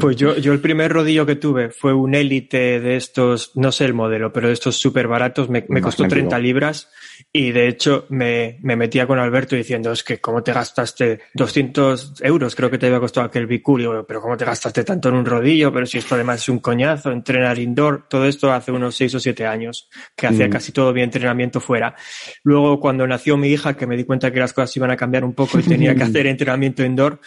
Pues 0.00 0.16
yo, 0.16 0.36
yo 0.36 0.52
el 0.52 0.60
primer 0.60 0.92
rodillo 0.92 1.26
que 1.26 1.36
tuve 1.36 1.70
fue 1.70 1.94
un 1.94 2.14
Elite 2.14 2.80
de 2.80 2.96
estos, 2.96 3.52
no 3.54 3.72
sé 3.72 3.84
el 3.84 3.94
modelo, 3.94 4.32
pero 4.32 4.48
de 4.48 4.54
estos 4.54 4.76
súper 4.76 5.08
baratos, 5.08 5.48
me, 5.48 5.64
me 5.68 5.80
costó 5.80 6.06
30 6.06 6.38
libras 6.38 6.88
y 7.32 7.52
de 7.52 7.68
hecho 7.68 8.06
me, 8.10 8.58
me, 8.62 8.76
metía 8.76 9.06
con 9.06 9.18
Alberto 9.18 9.56
diciendo, 9.56 9.92
es 9.92 10.04
que 10.04 10.18
cómo 10.18 10.42
te 10.42 10.52
gastaste 10.52 11.20
200 11.34 12.22
euros, 12.22 12.54
creo 12.54 12.70
que 12.70 12.78
te 12.78 12.86
había 12.86 13.00
costado 13.00 13.26
aquel 13.26 13.46
biculio, 13.46 14.04
pero 14.06 14.20
cómo 14.20 14.36
te 14.36 14.44
gastaste 14.44 14.84
tanto 14.84 15.08
en 15.08 15.16
un 15.16 15.24
rodillo, 15.24 15.72
pero 15.72 15.86
si 15.86 15.98
esto 15.98 16.14
además 16.14 16.42
es 16.42 16.48
un 16.48 16.60
coñazo, 16.60 17.10
entrenar 17.10 17.58
indoor, 17.58 18.06
todo 18.08 18.26
esto 18.26 18.52
hace 18.52 18.72
unos 18.72 18.94
6 18.96 19.16
o 19.16 19.20
7 19.20 19.46
años, 19.46 19.88
que 20.16 20.26
hacía 20.26 20.48
mm. 20.48 20.50
casi 20.50 20.72
todo 20.72 20.92
mi 20.92 21.02
entrenamiento 21.02 21.60
fuera. 21.60 21.94
Luego 22.42 22.80
cuando 22.80 23.06
nació 23.06 23.36
mi 23.36 23.48
hija, 23.48 23.76
que 23.76 23.86
me 23.86 23.96
di 23.96 24.04
cuenta 24.04 24.30
que 24.30 24.40
las 24.40 24.52
cosas 24.52 24.76
iban 24.76 24.90
a 24.90 24.96
cambiar 24.96 25.24
un 25.24 25.34
poco 25.34 25.58
y 25.58 25.62
tenía 25.62 25.94
que 25.94 26.02
hacer 26.04 26.26
entrenamiento 26.26 26.84
indoor, 26.84 27.20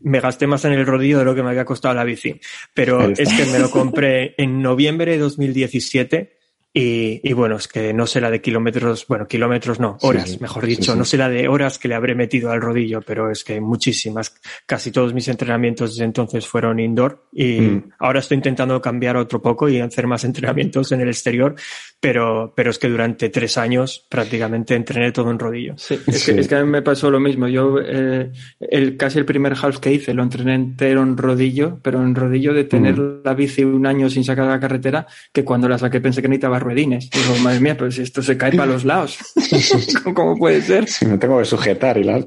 me 0.00 0.20
gasté 0.20 0.46
más 0.46 0.64
en 0.64 0.72
el 0.72 0.86
rodillo 0.86 1.18
de 1.18 1.24
lo 1.24 1.34
que 1.34 1.42
me 1.42 1.50
había 1.50 1.64
costado 1.64 1.94
la 1.94 2.04
bici. 2.04 2.40
Pero 2.74 3.10
es 3.10 3.32
que 3.32 3.44
me 3.46 3.58
lo 3.58 3.70
compré 3.70 4.34
en 4.38 4.62
noviembre 4.62 5.12
de 5.12 5.18
2017 5.18 6.39
y, 6.72 7.20
y, 7.28 7.32
bueno, 7.32 7.56
es 7.56 7.66
que 7.66 7.92
no 7.92 8.06
sé 8.06 8.20
la 8.20 8.30
de 8.30 8.40
kilómetros, 8.40 9.04
bueno, 9.08 9.26
kilómetros 9.26 9.80
no, 9.80 9.98
horas, 10.02 10.40
mejor 10.40 10.66
dicho, 10.66 10.94
no 10.94 11.04
sé 11.04 11.16
la 11.16 11.28
de 11.28 11.48
horas 11.48 11.80
que 11.80 11.88
le 11.88 11.96
habré 11.96 12.14
metido 12.14 12.52
al 12.52 12.60
rodillo, 12.60 13.02
pero 13.02 13.28
es 13.28 13.42
que 13.42 13.60
muchísimas. 13.60 14.36
Casi 14.66 14.92
todos 14.92 15.12
mis 15.12 15.26
entrenamientos 15.26 15.90
desde 15.90 16.04
entonces 16.04 16.46
fueron 16.46 16.78
indoor 16.78 17.26
y 17.32 17.60
mm. 17.60 17.92
ahora 17.98 18.20
estoy 18.20 18.36
intentando 18.36 18.80
cambiar 18.80 19.16
otro 19.16 19.42
poco 19.42 19.68
y 19.68 19.80
hacer 19.80 20.06
más 20.06 20.22
entrenamientos 20.22 20.92
en 20.92 21.00
el 21.00 21.08
exterior, 21.08 21.56
pero, 21.98 22.52
pero 22.54 22.70
es 22.70 22.78
que 22.78 22.88
durante 22.88 23.30
tres 23.30 23.58
años 23.58 24.06
prácticamente 24.08 24.76
entrené 24.76 25.10
todo 25.10 25.32
en 25.32 25.40
rodillo. 25.40 25.74
Sí, 25.76 25.98
es, 26.06 26.24
Que, 26.24 26.38
es 26.38 26.46
que 26.46 26.54
a 26.54 26.64
mí 26.64 26.70
me 26.70 26.82
pasó 26.82 27.10
lo 27.10 27.18
mismo. 27.18 27.48
Yo, 27.48 27.78
eh, 27.84 28.30
el, 28.60 28.96
casi 28.96 29.18
el 29.18 29.24
primer 29.24 29.54
half 29.60 29.78
que 29.78 29.92
hice 29.92 30.14
lo 30.14 30.22
entrené 30.22 30.54
entero 30.54 31.02
en 31.02 31.16
rodillo, 31.16 31.80
pero 31.82 32.00
en 32.00 32.14
rodillo 32.14 32.54
de 32.54 32.62
tener 32.62 32.94
mm. 32.96 33.22
la 33.24 33.34
bici 33.34 33.64
un 33.64 33.86
año 33.86 34.08
sin 34.08 34.22
sacar 34.22 34.46
la 34.46 34.60
carretera, 34.60 35.08
que 35.32 35.44
cuando 35.44 35.68
la 35.68 35.76
saqué 35.76 36.00
pensé 36.00 36.22
que 36.22 36.28
necesitaba 36.28 36.59
ruedines. 36.60 37.10
Digo, 37.10 37.36
madre 37.42 37.60
mía, 37.60 37.76
pero 37.76 37.90
si 37.90 38.02
esto 38.02 38.22
se 38.22 38.36
cae 38.36 38.52
para 38.52 38.66
los 38.66 38.84
lados. 38.84 39.18
¿Cómo 40.14 40.36
puede 40.36 40.60
ser? 40.62 40.88
Sí, 40.88 41.06
me 41.06 41.18
tengo 41.18 41.38
que 41.38 41.44
sujetar 41.44 41.98
y 41.98 42.04
la 42.04 42.24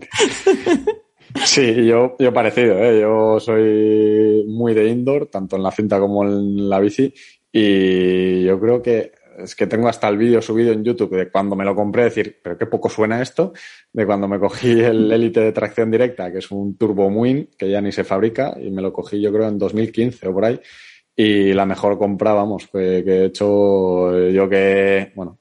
Sí, 1.46 1.86
yo, 1.86 2.16
yo 2.20 2.34
parecido, 2.34 2.78
¿eh? 2.78 3.02
yo 3.02 3.40
soy 3.40 4.46
muy 4.48 4.74
de 4.74 4.88
indoor, 4.88 5.28
tanto 5.28 5.56
en 5.56 5.64
la 5.64 5.72
cinta 5.72 6.00
como 6.00 6.24
en 6.24 6.70
la 6.70 6.80
bici, 6.80 7.14
y 7.52 8.44
yo 8.44 8.60
creo 8.60 8.82
que 8.82 9.12
es 9.40 9.56
que 9.56 9.68
tengo 9.68 9.88
hasta 9.88 10.08
el 10.10 10.18
vídeo 10.18 10.42
subido 10.42 10.74
en 10.74 10.84
YouTube 10.84 11.16
de 11.16 11.32
cuando 11.32 11.56
me 11.56 11.66
lo 11.66 11.76
compré, 11.76 12.04
decir, 12.04 12.40
pero 12.44 12.58
qué 12.58 12.66
poco 12.66 12.90
suena 12.90 13.22
esto, 13.22 13.54
de 13.92 14.06
cuando 14.06 14.28
me 14.28 14.40
cogí 14.40 14.80
el 14.80 15.12
Elite 15.12 15.40
de 15.40 15.52
tracción 15.52 15.90
directa, 15.90 16.32
que 16.32 16.38
es 16.40 16.52
un 16.52 16.78
Turbo 16.78 17.10
Muin, 17.10 17.50
que 17.58 17.70
ya 17.70 17.82
ni 17.82 17.92
se 17.92 18.04
fabrica, 18.04 18.56
y 18.62 18.70
me 18.70 18.82
lo 18.82 18.94
cogí 18.94 19.20
yo 19.20 19.32
creo 19.34 19.48
en 19.48 19.58
2015 19.58 20.28
o 20.28 20.34
por 20.34 20.46
ahí, 20.46 20.60
y 21.16 21.54
la 21.54 21.66
mejor 21.66 21.98
compra, 21.98 22.34
vamos, 22.34 22.68
que, 22.68 23.00
he 23.00 23.26
hecho 23.26 24.30
yo 24.30 24.50
que, 24.50 25.12
bueno, 25.16 25.40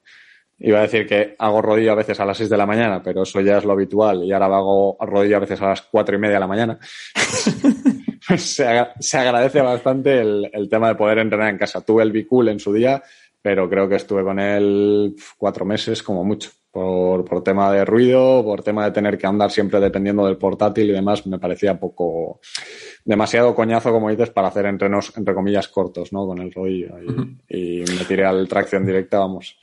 iba 0.59 0.79
a 0.79 0.83
decir 0.83 1.07
que 1.07 1.35
hago 1.39 1.61
rodillo 1.61 1.91
a 1.91 1.95
veces 1.95 2.19
a 2.19 2.25
las 2.25 2.37
6 2.37 2.49
de 2.49 2.57
la 2.57 2.65
mañana, 2.65 3.01
pero 3.01 3.23
eso 3.23 3.41
ya 3.41 3.57
es 3.57 3.65
lo 3.65 3.73
habitual 3.73 4.23
y 4.23 4.31
ahora 4.31 4.45
hago 4.45 4.97
rodillo 5.01 5.37
a 5.37 5.41
veces 5.41 5.61
a 5.61 5.69
las 5.69 5.81
cuatro 5.81 6.15
y 6.15 6.19
media 6.19 6.35
de 6.35 6.39
la 6.39 6.47
mañana. 6.47 6.79
se, 8.37 9.17
agradece 9.17 9.61
bastante 9.61 10.21
el, 10.21 10.49
el, 10.53 10.69
tema 10.69 10.89
de 10.89 10.95
poder 10.95 11.17
entrenar 11.17 11.49
en 11.49 11.57
casa. 11.57 11.81
Tuve 11.81 12.03
el 12.03 12.11
Bicool 12.11 12.49
en 12.49 12.59
su 12.59 12.71
día, 12.71 13.01
pero 13.41 13.69
creo 13.69 13.89
que 13.89 13.95
estuve 13.95 14.23
con 14.23 14.39
él 14.39 15.15
cuatro 15.37 15.65
meses 15.65 16.01
como 16.03 16.23
mucho. 16.23 16.51
Por, 16.73 17.23
por 17.23 17.43
tema 17.43 17.71
de 17.71 17.85
ruido, 17.85 18.43
por 18.43 18.63
tema 18.63 18.85
de 18.85 18.91
tener 18.91 19.15
que 19.15 19.27
andar 19.27 19.51
siempre 19.51 19.79
dependiendo 19.79 20.25
del 20.25 20.37
portátil 20.37 20.89
y 20.89 20.93
demás, 20.93 21.27
me 21.27 21.37
parecía 21.37 21.79
poco, 21.79 22.39
demasiado 23.05 23.53
coñazo, 23.53 23.91
como 23.91 24.09
dices, 24.09 24.31
para 24.31 24.47
hacer 24.47 24.65
entrenos, 24.65 25.13
entre 25.15 25.35
comillas, 25.35 25.67
cortos, 25.67 26.11
¿no? 26.11 26.25
Con 26.25 26.39
el 26.39 26.51
rodillo. 26.51 26.95
Y, 27.47 27.83
me 27.95 28.05
tiré 28.07 28.25
al 28.25 28.47
tracción 28.47 28.87
directa, 28.87 29.19
vamos. 29.19 29.55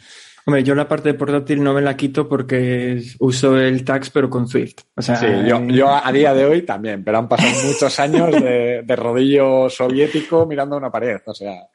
Hombre, 0.47 0.63
yo 0.63 0.77
la 0.77 0.87
parte 0.87 1.09
de 1.09 1.19
portátil 1.19 1.65
no 1.65 1.75
me 1.75 1.81
la 1.81 1.97
quito 1.97 2.29
porque 2.29 3.03
uso 3.19 3.59
el 3.59 3.85
Tax 3.85 4.11
pero 4.11 4.31
con 4.31 4.47
Swift. 4.47 4.83
O 4.95 5.03
sea, 5.03 5.17
sí, 5.17 5.27
yo, 5.49 5.61
yo, 5.67 5.91
a 5.91 6.13
día 6.13 6.33
de 6.33 6.45
hoy 6.45 6.63
también, 6.63 7.03
pero 7.03 7.19
han 7.19 7.29
pasado 7.29 7.51
muchos 7.67 7.99
años 7.99 8.31
de, 8.31 8.83
de 8.85 8.97
rodillo 8.97 9.69
soviético 9.69 10.47
mirando 10.47 10.77
una 10.77 10.93
pared. 10.93 11.19
O 11.27 11.35
sea, 11.35 11.69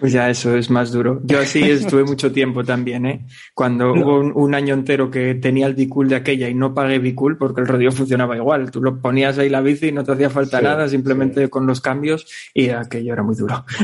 pues 0.00 0.12
ya 0.12 0.30
eso 0.30 0.56
es 0.56 0.70
más 0.70 0.90
duro. 0.90 1.20
Yo 1.24 1.38
así 1.38 1.62
estuve 1.70 2.04
mucho 2.04 2.32
tiempo 2.32 2.64
también, 2.64 3.06
¿eh? 3.06 3.26
Cuando 3.54 3.92
hubo 3.92 4.20
un, 4.20 4.54
año 4.54 4.74
entero 4.74 5.10
que 5.10 5.34
tenía 5.34 5.66
el 5.66 5.74
Bicool 5.74 6.08
de 6.08 6.16
aquella 6.16 6.48
y 6.48 6.54
no 6.54 6.74
pagué 6.74 6.98
Bicool 6.98 7.36
porque 7.36 7.60
el 7.60 7.68
rodillo 7.68 7.92
funcionaba 7.92 8.36
igual. 8.36 8.70
Tú 8.70 8.82
lo 8.82 9.00
ponías 9.00 9.38
ahí 9.38 9.48
la 9.48 9.60
bici 9.60 9.88
y 9.88 9.92
no 9.92 10.02
te 10.02 10.12
hacía 10.12 10.30
falta 10.30 10.60
nada, 10.60 10.88
simplemente 10.88 11.48
con 11.48 11.66
los 11.66 11.80
cambios 11.80 12.26
y 12.54 12.70
aquello 12.70 13.12
era 13.12 13.22
muy 13.22 13.36
duro. 13.36 13.64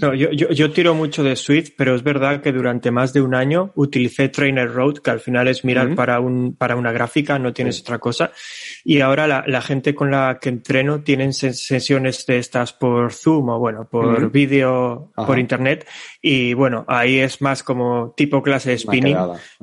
No, 0.00 0.14
yo, 0.14 0.30
yo, 0.30 0.50
yo, 0.50 0.70
tiro 0.70 0.94
mucho 0.94 1.24
de 1.24 1.34
Swift, 1.34 1.70
pero 1.76 1.96
es 1.96 2.04
verdad 2.04 2.40
que 2.40 2.52
durante 2.52 2.92
más 2.92 3.12
de 3.12 3.20
un 3.20 3.34
año 3.34 3.72
utilicé 3.74 4.28
Trainer 4.28 4.72
Road, 4.72 4.98
que 4.98 5.10
al 5.10 5.18
final 5.18 5.48
es 5.48 5.64
mirar 5.64 5.96
para, 5.96 6.20
un, 6.20 6.54
para 6.54 6.76
una 6.76 6.92
gráfica, 6.92 7.36
no 7.40 7.52
tienes 7.52 7.80
otra 7.80 7.98
cosa. 7.98 8.30
Y 8.84 9.00
ahora 9.00 9.26
la, 9.26 9.42
la, 9.46 9.60
gente 9.60 9.96
con 9.96 10.12
la 10.12 10.38
que 10.40 10.50
entreno 10.50 11.00
tienen 11.00 11.32
sesiones 11.32 12.24
de 12.26 12.38
estas 12.38 12.72
por 12.72 13.12
Zoom 13.12 13.48
o 13.48 13.58
bueno, 13.58 13.88
por 13.90 14.30
vídeo 14.30 15.10
por 15.28 15.38
internet 15.38 15.86
y 16.20 16.54
bueno, 16.54 16.84
ahí 16.88 17.18
es 17.18 17.40
más 17.40 17.62
como 17.62 18.14
tipo 18.16 18.42
clase 18.42 18.70
de 18.70 18.78
spinning 18.78 19.16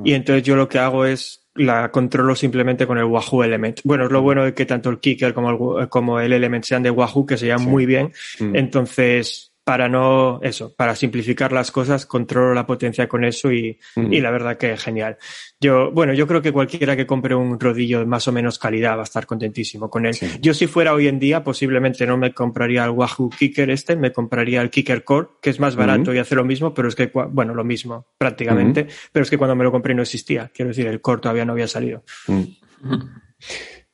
y 0.04 0.14
entonces 0.14 0.44
yo 0.44 0.56
lo 0.56 0.70
que 0.70 0.80
hago 0.80 1.06
es 1.06 1.46
la 1.56 1.90
controlo 1.90 2.36
simplemente 2.36 2.86
con 2.86 2.98
el 2.98 3.06
Wahoo 3.06 3.44
Element. 3.44 3.80
Bueno, 3.84 4.06
es 4.06 4.12
lo 4.12 4.22
bueno 4.22 4.44
de 4.44 4.54
que 4.54 4.66
tanto 4.66 4.90
el 4.90 5.00
Kicker 5.00 5.34
como 5.34 5.80
el, 5.80 5.90
como 5.90 6.20
el 6.20 6.34
Element 6.34 6.66
sean 6.66 6.84
de 6.84 6.92
Wahoo, 6.92 7.26
que 7.26 7.38
se 7.38 7.48
llaman 7.48 7.70
muy 7.70 7.86
bien. 7.86 8.12
Entonces, 8.40 9.55
para 9.66 9.90
no, 9.90 10.40
eso, 10.44 10.76
para 10.76 10.96
simplificar 10.96 11.52
las 11.52 11.72
cosas, 11.72 12.06
controlo 12.06 12.54
la 12.54 12.68
potencia 12.68 13.08
con 13.08 13.26
eso 13.26 13.52
y, 13.52 13.80
y 13.96 14.22
la 14.22 14.30
verdad 14.30 14.58
que 14.58 14.78
genial. 14.78 15.18
Yo, 15.60 15.92
bueno, 15.92 16.14
yo 16.14 16.28
creo 16.28 16.44
que 16.44 16.52
cualquiera 16.52 16.96
que 16.96 17.08
compre 17.08 17.34
un 17.34 17.60
rodillo 17.60 17.98
de 17.98 18.06
más 18.06 18.28
o 18.28 18.32
menos 18.32 18.60
calidad 18.60 18.96
va 18.96 19.02
a 19.02 19.06
estar 19.06 19.26
contentísimo 19.26 19.90
con 19.90 20.06
él. 20.06 20.16
Yo 20.40 20.54
si 20.54 20.68
fuera 20.68 20.94
hoy 20.94 21.08
en 21.08 21.18
día, 21.18 21.44
posiblemente 21.44 22.06
no 22.06 22.16
me 22.16 22.32
compraría 22.32 22.86
el 22.86 22.92
Wahoo 22.92 23.32
Kicker 23.32 23.72
este, 23.72 23.96
me 23.96 24.14
compraría 24.14 24.62
el 24.62 24.70
Kicker 24.70 25.04
Core, 25.04 25.30
que 25.42 25.50
es 25.50 25.60
más 25.60 25.76
barato 25.76 26.14
y 26.14 26.20
hace 26.20 26.36
lo 26.36 26.46
mismo, 26.46 26.72
pero 26.72 26.88
es 26.88 26.96
que, 26.96 27.12
bueno, 27.32 27.56
lo 27.56 27.64
mismo 27.64 28.06
prácticamente, 28.20 28.86
pero 29.12 29.24
es 29.24 29.32
que 29.32 29.40
cuando 29.40 29.56
me 29.56 29.64
lo 29.64 29.72
compré 29.72 29.96
no 29.96 30.04
existía. 30.04 30.52
Quiero 30.54 30.70
decir, 30.70 30.86
el 30.86 31.02
Core 31.02 31.22
todavía 31.22 31.44
no 31.44 31.54
había 31.54 31.68
salido. 31.68 32.04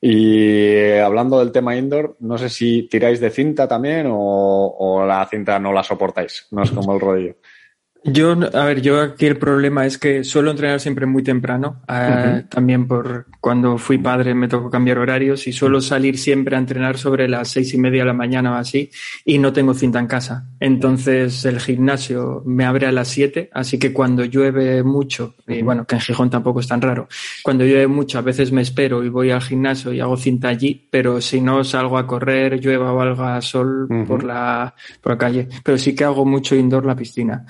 Y 0.04 0.98
hablando 0.98 1.38
del 1.38 1.52
tema 1.52 1.76
indoor, 1.76 2.16
no 2.18 2.36
sé 2.36 2.48
si 2.48 2.88
tiráis 2.88 3.20
de 3.20 3.30
cinta 3.30 3.68
también 3.68 4.08
o, 4.10 4.74
o 4.76 5.06
la 5.06 5.24
cinta 5.28 5.60
no 5.60 5.72
la 5.72 5.84
soportáis, 5.84 6.48
no 6.50 6.64
es 6.64 6.72
como 6.72 6.92
el 6.92 7.00
rodillo. 7.00 7.36
Yo, 8.04 8.32
a 8.32 8.64
ver, 8.64 8.82
yo 8.82 9.00
aquí 9.00 9.26
el 9.26 9.36
problema 9.36 9.86
es 9.86 9.96
que 9.96 10.24
suelo 10.24 10.50
entrenar 10.50 10.80
siempre 10.80 11.06
muy 11.06 11.22
temprano. 11.22 11.82
Eh, 11.88 12.44
también 12.48 12.88
por 12.88 13.26
cuando 13.40 13.78
fui 13.78 13.98
padre 13.98 14.34
me 14.34 14.48
tocó 14.48 14.70
cambiar 14.70 14.98
horarios 14.98 15.46
y 15.46 15.52
suelo 15.52 15.80
salir 15.80 16.18
siempre 16.18 16.56
a 16.56 16.58
entrenar 16.58 16.98
sobre 16.98 17.28
las 17.28 17.48
seis 17.48 17.72
y 17.74 17.78
media 17.78 18.02
de 18.02 18.06
la 18.06 18.12
mañana 18.12 18.52
o 18.52 18.54
así 18.54 18.90
y 19.24 19.38
no 19.38 19.52
tengo 19.52 19.72
cinta 19.74 20.00
en 20.00 20.08
casa. 20.08 20.48
Entonces 20.58 21.44
el 21.44 21.60
gimnasio 21.60 22.42
me 22.44 22.64
abre 22.64 22.86
a 22.86 22.92
las 22.92 23.06
siete, 23.06 23.50
así 23.52 23.78
que 23.78 23.92
cuando 23.92 24.24
llueve 24.24 24.82
mucho, 24.82 25.36
y 25.46 25.62
bueno, 25.62 25.84
que 25.86 25.94
en 25.94 26.00
Gijón 26.00 26.28
tampoco 26.28 26.58
es 26.58 26.66
tan 26.66 26.80
raro, 26.80 27.08
cuando 27.44 27.64
llueve 27.64 27.86
mucho 27.86 28.18
a 28.18 28.22
veces 28.22 28.50
me 28.50 28.62
espero 28.62 29.04
y 29.04 29.10
voy 29.10 29.30
al 29.30 29.42
gimnasio 29.42 29.92
y 29.92 30.00
hago 30.00 30.16
cinta 30.16 30.48
allí, 30.48 30.88
pero 30.90 31.20
si 31.20 31.40
no 31.40 31.62
salgo 31.62 31.98
a 31.98 32.06
correr, 32.06 32.60
llueva 32.60 32.92
o 32.92 33.00
alga 33.00 33.40
sol 33.42 33.86
por, 34.08 34.24
la, 34.24 34.74
por 35.00 35.12
la 35.12 35.18
calle. 35.18 35.48
Pero 35.62 35.78
sí 35.78 35.94
que 35.94 36.04
hago 36.04 36.24
mucho 36.24 36.56
indoor 36.56 36.84
la 36.84 36.96
piscina 36.96 37.46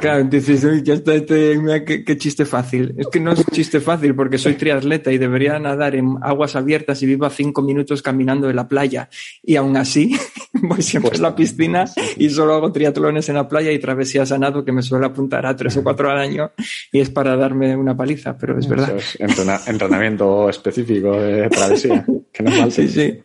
claro, 0.00 0.24
dices, 0.24 0.64
uy, 0.64 0.82
ya 0.82 0.94
está, 0.94 1.14
este, 1.14 1.58
mira, 1.58 1.84
qué, 1.84 2.16
chiste 2.16 2.44
fácil. 2.44 2.94
Es 2.96 3.08
que 3.08 3.20
no 3.20 3.32
es 3.32 3.44
chiste 3.52 3.80
fácil 3.80 4.14
porque 4.14 4.38
soy 4.38 4.54
triatleta 4.54 5.12
y 5.12 5.18
debería 5.18 5.58
nadar 5.58 5.94
en 5.94 6.16
aguas 6.22 6.56
abiertas 6.56 7.02
y 7.02 7.06
vivo 7.06 7.26
a 7.26 7.30
cinco 7.30 7.62
minutos 7.62 8.02
caminando 8.02 8.46
de 8.46 8.54
la 8.54 8.68
playa. 8.68 9.08
Y 9.42 9.56
aún 9.56 9.76
así, 9.76 10.16
voy 10.52 10.82
siempre 10.82 11.16
a 11.16 11.20
la 11.20 11.36
piscina 11.36 11.84
y 12.16 12.30
solo 12.30 12.54
hago 12.54 12.72
triatlones 12.72 13.28
en 13.28 13.36
la 13.36 13.48
playa 13.48 13.72
y 13.72 13.78
travesías 13.78 14.32
a 14.32 14.38
nado 14.38 14.64
que 14.64 14.72
me 14.72 14.82
suele 14.82 15.06
apuntar 15.06 15.46
a 15.46 15.54
tres 15.56 15.76
o 15.76 15.82
cuatro 15.82 16.10
al 16.10 16.18
año 16.18 16.52
y 16.92 17.00
es 17.00 17.10
para 17.10 17.36
darme 17.36 17.76
una 17.76 17.96
paliza, 17.96 18.36
pero 18.36 18.58
es 18.58 18.68
verdad. 18.68 18.96
es 18.96 19.18
entrenamiento 19.66 20.48
específico 20.48 21.20
de 21.20 21.48
travesía, 21.48 22.04
que 22.32 22.42
no 22.42 22.70
Sí, 22.70 22.88
sí. 22.88 23.22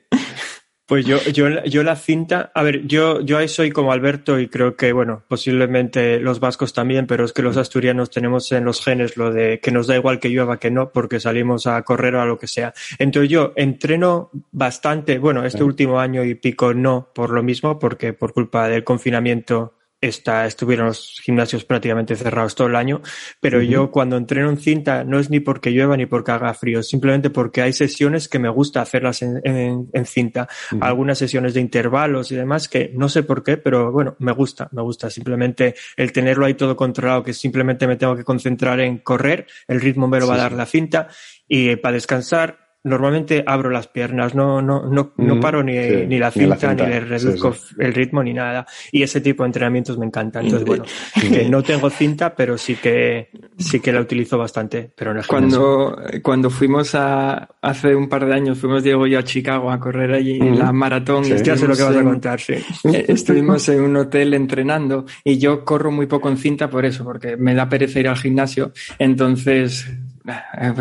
Pues 0.91 1.05
yo, 1.05 1.23
yo, 1.31 1.63
yo 1.63 1.83
la 1.83 1.95
cinta, 1.95 2.51
a 2.53 2.63
ver, 2.63 2.85
yo, 2.85 3.21
yo 3.21 3.37
ahí 3.37 3.47
soy 3.47 3.71
como 3.71 3.93
Alberto 3.93 4.37
y 4.41 4.49
creo 4.49 4.75
que, 4.75 4.91
bueno, 4.91 5.23
posiblemente 5.25 6.19
los 6.19 6.41
vascos 6.41 6.73
también, 6.73 7.07
pero 7.07 7.23
es 7.23 7.31
que 7.31 7.41
los 7.41 7.55
asturianos 7.55 8.09
tenemos 8.09 8.51
en 8.51 8.65
los 8.65 8.83
genes 8.83 9.15
lo 9.15 9.31
de 9.31 9.61
que 9.61 9.71
nos 9.71 9.87
da 9.87 9.95
igual 9.95 10.19
que 10.19 10.27
llueva 10.27 10.59
que 10.59 10.69
no, 10.69 10.91
porque 10.91 11.21
salimos 11.21 11.65
a 11.65 11.81
correr 11.83 12.15
o 12.15 12.21
a 12.21 12.25
lo 12.25 12.37
que 12.37 12.47
sea. 12.47 12.73
Entonces 12.99 13.29
yo 13.29 13.53
entreno 13.55 14.31
bastante, 14.51 15.17
bueno, 15.17 15.45
este 15.45 15.63
último 15.63 15.97
año 15.97 16.25
y 16.25 16.35
pico 16.35 16.73
no 16.73 17.07
por 17.15 17.29
lo 17.29 17.41
mismo, 17.41 17.79
porque 17.79 18.11
por 18.11 18.33
culpa 18.33 18.67
del 18.67 18.83
confinamiento 18.83 19.75
está, 20.01 20.47
estuvieron 20.47 20.87
los 20.87 21.21
gimnasios 21.23 21.63
prácticamente 21.63 22.15
cerrados 22.15 22.55
todo 22.55 22.67
el 22.67 22.75
año, 22.75 23.01
pero 23.39 23.61
yo 23.61 23.91
cuando 23.91 24.17
entreno 24.17 24.49
en 24.49 24.57
cinta 24.57 25.03
no 25.03 25.19
es 25.19 25.29
ni 25.29 25.39
porque 25.39 25.69
llueva 25.69 25.95
ni 25.95 26.07
porque 26.07 26.31
haga 26.31 26.53
frío, 26.55 26.81
simplemente 26.81 27.29
porque 27.29 27.61
hay 27.61 27.71
sesiones 27.71 28.27
que 28.27 28.39
me 28.39 28.49
gusta 28.49 28.81
hacerlas 28.81 29.21
en, 29.21 29.41
en, 29.43 30.05
cinta, 30.05 30.49
algunas 30.79 31.19
sesiones 31.19 31.53
de 31.53 31.61
intervalos 31.61 32.31
y 32.31 32.35
demás 32.35 32.67
que 32.67 32.91
no 32.95 33.07
sé 33.09 33.21
por 33.23 33.43
qué, 33.43 33.57
pero 33.57 33.91
bueno, 33.91 34.15
me 34.19 34.31
gusta, 34.31 34.67
me 34.71 34.81
gusta 34.81 35.09
simplemente 35.09 35.75
el 35.95 36.11
tenerlo 36.11 36.45
ahí 36.45 36.55
todo 36.55 36.75
controlado, 36.75 37.23
que 37.23 37.33
simplemente 37.33 37.85
me 37.85 37.95
tengo 37.95 38.15
que 38.15 38.23
concentrar 38.23 38.79
en 38.79 38.97
correr, 38.97 39.45
el 39.67 39.79
ritmo 39.79 40.07
me 40.07 40.19
lo 40.19 40.27
va 40.27 40.35
a 40.35 40.39
dar 40.39 40.53
la 40.53 40.65
cinta 40.65 41.07
y 41.47 41.75
para 41.75 41.93
descansar 41.93 42.60
normalmente 42.83 43.43
abro 43.45 43.69
las 43.69 43.87
piernas, 43.87 44.33
no, 44.33 44.61
no, 44.61 44.85
no, 44.85 45.13
no 45.15 45.39
paro 45.39 45.63
ni, 45.63 45.73
ni, 45.73 46.17
la 46.17 46.31
cinta, 46.31 46.73
ni, 46.73 46.81
le 46.81 46.99
reduzco 47.01 47.55
el 47.77 47.93
ritmo, 47.93 48.23
ni 48.23 48.33
nada. 48.33 48.65
Y 48.91 49.03
ese 49.03 49.21
tipo 49.21 49.43
de 49.43 49.47
entrenamientos 49.47 49.97
me 49.97 50.05
encantan. 50.05 50.45
Entonces, 50.45 50.67
bueno, 50.67 50.83
que 51.19 51.47
no 51.47 51.61
tengo 51.61 51.89
cinta, 51.89 52.33
pero 52.35 52.57
sí 52.57 52.75
que, 52.75 53.29
sí 53.57 53.79
que 53.79 53.91
la 53.91 54.01
utilizo 54.01 54.37
bastante. 54.37 54.91
Pero 54.95 55.13
no 55.13 55.21
cuando, 55.27 55.95
cuando 56.23 56.49
fuimos 56.49 56.95
a, 56.95 57.49
hace 57.61 57.95
un 57.95 58.09
par 58.09 58.25
de 58.25 58.33
años, 58.33 58.57
fuimos 58.57 58.83
Diego 58.83 59.05
y 59.05 59.11
yo 59.11 59.19
a 59.19 59.23
Chicago 59.23 59.71
a 59.71 59.79
correr 59.79 60.13
allí 60.13 60.39
en 60.39 60.57
la 60.57 60.71
maratón. 60.71 61.23
ya 61.23 61.55
sé 61.55 61.67
lo 61.67 61.75
que 61.75 61.83
vas 61.83 61.95
a 61.95 62.03
contar, 62.03 62.39
sí. 62.39 62.53
Eh, 62.91 63.05
estuvimos 63.07 63.67
en 63.69 63.81
un 63.81 63.95
hotel 63.95 64.33
entrenando 64.33 65.05
y 65.23 65.37
yo 65.37 65.63
corro 65.63 65.91
muy 65.91 66.07
poco 66.07 66.29
en 66.29 66.37
cinta 66.37 66.69
por 66.69 66.85
eso, 66.85 67.03
porque 67.03 67.37
me 67.37 67.53
da 67.53 67.69
pereza 67.69 67.99
ir 67.99 68.07
al 68.07 68.17
gimnasio. 68.17 68.71
Entonces, 68.97 69.87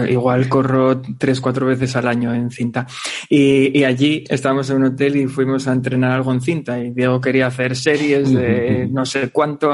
igual 0.09 0.49
corro 0.49 1.01
tres, 1.19 1.41
cuatro 1.41 1.67
veces 1.67 1.97
al 1.97 2.09
año 2.09 2.35
en 2.35 2.51
cinta. 2.51 2.87
Y, 3.29 3.79
y, 3.79 3.85
allí 3.85 4.25
estábamos 4.29 4.69
en 4.71 4.77
un 4.77 4.85
hotel 4.85 5.17
y 5.17 5.27
fuimos 5.27 5.67
a 5.69 5.73
entrenar 5.73 6.13
algo 6.13 6.33
en 6.33 6.41
cinta. 6.41 6.79
Y 6.79 6.91
Diego 6.91 7.21
quería 7.21 7.47
hacer 7.47 7.77
series 7.77 8.33
de 8.33 8.89
no 8.91 9.05
sé 9.07 9.31
cuánto 9.31 9.73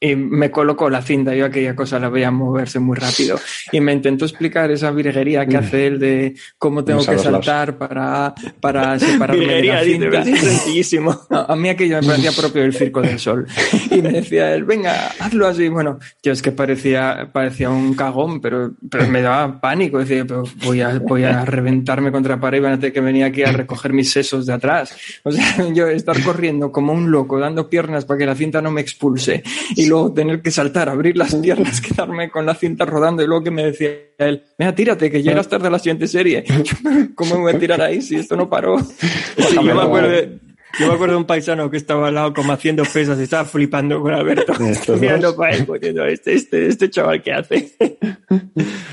y 0.00 0.14
me 0.14 0.50
colocó 0.50 0.88
la 0.88 1.02
cinta, 1.02 1.34
yo 1.34 1.46
aquella 1.46 1.74
cosa 1.74 1.98
la 1.98 2.08
veía 2.08 2.30
moverse 2.30 2.78
muy 2.78 2.96
rápido 2.96 3.38
y 3.72 3.80
me 3.80 3.92
intentó 3.92 4.26
explicar 4.26 4.70
esa 4.70 4.92
virguería 4.92 5.44
que 5.46 5.56
hace 5.56 5.88
él 5.88 5.98
de 5.98 6.34
cómo 6.56 6.84
tengo 6.84 7.04
que 7.04 7.18
saltar 7.18 7.78
para, 7.78 8.32
para 8.60 8.96
separarme 8.98 9.46
de 9.46 9.62
la 9.64 9.82
cinta. 9.82 10.24
sencillísimo. 10.24 11.20
a 11.30 11.56
mí 11.56 11.68
aquello 11.68 12.00
me 12.00 12.06
parecía 12.06 12.32
propio 12.32 12.62
del 12.62 12.74
Circo 12.74 13.02
del 13.02 13.18
Sol. 13.18 13.46
Y 13.90 14.00
me 14.00 14.12
decía 14.12 14.54
él, 14.54 14.64
venga, 14.64 15.08
hazlo 15.18 15.48
así. 15.48 15.68
Bueno, 15.68 15.98
yo 16.22 16.32
es 16.32 16.42
que 16.42 16.52
parecía, 16.52 17.30
parecía 17.32 17.70
un 17.70 17.94
cagón, 17.94 18.40
pero, 18.40 18.72
pero 18.88 19.08
me 19.08 19.20
daba 19.20 19.60
pánico. 19.60 19.98
Decía, 19.98 20.24
pero 20.24 20.44
voy 20.64 20.80
a, 20.80 20.98
voy 21.00 21.24
a 21.24 21.44
reventarme 21.44 22.12
contra 22.12 22.36
la 22.36 22.40
pared 22.40 22.58
y 22.58 22.60
van 22.60 22.74
a 22.74 22.76
tener 22.76 22.92
que 22.92 23.00
venir 23.00 23.24
aquí 23.24 23.42
a 23.42 23.50
recoger 23.50 23.92
mis 23.92 24.12
sesos 24.12 24.46
de 24.46 24.52
atrás. 24.52 24.94
O 25.24 25.32
sea, 25.32 25.56
yo 25.74 25.88
estar 25.88 26.22
corriendo 26.22 26.70
como 26.70 26.92
un 26.92 27.10
loco, 27.10 27.40
dando 27.40 27.68
piernas 27.68 28.04
para 28.04 28.18
que 28.18 28.26
la 28.26 28.36
cinta 28.36 28.62
no 28.62 28.70
me 28.70 28.80
expulse 28.80 29.42
y 29.74 29.87
luego 29.88 30.12
tener 30.12 30.42
que 30.42 30.50
saltar, 30.50 30.88
abrir 30.88 31.16
las 31.16 31.34
piernas, 31.34 31.80
quedarme 31.82 32.30
con 32.30 32.46
la 32.46 32.54
cinta 32.54 32.84
rodando 32.84 33.22
y 33.22 33.26
luego 33.26 33.44
que 33.44 33.50
me 33.50 33.64
decía 33.64 33.90
él, 34.18 34.44
mira, 34.58 34.74
tírate, 34.74 35.10
que 35.10 35.22
llegas 35.22 35.48
tarde 35.48 35.68
a 35.68 35.70
la 35.70 35.78
siguiente 35.78 36.06
serie. 36.06 36.44
¿Cómo 37.14 37.36
me 37.36 37.40
voy 37.42 37.54
a 37.54 37.58
tirar 37.58 37.80
ahí 37.80 38.00
si 38.00 38.16
esto 38.16 38.36
no 38.36 38.48
paró? 38.48 38.76
yo 39.54 39.62
me 39.62 39.72
acuerdo 39.72 40.10
de, 40.10 40.38
yo 40.78 40.86
me 40.86 40.94
acuerdo 40.94 41.14
de 41.14 41.18
un 41.18 41.24
paisano 41.24 41.70
que 41.70 41.76
estaba 41.76 42.08
al 42.08 42.14
lado 42.14 42.34
como 42.34 42.52
haciendo 42.52 42.84
pesas 42.84 43.18
y 43.18 43.22
estaba 43.22 43.44
flipando 43.44 44.00
con 44.00 44.12
Alberto. 44.12 44.52
mirando 45.00 45.34
para 45.34 45.56
él, 45.56 45.66
este, 46.08 46.34
este, 46.34 46.68
este 46.68 46.90
chaval 46.90 47.22
que 47.22 47.32
hace. 47.32 47.76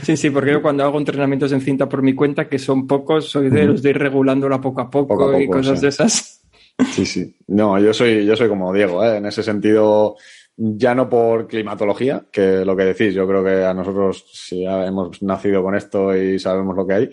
Sí, 0.02 0.18
sí, 0.18 0.30
porque 0.30 0.52
yo 0.52 0.62
cuando 0.62 0.84
hago 0.84 0.98
entrenamientos 0.98 1.52
en 1.52 1.62
cinta 1.62 1.90
por 1.90 2.02
mi 2.02 2.16
cuenta, 2.16 2.48
que 2.48 2.60
son 2.60 2.88
pocos, 2.88 3.30
soy 3.30 3.50
de 3.50 3.66
los 3.66 3.84
de 3.84 3.92
ir 3.92 3.98
regulándola 3.98 4.62
poco 4.62 4.82
a 4.82 4.90
poco, 4.90 5.40
y 5.40 5.48
cosas 5.48 5.82
de 5.82 5.90
esas. 5.90 6.42
Sí, 6.92 7.06
sí. 7.06 7.36
No, 7.48 7.80
yo 7.80 7.94
soy, 7.94 8.26
yo 8.26 8.36
soy 8.36 8.50
como 8.50 8.74
Diego, 8.74 9.04
¿eh? 9.04 9.18
en 9.18 9.26
ese 9.26 9.44
sentido, 9.44 10.18
ya 10.58 10.96
no 10.96 11.10
por 11.10 11.48
climatología, 11.48 12.26
que 12.32 12.64
lo 12.64 12.76
que 12.76 12.86
decís, 12.86 13.14
yo 13.14 13.28
creo 13.28 13.44
que 13.44 13.64
a 13.64 13.74
nosotros 13.74 14.26
si 14.32 14.66
hemos 14.66 15.22
nacido 15.22 15.64
con 15.64 15.76
esto 15.76 16.16
y 16.16 16.40
sabemos 16.40 16.76
lo 16.76 16.88
que 16.88 16.94
hay, 16.94 17.10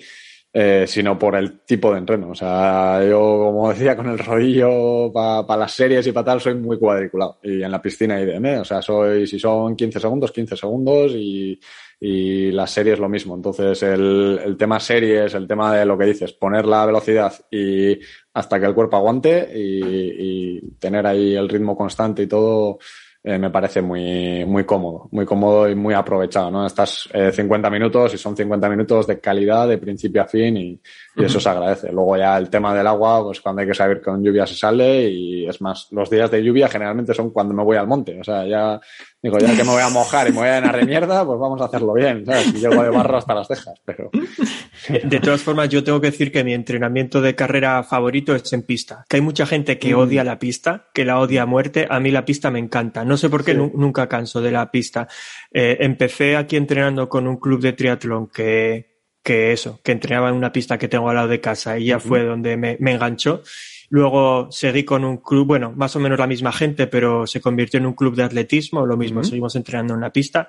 eh, 0.55 0.85
sino 0.87 1.19
por 1.19 1.35
el 1.35 1.61
tipo 1.61 1.91
de 1.93 1.99
entreno. 1.99 2.31
O 2.31 2.35
sea, 2.35 3.03
yo, 3.09 3.19
como 3.19 3.71
decía, 3.71 3.97
con 3.97 4.09
el 4.09 4.19
rodillo 4.19 5.11
para 5.13 5.57
las 5.57 5.73
series 5.73 6.07
y 6.07 6.13
para 6.13 6.27
tal, 6.27 6.41
soy 6.41 6.55
muy 6.55 6.79
cuadriculado. 6.79 7.39
Y 7.43 7.63
en 7.63 7.71
la 7.71 7.81
piscina 7.81 8.21
y 8.21 8.27
de, 8.27 8.59
o 8.59 8.65
sea, 8.65 8.83
soy, 8.83 9.27
si 9.27 9.39
son 9.39 9.75
15 9.75 9.99
segundos, 9.99 10.31
15 10.31 10.57
segundos 10.57 11.13
y, 11.13 11.59
y 12.05 12.51
las 12.51 12.71
series 12.73 12.99
lo 12.99 13.09
mismo. 13.09 13.37
Entonces, 13.37 13.81
el, 13.85 14.41
el 14.45 14.57
tema 14.57 14.81
series, 14.81 15.35
el 15.35 15.47
tema 15.47 15.75
de 15.75 15.87
lo 15.87 15.97
que 15.97 16.07
dices, 16.07 16.33
poner 16.33 16.67
la 16.67 16.85
velocidad 16.85 17.33
y 17.49 17.97
hasta 18.35 18.59
que 18.59 18.67
el 18.67 18.75
cuerpo 18.75 18.97
aguante 18.97 19.49
y, 19.55 20.61
tener 20.81 21.07
ahí 21.07 21.37
el 21.37 21.49
ritmo 21.49 21.77
constante 21.77 22.25
y 22.25 22.27
todo, 22.27 22.79
eh, 23.25 23.39
me 23.39 23.51
parece 23.51 23.81
muy, 23.81 24.45
muy 24.45 24.65
cómodo, 24.65 25.09
muy 25.13 25.25
cómodo 25.25 25.69
y 25.69 25.77
muy 25.77 25.95
aprovechado, 25.95 26.51
¿no? 26.51 26.67
Estás 26.67 27.09
eh, 27.13 27.31
50 27.31 27.71
minutos 27.71 28.15
y 28.15 28.19
son 28.19 28.37
50 28.37 28.69
minutos 28.69 29.07
de 29.07 29.21
calidad 29.21 29.69
de 29.69 29.79
principio 29.79 30.23
a 30.23 30.27
fin 30.27 30.57
y, 30.57 30.81
y 31.15 31.25
eso 31.25 31.41
se 31.41 31.49
agradece. 31.49 31.93
Luego 31.93 32.17
ya 32.17 32.39
el 32.39 32.49
tema 32.49 32.75
del 32.75 32.87
agua, 32.87 33.23
pues 33.23 33.41
cuando 33.41 33.61
hay 33.61 33.69
que 33.69 33.75
saber 33.75 33.99
que 33.99 34.05
con 34.05 34.23
lluvia 34.23 34.47
se 34.47 34.55
sale 34.55 35.11
y 35.11 35.47
es 35.47 35.61
más, 35.61 35.89
los 35.91 36.09
días 36.09 36.31
de 36.31 36.43
lluvia 36.43 36.69
generalmente 36.69 37.13
son 37.13 37.31
cuando 37.31 37.53
me 37.53 37.63
voy 37.63 37.77
al 37.77 37.87
monte. 37.87 38.19
O 38.19 38.25
sea, 38.25 38.47
ya 38.47 38.81
digo, 39.23 39.39
ya 39.39 39.55
que 39.57 39.65
me 39.65 39.71
voy 39.71 39.83
a 39.83 39.91
mojar 39.91 40.29
y 40.29 40.33
me 40.33 40.39
voy 40.39 40.49
a 40.49 40.61
llenar 40.61 40.77
de 40.77 40.87
mierda, 40.87 41.25
pues 41.27 41.39
vamos 41.39 41.61
a 41.61 41.67
hacerlo 41.67 41.93
bien, 41.93 42.25
¿sabes? 42.25 42.55
Y 42.55 42.61
llego 42.61 42.83
de 42.83 42.89
barro 42.89 43.19
hasta 43.19 43.35
las 43.35 43.47
cejas, 43.47 43.81
pero... 43.85 44.11
De 44.89 45.21
todas 45.21 45.43
formas, 45.43 45.69
yo 45.69 45.85
tengo 45.85 46.01
que 46.01 46.11
decir 46.11 46.33
que 46.33 46.43
mi 46.43 46.55
entrenamiento 46.55 47.21
de 47.21 47.35
carrera 47.35 47.83
favorito 47.85 48.35
es 48.35 48.53
en 48.53 48.63
pista. 48.63 49.05
Que 49.09 49.17
hay 49.17 49.23
mucha 49.23 49.47
gente 49.47 49.79
que 49.79 49.95
mm. 49.95 49.99
odia 49.99 50.25
la 50.25 50.39
pista, 50.39 50.89
que 50.93 51.05
la 51.05 51.21
odia 51.21 51.43
a 51.43 51.47
muerte. 51.47 51.87
A 51.89 52.01
mí 52.01 52.11
la 52.11 52.25
pista 52.25 52.51
me 52.51 52.59
encanta. 52.59 53.05
No 53.05 53.17
sé 53.17 53.29
por 53.29 53.45
qué 53.45 53.55
nunca 53.55 54.09
canso 54.09 54.41
de 54.41 54.51
la 54.51 54.71
pista. 54.71 55.07
Eh, 55.53 55.77
empecé 55.81 56.37
aquí 56.37 56.57
entrenando 56.57 57.09
con 57.09 57.29
un 57.29 57.37
club 57.37 57.61
de 57.61 57.75
triatlón 57.75 58.29
que, 58.29 58.92
que 59.23 59.53
eso, 59.53 59.81
que 59.83 59.93
entrenaba 59.93 60.29
en 60.29 60.35
una 60.35 60.53
pista 60.53 60.79
que 60.79 60.89
tengo 60.89 61.09
al 61.09 61.17
lado 61.17 61.29
de 61.29 61.41
casa 61.41 61.79
y 61.79 61.87
ya 61.87 62.01
fue 62.01 62.25
donde 62.25 62.57
me, 62.57 62.77
me 62.81 62.93
enganchó. 62.93 63.43
Luego 63.93 64.51
seguí 64.51 64.85
con 64.85 65.05
un 65.05 65.19
club, 65.19 65.47
bueno, 65.47 65.75
más 65.77 65.95
o 65.97 66.01
menos 66.01 66.19
la 66.19 66.27
misma 66.27 66.51
gente, 66.51 66.87
pero 66.87 67.27
se 67.27 67.43
convirtió 67.43 67.79
en 67.79 67.85
un 67.85 67.93
club 67.93 68.17
de 68.17 68.23
atletismo, 68.23 68.87
lo 68.87 68.97
mismo, 68.97 69.23
seguimos 69.23 69.55
entrenando 69.55 69.93
en 69.93 70.01
la 70.01 70.11
pista. 70.11 70.49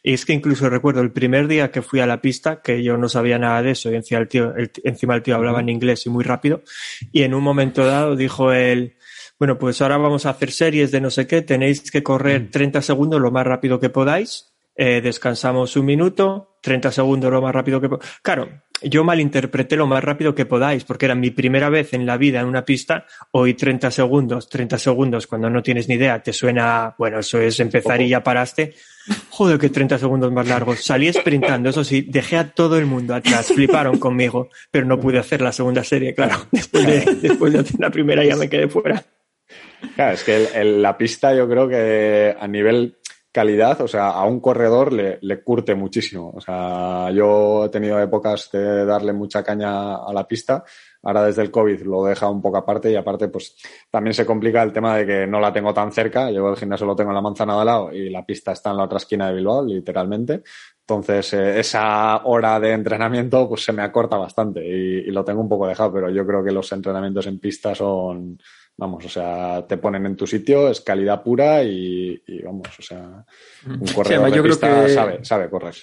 Y 0.00 0.12
es 0.12 0.24
que 0.24 0.32
incluso 0.32 0.70
recuerdo 0.70 1.00
el 1.00 1.10
primer 1.10 1.48
día 1.48 1.72
que 1.72 1.82
fui 1.82 1.98
a 1.98 2.06
la 2.06 2.20
pista, 2.20 2.62
que 2.62 2.84
yo 2.84 2.96
no 2.96 3.08
sabía 3.08 3.36
nada 3.36 3.62
de 3.62 3.72
eso, 3.72 3.90
y 3.90 3.96
encima 3.96 4.20
el 4.20 4.28
tío, 4.28 4.54
encima 4.84 5.16
el 5.16 5.22
tío 5.22 5.34
hablaba 5.34 5.58
en 5.58 5.70
inglés 5.70 6.06
y 6.06 6.10
muy 6.10 6.22
rápido, 6.22 6.62
y 7.10 7.22
en 7.22 7.34
un 7.34 7.42
momento 7.42 7.84
dado 7.84 8.14
dijo 8.14 8.52
él, 8.52 8.96
bueno, 9.40 9.58
pues 9.58 9.82
ahora 9.82 9.96
vamos 9.96 10.24
a 10.24 10.30
hacer 10.30 10.52
series 10.52 10.92
de 10.92 11.00
no 11.00 11.10
sé 11.10 11.26
qué, 11.26 11.42
tenéis 11.42 11.90
que 11.90 12.04
correr 12.04 12.48
30 12.48 12.80
segundos 12.80 13.20
lo 13.20 13.32
más 13.32 13.44
rápido 13.44 13.80
que 13.80 13.90
podáis, 13.90 14.53
eh, 14.76 15.00
descansamos 15.02 15.76
un 15.76 15.86
minuto, 15.86 16.56
30 16.60 16.90
segundos 16.90 17.30
lo 17.30 17.40
más 17.40 17.54
rápido 17.54 17.80
que 17.80 17.88
podáis. 17.88 18.10
Claro, 18.22 18.48
yo 18.82 19.04
malinterpreté 19.04 19.76
lo 19.76 19.86
más 19.86 20.02
rápido 20.02 20.34
que 20.34 20.46
podáis, 20.46 20.84
porque 20.84 21.06
era 21.06 21.14
mi 21.14 21.30
primera 21.30 21.68
vez 21.68 21.92
en 21.94 22.06
la 22.06 22.16
vida 22.16 22.40
en 22.40 22.46
una 22.46 22.64
pista, 22.64 23.06
hoy 23.30 23.54
30 23.54 23.90
segundos, 23.90 24.48
30 24.48 24.78
segundos, 24.78 25.26
cuando 25.26 25.48
no 25.48 25.62
tienes 25.62 25.88
ni 25.88 25.94
idea, 25.94 26.22
te 26.22 26.32
suena, 26.32 26.94
bueno, 26.98 27.20
eso 27.20 27.40
es 27.40 27.60
empezar 27.60 28.00
y 28.02 28.08
ya 28.08 28.22
paraste. 28.22 28.74
Joder, 29.30 29.58
que 29.58 29.68
30 29.68 29.98
segundos 29.98 30.32
más 30.32 30.48
largos. 30.48 30.82
Salí 30.82 31.12
sprintando, 31.12 31.70
eso 31.70 31.84
sí, 31.84 32.06
dejé 32.08 32.38
a 32.38 32.50
todo 32.50 32.78
el 32.78 32.86
mundo 32.86 33.14
atrás, 33.14 33.48
fliparon 33.54 33.98
conmigo, 33.98 34.48
pero 34.70 34.86
no 34.86 34.98
pude 34.98 35.18
hacer 35.18 35.40
la 35.40 35.52
segunda 35.52 35.84
serie, 35.84 36.14
claro. 36.14 36.46
Después 36.50 36.86
de, 36.86 37.14
después 37.16 37.52
de 37.52 37.60
hacer 37.60 37.80
la 37.80 37.90
primera 37.90 38.24
ya 38.24 38.36
me 38.36 38.48
quedé 38.48 38.68
fuera. 38.68 39.04
Claro, 39.94 40.14
es 40.14 40.24
que 40.24 40.64
la 40.64 40.96
pista 40.96 41.34
yo 41.34 41.48
creo 41.48 41.68
que 41.68 42.34
a 42.38 42.48
nivel 42.48 42.96
calidad, 43.34 43.80
o 43.80 43.88
sea, 43.88 44.10
a 44.10 44.24
un 44.26 44.38
corredor 44.38 44.92
le, 44.92 45.18
le, 45.20 45.42
curte 45.42 45.74
muchísimo. 45.74 46.30
O 46.36 46.40
sea, 46.40 47.10
yo 47.10 47.64
he 47.64 47.68
tenido 47.68 48.00
épocas 48.00 48.48
de 48.52 48.86
darle 48.86 49.12
mucha 49.12 49.42
caña 49.42 49.96
a 49.96 50.12
la 50.12 50.24
pista. 50.28 50.62
Ahora 51.02 51.24
desde 51.24 51.42
el 51.42 51.50
COVID 51.50 51.82
lo 51.82 52.04
deja 52.04 52.28
un 52.30 52.40
poco 52.40 52.58
aparte 52.58 52.92
y 52.92 52.94
aparte 52.94 53.26
pues 53.26 53.56
también 53.90 54.14
se 54.14 54.24
complica 54.24 54.62
el 54.62 54.72
tema 54.72 54.96
de 54.96 55.04
que 55.04 55.26
no 55.26 55.40
la 55.40 55.52
tengo 55.52 55.74
tan 55.74 55.90
cerca. 55.90 56.30
Yo 56.30 56.48
el 56.48 56.56
gimnasio 56.56 56.86
lo 56.86 56.94
tengo 56.94 57.10
en 57.10 57.16
la 57.16 57.22
manzana 57.22 57.58
de 57.58 57.64
lado 57.64 57.92
y 57.92 58.08
la 58.08 58.24
pista 58.24 58.52
está 58.52 58.70
en 58.70 58.76
la 58.76 58.84
otra 58.84 58.98
esquina 58.98 59.26
de 59.26 59.34
Bilbao, 59.34 59.64
literalmente. 59.66 60.44
Entonces, 60.82 61.32
eh, 61.32 61.58
esa 61.58 62.24
hora 62.26 62.60
de 62.60 62.70
entrenamiento 62.70 63.48
pues 63.48 63.64
se 63.64 63.72
me 63.72 63.82
acorta 63.82 64.16
bastante 64.16 64.64
y 64.64 65.10
lo 65.10 65.24
tengo 65.24 65.40
un 65.40 65.48
poco 65.48 65.66
dejado, 65.66 65.92
pero 65.92 66.08
yo 66.08 66.24
creo 66.24 66.44
que 66.44 66.52
los 66.52 66.70
entrenamientos 66.70 67.26
en 67.26 67.40
pista 67.40 67.74
son, 67.74 68.38
Vamos, 68.76 69.04
o 69.04 69.08
sea, 69.08 69.64
te 69.68 69.76
ponen 69.76 70.04
en 70.04 70.16
tu 70.16 70.26
sitio, 70.26 70.68
es 70.68 70.80
calidad 70.80 71.22
pura 71.22 71.62
y, 71.62 72.20
vamos, 72.42 72.68
o 72.76 72.82
sea, 72.82 73.24
un 73.68 73.86
corredor 73.86 74.34
yo 74.34 74.42
creo 74.42 74.58
que, 74.58 74.88
sabe, 74.88 75.24
sabe 75.24 75.48
correr. 75.48 75.74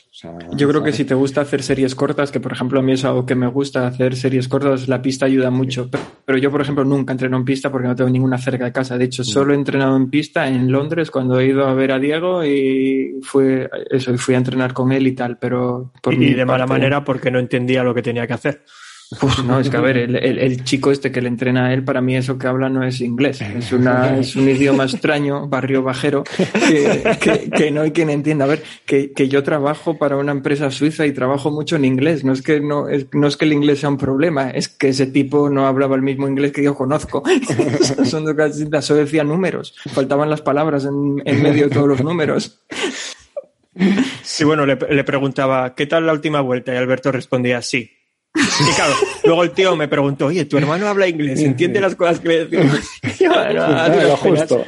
yo 0.57 0.67
creo 0.67 0.83
que 0.83 0.91
si 0.91 1.05
te 1.05 1.13
gusta 1.13 1.39
hacer 1.39 1.63
series 1.63 1.95
cortas, 1.95 2.33
que 2.33 2.41
por 2.41 2.51
ejemplo 2.51 2.79
a 2.79 2.83
mí 2.83 2.91
es 2.91 3.05
algo 3.05 3.25
que 3.25 3.33
me 3.33 3.47
gusta 3.47 3.87
hacer 3.87 4.17
series 4.17 4.49
cortas, 4.49 4.89
la 4.89 5.01
pista 5.01 5.25
ayuda 5.25 5.49
mucho. 5.49 5.89
Pero, 6.25 6.37
yo, 6.37 6.51
por 6.51 6.59
ejemplo, 6.59 6.83
nunca 6.83 7.13
entreno 7.13 7.37
en 7.37 7.45
pista 7.45 7.71
porque 7.71 7.87
no 7.87 7.95
tengo 7.95 8.09
ninguna 8.09 8.37
cerca 8.37 8.65
de 8.65 8.73
casa. 8.73 8.97
De 8.97 9.05
hecho, 9.05 9.21
mm. 9.21 9.25
solo 9.25 9.53
he 9.53 9.55
entrenado 9.55 9.95
en 9.95 10.09
pista 10.09 10.49
en 10.49 10.69
Londres 10.69 11.11
cuando 11.11 11.39
he 11.39 11.45
ido 11.45 11.65
a 11.65 11.73
ver 11.73 11.93
a 11.93 11.99
Diego 11.99 12.43
y 12.43 13.19
fue 13.21 13.69
eso, 13.89 14.13
y 14.13 14.17
fui 14.17 14.35
a 14.35 14.39
entrenar 14.39 14.73
con 14.73 14.91
él 14.91 15.07
y 15.07 15.13
tal, 15.13 15.37
pero 15.37 15.93
por 16.01 16.13
y, 16.13 16.33
de 16.33 16.43
mala 16.43 16.67
manera 16.67 17.05
porque 17.05 17.31
no 17.31 17.39
entendía 17.39 17.83
lo 17.83 17.93
que 17.93 18.01
tenía 18.01 18.27
que 18.27 18.33
hacer. 18.33 18.63
Pues 19.19 19.43
no, 19.43 19.59
es 19.59 19.69
que 19.69 19.75
a 19.75 19.81
ver, 19.81 19.97
el, 19.97 20.15
el, 20.15 20.63
chico 20.63 20.89
este 20.89 21.11
que 21.11 21.21
le 21.21 21.27
entrena 21.27 21.65
a 21.65 21.73
él, 21.73 21.83
para 21.83 21.99
mí 21.99 22.15
eso 22.15 22.37
que 22.37 22.47
habla 22.47 22.69
no 22.69 22.81
es 22.81 23.01
inglés, 23.01 23.41
es, 23.41 23.73
una, 23.73 24.17
es 24.19 24.37
un 24.37 24.47
idioma 24.47 24.85
extraño, 24.85 25.49
barrio 25.49 25.83
bajero, 25.83 26.23
que, 26.23 27.49
que, 27.53 27.71
no 27.71 27.81
hay 27.81 27.91
quien 27.91 28.09
entienda. 28.09 28.45
A 28.45 28.47
ver, 28.47 28.63
que, 28.85 29.11
que, 29.11 29.27
yo 29.27 29.43
trabajo 29.43 29.97
para 29.97 30.15
una 30.15 30.31
empresa 30.31 30.71
suiza 30.71 31.05
y 31.05 31.11
trabajo 31.11 31.51
mucho 31.51 31.75
en 31.75 31.83
inglés, 31.83 32.23
no 32.23 32.31
es, 32.31 32.41
que 32.41 32.61
no, 32.61 32.87
es, 32.87 33.07
no 33.11 33.27
es 33.27 33.35
que 33.35 33.43
el 33.43 33.51
inglés 33.51 33.79
sea 33.81 33.89
un 33.89 33.97
problema, 33.97 34.49
es 34.49 34.69
que 34.69 34.89
ese 34.89 35.07
tipo 35.07 35.49
no 35.49 35.67
hablaba 35.67 35.97
el 35.97 36.03
mismo 36.03 36.29
inglés 36.29 36.53
que 36.53 36.63
yo 36.63 36.73
conozco. 36.73 37.21
Son 38.05 38.23
dos 38.23 38.33
cosas 38.33 38.55
distintas, 38.55 38.85
solo 38.85 39.01
decía 39.01 39.25
números, 39.25 39.75
faltaban 39.93 40.29
las 40.29 40.41
palabras 40.41 40.85
en, 40.85 41.21
en 41.25 41.43
medio 41.43 41.67
de 41.67 41.75
todos 41.75 41.87
los 41.89 42.01
números. 42.01 42.61
Sí, 44.23 44.45
bueno, 44.45 44.65
le, 44.65 44.77
le 44.77 45.03
preguntaba, 45.03 45.75
¿qué 45.75 45.85
tal 45.85 46.05
la 46.05 46.13
última 46.13 46.39
vuelta? 46.39 46.73
Y 46.73 46.77
Alberto 46.77 47.11
respondía, 47.11 47.61
sí. 47.61 47.91
Y 48.61 48.73
claro, 48.75 48.93
luego 49.23 49.43
el 49.43 49.51
tío 49.51 49.75
me 49.75 49.87
preguntó, 49.87 50.27
oye, 50.27 50.45
tu 50.45 50.57
hermano 50.57 50.87
habla 50.87 51.07
inglés, 51.07 51.41
¿entiende 51.41 51.81
las 51.81 51.95
cosas 51.95 52.19
que 52.19 52.27
le 52.27 52.45
decimos? 52.45 52.79
bueno, 53.19 54.17
justo. 54.17 54.65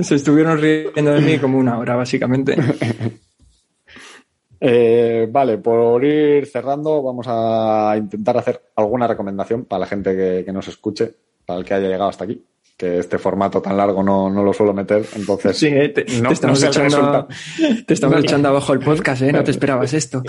Se 0.00 0.14
estuvieron 0.14 0.60
riendo 0.60 1.12
de 1.12 1.20
mí 1.20 1.38
como 1.38 1.58
una 1.58 1.78
hora, 1.78 1.96
básicamente. 1.96 2.56
Eh, 4.66 5.28
vale, 5.30 5.58
por 5.58 6.02
ir 6.02 6.46
cerrando, 6.46 7.02
vamos 7.02 7.26
a 7.28 7.94
intentar 7.98 8.38
hacer 8.38 8.62
alguna 8.76 9.06
recomendación 9.06 9.66
para 9.66 9.80
la 9.80 9.86
gente 9.86 10.16
que, 10.16 10.42
que 10.42 10.52
nos 10.54 10.66
escuche, 10.68 11.12
para 11.44 11.58
el 11.58 11.66
que 11.66 11.74
haya 11.74 11.88
llegado 11.88 12.08
hasta 12.08 12.24
aquí 12.24 12.42
que 12.76 12.98
este 12.98 13.18
formato 13.18 13.62
tan 13.62 13.76
largo 13.76 14.02
no, 14.02 14.28
no 14.28 14.42
lo 14.42 14.52
suelo 14.52 14.74
meter, 14.74 15.04
entonces 15.14 15.56
sí, 15.56 15.68
eh, 15.68 15.90
te, 15.90 16.02
estamos, 16.02 16.60
echando, 16.60 17.28
te 17.86 17.94
estamos 17.94 18.18
echando 18.18 18.48
abajo 18.48 18.72
el 18.72 18.80
podcast, 18.80 19.22
¿eh? 19.22 19.32
No 19.32 19.44
te 19.44 19.52
esperabas 19.52 19.92
esto. 19.94 20.22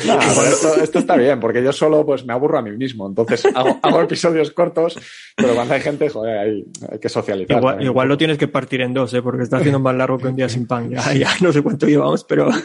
esto, 0.82 1.00
está 1.00 1.16
bien, 1.16 1.40
porque 1.40 1.64
yo 1.64 1.74
solo 1.74 2.06
pues 2.06 2.24
me 2.24 2.34
aburro 2.34 2.60
a 2.60 2.62
mí 2.62 2.72
mismo, 2.72 3.08
entonces 3.08 3.46
hago, 3.56 3.80
hago 3.84 4.02
episodios 4.02 4.52
cortos, 4.52 5.00
pero 5.36 5.56
cuando 5.56 5.74
hay 5.74 5.82
gente, 5.82 6.08
joder, 6.08 6.38
hay, 6.38 6.66
hay 6.92 7.00
que 7.00 7.10
socializar. 7.10 7.58
Igual, 7.58 7.84
igual, 7.84 8.08
lo 8.08 8.18
tienes 8.18 8.38
que 8.38 8.48
partir 8.48 8.82
en 8.82 8.94
dos, 8.94 9.12
¿eh? 9.16 9.24
Porque 9.24 9.44
está 9.44 9.58
haciendo 9.58 9.80
más 9.80 9.96
largo 9.96 10.20
que 10.20 10.28
un 10.28 10.36
día 10.36 10.48
sin 10.48 10.68
pan. 10.68 10.92
Ya, 10.92 11.14
ya 11.14 11.32
no 11.42 11.52
sé 11.52 11.62
cuánto 11.62 11.88
llevamos, 11.88 12.24
pero... 12.24 12.50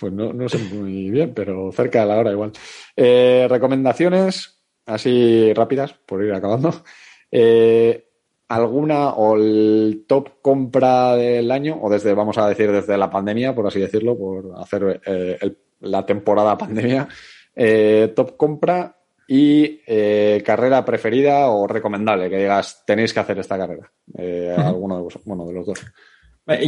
Pues 0.00 0.12
no, 0.12 0.32
no 0.32 0.48
sé 0.48 0.58
muy 0.58 1.08
bien, 1.08 1.32
pero 1.34 1.70
cerca 1.72 2.00
de 2.00 2.06
la 2.06 2.18
hora 2.18 2.32
igual. 2.32 2.50
Eh, 2.96 3.46
recomendaciones, 3.48 4.60
así 4.84 5.52
rápidas, 5.54 5.94
por 6.04 6.22
ir 6.24 6.32
acabando. 6.34 6.82
Eh, 7.30 8.04
alguna 8.48 9.10
o 9.10 9.36
el 9.36 10.04
top 10.06 10.40
compra 10.42 11.16
del 11.16 11.50
año, 11.50 11.78
o 11.80 11.90
desde, 11.90 12.14
vamos 12.14 12.38
a 12.38 12.48
decir, 12.48 12.70
desde 12.70 12.96
la 12.96 13.10
pandemia, 13.10 13.54
por 13.54 13.66
así 13.66 13.80
decirlo, 13.80 14.16
por 14.16 14.52
hacer 14.58 15.00
eh, 15.06 15.56
la 15.80 16.04
temporada 16.04 16.56
pandemia, 16.58 17.08
eh, 17.54 18.12
top 18.14 18.36
compra 18.36 18.96
y 19.26 19.80
eh, 19.86 20.42
carrera 20.44 20.84
preferida 20.84 21.48
o 21.48 21.66
recomendable, 21.66 22.28
que 22.28 22.38
digas, 22.38 22.82
tenéis 22.86 23.14
que 23.14 23.20
hacer 23.20 23.38
esta 23.38 23.56
carrera. 23.56 23.90
Alguno 24.58 24.96
de 24.96 25.02
vosotros, 25.02 25.26
bueno, 25.26 25.46
de 25.46 25.52
los 25.54 25.66
dos. 25.66 25.80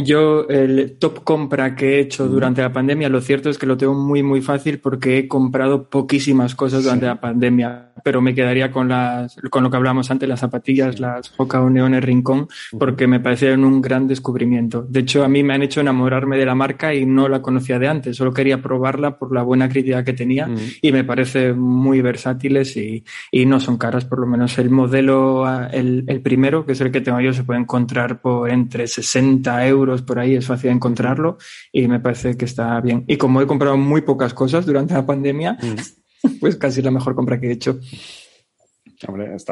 Yo, 0.03 0.47
el 0.49 0.97
top 0.97 1.23
compra 1.23 1.75
que 1.75 1.95
he 1.95 1.99
hecho 1.99 2.27
durante 2.27 2.63
la 2.63 2.73
pandemia, 2.73 3.09
lo 3.09 3.21
cierto 3.21 3.51
es 3.51 3.59
que 3.59 3.67
lo 3.67 3.77
tengo 3.77 3.93
muy, 3.93 4.23
muy 4.23 4.41
fácil 4.41 4.79
porque 4.79 5.19
he 5.19 5.27
comprado 5.27 5.87
poquísimas 5.87 6.55
cosas 6.55 6.83
durante 6.83 7.05
la 7.05 7.21
pandemia, 7.21 7.91
pero 8.03 8.19
me 8.19 8.33
quedaría 8.33 8.71
con 8.71 8.89
las, 8.89 9.35
con 9.51 9.63
lo 9.63 9.69
que 9.69 9.77
hablamos 9.77 10.09
antes, 10.09 10.27
las 10.27 10.39
zapatillas, 10.39 10.99
las 10.99 11.31
Hoka 11.37 11.61
Neones 11.69 12.03
Rincón, 12.03 12.47
porque 12.79 13.05
me 13.05 13.19
parecieron 13.19 13.65
un 13.65 13.79
gran 13.79 14.07
descubrimiento. 14.07 14.81
De 14.81 15.01
hecho, 15.01 15.23
a 15.23 15.27
mí 15.27 15.43
me 15.43 15.53
han 15.53 15.61
hecho 15.61 15.81
enamorarme 15.81 16.39
de 16.39 16.45
la 16.47 16.55
marca 16.55 16.95
y 16.95 17.05
no 17.05 17.29
la 17.29 17.43
conocía 17.43 17.77
de 17.77 17.87
antes, 17.87 18.17
solo 18.17 18.33
quería 18.33 18.59
probarla 18.63 19.19
por 19.19 19.31
la 19.31 19.43
buena 19.43 19.69
crítica 19.69 20.03
que 20.03 20.13
tenía 20.13 20.49
y 20.81 20.91
me 20.91 21.03
parece 21.03 21.53
muy 21.53 22.01
versátiles 22.01 22.75
y, 22.77 23.03
y, 23.31 23.45
no 23.45 23.59
son 23.59 23.77
caras, 23.77 24.05
por 24.05 24.17
lo 24.17 24.25
menos 24.25 24.57
el 24.57 24.71
modelo, 24.71 25.45
el, 25.71 26.03
el 26.07 26.21
primero, 26.21 26.65
que 26.65 26.71
es 26.71 26.81
el 26.81 26.91
que 26.91 27.01
tengo 27.01 27.21
yo, 27.21 27.31
se 27.31 27.43
puede 27.43 27.59
encontrar 27.59 28.21
por 28.21 28.49
entre 28.49 28.87
60 28.87 29.66
euros 29.67 30.01
por 30.01 30.19
ahí, 30.19 30.35
es 30.35 30.45
fácil 30.45 30.71
encontrarlo 30.71 31.37
y 31.71 31.87
me 31.87 31.99
parece 31.99 32.37
que 32.37 32.45
está 32.45 32.79
bien. 32.81 33.03
Y 33.07 33.17
como 33.17 33.41
he 33.41 33.47
comprado 33.47 33.77
muy 33.77 34.01
pocas 34.01 34.33
cosas 34.33 34.65
durante 34.65 34.93
la 34.93 35.05
pandemia, 35.05 35.57
pues 36.39 36.55
casi 36.55 36.81
la 36.81 36.91
mejor 36.91 37.15
compra 37.15 37.39
que 37.39 37.47
he 37.47 37.51
hecho. 37.51 37.79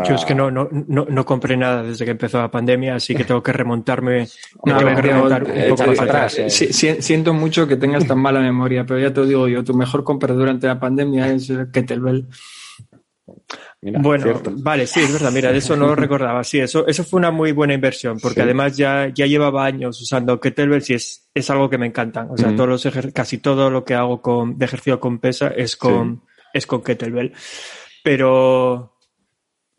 Yo 0.08 0.16
es 0.16 0.26
que 0.26 0.34
no, 0.34 0.50
no, 0.50 0.68
no, 0.72 1.06
no, 1.08 1.24
compré 1.24 1.56
nada 1.56 1.84
desde 1.84 2.04
que 2.04 2.12
empezó 2.12 2.40
la 2.40 2.50
pandemia, 2.50 2.96
así 2.96 3.14
que 3.14 3.26
tengo 3.26 3.44
que 3.44 3.54
remontarme, 3.54 4.28
no, 4.66 4.78
tengo 4.78 4.96
que 4.96 5.02
remontar 5.04 5.44
un 5.44 5.70
poco 5.70 5.86
más 5.86 6.00
atrás. 6.00 6.42
Siento 6.50 7.34
mucho 7.34 7.68
que 7.68 7.76
tengas 7.76 8.08
tan 8.08 8.18
mala 8.18 8.40
memoria, 8.40 8.86
pero 8.88 9.00
ya 9.00 9.14
te 9.14 9.20
lo 9.20 9.28
digo 9.28 9.48
yo, 9.48 9.64
tu 9.64 9.76
mejor 9.76 10.04
compra 10.04 10.34
durante 10.34 10.66
la 10.66 10.80
pandemia 10.80 11.28
es 11.28 11.52
Kettlebell 11.72 12.28
bueno, 14.00 14.42
vale, 14.58 14.88
sí, 14.88 15.02
es 15.02 15.14
verdad, 15.14 15.32
mira, 15.32 15.52
de 15.52 15.60
eso 15.60 15.76
no 15.76 15.88
lo 15.88 15.96
recordaba. 15.96 16.44
Sí, 16.44 16.60
eso, 16.60 16.88
eso 16.88 17.04
fue 17.04 17.20
una 17.20 17.32
muy 17.32 17.52
buena 17.52 17.74
inversión, 17.74 18.20
porque 18.20 18.42
además 18.42 18.76
ya, 18.76 19.12
ya 19.14 19.26
llevaba 19.26 19.66
años 19.66 20.02
usando 20.02 20.40
kettlebells 20.40 20.90
y 20.90 20.94
es, 20.96 21.30
es 21.34 21.50
algo 21.50 21.70
que 21.70 21.78
me 21.78 21.86
encantan. 21.86 22.30
O 22.32 22.38
sea, 22.38 22.56
todos 22.56 22.86
los 22.86 23.14
casi 23.14 23.38
todo 23.38 23.70
lo 23.70 23.84
que 23.84 23.94
hago 23.94 24.22
con, 24.22 24.58
de 24.58 24.66
ejercicio 24.66 25.00
con 25.00 25.20
pesa 25.20 25.50
es 25.50 25.76
con, 25.76 26.24
es 26.54 26.66
con 26.66 26.82
kettlebell. 26.82 27.34
Pero, 28.04 28.98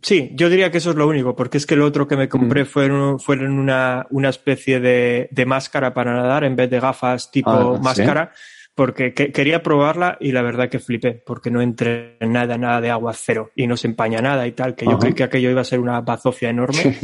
sí, 0.03 0.31
yo 0.35 0.49
diría 0.49 0.71
que 0.71 0.79
eso 0.79 0.91
es 0.91 0.97
lo 0.97 1.09
único, 1.09 1.35
porque 1.35 1.59
es 1.59 1.67
que 1.67 1.77
lo 1.77 1.87
otro 1.87 2.07
que 2.07 2.17
me 2.17 2.29
compré 2.29 2.65
fueron, 2.65 3.19
fueron 3.19 3.59
una, 3.59 4.07
una 4.11 4.29
especie 4.29 4.81
de, 4.81 5.29
de 5.31 5.47
máscara 5.47 5.95
para 5.95 6.15
nadar 6.15 6.45
en 6.45 6.57
vez 6.57 6.71
de 6.71 6.81
gafas 6.81 7.31
tipo 7.31 7.51
ah, 7.51 7.81
máscara 7.83 8.33
porque 8.77 9.15
quería 9.15 9.63
probarla 9.63 10.19
y 10.21 10.33
la 10.33 10.43
verdad 10.43 10.69
que 10.69 10.79
flipé, 10.79 11.15
porque 11.15 11.51
no 11.51 11.63
entré 11.63 12.19
en 12.21 12.33
nada, 12.33 12.59
nada 12.59 12.83
de 12.83 12.91
agua 12.91 13.15
cero 13.15 13.51
y 13.57 13.67
no 13.67 13.75
se 13.75 13.89
empaña 13.89 14.21
nada 14.21 14.47
y 14.47 14.53
tal, 14.53 14.75
que 14.75 14.85
yo 14.85 14.99
creí 14.99 15.15
que 15.15 15.25
aquello 15.25 15.51
iba 15.51 15.63
a 15.63 15.65
ser 15.65 15.81
una 15.81 16.03
bazofia 16.03 16.51
enorme 16.51 16.99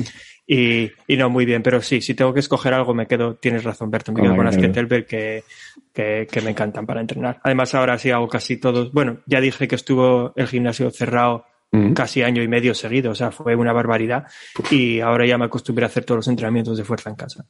y, 0.47 0.91
y, 1.07 1.17
no 1.17 1.31
muy 1.31 1.47
bien, 1.47 1.63
pero 1.63 1.81
sí, 1.81 2.03
si 2.03 2.13
tengo 2.13 2.35
que 2.35 2.41
escoger 2.41 2.75
algo 2.75 2.93
me 2.93 3.07
quedo, 3.07 3.37
tienes 3.37 3.65
razón 3.65 3.91
Berto, 3.91 4.13
me 4.13 4.21
quedo 4.21 4.37
con 4.37 4.45
las 4.45 4.59
Kettlebell 4.59 5.07
que, 5.07 5.45
que, 5.95 6.29
que, 6.31 6.41
me 6.43 6.51
encantan 6.51 6.85
para 6.85 7.01
entrenar. 7.01 7.41
Además 7.43 7.75
ahora 7.75 7.97
sí 7.97 8.11
hago 8.11 8.29
casi 8.29 8.59
todos, 8.59 8.93
bueno, 8.93 9.21
ya 9.25 9.41
dije 9.41 9.67
que 9.67 9.77
estuvo 9.77 10.35
el 10.37 10.49
gimnasio 10.49 10.91
cerrado 10.91 11.47
mm. 11.71 11.95
casi 11.95 12.23
año 12.23 12.43
y 12.43 12.49
medio 12.49 12.75
seguido, 12.75 13.13
o 13.13 13.15
sea, 13.15 13.31
fue 13.31 13.57
una 13.57 13.73
barbaridad 13.73 14.27
y 14.71 15.01
ahora 15.01 15.25
ya 15.25 15.39
me 15.39 15.47
acostumbré 15.47 15.87
a 15.87 15.89
hacer 15.89 16.05
todos 16.05 16.19
los 16.19 16.29
entrenamientos 16.29 16.77
de 16.77 16.85
fuerza 16.85 17.09
en 17.09 17.17
casa. 17.17 17.47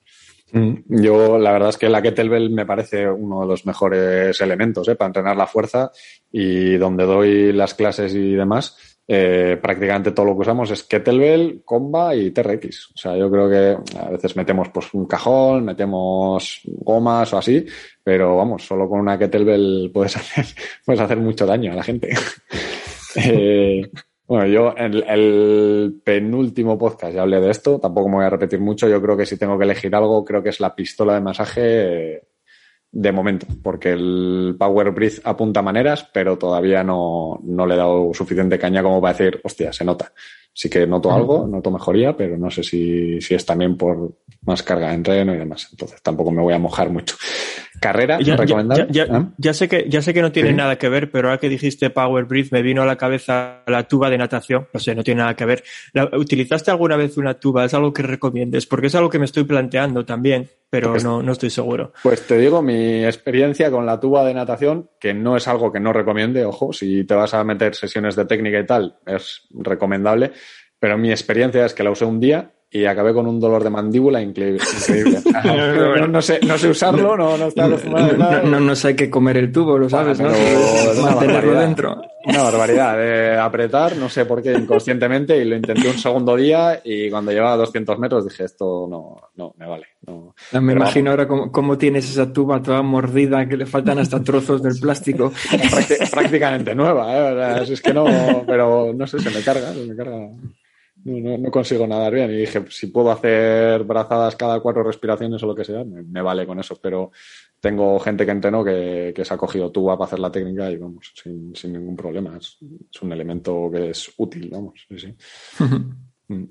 Mm. 0.53 1.03
Yo, 1.03 1.39
la 1.39 1.53
verdad 1.53 1.71
es 1.71 1.79
que 1.79 1.89
la 1.89 2.03
kettlebell 2.03 2.51
me 2.51 2.67
parece 2.67 3.09
uno 3.09 3.41
de 3.41 3.47
los 3.47 3.65
mejores 3.65 4.39
elementos 4.41 4.87
¿eh? 4.89 4.95
para 4.95 5.09
entrenar 5.09 5.37
la 5.37 5.47
fuerza 5.47 5.91
y 6.31 6.77
donde 6.77 7.05
doy 7.05 7.53
las 7.53 7.75
clases 7.75 8.15
y 8.15 8.33
demás, 8.35 8.77
eh, 9.09 9.59
prácticamente 9.61 10.13
todo 10.13 10.27
lo 10.27 10.35
que 10.35 10.43
usamos 10.43 10.71
es 10.71 10.85
kettlebell, 10.85 11.63
comba 11.65 12.15
y 12.15 12.31
TRX. 12.31 12.93
O 12.95 12.99
sea, 12.99 13.17
yo 13.17 13.31
creo 13.31 13.49
que 13.49 13.99
a 13.99 14.11
veces 14.11 14.37
metemos 14.37 14.69
pues 14.69 14.93
un 14.93 15.07
cajón, 15.07 15.65
metemos 15.65 16.61
gomas 16.65 17.33
o 17.33 17.39
así, 17.39 17.65
pero 18.05 18.37
vamos, 18.37 18.63
solo 18.63 18.89
con 18.89 19.01
una 19.01 19.19
kettlebell 19.19 19.91
puedes 19.93 20.17
hacer, 20.19 20.45
puedes 20.85 21.01
hacer 21.01 21.17
mucho 21.17 21.47
daño 21.47 21.73
a 21.73 21.77
la 21.77 21.83
gente. 21.83 22.15
eh, 23.17 23.91
bueno, 24.33 24.47
yo 24.47 24.75
en 24.79 24.95
el, 24.95 26.01
penúltimo 26.03 26.79
podcast 26.79 27.15
ya 27.15 27.21
hablé 27.21 27.39
de 27.39 27.51
esto, 27.51 27.79
tampoco 27.79 28.09
me 28.09 28.15
voy 28.15 28.25
a 28.25 28.31
repetir 28.31 28.61
mucho. 28.61 28.89
Yo 28.89 29.03
creo 29.03 29.15
que 29.15 29.27
si 29.27 29.37
tengo 29.37 29.59
que 29.59 29.65
elegir 29.65 29.95
algo, 29.95 30.25
creo 30.25 30.43
que 30.43 30.49
es 30.49 30.59
la 30.59 30.75
pistola 30.75 31.13
de 31.13 31.21
masaje 31.21 32.29
de 32.91 33.13
momento, 33.13 33.47
porque 33.63 33.91
el 33.91 34.57
Power 34.59 34.93
Breath 34.93 35.21
apunta 35.25 35.61
maneras, 35.61 36.09
pero 36.15 36.39
todavía 36.39 36.83
no, 36.83 37.41
no 37.43 37.67
le 37.67 37.75
he 37.75 37.77
dado 37.77 38.15
suficiente 38.15 38.59
caña 38.59 38.83
como 38.83 39.03
para 39.03 39.13
decir, 39.13 39.39
hostia, 39.45 39.71
se 39.71 39.85
nota. 39.85 40.15
Sí 40.55 40.69
que 40.69 40.87
noto 40.87 41.13
algo, 41.13 41.47
noto 41.47 41.71
mejoría, 41.71 42.17
pero 42.17 42.37
no 42.37 42.51
sé 42.51 42.63
si, 42.63 43.21
si 43.21 43.35
es 43.35 43.47
también 43.47 43.77
por 43.77 44.17
más 44.43 44.63
carga 44.63 44.89
de 44.89 44.95
entreno 44.95 45.35
y 45.35 45.39
demás. 45.39 45.69
Entonces 45.71 46.03
tampoco 46.03 46.31
me 46.31 46.43
voy 46.43 46.53
a 46.53 46.59
mojar 46.59 46.91
mucho. 46.91 47.17
¿Carrera 47.81 48.21
ya, 48.21 48.37
¿Ah? 49.11 49.33
Ya, 49.39 49.55
sé 49.55 49.69
que, 49.69 49.87
ya 49.89 50.03
sé 50.03 50.15
que 50.15 50.23
no 50.23 50.31
tiene 50.31 50.53
nada 50.53 50.77
que 50.79 50.89
ver, 50.89 51.11
pero 51.11 51.29
ahora 51.29 51.41
que 51.41 51.49
dijiste 51.49 51.91
Power 51.91 52.27
Breath 52.27 52.53
me 52.53 52.63
vino 52.63 52.83
a 52.83 52.87
la 52.87 52.97
cabeza 52.97 53.63
la 53.67 53.89
tuba 53.89 54.09
de 54.09 54.19
natación. 54.19 54.69
No 54.73 54.79
sé, 54.79 54.95
no 54.95 55.03
tiene 55.03 55.23
nada 55.23 55.35
que 55.35 55.45
ver. 55.45 55.65
¿Utilizaste 56.13 56.71
alguna 56.71 56.97
vez 56.97 57.17
una 57.17 57.35
tuba? 57.35 57.65
¿Es 57.65 57.75
algo 57.75 57.93
que 57.93 58.03
recomiendes? 58.03 58.67
Porque 58.67 58.87
es 58.87 58.95
algo 58.95 59.11
que 59.11 59.19
me 59.19 59.25
estoy 59.25 59.43
planteando 59.45 60.05
también, 60.05 60.49
pero 60.71 60.93
pues 60.93 61.03
no, 61.03 61.23
no 61.23 61.33
estoy 61.33 61.51
seguro. 61.51 61.93
Pues 62.05 62.25
te 62.25 62.39
digo 62.39 62.63
mi 62.63 63.05
experiencia 63.05 63.69
con 63.71 63.85
la 63.85 63.99
tuba 63.99 64.25
de 64.25 64.35
natación, 64.35 64.89
que 65.01 65.13
no 65.13 65.37
es 65.37 65.49
algo 65.49 65.73
que 65.73 65.81
no 65.81 65.93
recomiende, 65.93 66.45
ojo, 66.45 66.73
si 66.73 67.03
te 67.05 67.15
vas 67.15 67.35
a 67.35 67.43
meter 67.43 67.75
sesiones 67.75 68.15
de 68.15 68.27
técnica 68.27 68.61
y 68.61 68.67
tal, 68.67 68.97
es 69.07 69.43
recomendable, 69.51 70.33
pero 70.83 70.99
mi 70.99 71.13
experiencia 71.13 71.65
es 71.65 71.75
que 71.75 71.85
la 71.85 71.93
usé 71.93 72.05
un 72.05 72.19
día 72.19 72.51
y 72.69 72.87
acabé 72.87 73.15
con 73.15 73.29
un 73.29 73.39
dolor 73.39 73.63
de 73.63 73.71
mandíbula 73.71 74.21
increíble. 74.21 74.59
no, 76.09 76.21
sé, 76.21 76.41
no 76.45 76.59
sé 76.59 76.71
usarlo, 76.71 77.17
no, 77.17 77.37
no 77.37 77.47
está 77.47 77.69
No, 77.69 78.59
no, 78.59 78.75
sé 78.75 78.97
qué 78.97 79.09
comer 79.09 79.37
el 79.37 79.53
tubo, 79.53 79.79
lo 79.79 79.89
sabes, 79.89 80.19
¿no? 80.19 80.31
Mantenerlo 81.01 81.55
dentro. 81.55 82.03
Una 82.25 82.43
barbaridad 82.43 82.97
de 82.97 83.39
apretar, 83.39 83.97
no 83.97 84.09
sé 84.09 84.25
por 84.25 84.43
qué 84.43 84.55
inconscientemente, 84.55 85.37
y 85.37 85.45
lo 85.45 85.55
intenté 85.55 85.89
un 85.89 85.99
segundo 85.99 86.35
día 86.35 86.81
y 86.83 87.09
cuando 87.11 87.31
llevaba 87.31 87.59
200 87.59 88.01
metros 88.01 88.25
dije, 88.25 88.43
esto 88.43 88.89
no, 88.91 89.21
no 89.37 89.55
me 89.59 89.69
vale. 89.69 89.87
No. 90.05 90.35
Me 90.61 90.73
imagino 90.73 91.11
ahora 91.11 91.29
cómo, 91.29 91.79
tienes 91.79 92.11
esa 92.11 92.33
tuba 92.33 92.61
toda 92.61 92.83
mordida, 92.83 93.49
que 93.49 93.57
le 93.57 93.67
faltan 93.67 94.01
hasta 94.01 94.21
trozos 94.21 94.61
del 94.65 94.81
plástico. 94.81 95.33
prácticamente 96.11 96.75
nueva, 96.75 97.61
¿eh? 97.61 97.63
es 97.71 97.81
que 97.81 97.95
no, 97.95 98.05
pero 98.49 98.93
no 98.93 99.07
sé, 99.07 99.21
se 99.21 99.31
me 99.31 99.45
carga, 99.45 99.73
se 99.73 99.87
me 99.87 99.95
carga 99.95 100.19
no, 101.05 101.39
no, 101.39 101.51
consigo 101.51 101.87
nadar 101.87 102.13
bien. 102.15 102.31
Y 102.31 102.37
dije, 102.39 102.65
si 102.71 102.89
puedo 102.89 103.11
hacer 103.11 103.85
brazadas 103.85 104.37
cada 104.37 104.61
cuatro 104.61 104.83
respiraciones 104.83 105.43
o 105.43 105.47
lo 105.47 105.55
que 105.55 105.65
sea, 105.65 105.85
me, 105.85 106.23
vale 106.23 106.47
con 106.47 106.59
eso. 106.61 106.79
Pero 106.81 107.11
tengo 107.61 107.99
gente 108.01 108.25
que 108.25 108.33
entrenó 108.33 108.65
que, 108.65 109.13
que 109.15 109.25
se 109.25 109.35
ha 109.35 109.37
cogido 109.37 109.71
tuba 109.71 109.97
para 109.97 110.07
hacer 110.07 110.19
la 110.19 110.33
técnica 110.33 110.71
y 110.71 110.77
vamos, 110.77 111.13
sin, 111.15 111.55
sin 111.55 111.73
ningún 111.73 111.97
problema. 111.97 112.37
Es, 112.37 112.59
un 113.03 113.13
elemento 113.13 113.71
que 113.73 113.91
es 113.91 114.13
útil, 114.17 114.51
vamos. 114.51 114.87
Sí, 114.97 115.15
mm. 116.29 116.45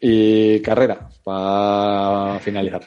y 0.00 0.60
carrera, 0.60 1.08
para 1.22 2.38
finalizar. 2.40 2.82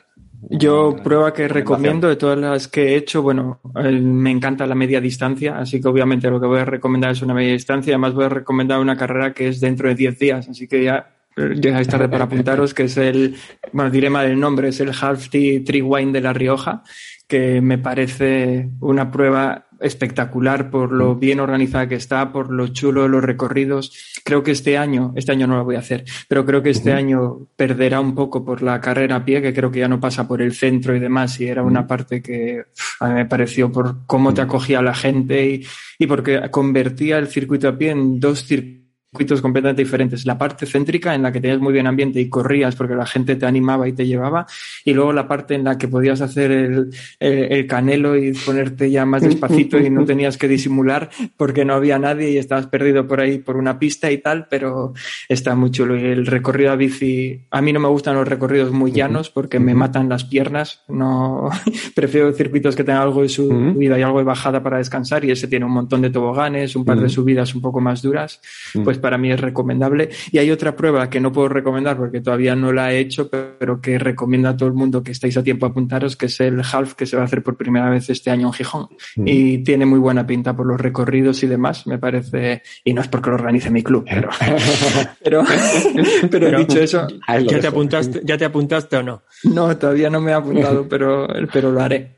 Yo 0.50 0.96
prueba 1.04 1.34
que 1.34 1.48
recomiendo 1.48 2.08
de 2.08 2.16
todas 2.16 2.38
las 2.38 2.68
que 2.68 2.90
he 2.90 2.96
hecho, 2.96 3.22
bueno, 3.22 3.60
me 3.74 4.30
encanta 4.30 4.68
la 4.68 4.76
media 4.76 5.02
distancia, 5.02 5.58
así 5.58 5.82
que 5.82 5.88
obviamente 5.88 6.30
lo 6.30 6.40
que 6.40 6.46
voy 6.46 6.60
a 6.60 6.66
recomendar 6.66 7.12
es 7.12 7.22
una 7.22 7.34
media 7.34 7.54
distancia, 7.54 7.94
además 7.94 8.14
voy 8.14 8.26
a 8.26 8.30
recomendar 8.30 8.80
una 8.80 8.96
carrera 8.96 9.34
que 9.34 9.48
es 9.48 9.60
dentro 9.60 9.90
de 9.90 9.96
10 9.96 10.20
días, 10.20 10.48
así 10.48 10.68
que 10.68 10.84
ya 10.84 11.16
llegáis 11.36 11.88
tarde 11.88 12.08
para 12.08 12.24
apuntaros, 12.26 12.74
que 12.74 12.84
es 12.84 12.98
el, 12.98 13.36
bueno, 13.74 13.90
diré 13.90 14.10
mal 14.10 14.28
el 14.28 14.40
nombre, 14.40 14.70
es 14.70 14.80
el 14.80 14.90
Half 14.90 15.30
Tree 15.30 15.82
Wine 15.82 16.12
de 16.12 16.22
La 16.22 16.34
Rioja, 16.34 16.84
que 17.28 17.62
me 17.62 17.78
parece 17.78 18.70
una 18.80 19.12
prueba 19.12 19.68
espectacular 19.80 20.70
por 20.70 20.92
lo 20.92 21.16
mm. 21.16 21.20
bien 21.20 21.40
organizada 21.40 21.88
que 21.88 21.96
está, 21.96 22.32
por 22.32 22.52
lo 22.52 22.68
chulo 22.68 23.04
de 23.04 23.10
los 23.10 23.24
recorridos. 23.24 23.92
Creo 24.24 24.44
que 24.44 24.52
este 24.52 24.78
año, 24.78 25.14
este 25.16 25.32
año 25.32 25.48
no 25.48 25.58
lo 25.58 25.66
voy 25.66 25.76
a 25.76 25.80
hacer, 25.80 26.06
pero 26.28 26.46
creo 26.46 26.64
que 26.64 26.72
este 26.72 26.94
año 26.94 27.48
perderá 27.56 28.00
un 28.00 28.16
poco 28.16 28.44
por 28.44 28.62
la 28.62 28.82
carrera 28.82 29.18
a 29.18 29.26
pie, 29.26 29.42
que 29.42 29.54
creo 29.54 29.72
que 29.72 29.80
ya 29.80 29.88
no 29.88 30.00
pasa 30.00 30.28
por 30.28 30.42
el 30.42 30.54
centro 30.54 30.96
y 30.96 31.00
demás, 31.00 31.40
y 31.40 31.48
era 31.48 31.64
una 31.64 31.82
mm. 31.82 31.88
parte 31.88 32.22
que 32.22 32.64
a 33.00 33.08
mí 33.08 33.14
me 33.14 33.26
pareció 33.26 33.72
por 33.72 34.06
cómo 34.06 34.34
te 34.34 34.42
mm. 34.42 34.46
acogía 34.46 34.82
la 34.82 34.94
gente 34.94 35.46
y, 35.48 35.66
y 36.00 36.08
porque 36.08 36.50
convertía 36.50 37.18
el 37.18 37.28
circuito 37.28 37.68
a 37.68 37.78
pie 37.78 37.92
en 37.92 38.20
dos 38.20 38.46
circuitos 38.46 38.87
circuitos 39.18 39.42
completamente 39.42 39.82
diferentes. 39.82 40.26
La 40.26 40.38
parte 40.38 40.68
céntrica 40.68 41.16
en 41.16 41.24
la 41.24 41.32
que 41.32 41.42
tenías 41.42 41.60
muy 41.60 41.74
bien 41.74 41.88
ambiente 41.88 42.22
y 42.22 42.30
corrías 42.30 42.76
porque 42.76 42.94
la 42.94 43.08
gente 43.08 43.36
te 43.36 43.48
animaba 43.48 43.88
y 43.88 43.94
te 43.94 44.06
llevaba. 44.06 44.46
Y 44.86 44.94
luego 44.94 45.12
la 45.12 45.28
parte 45.28 45.56
en 45.56 45.64
la 45.64 45.78
que 45.78 45.88
podías 45.88 46.22
hacer 46.22 46.52
el, 46.52 46.90
el, 47.20 47.66
canelo 47.66 48.16
y 48.16 48.34
ponerte 48.34 48.92
ya 48.92 49.06
más 49.06 49.22
despacito 49.24 49.80
y 49.80 49.90
no 49.90 50.06
tenías 50.06 50.38
que 50.38 50.48
disimular 50.48 51.10
porque 51.36 51.66
no 51.66 51.74
había 51.74 51.98
nadie 51.98 52.30
y 52.30 52.38
estabas 52.38 52.68
perdido 52.68 53.08
por 53.08 53.20
ahí 53.20 53.40
por 53.40 53.58
una 53.58 53.80
pista 53.80 54.12
y 54.12 54.20
tal, 54.20 54.48
pero 54.50 54.94
está 55.28 55.56
muy 55.56 55.72
chulo. 55.72 55.98
Y 55.98 56.06
el 56.06 56.28
recorrido 56.28 56.72
a 56.72 56.76
bici, 56.76 57.42
a 57.50 57.62
mí 57.62 57.74
no 57.74 57.80
me 57.80 57.88
gustan 57.88 58.16
los 58.16 58.28
recorridos 58.28 58.72
muy 58.72 58.92
llanos 58.92 59.32
porque 59.32 59.60
me 59.60 59.74
matan 59.74 60.10
las 60.10 60.26
piernas. 60.26 60.84
No, 60.88 61.50
prefiero 61.96 62.32
circuitos 62.34 62.76
que 62.76 62.84
tengan 62.84 63.02
algo 63.02 63.24
de 63.24 63.30
subida 63.30 63.98
y 63.98 64.02
algo 64.04 64.20
de 64.20 64.26
bajada 64.26 64.62
para 64.62 64.78
descansar 64.78 65.26
y 65.26 65.32
ese 65.32 65.48
tiene 65.48 65.66
un 65.66 65.72
montón 65.72 66.04
de 66.04 66.12
toboganes, 66.12 66.76
un 66.76 66.86
par 66.86 67.00
de 67.00 67.10
subidas 67.10 67.56
un 67.56 67.62
poco 67.62 67.82
más 67.82 68.04
duras. 68.04 68.40
Pues 68.84 69.00
para 69.08 69.18
mí 69.18 69.32
es 69.32 69.40
recomendable. 69.40 70.10
Y 70.34 70.38
hay 70.38 70.52
otra 70.52 70.76
prueba 70.76 71.10
que 71.10 71.22
no 71.22 71.32
puedo 71.32 71.48
recomendar 71.48 71.96
porque 71.96 72.20
todavía 72.20 72.58
no 72.58 72.74
la 72.74 72.92
he 72.92 73.00
hecho, 73.00 73.30
pero 73.30 73.80
que 73.80 73.98
recomiendo 73.98 74.50
a 74.50 74.58
todo 74.58 74.68
el 74.68 74.76
mundo 74.76 75.02
que 75.02 75.14
estáis 75.14 75.38
a 75.38 75.44
tiempo 75.44 75.66
a 75.66 75.70
apuntaros, 75.70 76.18
que 76.18 76.26
es 76.26 76.38
el 76.42 76.60
half 76.60 76.94
que 76.96 77.06
se 77.06 77.16
va 77.16 77.22
a 77.22 77.26
hacer 77.26 77.42
por 77.42 77.56
primera 77.56 77.90
vez 77.90 78.10
este 78.10 78.32
año 78.32 78.48
en 78.48 78.54
Gijón. 78.54 78.90
Mm. 79.16 79.24
Y 79.26 79.58
tiene 79.60 79.86
muy 79.86 79.98
buena 79.98 80.28
pinta 80.28 80.54
por 80.54 80.66
los 80.66 80.78
recorridos 80.78 81.42
y 81.44 81.48
demás, 81.48 81.88
me 81.88 81.98
parece, 81.98 82.64
y 82.84 82.92
no 82.92 83.00
es 83.00 83.08
porque 83.08 83.30
lo 83.30 83.38
organice 83.38 83.70
mi 83.70 83.82
club, 83.82 84.04
pero, 84.10 84.30
pero, 86.30 86.60
dicho 86.60 86.82
eso. 86.82 87.08
¿Ya 87.50 87.62
te, 87.62 87.68
apuntaste, 87.68 88.24
¿Ya 88.26 88.38
te 88.38 88.44
apuntaste 88.44 88.98
o 88.98 89.04
no? 89.04 89.24
No, 89.46 89.78
todavía 89.78 90.10
no 90.10 90.20
me 90.20 90.32
he 90.32 90.34
apuntado, 90.34 90.86
pero, 90.90 91.30
pero 91.54 91.72
lo 91.72 91.82
haré. 91.82 92.17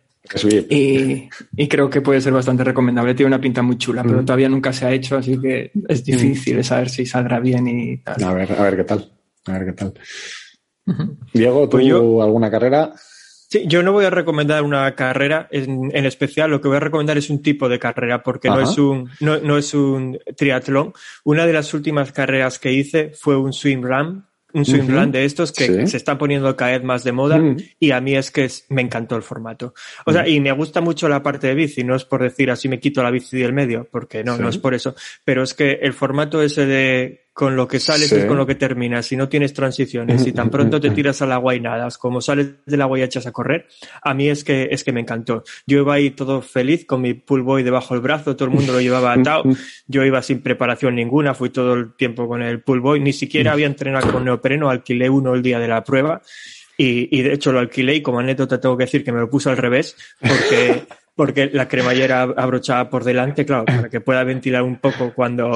Y, 0.70 1.30
y, 1.56 1.68
creo 1.68 1.90
que 1.90 2.02
puede 2.02 2.22
ser 2.22 2.34
bastante 2.34 2.64
recomendable. 2.64 3.16
Tiene 3.16 3.28
una 3.28 3.42
pinta 3.42 3.62
muy 3.62 3.78
chula, 3.78 4.04
pero 4.04 4.24
todavía 4.24 4.50
nunca 4.50 4.72
se 4.72 4.86
ha 4.86 4.92
hecho, 4.92 5.18
así 5.18 5.40
que 5.40 5.72
es 5.88 6.04
difícil 6.04 6.60
mm. 6.60 6.64
saber 6.64 6.90
si 6.90 7.06
saldrá 7.06 7.40
bien 7.40 7.68
y 7.68 7.98
tal. 7.98 8.24
A 8.24 8.34
ver, 8.34 8.52
a 8.52 8.64
ver 8.64 8.76
qué 8.76 8.84
tal. 8.84 9.12
A 9.46 9.52
ver 9.54 9.66
qué 9.66 9.74
tal. 9.74 9.94
Diego, 11.34 11.70
¿tú 11.70 11.78
pues 11.78 11.92
alguna 11.92 12.52
carrera? 12.52 12.94
Sí, 13.52 13.64
yo 13.66 13.82
no 13.82 13.94
voy 13.94 14.06
a 14.06 14.12
recomendar 14.12 14.64
una 14.64 14.94
carrera 14.94 15.48
en, 15.50 15.90
en, 15.92 16.06
especial, 16.06 16.52
lo 16.52 16.62
que 16.62 16.68
voy 16.68 16.78
a 16.78 16.82
recomendar 16.82 17.18
es 17.18 17.32
un 17.32 17.42
tipo 17.42 17.68
de 17.68 17.80
carrera, 17.80 18.22
porque 18.22 18.48
no 18.48 18.62
es, 18.62 18.78
un, 18.78 19.10
no, 19.22 19.40
no, 19.40 19.58
es 19.58 19.74
un 19.74 20.20
triatlón. 20.38 20.94
Una 21.24 21.48
de 21.48 21.54
las 21.54 21.74
últimas 21.74 22.12
carreras 22.12 22.60
que 22.60 22.72
hice 22.72 23.10
fue 23.10 23.38
un 23.38 23.52
swim 23.52 23.82
run, 23.82 24.28
un 24.54 24.66
swim 24.66 25.12
de 25.12 25.26
estos 25.26 25.52
que 25.52 25.88
se 25.88 25.98
está 25.98 26.18
poniendo 26.18 26.56
cada 26.56 26.72
vez 26.72 26.84
más 26.84 27.04
de 27.04 27.12
moda 27.12 27.40
y 27.80 27.92
a 27.92 28.02
mí 28.02 28.16
es 28.16 28.32
que 28.32 28.50
me 28.70 28.82
encantó 28.82 29.16
el 29.16 29.24
formato. 29.24 29.74
O 30.06 30.12
sea, 30.12 30.28
y 30.28 30.40
me 30.40 30.52
gusta 30.52 30.82
mucho 30.82 31.08
la 31.08 31.22
parte 31.22 31.48
de 31.48 31.56
bici, 31.56 31.84
no 31.84 31.96
es 31.96 32.06
por 32.06 32.24
decir 32.24 32.50
así 32.52 32.68
me 32.68 32.80
quito 32.80 33.04
la 33.04 33.12
bici 33.12 33.38
del 33.38 33.54
medio, 33.54 33.88
porque 33.90 34.24
no, 34.24 34.38
no 34.38 34.50
es 34.50 34.58
por 34.58 34.74
eso, 34.74 34.96
pero 35.24 35.44
es 35.44 35.54
que 35.54 35.80
el 35.82 35.94
formato 35.94 36.42
ese 36.42 36.66
de 36.66 37.29
con 37.40 37.56
lo 37.56 37.70
que 37.70 37.80
sales 37.80 38.12
es 38.12 38.26
con 38.26 38.36
lo 38.36 38.46
que 38.46 38.56
terminas, 38.56 39.06
si 39.06 39.16
no 39.16 39.30
tienes 39.30 39.54
transiciones, 39.54 40.28
y 40.28 40.34
tan 40.34 40.50
pronto 40.50 40.82
te 40.82 40.90
tiras 40.90 41.22
al 41.22 41.32
agua 41.32 41.56
y 41.56 41.62
nadas, 41.62 41.98
como 41.98 42.20
sales 42.20 42.56
del 42.66 42.82
agua 42.82 43.00
y 43.00 43.04
echas 43.04 43.28
a 43.28 43.32
correr, 43.32 43.66
a 44.02 44.14
mí 44.14 44.28
es 44.28 44.44
que, 44.44 44.68
es 44.70 44.84
que 44.84 44.92
me 44.92 45.00
encantó. 45.00 45.46
Yo 45.66 45.80
iba 45.80 45.94
ahí 45.94 46.10
todo 46.10 46.42
feliz 46.42 46.86
con 46.86 47.00
mi 47.00 47.14
pull 47.14 47.44
boy 47.44 47.64
debajo 47.64 47.94
del 47.94 48.04
brazo, 48.04 48.36
todo 48.36 48.50
el 48.50 48.56
mundo 48.56 48.74
lo 48.74 48.82
llevaba 48.82 49.14
atado, 49.14 49.44
yo 49.88 50.04
iba 50.04 50.22
sin 50.22 50.42
preparación 50.42 50.96
ninguna, 50.96 51.34
fui 51.34 51.50
todo 51.50 51.76
el 51.76 51.94
tiempo 51.94 52.28
con 52.28 52.42
el 52.42 52.62
pull 52.62 52.82
boy, 52.82 53.00
ni 53.00 53.14
siquiera 53.14 53.54
había 53.54 53.68
entrenado 53.68 54.12
con 54.12 54.26
neopreno, 54.26 54.70
alquilé 54.70 55.10
uno 55.10 55.34
el 55.34 55.42
día 55.42 55.60
de 55.60 55.70
la 55.70 55.82
prueba, 55.82 56.22
y, 56.78 57.08
y 57.18 57.22
de 57.22 57.32
hecho 57.36 57.54
lo 57.54 57.60
alquilé 57.60 57.96
y 57.96 58.02
como 58.02 58.20
anécdota 58.20 58.60
tengo 58.60 58.76
que 58.76 58.84
decir 58.84 59.02
que 59.02 59.14
me 59.14 59.22
lo 59.22 59.30
puse 59.30 59.50
al 59.50 59.56
revés, 59.56 59.96
porque 60.20 60.84
porque 61.20 61.50
la 61.52 61.68
cremallera 61.68 62.22
abrochaba 62.22 62.90
por 62.90 63.04
delante, 63.04 63.46
claro, 63.46 63.66
para 63.66 63.90
que 63.90 64.00
pueda 64.00 64.24
ventilar 64.24 64.64
un 64.64 64.78
poco 64.78 65.12
cuando, 65.14 65.52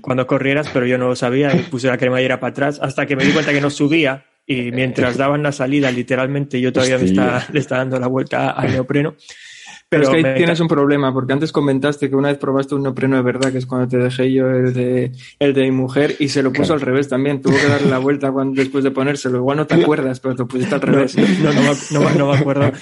cuando 0.00 0.26
corrieras, 0.26 0.70
pero 0.72 0.86
yo 0.86 0.96
no 0.96 1.08
lo 1.08 1.16
sabía 1.16 1.54
y 1.54 1.58
puse 1.64 1.88
la 1.88 1.98
cremallera 1.98 2.40
para 2.40 2.52
atrás 2.52 2.80
hasta 2.82 3.04
que 3.04 3.14
me 3.14 3.22
di 3.22 3.32
cuenta 3.32 3.52
que 3.52 3.60
no 3.60 3.68
subía 3.68 4.24
y 4.46 4.72
mientras 4.72 5.18
daban 5.18 5.42
la 5.42 5.52
salida, 5.52 5.90
literalmente 5.90 6.58
yo 6.62 6.72
todavía 6.72 6.96
me 6.96 7.04
estaba, 7.04 7.44
le 7.52 7.60
estaba 7.60 7.80
dando 7.80 8.00
la 8.00 8.06
vuelta 8.06 8.52
al 8.52 8.72
neopreno. 8.72 9.14
Pero, 9.90 10.04
es 10.04 10.08
que 10.08 10.16
ahí 10.16 10.34
tienes 10.34 10.58
un 10.60 10.68
problema, 10.68 11.12
porque 11.12 11.34
antes 11.34 11.52
comentaste 11.52 12.08
que 12.08 12.16
una 12.16 12.28
vez 12.28 12.38
probaste 12.38 12.74
un 12.74 12.84
neopreno 12.84 13.16
de 13.16 13.22
verdad, 13.22 13.52
que 13.52 13.58
es 13.58 13.66
cuando 13.66 13.88
te 13.88 13.98
dejé 13.98 14.32
yo 14.32 14.48
el 14.48 14.72
de, 14.72 15.12
el 15.38 15.52
de 15.52 15.62
mi 15.64 15.72
mujer, 15.72 16.16
y 16.20 16.28
se 16.28 16.42
lo 16.42 16.54
puso 16.54 16.72
al 16.72 16.80
revés 16.80 17.10
también. 17.10 17.42
Tuvo 17.42 17.54
que 17.54 17.66
darle 17.66 17.90
la 17.90 17.98
vuelta 17.98 18.32
cuando, 18.32 18.58
después 18.58 18.82
de 18.82 18.92
ponérselo. 18.92 19.36
Igual 19.36 19.58
no 19.58 19.66
te 19.66 19.74
acuerdas, 19.82 20.20
pero 20.20 20.36
te 20.36 20.46
pusiste 20.46 20.74
al 20.74 20.80
revés. 20.80 21.14
No, 21.18 21.52
no, 22.00 22.10
no, 22.16 22.32
me 22.32 22.38
acuerdo. 22.38 22.72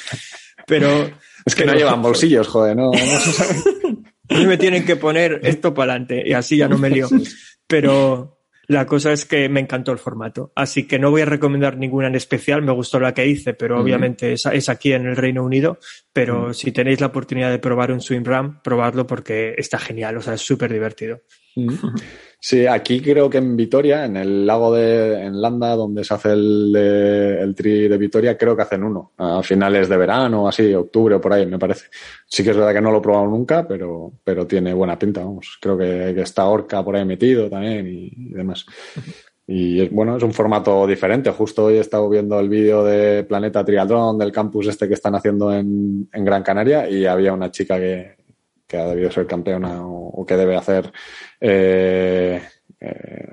Pero. 0.69 1.11
Es 1.44 1.54
que 1.54 1.64
no 1.64 1.74
llevan 1.76 2.02
bolsillos, 2.02 2.48
joder, 2.48 2.76
no. 2.76 2.90
A 4.30 4.34
mí 4.34 4.46
me 4.46 4.58
tienen 4.58 4.84
que 4.84 4.96
poner 4.96 5.40
esto 5.42 5.74
para 5.74 5.92
adelante 5.92 6.22
y 6.24 6.32
así 6.32 6.56
ya 6.56 6.68
no 6.68 6.78
me 6.78 6.88
lío. 6.88 7.08
Pero 7.66 8.40
la 8.68 8.86
cosa 8.86 9.12
es 9.12 9.24
que 9.24 9.48
me 9.48 9.58
encantó 9.58 9.90
el 9.90 9.98
formato. 9.98 10.52
Así 10.54 10.86
que 10.86 11.00
no 11.00 11.10
voy 11.10 11.22
a 11.22 11.24
recomendar 11.24 11.76
ninguna 11.76 12.06
en 12.06 12.14
especial. 12.14 12.62
Me 12.62 12.70
gustó 12.70 13.00
la 13.00 13.12
que 13.12 13.26
hice, 13.26 13.54
pero 13.54 13.80
obviamente 13.80 14.32
es, 14.32 14.68
aquí 14.68 14.92
en 14.92 15.06
el 15.06 15.16
Reino 15.16 15.44
Unido. 15.44 15.80
Pero 16.12 16.54
si 16.54 16.70
tenéis 16.70 17.00
la 17.00 17.08
oportunidad 17.08 17.50
de 17.50 17.58
probar 17.58 17.90
un 17.90 18.00
Swim 18.00 18.22
Ram, 18.22 18.62
probadlo 18.62 19.08
porque 19.08 19.56
está 19.58 19.80
genial. 19.80 20.18
O 20.18 20.22
sea, 20.22 20.34
es 20.34 20.42
súper 20.42 20.72
divertido. 20.72 21.22
Sí, 22.42 22.66
aquí 22.66 23.02
creo 23.02 23.28
que 23.28 23.36
en 23.36 23.54
Vitoria, 23.54 24.06
en 24.06 24.16
el 24.16 24.46
lago 24.46 24.74
de 24.74 25.26
en 25.26 25.42
Landa, 25.42 25.76
donde 25.76 26.02
se 26.04 26.14
hace 26.14 26.32
el, 26.32 26.74
el 26.74 27.54
tri 27.54 27.86
de 27.86 27.98
Vitoria, 27.98 28.38
creo 28.38 28.56
que 28.56 28.62
hacen 28.62 28.82
uno. 28.82 29.12
A 29.18 29.42
finales 29.42 29.90
de 29.90 29.96
verano, 29.98 30.48
así, 30.48 30.72
octubre 30.72 31.16
o 31.16 31.20
por 31.20 31.34
ahí, 31.34 31.44
me 31.44 31.58
parece. 31.58 31.88
Sí 32.26 32.42
que 32.42 32.50
es 32.50 32.56
verdad 32.56 32.72
que 32.72 32.80
no 32.80 32.92
lo 32.92 32.98
he 32.98 33.02
probado 33.02 33.26
nunca, 33.26 33.68
pero, 33.68 34.12
pero 34.24 34.46
tiene 34.46 34.72
buena 34.72 34.98
pinta, 34.98 35.22
vamos. 35.22 35.58
Creo 35.60 35.76
que, 35.76 36.18
está 36.22 36.46
Orca 36.46 36.82
por 36.82 36.96
ahí 36.96 37.04
metido 37.04 37.50
también 37.50 37.86
y, 37.86 38.32
demás. 38.32 38.64
Y 39.46 39.88
bueno, 39.88 40.16
es 40.16 40.22
un 40.22 40.32
formato 40.32 40.86
diferente. 40.86 41.30
Justo 41.32 41.66
hoy 41.66 41.74
he 41.74 41.80
estado 41.80 42.08
viendo 42.08 42.40
el 42.40 42.48
vídeo 42.48 42.82
de 42.84 43.22
Planeta 43.24 43.64
Triatlón 43.64 44.16
del 44.16 44.32
campus 44.32 44.68
este 44.68 44.88
que 44.88 44.94
están 44.94 45.14
haciendo 45.14 45.52
en, 45.52 46.08
en 46.10 46.24
Gran 46.24 46.42
Canaria 46.42 46.88
y 46.88 47.04
había 47.04 47.34
una 47.34 47.50
chica 47.50 47.76
que, 47.78 48.19
que 48.70 48.78
ha 48.78 48.86
debido 48.86 49.10
ser 49.10 49.26
campeona 49.26 49.84
o, 49.84 50.24
que 50.24 50.36
debe 50.36 50.56
hacer 50.56 50.92
eh, 51.40 52.40
eh, 52.80 53.26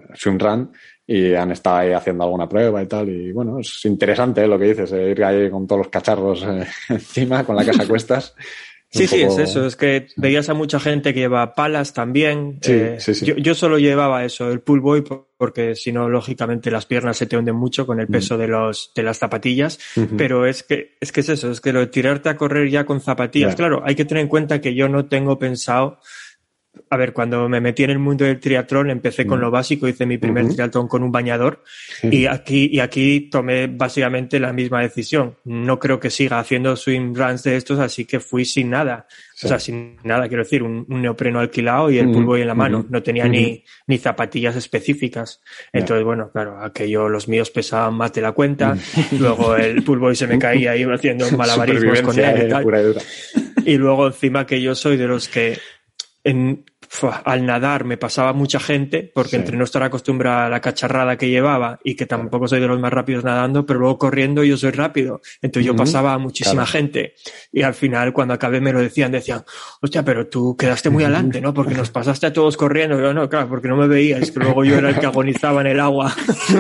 y 1.06 1.34
han 1.36 1.52
estado 1.52 1.78
ahí 1.78 1.94
haciendo 1.94 2.24
alguna 2.24 2.50
prueba 2.50 2.82
y 2.82 2.88
tal. 2.88 3.08
Y 3.10 3.32
bueno, 3.32 3.60
es 3.60 3.86
interesante 3.86 4.44
¿eh? 4.44 4.48
lo 4.48 4.58
que 4.58 4.66
dices, 4.66 4.92
ir 4.92 5.24
ahí 5.24 5.50
con 5.52 5.68
todos 5.68 5.80
los 5.84 5.90
cacharros 5.90 6.44
encima, 6.90 7.44
con 7.44 7.56
la 7.56 7.64
casa 7.64 7.88
cuestas. 7.88 8.36
Sí, 8.90 9.06
sí, 9.06 9.22
es 9.22 9.38
eso. 9.38 9.66
Es 9.66 9.76
que 9.76 10.08
veías 10.16 10.48
a 10.50 10.54
mucha 10.54 10.80
gente 10.80 11.14
que 11.14 11.20
lleva 11.20 11.54
palas 11.54 11.94
también. 11.94 12.60
Sí, 12.62 12.72
eh, 12.72 12.98
sí, 13.00 13.14
sí. 13.14 13.26
Yo, 13.26 13.36
yo, 13.36 13.54
solo 13.54 13.78
llevaba 13.78 14.24
eso, 14.24 14.50
el 14.50 14.62
pull 14.62 14.80
boy, 14.80 15.04
porque 15.38 15.76
si 15.76 15.92
no, 15.92 16.10
lógicamente 16.10 16.72
las 16.72 16.86
piernas 16.86 17.18
se 17.18 17.26
te 17.26 17.38
hunden 17.38 17.56
mucho 17.56 17.86
con 17.86 18.00
el 18.00 18.08
peso 18.08 18.38
de 18.38 18.48
los, 18.48 18.92
de 18.96 19.04
las 19.04 19.18
zapatillas. 19.18 19.78
Pero 20.18 20.46
es 20.46 20.64
que, 20.64 20.96
es 21.02 21.12
que 21.12 21.20
es 21.20 21.30
eso, 21.30 21.52
es 21.52 21.60
que 21.60 21.74
lo 21.74 21.80
de 21.82 21.88
tirarte 21.88 22.30
a 22.30 22.38
correr 22.38 22.70
ya 22.70 22.86
con 22.86 23.02
zapatillas. 23.02 23.56
Claro, 23.56 23.84
hay 23.86 23.96
que 23.96 24.06
tener 24.06 24.24
en 24.24 24.30
cuenta 24.30 24.62
que 24.62 24.74
yo 24.74 24.88
no 24.88 25.06
tengo 25.08 25.38
pensado 25.38 26.00
a 26.90 26.98
ver, 26.98 27.14
cuando 27.14 27.48
me 27.50 27.60
metí 27.60 27.84
en 27.84 27.90
el 27.90 28.00
mundo 28.00 28.26
del 28.26 28.40
triatlón, 28.40 28.90
empecé 28.90 29.26
con 29.26 29.40
mm. 29.40 29.42
lo 29.42 29.52
básico, 29.52 29.88
hice 29.88 30.06
mi 30.06 30.18
primer 30.18 30.48
triatlón 30.48 30.88
con 30.88 31.04
un 31.04 31.12
bañador 31.12 31.64
y 32.04 32.26
aquí, 32.26 32.70
y 32.72 32.80
aquí 32.80 33.30
tomé 33.30 33.68
básicamente 33.68 34.40
la 34.40 34.54
misma 34.54 34.82
decisión. 34.82 35.36
No 35.44 35.80
creo 35.80 36.00
que 36.00 36.10
siga 36.10 36.40
haciendo 36.40 36.76
swim 36.76 37.14
runs 37.14 37.44
de 37.44 37.58
estos, 37.58 37.80
así 37.80 38.06
que 38.06 38.20
fui 38.20 38.46
sin 38.46 38.70
nada. 38.70 39.08
O 39.44 39.48
sea, 39.48 39.60
sin 39.60 39.98
nada, 40.04 40.28
quiero 40.28 40.44
decir, 40.44 40.64
un, 40.64 40.86
neopreno 40.88 41.40
alquilado 41.40 41.92
y 41.92 42.00
el 42.00 42.12
pulvo 42.12 42.38
en 42.38 42.48
la 42.48 42.56
mano. 42.56 42.86
No 42.90 43.04
tenía 43.04 43.28
ni, 43.28 43.64
ni 43.86 43.98
zapatillas 43.98 44.56
específicas. 44.56 45.42
Entonces, 45.72 46.04
bueno, 46.04 46.32
claro, 46.32 46.60
aquello, 46.64 47.08
los 47.08 47.28
míos 47.28 47.52
pesaban 47.52 47.94
más 47.94 48.14
de 48.14 48.22
la 48.22 48.32
cuenta. 48.32 48.76
Luego 49.20 49.56
el 49.56 49.84
pulvo 49.84 50.14
se 50.16 50.26
me 50.26 50.40
caía, 50.40 50.76
iba 50.76 50.96
haciendo 50.96 51.30
malabarismos 51.38 52.02
con 52.02 52.20
él 52.20 52.38
y 52.38 52.42
eh, 52.42 52.48
tal. 52.48 52.66
Y 53.66 53.78
luego 53.78 54.08
encima 54.08 54.46
que 54.46 54.62
yo 54.62 54.76
soy 54.76 54.96
de 54.96 55.08
los 55.08 55.28
que 55.28 55.58
en, 56.24 56.64
al 57.26 57.46
nadar 57.46 57.84
me 57.86 57.98
pasaba 57.98 58.34
mucha 58.34 58.60
gente, 58.60 59.12
porque 59.14 59.36
entre 59.36 59.58
no 59.58 59.64
estar 59.64 59.84
acostumbrada 59.84 60.48
a 60.48 60.50
la 60.50 60.62
cacharrada 60.62 61.18
que 61.18 61.30
llevaba 61.30 61.80
y 61.84 61.96
que 61.96 62.06
tampoco 62.06 62.48
soy 62.48 62.60
de 62.60 62.68
los 62.68 62.80
más 62.80 62.92
rápidos 62.92 63.24
nadando, 63.24 63.66
pero 63.66 63.80
luego 63.80 63.98
corriendo 63.98 64.44
yo 64.44 64.58
soy 64.58 64.72
rápido. 64.72 65.22
Entonces 65.42 65.66
yo 65.66 65.76
pasaba 65.76 66.14
a 66.14 66.18
muchísima 66.18 66.66
gente. 66.66 67.16
Y 67.52 67.62
al 67.62 67.74
final, 67.74 68.14
cuando 68.14 68.34
acabé, 68.34 68.62
me 68.62 68.74
lo 68.74 68.80
decían, 68.80 69.12
decían, 69.12 69.44
hostia, 69.82 70.04
pero 70.04 70.28
tú 70.28 70.56
quedaste 70.58 70.90
muy 70.90 71.04
adelante, 71.04 71.42
¿no? 71.42 71.54
Porque 71.54 71.74
nos 71.74 71.90
pasaste 71.90 72.28
a 72.28 72.34
todos 72.34 72.58
corriendo. 72.58 73.00
yo, 73.00 73.14
no, 73.14 73.30
claro, 73.30 73.50
porque 73.50 73.68
no 73.68 73.78
me 73.78 73.88
veías, 73.88 74.32
que 74.32 74.40
luego 74.40 74.64
yo 74.64 74.78
era 74.78 74.90
el 74.90 75.00
que 75.00 75.06
agonizaba 75.06 75.62
en 75.62 75.68
el 75.68 75.80
agua. 75.80 76.14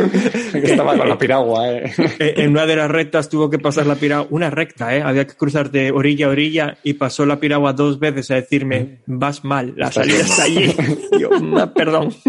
estaba 0.53 0.97
con 0.97 1.09
la 1.09 1.17
piragua, 1.17 1.69
¿eh? 1.71 1.93
En 2.19 2.51
una 2.51 2.65
de 2.65 2.75
las 2.75 2.89
rectas 2.89 3.29
tuvo 3.29 3.49
que 3.49 3.59
pasar 3.59 3.85
la 3.85 3.95
piragua, 3.95 4.27
una 4.31 4.49
recta, 4.49 4.95
¿eh? 4.95 5.01
Había 5.01 5.25
que 5.25 5.35
cruzar 5.35 5.71
de 5.71 5.91
orilla 5.91 6.27
a 6.27 6.29
orilla 6.29 6.77
y 6.83 6.93
pasó 6.93 7.25
la 7.25 7.39
piragua 7.39 7.73
dos 7.73 7.99
veces 7.99 8.31
a 8.31 8.35
decirme, 8.35 8.99
vas 9.05 9.43
mal, 9.43 9.73
la 9.75 9.91
salida 9.91 10.16
está 10.21 10.43
allí. 10.43 10.75
Yo, 11.19 11.29
perdón. 11.73 12.13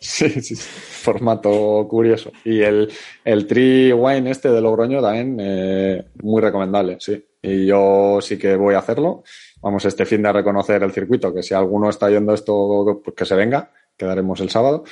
Sí, 0.00 0.28
sí, 0.28 0.54
formato 0.54 1.86
curioso. 1.88 2.32
Y 2.44 2.60
el, 2.60 2.90
el 3.24 3.46
Tree 3.46 3.92
Wine 3.92 4.30
este 4.30 4.50
de 4.50 4.60
Logroño 4.60 5.00
también 5.00 5.36
eh, 5.40 6.04
muy 6.22 6.40
recomendable, 6.40 6.96
sí. 7.00 7.24
Y 7.40 7.66
yo 7.66 8.18
sí 8.20 8.38
que 8.38 8.56
voy 8.56 8.74
a 8.74 8.78
hacerlo. 8.78 9.22
Vamos 9.60 9.84
este 9.84 10.06
fin 10.06 10.22
de 10.22 10.32
reconocer 10.32 10.82
el 10.82 10.92
circuito, 10.92 11.32
que 11.32 11.42
si 11.42 11.54
alguno 11.54 11.88
está 11.90 12.10
yendo 12.10 12.34
esto, 12.34 13.00
pues 13.04 13.16
que 13.16 13.24
se 13.24 13.34
venga, 13.34 13.70
quedaremos 13.96 14.40
el 14.40 14.50
sábado. 14.50 14.84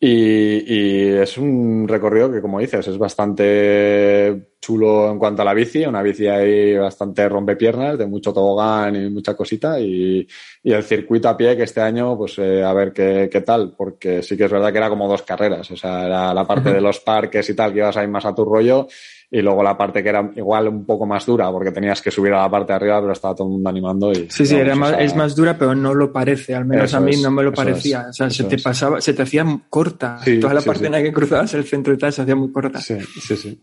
Y, 0.00 1.08
es 1.08 1.38
un 1.38 1.88
recorrido 1.88 2.30
que, 2.30 2.40
como 2.40 2.60
dices, 2.60 2.86
es 2.86 2.98
bastante 2.98 4.47
chulo 4.60 5.10
en 5.10 5.18
cuanto 5.18 5.42
a 5.42 5.44
la 5.44 5.54
bici, 5.54 5.84
una 5.84 6.02
bici 6.02 6.26
ahí 6.26 6.76
bastante 6.76 7.28
rompepiernas, 7.28 7.98
de 7.98 8.06
mucho 8.06 8.32
tobogán 8.32 8.96
y 8.96 9.10
mucha 9.10 9.34
cosita, 9.34 9.80
y, 9.80 10.26
el 10.64 10.82
circuito 10.82 11.28
a 11.28 11.36
pie 11.36 11.56
que 11.56 11.62
este 11.62 11.80
año, 11.80 12.16
pues 12.16 12.38
eh, 12.38 12.62
a 12.62 12.72
ver 12.72 12.92
qué, 12.92 13.28
qué, 13.32 13.40
tal, 13.40 13.74
porque 13.76 14.22
sí 14.22 14.36
que 14.36 14.44
es 14.44 14.50
verdad 14.50 14.70
que 14.70 14.78
era 14.78 14.90
como 14.90 15.08
dos 15.08 15.22
carreras, 15.22 15.70
o 15.70 15.76
sea, 15.76 16.06
era 16.06 16.34
la 16.34 16.46
parte 16.46 16.72
de 16.72 16.80
los 16.80 17.00
parques 17.00 17.48
y 17.48 17.54
tal, 17.54 17.72
que 17.72 17.78
ibas 17.78 17.96
ahí 17.96 18.06
más 18.06 18.26
a 18.26 18.34
tu 18.34 18.44
rollo, 18.44 18.86
y 19.30 19.42
luego 19.42 19.62
la 19.62 19.76
parte 19.76 20.02
que 20.02 20.08
era 20.08 20.30
igual 20.36 20.68
un 20.68 20.86
poco 20.86 21.04
más 21.04 21.26
dura 21.26 21.50
porque 21.50 21.70
tenías 21.70 22.00
que 22.00 22.10
subir 22.10 22.32
a 22.32 22.42
la 22.42 22.50
parte 22.50 22.72
de 22.72 22.76
arriba 22.76 23.00
pero 23.00 23.12
estaba 23.12 23.34
todo 23.34 23.46
el 23.46 23.52
mundo 23.52 23.68
animando 23.68 24.10
y 24.10 24.26
sí 24.30 24.46
sí 24.46 24.56
era 24.56 24.74
más, 24.74 24.94
es 24.98 25.14
más 25.14 25.36
dura 25.36 25.58
pero 25.58 25.74
no 25.74 25.92
lo 25.92 26.10
parece 26.10 26.54
al 26.54 26.64
menos 26.64 26.94
a 26.94 27.00
mí 27.00 27.14
no 27.20 27.30
me 27.30 27.42
lo 27.42 27.52
parecía 27.52 28.06
o 28.08 28.12
sea 28.12 28.30
se 28.30 28.44
te 28.44 28.58
pasaba 28.58 29.02
se 29.02 29.12
te 29.12 29.22
hacía 29.22 29.44
corta 29.68 30.20
toda 30.40 30.54
la 30.54 30.62
parte 30.62 30.86
en 30.86 30.92
la 30.92 31.02
que 31.02 31.12
cruzabas 31.12 31.52
el 31.54 31.64
centro 31.64 31.92
y 31.92 31.98
tal 31.98 32.12
se 32.12 32.22
hacía 32.22 32.36
muy 32.36 32.50
corta. 32.50 32.80
Sí 32.80 32.98
sí 33.20 33.36
sí 33.36 33.60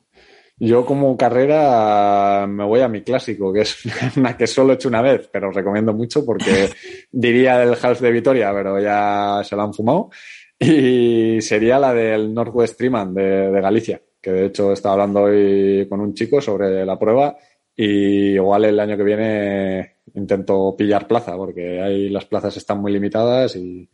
yo 0.57 0.85
como 0.85 1.17
carrera 1.17 2.45
me 2.47 2.63
voy 2.63 2.81
a 2.81 2.87
mi 2.87 3.01
clásico, 3.01 3.51
que 3.51 3.61
es 3.61 3.77
una 4.17 4.37
que 4.37 4.47
solo 4.47 4.73
he 4.73 4.75
hecho 4.75 4.89
una 4.89 5.01
vez, 5.01 5.29
pero 5.31 5.51
recomiendo 5.51 5.93
mucho 5.93 6.25
porque 6.25 6.69
diría 7.11 7.57
del 7.57 7.77
Half 7.81 8.01
de 8.01 8.11
Vitoria, 8.11 8.53
pero 8.53 8.79
ya 8.79 9.41
se 9.43 9.55
la 9.55 9.63
han 9.63 9.73
fumado. 9.73 10.09
Y 10.57 11.41
sería 11.41 11.79
la 11.79 11.93
del 11.93 12.33
Northwest 12.33 12.77
Triman 12.77 13.13
de, 13.13 13.51
de 13.51 13.61
Galicia 13.61 14.01
que 14.25 14.31
de 14.31 14.45
hecho 14.47 14.71
estaba 14.71 14.93
hablando 14.93 15.21
hoy 15.21 15.87
con 15.87 16.01
un 16.01 16.15
chico 16.15 16.41
sobre 16.41 16.83
la 16.83 16.97
prueba 16.97 17.37
y 17.75 18.33
igual 18.33 18.65
el 18.65 18.79
año 18.79 18.97
que 18.97 19.03
viene 19.03 19.97
intento 20.15 20.73
pillar 20.75 21.07
plaza 21.07 21.37
porque 21.37 21.79
ahí 21.79 22.09
las 22.09 22.25
plazas 22.25 22.57
están 22.57 22.81
muy 22.81 22.91
limitadas 22.91 23.55
y, 23.55 23.87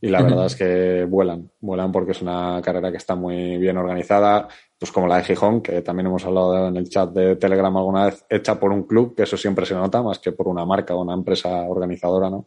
la 0.00 0.22
verdad 0.22 0.46
es 0.46 0.56
que 0.56 1.04
vuelan, 1.04 1.50
vuelan 1.60 1.92
porque 1.92 2.12
es 2.12 2.20
una 2.20 2.60
carrera 2.62 2.90
que 2.90 2.98
está 2.98 3.14
muy 3.14 3.58
bien 3.58 3.76
organizada, 3.76 4.48
pues 4.78 4.92
como 4.92 5.06
la 5.06 5.18
de 5.18 5.24
Gijón, 5.24 5.62
que 5.62 5.80
también 5.82 6.06
hemos 6.06 6.24
hablado 6.24 6.68
en 6.68 6.76
el 6.76 6.88
chat 6.88 7.10
de 7.10 7.36
Telegram 7.36 7.74
alguna 7.76 8.06
vez, 8.06 8.24
hecha 8.28 8.60
por 8.60 8.72
un 8.72 8.82
club, 8.82 9.14
que 9.14 9.22
eso 9.22 9.36
siempre 9.36 9.64
se 9.64 9.74
nota 9.74 10.02
más 10.02 10.18
que 10.18 10.32
por 10.32 10.48
una 10.48 10.64
marca 10.66 10.94
o 10.94 11.02
una 11.02 11.14
empresa 11.14 11.48
organizadora, 11.48 12.28
¿no? 12.28 12.44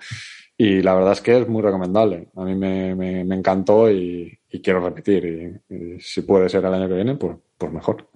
Y 0.56 0.81
la 0.81 0.93
verdad 0.93 1.14
es 1.14 1.22
que 1.22 1.39
es 1.39 1.47
muy 1.47 1.61
recomendable. 1.61 2.27
A 2.35 2.43
mí 2.43 2.53
me, 2.53 2.93
me, 2.93 3.35
encantó 3.35 3.89
y, 3.89 4.38
quiero 4.61 4.81
repetir. 4.81 5.61
Y, 5.69 6.01
si 6.01 6.22
puede 6.23 6.49
ser 6.49 6.65
el 6.65 6.73
año 6.73 6.88
que 6.89 6.95
viene, 6.95 7.15
pues, 7.15 7.38
pues 7.57 7.72
mejor. 7.72 8.10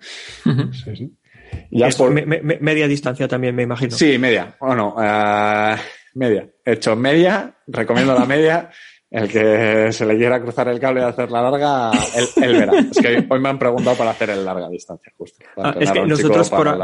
sí, 0.73 0.95
sí. 0.95 1.13
Ya 1.71 1.87
por... 1.97 2.11
media 2.11 2.87
distancia 2.87 3.27
también, 3.27 3.55
me 3.55 3.63
imagino. 3.63 3.91
Sí, 3.91 4.17
media. 4.17 4.55
Bueno, 4.59 4.93
uh, 4.97 5.77
media. 6.15 6.49
He 6.65 6.73
hecho 6.73 6.95
media, 6.95 7.55
recomiendo 7.67 8.13
la 8.13 8.25
media. 8.25 8.69
El 9.13 9.29
que 9.29 9.91
se 9.91 10.05
le 10.05 10.17
quiera 10.17 10.41
cruzar 10.41 10.67
el 10.69 10.79
cable 10.79 11.01
y 11.01 11.03
hacer 11.03 11.29
la 11.29 11.43
larga, 11.43 11.91
él, 12.41 12.53
verá. 12.57 12.73
Es 12.79 12.97
que 12.97 13.25
hoy 13.29 13.39
me 13.39 13.49
han 13.49 13.59
preguntado 13.59 13.95
para 13.95 14.09
hacer 14.09 14.31
el 14.31 14.43
larga 14.43 14.67
distancia, 14.69 15.13
justo. 15.15 15.45
Ah, 15.55 15.75
es 15.79 15.91
que 15.91 16.01
nosotros 16.01 16.49
por, 16.49 16.75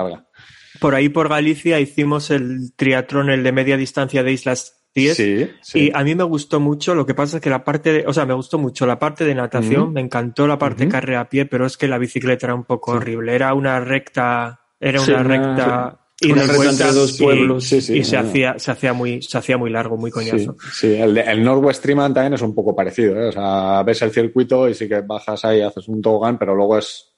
por 0.80 0.96
ahí 0.96 1.10
por 1.10 1.28
Galicia 1.28 1.80
hicimos 1.80 2.30
el 2.30 2.72
triatlón, 2.76 3.32
el 3.32 3.42
de 3.42 3.52
media 3.52 3.78
distancia 3.78 4.22
de 4.22 4.32
Islas 4.32 4.80
Sí, 4.94 5.48
Y 5.76 5.92
a 5.94 6.04
mí 6.04 6.16
me 6.16 6.24
gustó 6.24 6.60
mucho, 6.60 6.96
lo 6.96 7.06
que 7.06 7.14
pasa 7.14 7.38
es 7.38 7.44
que 7.44 7.50
la 7.50 7.64
parte 7.64 7.94
de, 7.94 8.06
o 8.08 8.14
sea, 8.14 8.26
me 8.26 8.34
gustó 8.34 8.58
mucho 8.58 8.86
la 8.86 8.98
parte 8.98 9.24
de 9.24 9.36
natación, 9.36 9.94
me 9.94 10.02
encantó 10.02 10.48
la 10.48 10.58
parte 10.58 10.86
de 10.86 10.92
carrera 10.92 11.22
a 11.22 11.30
pie, 11.30 11.46
pero 11.46 11.66
es 11.66 11.78
que 11.78 11.88
la 11.88 11.98
bicicleta 11.98 12.48
era 12.48 12.56
un 12.56 12.64
poco 12.64 12.94
horrible. 12.94 13.36
Era 13.36 13.54
una 13.54 13.80
recta, 13.80 14.62
era 14.80 15.02
una 15.02 15.24
recta 15.24 15.99
y 16.22 16.32
entre 16.32 16.92
dos 16.92 17.18
pueblos, 17.18 17.72
y, 17.72 18.04
se 18.04 18.18
hacía, 18.18 18.60
se 18.60 18.72
hacía 18.72 18.94
muy, 18.94 19.22
se 19.22 19.38
hacía 19.38 19.58
muy 19.58 19.70
largo, 19.70 19.98
muy 19.98 20.12
coñazo. 20.12 20.56
Sí, 20.74 20.94
el, 20.94 21.18
el 21.18 21.44
Northwest 21.44 21.82
Triman 21.82 22.14
también 22.14 22.34
es 22.34 22.42
un 22.42 22.54
poco 22.54 22.76
parecido, 22.76 23.20
¿eh? 23.20 23.30
o 23.30 23.32
sea, 23.32 23.84
ves 23.84 24.02
el 24.02 24.12
circuito 24.12 24.68
y 24.68 24.74
sí 24.74 24.88
que 24.88 25.02
bajas 25.02 25.46
ahí, 25.46 25.62
haces 25.62 25.88
un 25.88 26.02
tobogán, 26.02 26.38
pero 26.38 26.56
luego 26.56 26.78
es 26.78 27.14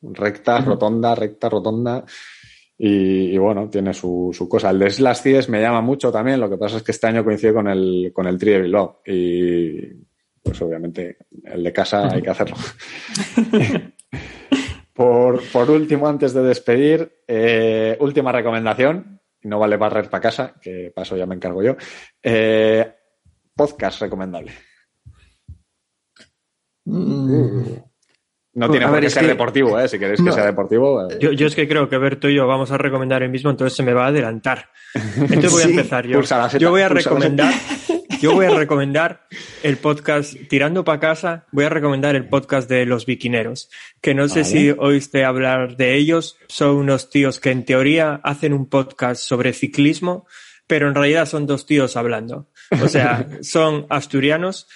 recta, 0.00 0.60
rotonda, 0.60 1.14
recta, 1.14 1.48
rotonda 1.48 2.04
Y, 2.78 3.36
bueno, 3.38 3.68
tiene 3.68 3.94
su, 3.94 4.30
su, 4.32 4.48
cosa. 4.48 4.70
El 4.70 4.78
de 4.78 4.90
Slash 4.90 5.22
Cides 5.22 5.48
me 5.48 5.60
llama 5.60 5.80
mucho 5.80 6.12
también, 6.12 6.40
lo 6.40 6.50
que 6.50 6.58
pasa 6.58 6.78
es 6.78 6.82
que 6.82 6.92
este 6.92 7.06
año 7.06 7.24
coincide 7.24 7.54
con 7.54 7.68
el, 7.68 8.10
con 8.12 8.26
el 8.26 8.38
Tri 8.38 8.52
de 8.52 8.62
Bilbao. 8.62 9.02
Y 9.06 10.06
pues 10.42 10.60
obviamente 10.62 11.18
el 11.44 11.62
de 11.62 11.72
casa 11.72 12.08
hay 12.12 12.22
que 12.22 12.30
hacerlo. 12.30 12.56
por, 14.96 15.42
por, 15.50 15.70
último, 15.70 16.08
antes 16.08 16.32
de 16.32 16.42
despedir, 16.42 17.22
eh, 17.28 17.96
última 18.00 18.32
recomendación. 18.32 19.20
No 19.42 19.58
vale 19.58 19.76
barrer 19.76 20.08
para 20.08 20.22
casa, 20.22 20.54
que 20.60 20.92
paso 20.94 21.16
ya 21.16 21.26
me 21.26 21.36
encargo 21.36 21.62
yo. 21.62 21.76
Eh, 22.22 22.92
podcast 23.54 24.00
recomendable. 24.00 24.52
Mm. 26.86 27.76
No 28.54 28.70
tiene 28.70 28.88
por 28.88 29.00
qué 29.00 29.10
ser 29.10 29.26
deportivo, 29.26 29.78
¿eh? 29.78 29.86
Si 29.86 29.98
queréis 29.98 30.22
que 30.22 30.32
sea 30.32 30.46
deportivo. 30.46 31.10
Eh. 31.10 31.18
Yo, 31.20 31.32
yo, 31.32 31.46
es 31.46 31.54
que 31.54 31.68
creo 31.68 31.90
que 31.90 31.98
Berto 31.98 32.30
y 32.30 32.34
yo 32.34 32.46
vamos 32.46 32.70
a 32.70 32.78
recomendar 32.78 33.22
el 33.22 33.28
mismo, 33.28 33.50
entonces 33.50 33.76
se 33.76 33.82
me 33.82 33.92
va 33.92 34.06
a 34.06 34.08
adelantar. 34.08 34.70
Entonces 34.94 35.52
voy 35.52 35.62
a 35.62 35.66
empezar 35.66 36.06
yo. 36.06 36.22
yo 36.58 36.70
voy 36.70 36.80
a 36.80 36.88
recomendar. 36.88 37.52
Yo 38.20 38.34
voy 38.34 38.46
a 38.46 38.50
recomendar 38.50 39.26
el 39.62 39.76
podcast 39.76 40.34
Tirando 40.48 40.84
para 40.84 41.00
casa. 41.00 41.46
Voy 41.52 41.64
a 41.64 41.68
recomendar 41.68 42.16
el 42.16 42.28
podcast 42.28 42.68
de 42.68 42.86
los 42.86 43.06
biquineros. 43.06 43.70
Que 44.00 44.14
no 44.14 44.28
sé 44.28 44.44
si 44.44 44.70
oíste 44.70 45.24
hablar 45.24 45.76
de 45.76 45.96
ellos. 45.96 46.38
Son 46.48 46.76
unos 46.76 47.10
tíos 47.10 47.40
que 47.40 47.50
en 47.50 47.64
teoría 47.64 48.20
hacen 48.22 48.52
un 48.52 48.68
podcast 48.68 49.22
sobre 49.22 49.52
ciclismo, 49.52 50.26
pero 50.66 50.88
en 50.88 50.94
realidad 50.94 51.26
son 51.26 51.46
dos 51.46 51.66
tíos 51.66 51.96
hablando. 51.96 52.48
O 52.82 52.88
sea, 52.88 53.26
son 53.42 53.86
asturianos 53.90 54.66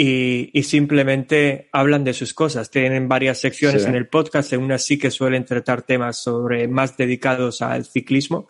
y, 0.00 0.62
simplemente 0.62 1.68
hablan 1.72 2.04
de 2.04 2.14
sus 2.14 2.32
cosas. 2.32 2.70
Tienen 2.70 3.08
varias 3.08 3.40
secciones 3.40 3.84
en 3.84 3.96
el 3.96 4.06
podcast, 4.06 4.52
en 4.52 4.62
una 4.62 4.78
sí 4.78 4.96
que 4.96 5.10
suelen 5.10 5.44
tratar 5.44 5.82
temas 5.82 6.22
sobre 6.22 6.68
más 6.68 6.96
dedicados 6.96 7.62
al 7.62 7.84
ciclismo, 7.84 8.46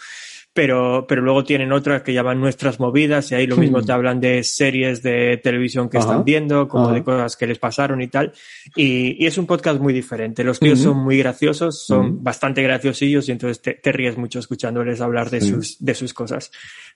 pero, 0.59 1.06
pero 1.06 1.22
luego 1.22 1.44
tienen 1.44 1.70
otras 1.70 2.02
que 2.02 2.12
llaman 2.12 2.40
nuestras 2.40 2.80
movidas 2.80 3.30
y 3.30 3.36
ahí 3.36 3.47
lo 3.47 3.56
mismo 3.56 3.80
te 3.80 3.93
hablan 3.93 4.18
de 4.18 4.43
series 4.43 5.05
de 5.05 5.36
televisión 5.40 5.89
que 5.89 5.98
están 5.98 6.24
viendo, 6.24 6.66
como 6.66 6.90
de 6.93 7.05
cosas 7.05 7.36
que 7.36 7.47
les 7.47 7.60
pasaron 7.60 8.02
y 8.02 8.09
tal. 8.09 8.32
Y, 8.74 9.24
es 9.24 9.39
un 9.39 9.47
podcast 9.47 9.80
muy 9.80 9.93
diferente. 9.93 10.43
Los 10.43 10.59
tíos 10.59 10.80
son 10.80 10.97
muy 10.97 11.16
graciosos, 11.16 11.86
son 11.86 12.24
bastante 12.24 12.60
graciosillos 12.60 13.28
y 13.28 13.32
entonces 13.32 13.62
te, 13.62 13.74
te, 13.74 13.93
ríes 13.93 14.18
mucho 14.18 14.40
escuchándoles 14.40 15.01
hablar 15.01 15.30
de, 15.30 15.43
sus, 15.43 15.76
de 15.78 15.94
sus 15.94 16.12
cosas. 16.12 16.51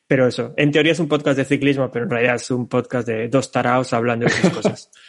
Pero 0.08 0.26
eso, 0.26 0.54
en 0.56 0.72
teoría 0.72 0.90
es 0.90 0.98
un 0.98 1.06
podcast 1.06 1.36
de 1.36 1.44
ciclismo, 1.44 1.88
pero 1.88 2.06
en 2.06 2.10
realidad 2.10 2.34
es 2.34 2.50
un 2.50 2.68
podcast 2.68 3.06
de 3.06 3.28
dos 3.28 3.52
taraos 3.52 3.92
hablando 3.92 4.26
de 4.26 4.32
esas 4.32 4.52
cosas. 4.52 4.90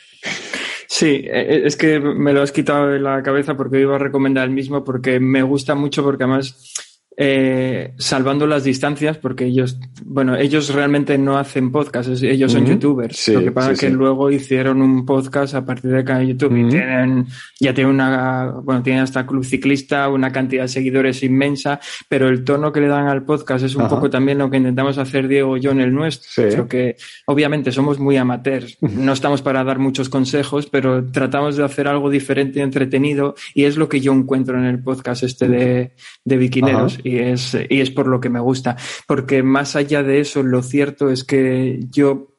Sí, 0.85 1.25
e, 1.25 1.55
e, 1.55 1.65
es 1.65 1.75
que 1.75 1.99
me 1.99 2.33
lo 2.33 2.43
has 2.43 2.51
quitado 2.51 2.89
de 2.89 2.99
la 2.99 3.23
cabeza 3.23 3.57
porque 3.57 3.79
iba 3.79 3.95
a 3.95 3.97
recomendar 3.97 4.43
el 4.43 4.53
mismo 4.53 4.83
porque 4.83 5.19
me 5.19 5.41
gusta 5.41 5.73
mucho 5.73 6.03
porque 6.03 6.25
además 6.25 6.92
eh, 7.15 7.93
salvando 7.97 8.47
las 8.47 8.63
distancias, 8.63 9.17
porque 9.17 9.45
ellos, 9.45 9.79
bueno, 10.03 10.35
ellos 10.35 10.73
realmente 10.73 11.17
no 11.17 11.37
hacen 11.37 11.71
podcast, 11.71 12.09
ellos 12.23 12.51
son 12.51 12.65
youtubers. 12.65 13.27
Lo 13.29 13.43
que 13.43 13.51
pasa 13.51 13.73
es 13.73 13.79
que 13.79 13.89
luego 13.89 14.31
hicieron 14.31 14.81
un 14.81 15.05
podcast 15.05 15.53
a 15.53 15.65
partir 15.65 15.91
de 15.91 16.03
cada 16.03 16.23
YouTube 16.23 16.55
y 16.55 16.69
tienen, 16.69 17.27
ya 17.59 17.73
tienen 17.73 17.93
una, 17.93 18.53
bueno, 18.63 18.81
tienen 18.81 19.03
hasta 19.03 19.27
club 19.27 19.45
ciclista, 19.45 20.09
una 20.09 20.31
cantidad 20.31 20.63
de 20.63 20.69
seguidores 20.69 21.21
inmensa, 21.21 21.79
pero 22.09 22.29
el 22.29 22.43
tono 22.43 22.71
que 22.71 22.81
le 22.81 22.87
dan 22.87 23.07
al 23.07 23.23
podcast 23.23 23.65
es 23.65 23.75
un 23.75 23.87
poco 23.87 24.09
también 24.09 24.39
lo 24.39 24.49
que 24.49 24.57
intentamos 24.57 24.97
hacer 24.97 25.27
Diego 25.27 25.57
y 25.57 25.61
yo 25.61 25.71
en 25.71 25.81
el 25.81 25.93
nuestro. 25.93 26.67
que 26.67 26.95
obviamente 27.27 27.71
somos 27.71 27.99
muy 27.99 28.17
amateurs, 28.17 28.77
no 28.81 29.13
estamos 29.13 29.41
para 29.41 29.63
dar 29.63 29.77
muchos 29.77 30.09
consejos, 30.09 30.67
pero 30.67 31.05
tratamos 31.11 31.57
de 31.57 31.63
hacer 31.63 31.87
algo 31.87 32.09
diferente 32.09 32.59
y 32.59 32.63
entretenido 32.63 33.35
y 33.53 33.65
es 33.65 33.77
lo 33.77 33.87
que 33.87 34.01
yo 34.01 34.13
encuentro 34.13 34.57
en 34.57 34.65
el 34.65 34.81
podcast 34.81 35.23
este 35.23 35.47
de, 35.47 35.91
de 36.25 36.37
Biquineros 36.37 37.02
y 37.03 37.19
es, 37.19 37.57
y 37.69 37.81
es 37.81 37.89
por 37.89 38.07
lo 38.07 38.19
que 38.19 38.29
me 38.29 38.39
gusta. 38.39 38.77
Porque 39.07 39.43
más 39.43 39.75
allá 39.75 40.03
de 40.03 40.19
eso, 40.19 40.43
lo 40.43 40.61
cierto 40.61 41.09
es 41.09 41.23
que 41.23 41.79
yo 41.89 42.29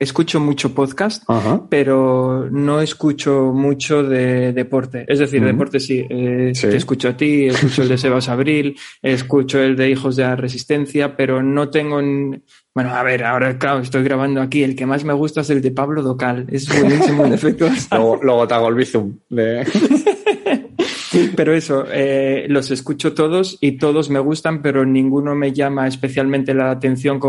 escucho 0.00 0.40
mucho 0.40 0.74
podcast, 0.74 1.24
pero 1.68 2.48
no 2.50 2.80
escucho 2.80 3.52
mucho 3.52 4.02
de 4.02 4.52
deporte. 4.54 5.04
Es 5.06 5.18
decir, 5.18 5.44
deporte 5.44 5.76
eh, 5.76 6.52
sí, 6.54 6.66
Te 6.68 6.76
escucho 6.76 7.10
a 7.10 7.16
ti, 7.16 7.46
escucho 7.46 7.82
el 7.82 7.88
de 7.90 7.98
Sebas 7.98 8.30
Abril, 8.30 8.76
escucho 9.02 9.60
el 9.60 9.76
de 9.76 9.90
Hijos 9.90 10.16
de 10.16 10.22
la 10.22 10.36
Resistencia, 10.36 11.16
pero 11.16 11.42
no 11.42 11.68
tengo... 11.68 12.00
Bueno, 12.72 12.94
a 12.94 13.02
ver, 13.02 13.24
ahora 13.24 13.58
claro, 13.58 13.80
estoy 13.80 14.02
grabando 14.02 14.40
aquí. 14.40 14.62
El 14.62 14.74
que 14.74 14.86
más 14.86 15.04
me 15.04 15.12
gusta 15.12 15.42
es 15.42 15.50
el 15.50 15.60
de 15.60 15.72
Pablo 15.72 16.02
Docal. 16.02 16.46
Es 16.50 16.68
buenísimo 16.68 17.26
en 17.26 17.34
efecto. 17.34 17.68
luego, 17.90 18.20
luego 18.22 18.48
te 18.48 18.54
hago 18.54 18.68
el 18.68 18.74
bizum. 18.76 19.18
De... 19.28 19.66
Pero 21.36 21.54
eso, 21.54 21.84
eh, 21.90 22.46
los 22.48 22.70
escucho 22.70 23.14
todos 23.14 23.58
y 23.60 23.72
todos 23.72 24.10
me 24.10 24.20
gustan, 24.20 24.62
pero 24.62 24.84
ninguno 24.84 25.34
me 25.34 25.52
llama 25.52 25.86
especialmente 25.86 26.54
la 26.54 26.70
atención 26.70 27.20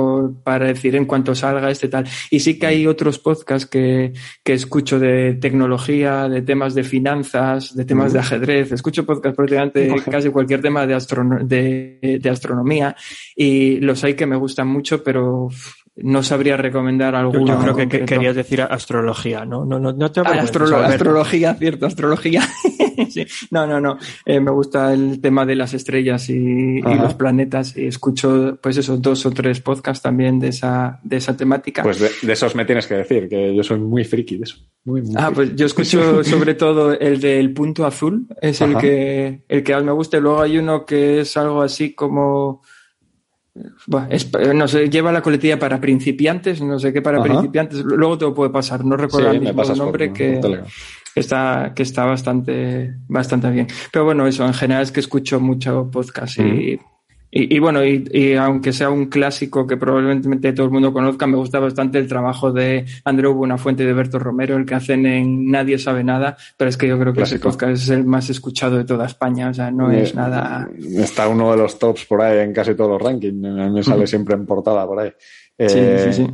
para 0.44 0.68
decir 0.68 0.96
en 0.96 1.06
cuanto 1.06 1.36
salga 1.36 1.72
este 1.72 1.88
tal. 1.88 2.06
Y 2.30 2.40
sí 2.42 2.60
que 2.60 2.68
hay 2.68 2.88
otros 2.88 3.20
podcasts 3.20 3.68
que, 3.68 4.14
que 4.44 4.54
escucho 4.54 5.00
de 5.00 5.36
tecnología, 5.36 6.30
de 6.30 6.42
temas 6.42 6.76
de 6.76 6.84
finanzas, 6.84 7.76
de 7.76 7.86
temas 7.86 8.14
de 8.14 8.20
ajedrez. 8.20 8.72
Escucho 8.72 9.06
podcasts 9.06 9.36
prácticamente 9.36 9.94
casi 10.10 10.30
cualquier 10.30 10.62
tema 10.62 10.86
de, 10.86 10.98
de, 11.44 12.20
de 12.22 12.30
astronomía 12.30 12.96
y 13.36 13.80
los 13.80 14.04
hay 14.04 14.14
que 14.14 14.26
me 14.26 14.36
gustan 14.36 14.68
mucho, 14.68 15.04
pero 15.04 15.50
no 15.96 16.24
sabría 16.24 16.58
recomendar 16.58 17.16
alguno. 17.16 17.48
Yo 17.66 17.74
creo 17.74 17.90
que, 17.90 18.06
querías 18.06 18.36
decir 18.36 18.62
astrología, 18.62 19.46
¿no? 19.46 19.66
No, 19.66 19.80
no, 19.80 19.92
no 19.94 20.12
te 20.12 20.22
ah, 20.22 20.42
astrología, 20.42 21.54
cierto, 21.56 21.86
astrología. 21.86 22.42
No, 23.52 23.68
no, 23.68 23.80
no. 23.80 23.98
Eh, 24.26 24.40
me 24.40 24.52
gusta 24.52 24.94
el 24.94 25.20
tema 25.22 25.46
de 25.46 25.56
las 25.56 25.74
estrellas 25.74 26.30
y, 26.30 26.82
los 26.82 27.14
planetas. 27.16 27.76
Y 27.78 27.88
escucho, 27.88 28.58
pues 28.62 28.78
esos 28.78 29.02
dos 29.02 29.26
o 29.26 29.32
tres 29.32 29.60
podcasts 29.62 30.02
también 30.02 30.40
de 30.40 30.50
esa, 30.50 31.00
de 31.04 31.18
esa 31.18 31.36
temática. 31.36 31.84
Pues 31.84 32.00
de, 32.00 32.34
esos 32.34 32.56
me 32.56 32.66
tienes 32.66 32.88
que 32.88 32.96
decir, 32.96 33.28
que 33.28 33.56
yo 33.56 33.64
soy 33.64 33.80
muy 33.80 34.04
friki 34.04 34.38
de 34.38 34.44
eso. 34.44 34.58
Muy, 34.86 35.04
ah, 35.16 35.32
pues 35.34 35.56
yo 35.56 35.66
escucho 35.66 36.24
sobre 36.24 36.56
todo 36.56 36.98
el 36.98 37.20
del 37.20 37.54
punto 37.54 37.86
azul, 37.86 38.28
es 38.42 38.62
el 38.62 38.78
que, 38.78 39.44
el 39.48 39.64
que 39.64 39.74
más 39.74 39.84
me 39.84 39.92
gusta. 39.92 40.20
luego 40.20 40.42
hay 40.42 40.58
uno 40.58 40.86
que 40.86 41.22
es 41.22 41.38
algo 41.38 41.62
así 41.62 41.94
como 41.94 42.62
no 43.54 44.68
sé, 44.68 44.90
lleva 44.90 45.12
la 45.12 45.22
coletilla 45.22 45.60
para 45.60 45.82
principiantes, 45.82 46.62
no 46.62 46.80
sé 46.80 46.94
qué 46.94 47.02
para 47.02 47.22
principiantes, 47.22 47.84
luego 47.84 48.18
te 48.18 48.26
lo 48.26 48.34
puede 48.34 48.50
pasar, 48.50 48.86
no 48.86 48.96
recuerdo 48.96 49.32
el 49.32 49.42
mismo 49.42 49.64
nombre 49.76 50.14
que, 50.14 50.40
está, 51.16 51.74
que 51.76 51.84
está 51.84 52.06
bastante, 52.06 52.94
bastante 53.08 53.50
bien. 53.50 53.68
Pero 53.92 54.06
bueno, 54.06 54.28
eso, 54.28 54.46
en 54.46 54.54
general 54.54 54.84
es 54.84 54.92
que 54.92 55.00
escucho 55.00 55.40
mucho 55.40 55.90
podcast 55.92 56.40
y 56.40 56.80
y, 57.34 57.60
bueno, 57.60 57.82
y, 57.86 58.36
aunque 58.36 58.74
sea 58.74 58.90
un 58.90 59.06
clásico 59.06 59.66
que 59.66 59.78
probablemente 59.78 60.52
todo 60.52 60.66
el 60.66 60.72
mundo 60.74 60.92
conozca, 60.92 61.28
me 61.28 61.38
gusta 61.38 61.60
bastante 61.60 61.98
el 61.98 62.06
trabajo 62.06 62.52
de 62.52 62.86
Andreu 63.06 63.34
Buenafuente 63.34 63.84
y 63.84 63.86
de 63.86 63.94
Berto 63.94 64.20
Romero, 64.20 64.58
el 64.58 64.66
que 64.66 64.76
hacen 64.76 65.06
en 65.06 65.50
Nadie 65.50 65.80
sabe 65.80 66.04
nada, 66.04 66.36
pero 66.58 66.70
es 66.70 66.76
que 66.76 66.90
yo 66.90 67.00
creo 67.00 67.14
que 67.14 67.22
ese 67.22 67.40
podcast 67.40 67.72
es 67.72 67.90
el 67.90 68.04
más 68.04 68.30
escuchado 68.30 68.76
de 68.76 68.84
toda 68.84 69.06
España, 69.06 69.50
o 69.50 69.54
sea, 69.54 69.72
no 69.72 69.90
es 69.92 70.14
nada... 70.14 70.70
Está 70.78 71.30
uno 71.30 71.52
de 71.52 71.58
los 71.58 71.80
tops 71.80 72.04
por 72.04 72.22
ahí 72.22 72.40
en 72.40 72.52
casi 72.52 72.76
todos 72.76 72.92
los 72.92 73.02
rankings, 73.02 73.34
me 73.34 73.82
sale 73.82 74.08
siempre 74.08 74.36
en 74.36 74.46
portada 74.46 74.86
por 74.86 75.00
ahí. 75.00 75.12
sí, 75.58 75.70
sí, 75.70 75.80
eh, 75.80 76.14
sí. 76.14 76.28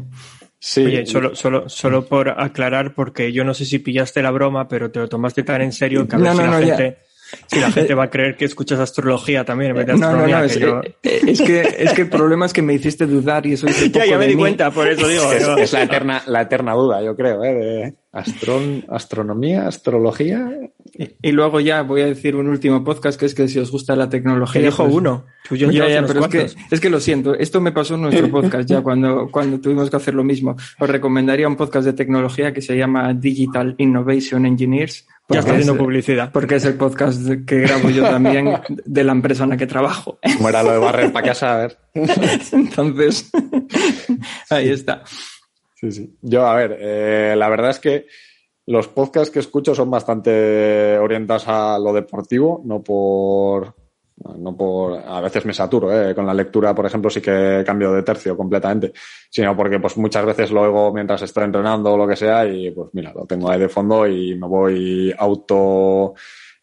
Sí. 0.59 0.85
Oye, 0.85 1.05
solo, 1.05 1.35
solo, 1.35 1.69
solo 1.69 2.05
por 2.05 2.29
aclarar, 2.29 2.93
porque 2.93 3.31
yo 3.31 3.43
no 3.43 3.53
sé 3.53 3.65
si 3.65 3.79
pillaste 3.79 4.21
la 4.21 4.31
broma, 4.31 4.67
pero 4.67 4.89
te 4.91 4.99
lo 4.99 5.07
tomaste 5.07 5.43
tan 5.43 5.61
en 5.61 5.71
serio 5.71 6.07
que 6.07 6.15
a 6.15 6.19
ver 6.19 6.31
si 6.31 6.38
la 6.38 6.53
gente... 6.53 6.97
Sí, 7.47 7.59
la 7.59 7.71
gente 7.71 7.93
va 7.95 8.03
a 8.03 8.09
creer 8.09 8.35
que 8.35 8.45
escuchas 8.45 8.79
astrología 8.79 9.43
también 9.43 9.71
en 9.71 9.77
vez 9.77 9.87
de 9.87 9.93
astronomía. 9.93 10.45
es, 10.45 10.57
que, 10.57 10.95
es, 11.03 11.41
que, 11.41 11.75
es 11.79 11.93
que 11.93 12.01
el 12.01 12.09
problema 12.09 12.45
es 12.45 12.53
que 12.53 12.61
me 12.61 12.73
hiciste 12.73 13.05
dudar 13.05 13.45
y 13.45 13.53
eso 13.53 13.67
Ya, 13.91 14.05
ya 14.05 14.17
me 14.17 14.27
di 14.27 14.35
cuenta, 14.35 14.71
por 14.71 14.87
eso 14.87 15.07
digo. 15.07 15.31
Es, 15.31 15.73
la, 15.73 15.83
eterna, 15.83 16.23
la 16.27 16.41
eterna 16.41 16.73
duda, 16.73 17.01
yo 17.01 17.15
creo, 17.15 17.43
¿eh? 17.43 17.53
de 17.53 17.95
astronomía, 18.89 19.67
astrología. 19.67 20.49
Y, 21.21 21.31
luego 21.31 21.59
ya 21.59 21.83
voy 21.83 22.01
a 22.01 22.05
decir 22.07 22.35
un 22.35 22.47
último 22.47 22.83
podcast 22.83 23.19
que 23.19 23.27
es 23.27 23.35
que 23.35 23.47
si 23.47 23.59
os 23.59 23.69
gusta 23.69 23.95
la 23.95 24.09
tecnología. 24.09 24.61
dijo 24.61 24.83
pues 24.83 24.95
uno. 24.95 25.25
Pues 25.47 25.61
yo 25.61 25.69
ya, 25.71 26.03
pero 26.05 26.21
es 26.21 26.27
que, 26.27 26.49
es 26.71 26.79
que 26.79 26.89
lo 26.89 26.99
siento. 26.99 27.35
Esto 27.35 27.61
me 27.61 27.71
pasó 27.71 27.95
en 27.95 28.01
nuestro 28.01 28.29
podcast 28.31 28.67
ya 28.67 28.81
cuando, 28.81 29.29
cuando 29.31 29.59
tuvimos 29.59 29.89
que 29.89 29.95
hacer 29.95 30.15
lo 30.15 30.23
mismo. 30.23 30.55
Os 30.79 30.89
recomendaría 30.89 31.47
un 31.47 31.55
podcast 31.55 31.85
de 31.85 31.93
tecnología 31.93 32.53
que 32.53 32.61
se 32.61 32.75
llama 32.75 33.13
Digital 33.13 33.75
Innovation 33.77 34.45
Engineers 34.45 35.05
ya 35.29 35.39
está 35.39 35.51
haciendo 35.51 35.77
publicidad. 35.77 36.31
Porque 36.31 36.55
es 36.55 36.65
el 36.65 36.75
podcast 36.75 37.21
que 37.45 37.59
grabo 37.59 37.89
yo 37.89 38.03
también 38.03 38.59
de 38.85 39.03
la 39.03 39.11
empresa 39.11 39.43
en 39.43 39.51
la 39.51 39.57
que 39.57 39.67
trabajo. 39.67 40.19
Como 40.37 40.49
era 40.49 40.63
lo 40.63 40.71
de 40.71 40.77
barrer 40.77 41.11
para 41.11 41.27
casa, 41.27 41.53
a 41.53 41.57
ver. 41.57 41.77
Entonces, 42.51 43.29
ahí 44.49 44.69
está. 44.69 45.03
Sí, 45.75 45.91
sí. 45.91 46.17
Yo, 46.21 46.47
a 46.47 46.55
ver, 46.55 46.77
eh, 46.79 47.35
la 47.37 47.49
verdad 47.49 47.71
es 47.71 47.79
que 47.79 48.07
los 48.65 48.87
podcasts 48.87 49.31
que 49.31 49.39
escucho 49.39 49.75
son 49.75 49.89
bastante 49.89 50.97
orientados 50.97 51.47
a 51.47 51.77
lo 51.79 51.93
deportivo, 51.93 52.61
no 52.65 52.81
por 52.81 53.75
no 54.38 54.57
por, 54.57 54.98
a 54.98 55.22
veces 55.22 55.45
me 55.45 55.53
saturo, 55.53 55.91
¿eh? 55.94 56.15
con 56.15 56.26
la 56.26 56.34
lectura, 56.34 56.73
por 56.73 56.85
ejemplo, 56.85 57.10
sí 57.10 57.22
que 57.22 57.64
cambio 57.65 57.94
de 57.94 58.03
tercio 58.03 58.35
completamente, 58.35 58.91
sino 59.30 59.56
porque 59.56 59.80
pues 59.80 59.98
muchas 59.98 60.26
veces 60.26 60.52
lo 60.52 60.61
oigo 60.61 60.91
mientras 60.91 61.22
estoy 61.22 61.44
entrenando 61.44 61.94
o 61.94 61.98
lo 61.98 62.07
que 62.07 62.15
sea 62.15 62.45
y 62.48 62.72
pues 62.72 62.89
mira, 62.94 63.14
lo 63.14 63.26
tengo 63.26 63.49
ahí 63.49 63.60
de 63.60 63.69
fondo 63.69 64.07
y 64.07 64.35
me 64.35 64.48
voy 64.48 65.14
auto 65.18 66.15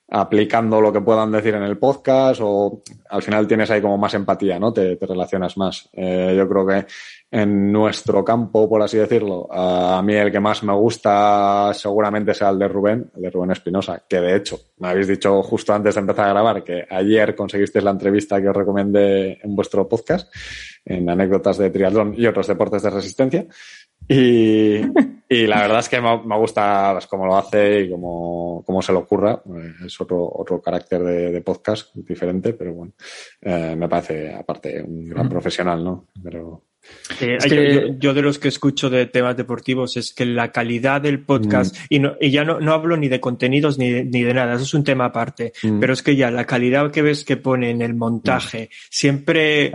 aplicando 0.09 0.81
lo 0.81 0.93
que 0.93 1.01
puedan 1.01 1.33
decir 1.33 1.55
en 1.55 1.63
el 1.63 1.79
podcast 1.79 2.41
o 2.43 2.83
al 3.09 3.23
final 3.23 3.47
tienes 3.47 3.71
ahí 3.71 3.81
como 3.81 3.97
más 3.97 4.15
empatía, 4.15 4.59
¿no? 4.59 4.73
Te, 4.73 4.99
relacionas 5.01 5.57
más. 5.57 5.89
Eh, 5.93 6.35
yo 6.37 6.49
creo 6.49 6.67
que 6.67 6.87
en 7.31 7.73
nuestro 7.73 8.25
campo, 8.25 8.69
por 8.69 8.83
así 8.83 8.99
decirlo, 8.99 9.49
a 9.51 10.01
mí 10.03 10.15
el 10.15 10.31
que 10.31 10.41
más 10.41 10.63
me 10.63 10.75
gusta 10.75 11.73
seguramente 11.75 12.35
sea 12.35 12.51
el 12.51 12.59
de 12.59 12.69
Rubén, 12.69 13.11
el 13.17 13.23
de 13.23 13.31
Rubén 13.31 13.51
Espinosa, 13.53 14.03
que 14.09 14.21
de 14.21 14.37
hecho 14.37 14.61
me 14.79 14.89
habéis 14.89 15.09
dicho 15.09 15.43
justo 15.43 15.73
antes 15.73 15.95
de 15.95 16.01
empezar 16.01 16.27
a 16.27 16.33
grabar 16.33 16.63
que 16.63 16.87
ayer 16.89 17.35
conseguisteis 17.35 17.85
la 17.85 17.91
entrevista 17.91 18.41
que 18.41 18.49
os 18.49 18.57
recomendé 18.57 19.41
en 19.43 19.57
vuestro 19.57 19.89
podcast, 19.89 20.33
en 20.85 21.09
anécdotas 21.09 21.59
de 21.59 21.71
triatlón 21.71 22.15
y 22.17 22.27
otros 22.27 22.47
deportes 22.47 22.83
de 22.83 22.91
resistencia. 22.91 23.47
Y, 24.09 24.81
y 25.29 25.47
la 25.47 25.63
verdad 25.63 25.79
es 25.81 25.89
que 25.89 26.01
me, 26.01 26.39
gusta 26.39 26.93
pues, 26.93 27.07
cómo 27.07 27.27
lo 27.27 27.37
hace 27.37 27.83
y 27.83 27.91
cómo, 27.91 28.63
cómo, 28.67 28.83
se 28.83 28.93
le 28.93 28.99
ocurra. 28.99 29.43
Eh, 29.47 29.87
es 29.87 30.01
otro, 30.01 30.31
otro 30.35 30.61
carácter 30.61 31.03
de, 31.03 31.41
podcast 31.41 31.95
diferente, 31.95 32.53
pero 32.53 32.75
bueno, 32.75 32.93
eh, 33.41 33.75
me 33.77 33.89
parece 33.89 34.35
aparte 34.35 34.83
un 34.83 35.09
gran 35.09 35.29
profesional, 35.29 35.83
¿no? 35.83 36.07
Pero... 36.23 36.63
Eh, 37.19 37.97
yo, 37.99 38.13
de 38.13 38.21
los 38.21 38.39
que 38.39 38.49
escucho 38.49 38.91
de 38.91 39.07
temas 39.07 39.39
deportivos 39.39 39.97
es 39.97 40.13
que 40.13 40.27
la 40.27 40.53
calidad 40.53 41.01
del 41.01 41.25
podcast, 41.25 41.75
mm. 41.75 41.87
y, 41.89 41.99
no, 41.99 42.13
y 42.21 42.31
ya 42.31 42.45
no, 42.45 42.61
no, 42.61 42.75
hablo 42.75 42.99
ni 42.99 43.09
de 43.09 43.21
contenidos 43.21 43.79
ni 43.79 43.91
de, 43.91 44.05
ni 44.05 44.23
de 44.23 44.35
nada, 44.35 44.55
eso 44.55 44.65
es 44.65 44.75
un 44.75 44.85
tema 44.85 45.07
aparte, 45.07 45.55
mm. 45.63 45.81
pero 45.81 45.95
es 45.95 46.03
que 46.03 46.15
ya 46.15 46.31
la 46.31 46.45
calidad 46.45 46.91
que 46.91 47.01
ves 47.01 47.25
que 47.25 47.39
pone 47.39 47.71
en 47.71 47.81
el 47.81 47.95
montaje, 47.95 48.69
mm. 48.71 48.77
siempre 48.91 49.73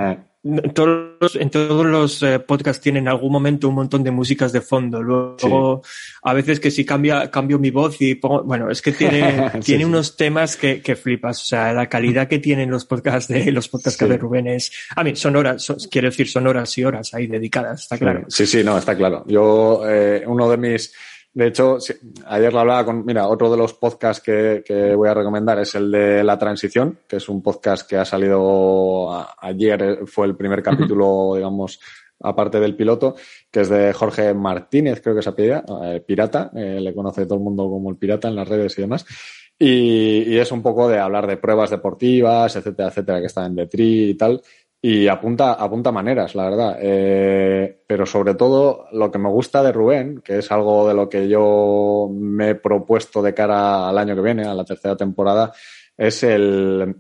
todos, 0.74 1.36
en 1.36 1.50
todos 1.50 1.86
los 1.86 2.24
eh, 2.24 2.40
podcasts 2.40 2.82
tienen 2.82 3.04
en 3.04 3.08
algún 3.10 3.32
momento 3.32 3.68
un 3.68 3.76
montón 3.76 4.04
de 4.04 4.12
músicas 4.12 4.54
de 4.54 4.62
fondo. 4.62 5.02
Luego, 5.02 5.82
a 6.24 6.34
veces 6.34 6.60
que 6.60 6.72
si 6.72 6.86
cambia, 6.86 7.30
cambio 7.30 7.60
mi 7.60 7.72
voz 7.72 8.02
y 8.02 8.16
pongo, 8.16 8.44
bueno, 8.44 8.70
es 8.70 8.82
que 8.82 8.94
tiene, 8.94 9.52
tiene 9.64 9.86
unos 9.86 10.16
temas 10.16 10.56
que, 10.56 10.82
que, 10.82 10.96
flipas. 10.96 11.42
O 11.42 11.46
sea, 11.46 11.74
la 11.74 11.90
calidad 11.90 12.28
que 12.28 12.40
tienen 12.40 12.72
los 12.72 12.86
podcasts 12.86 13.28
de 13.28 13.52
los 13.52 13.68
podcasts 13.68 14.00
de 14.00 14.18
Rubén 14.18 14.48
es, 14.48 14.72
a 14.96 15.04
mí, 15.04 15.16
son 15.16 15.36
horas, 15.36 15.74
quiero 15.92 16.10
decir, 16.10 16.30
son 16.30 16.48
horas 16.48 16.78
y 16.78 16.86
horas 16.86 17.14
ahí 17.14 17.28
dedicadas, 17.28 17.82
está 17.82 17.98
claro. 17.98 18.26
Sí, 18.30 18.46
sí, 18.46 18.64
no, 18.64 18.78
está 18.78 18.96
claro. 18.96 19.26
Yo, 19.28 19.82
eh, 19.86 20.24
uno 20.26 20.50
de 20.50 20.58
mis, 20.58 20.94
de 21.32 21.48
hecho, 21.48 21.78
ayer 22.26 22.52
lo 22.52 22.60
hablaba 22.60 22.86
con, 22.86 23.06
mira, 23.06 23.28
otro 23.28 23.52
de 23.52 23.58
los 23.58 23.74
podcasts 23.74 24.24
que, 24.24 24.64
voy 24.96 25.10
a 25.10 25.14
recomendar 25.14 25.60
es 25.60 25.76
el 25.76 25.92
de 25.92 26.24
La 26.24 26.40
Transición, 26.40 27.00
que 27.08 27.18
es 27.18 27.30
un 27.30 27.42
podcast 27.44 27.88
que 27.88 27.98
ha 27.98 28.06
salido 28.06 29.10
ayer, 29.40 29.82
eh, 29.82 29.98
fue 30.06 30.26
el 30.26 30.36
primer 30.36 30.64
capítulo, 30.64 31.34
digamos, 31.36 31.80
aparte 32.22 32.60
del 32.60 32.76
piloto, 32.76 33.16
que 33.52 33.62
es 33.62 33.70
de 33.70 33.94
Jorge 33.94 34.34
Martínez, 34.34 35.02
creo 35.02 35.16
que 35.16 35.22
se 35.22 35.30
apellida, 35.30 35.64
eh, 35.84 36.04
Pirata, 36.06 36.52
eh, 36.56 36.80
le 36.82 36.94
conoce 36.94 37.26
todo 37.26 37.36
el 37.36 37.44
mundo 37.44 37.70
como 37.70 37.92
el 37.92 37.98
Pirata 37.98 38.28
en 38.28 38.36
las 38.36 38.48
redes 38.48 38.78
y 38.78 38.82
demás. 38.82 39.06
Y, 39.62 40.24
y, 40.34 40.38
es 40.38 40.52
un 40.54 40.64
poco 40.64 40.88
de 40.88 41.00
hablar 41.00 41.28
de 41.28 41.36
pruebas 41.36 41.70
deportivas, 41.70 42.56
etcétera, 42.56 42.90
etcétera, 42.90 43.20
que 43.20 43.26
está 43.26 43.46
en 43.46 43.56
Detri 43.56 44.12
y 44.12 44.16
tal 44.16 44.42
y 44.82 45.08
apunta, 45.08 45.54
apunta 45.54 45.92
maneras, 45.92 46.36
la 46.36 46.50
verdad. 46.50 46.78
Eh, 46.82 47.82
pero 47.86 48.06
sobre 48.06 48.36
todo 48.36 48.86
lo 48.94 49.12
que 49.12 49.20
me 49.20 49.30
gusta 49.30 49.62
de 49.62 49.74
Rubén, 49.74 50.22
que 50.24 50.38
es 50.38 50.52
algo 50.52 50.88
de 50.88 50.94
lo 50.94 51.10
que 51.10 51.28
yo 51.28 52.10
me 52.12 52.52
he 52.52 52.56
propuesto 52.56 53.22
de 53.22 53.34
cara 53.34 53.90
al 53.90 53.98
año 53.98 54.16
que 54.16 54.22
viene, 54.22 54.46
a 54.46 54.54
la 54.54 54.64
tercera 54.64 54.96
temporada, 54.96 55.52
es 55.98 56.24
el, 56.24 56.96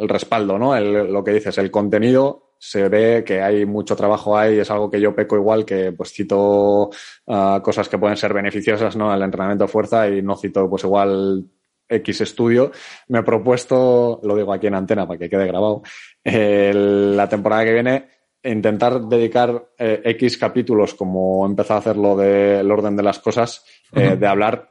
respaldo, 0.00 0.58
¿no? 0.58 0.76
El, 0.76 1.12
lo 1.12 1.24
que 1.24 1.32
dices, 1.32 1.58
el 1.58 1.70
contenido 1.70 2.52
se 2.58 2.88
ve 2.88 3.24
que 3.24 3.40
hay 3.40 3.66
mucho 3.66 3.96
trabajo 3.96 4.36
ahí, 4.36 4.58
es 4.58 4.70
algo 4.70 4.90
que 4.90 5.00
yo 5.00 5.14
peco 5.14 5.36
igual, 5.36 5.64
que 5.64 5.92
pues 5.92 6.12
cito 6.12 6.90
uh, 7.26 7.60
cosas 7.62 7.88
que 7.88 7.98
pueden 7.98 8.16
ser 8.16 8.32
beneficiosas, 8.32 8.96
¿no? 8.96 9.12
El 9.14 9.22
entrenamiento 9.22 9.64
de 9.64 9.68
fuerza 9.68 10.08
y 10.08 10.22
no 10.22 10.36
cito 10.36 10.68
pues 10.68 10.84
igual 10.84 11.44
X 11.88 12.20
estudio, 12.20 12.70
me 13.08 13.20
he 13.20 13.22
propuesto, 13.22 14.20
lo 14.22 14.36
digo 14.36 14.52
aquí 14.52 14.66
en 14.66 14.74
antena 14.74 15.06
para 15.06 15.18
que 15.18 15.30
quede 15.30 15.46
grabado, 15.46 15.82
la 16.24 17.28
temporada 17.28 17.64
que 17.64 17.72
viene 17.72 18.18
intentar 18.42 19.00
dedicar 19.02 19.70
eh, 19.78 20.00
X 20.04 20.38
capítulos, 20.38 20.94
como 20.94 21.44
he 21.44 21.50
empezado 21.50 21.78
a 21.78 21.80
hacerlo 21.80 22.16
del 22.16 22.70
orden 22.70 22.96
de 22.96 23.02
las 23.02 23.18
cosas, 23.18 23.64
eh, 23.94 24.16
de 24.16 24.26
hablar 24.26 24.68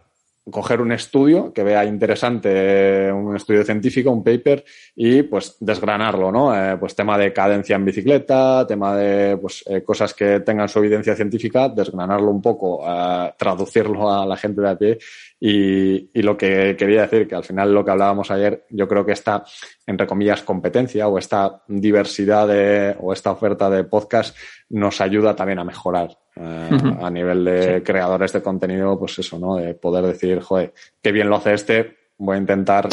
coger 0.51 0.81
un 0.81 0.91
estudio 0.91 1.51
que 1.53 1.63
vea 1.63 1.85
interesante, 1.85 3.11
un 3.11 3.35
estudio 3.35 3.63
científico, 3.63 4.11
un 4.11 4.23
paper, 4.23 4.63
y 4.95 5.23
pues 5.23 5.57
desgranarlo, 5.59 6.31
¿no? 6.31 6.55
Eh, 6.55 6.77
pues 6.77 6.95
tema 6.95 7.17
de 7.17 7.33
cadencia 7.33 7.75
en 7.75 7.85
bicicleta, 7.85 8.65
tema 8.67 8.95
de 8.95 9.37
pues, 9.37 9.63
eh, 9.67 9.83
cosas 9.83 10.13
que 10.13 10.39
tengan 10.41 10.69
su 10.69 10.79
evidencia 10.79 11.15
científica, 11.15 11.69
desgranarlo 11.69 12.31
un 12.31 12.41
poco, 12.41 12.81
eh, 12.87 13.33
traducirlo 13.37 14.11
a 14.11 14.25
la 14.25 14.37
gente 14.37 14.61
de 14.61 14.69
a 14.69 14.77
pie. 14.77 14.97
Y, 15.39 16.09
y, 16.13 16.21
lo 16.23 16.35
que 16.35 16.75
quería 16.75 17.03
decir, 17.03 17.27
que 17.27 17.35
al 17.35 17.43
final 17.43 17.71
lo 17.71 17.85
que 17.85 17.91
hablábamos 17.91 18.31
ayer, 18.31 18.65
yo 18.71 18.87
creo 18.87 19.05
que 19.05 19.11
esta, 19.11 19.43
entre 19.85 20.07
comillas, 20.07 20.41
competencia 20.41 21.07
o 21.07 21.19
esta 21.19 21.61
diversidad 21.67 22.47
de, 22.47 22.95
o 22.99 23.13
esta 23.13 23.31
oferta 23.31 23.69
de 23.69 23.83
podcast 23.83 24.35
nos 24.69 24.99
ayuda 24.99 25.35
también 25.35 25.59
a 25.59 25.63
mejorar 25.63 26.17
eh, 26.39 26.97
a 27.01 27.09
nivel 27.09 27.43
de 27.45 27.83
creadores 27.83 28.33
de 28.33 28.41
contenido, 28.41 28.97
pues 28.97 29.19
eso, 29.19 29.39
¿no? 29.39 29.55
De 29.55 29.73
poder 29.73 30.05
decir, 30.05 30.39
joder, 30.41 30.73
qué 31.01 31.11
bien 31.11 31.29
lo 31.29 31.37
hace 31.37 31.53
este, 31.53 31.97
voy 32.17 32.35
a 32.35 32.39
intentar 32.39 32.89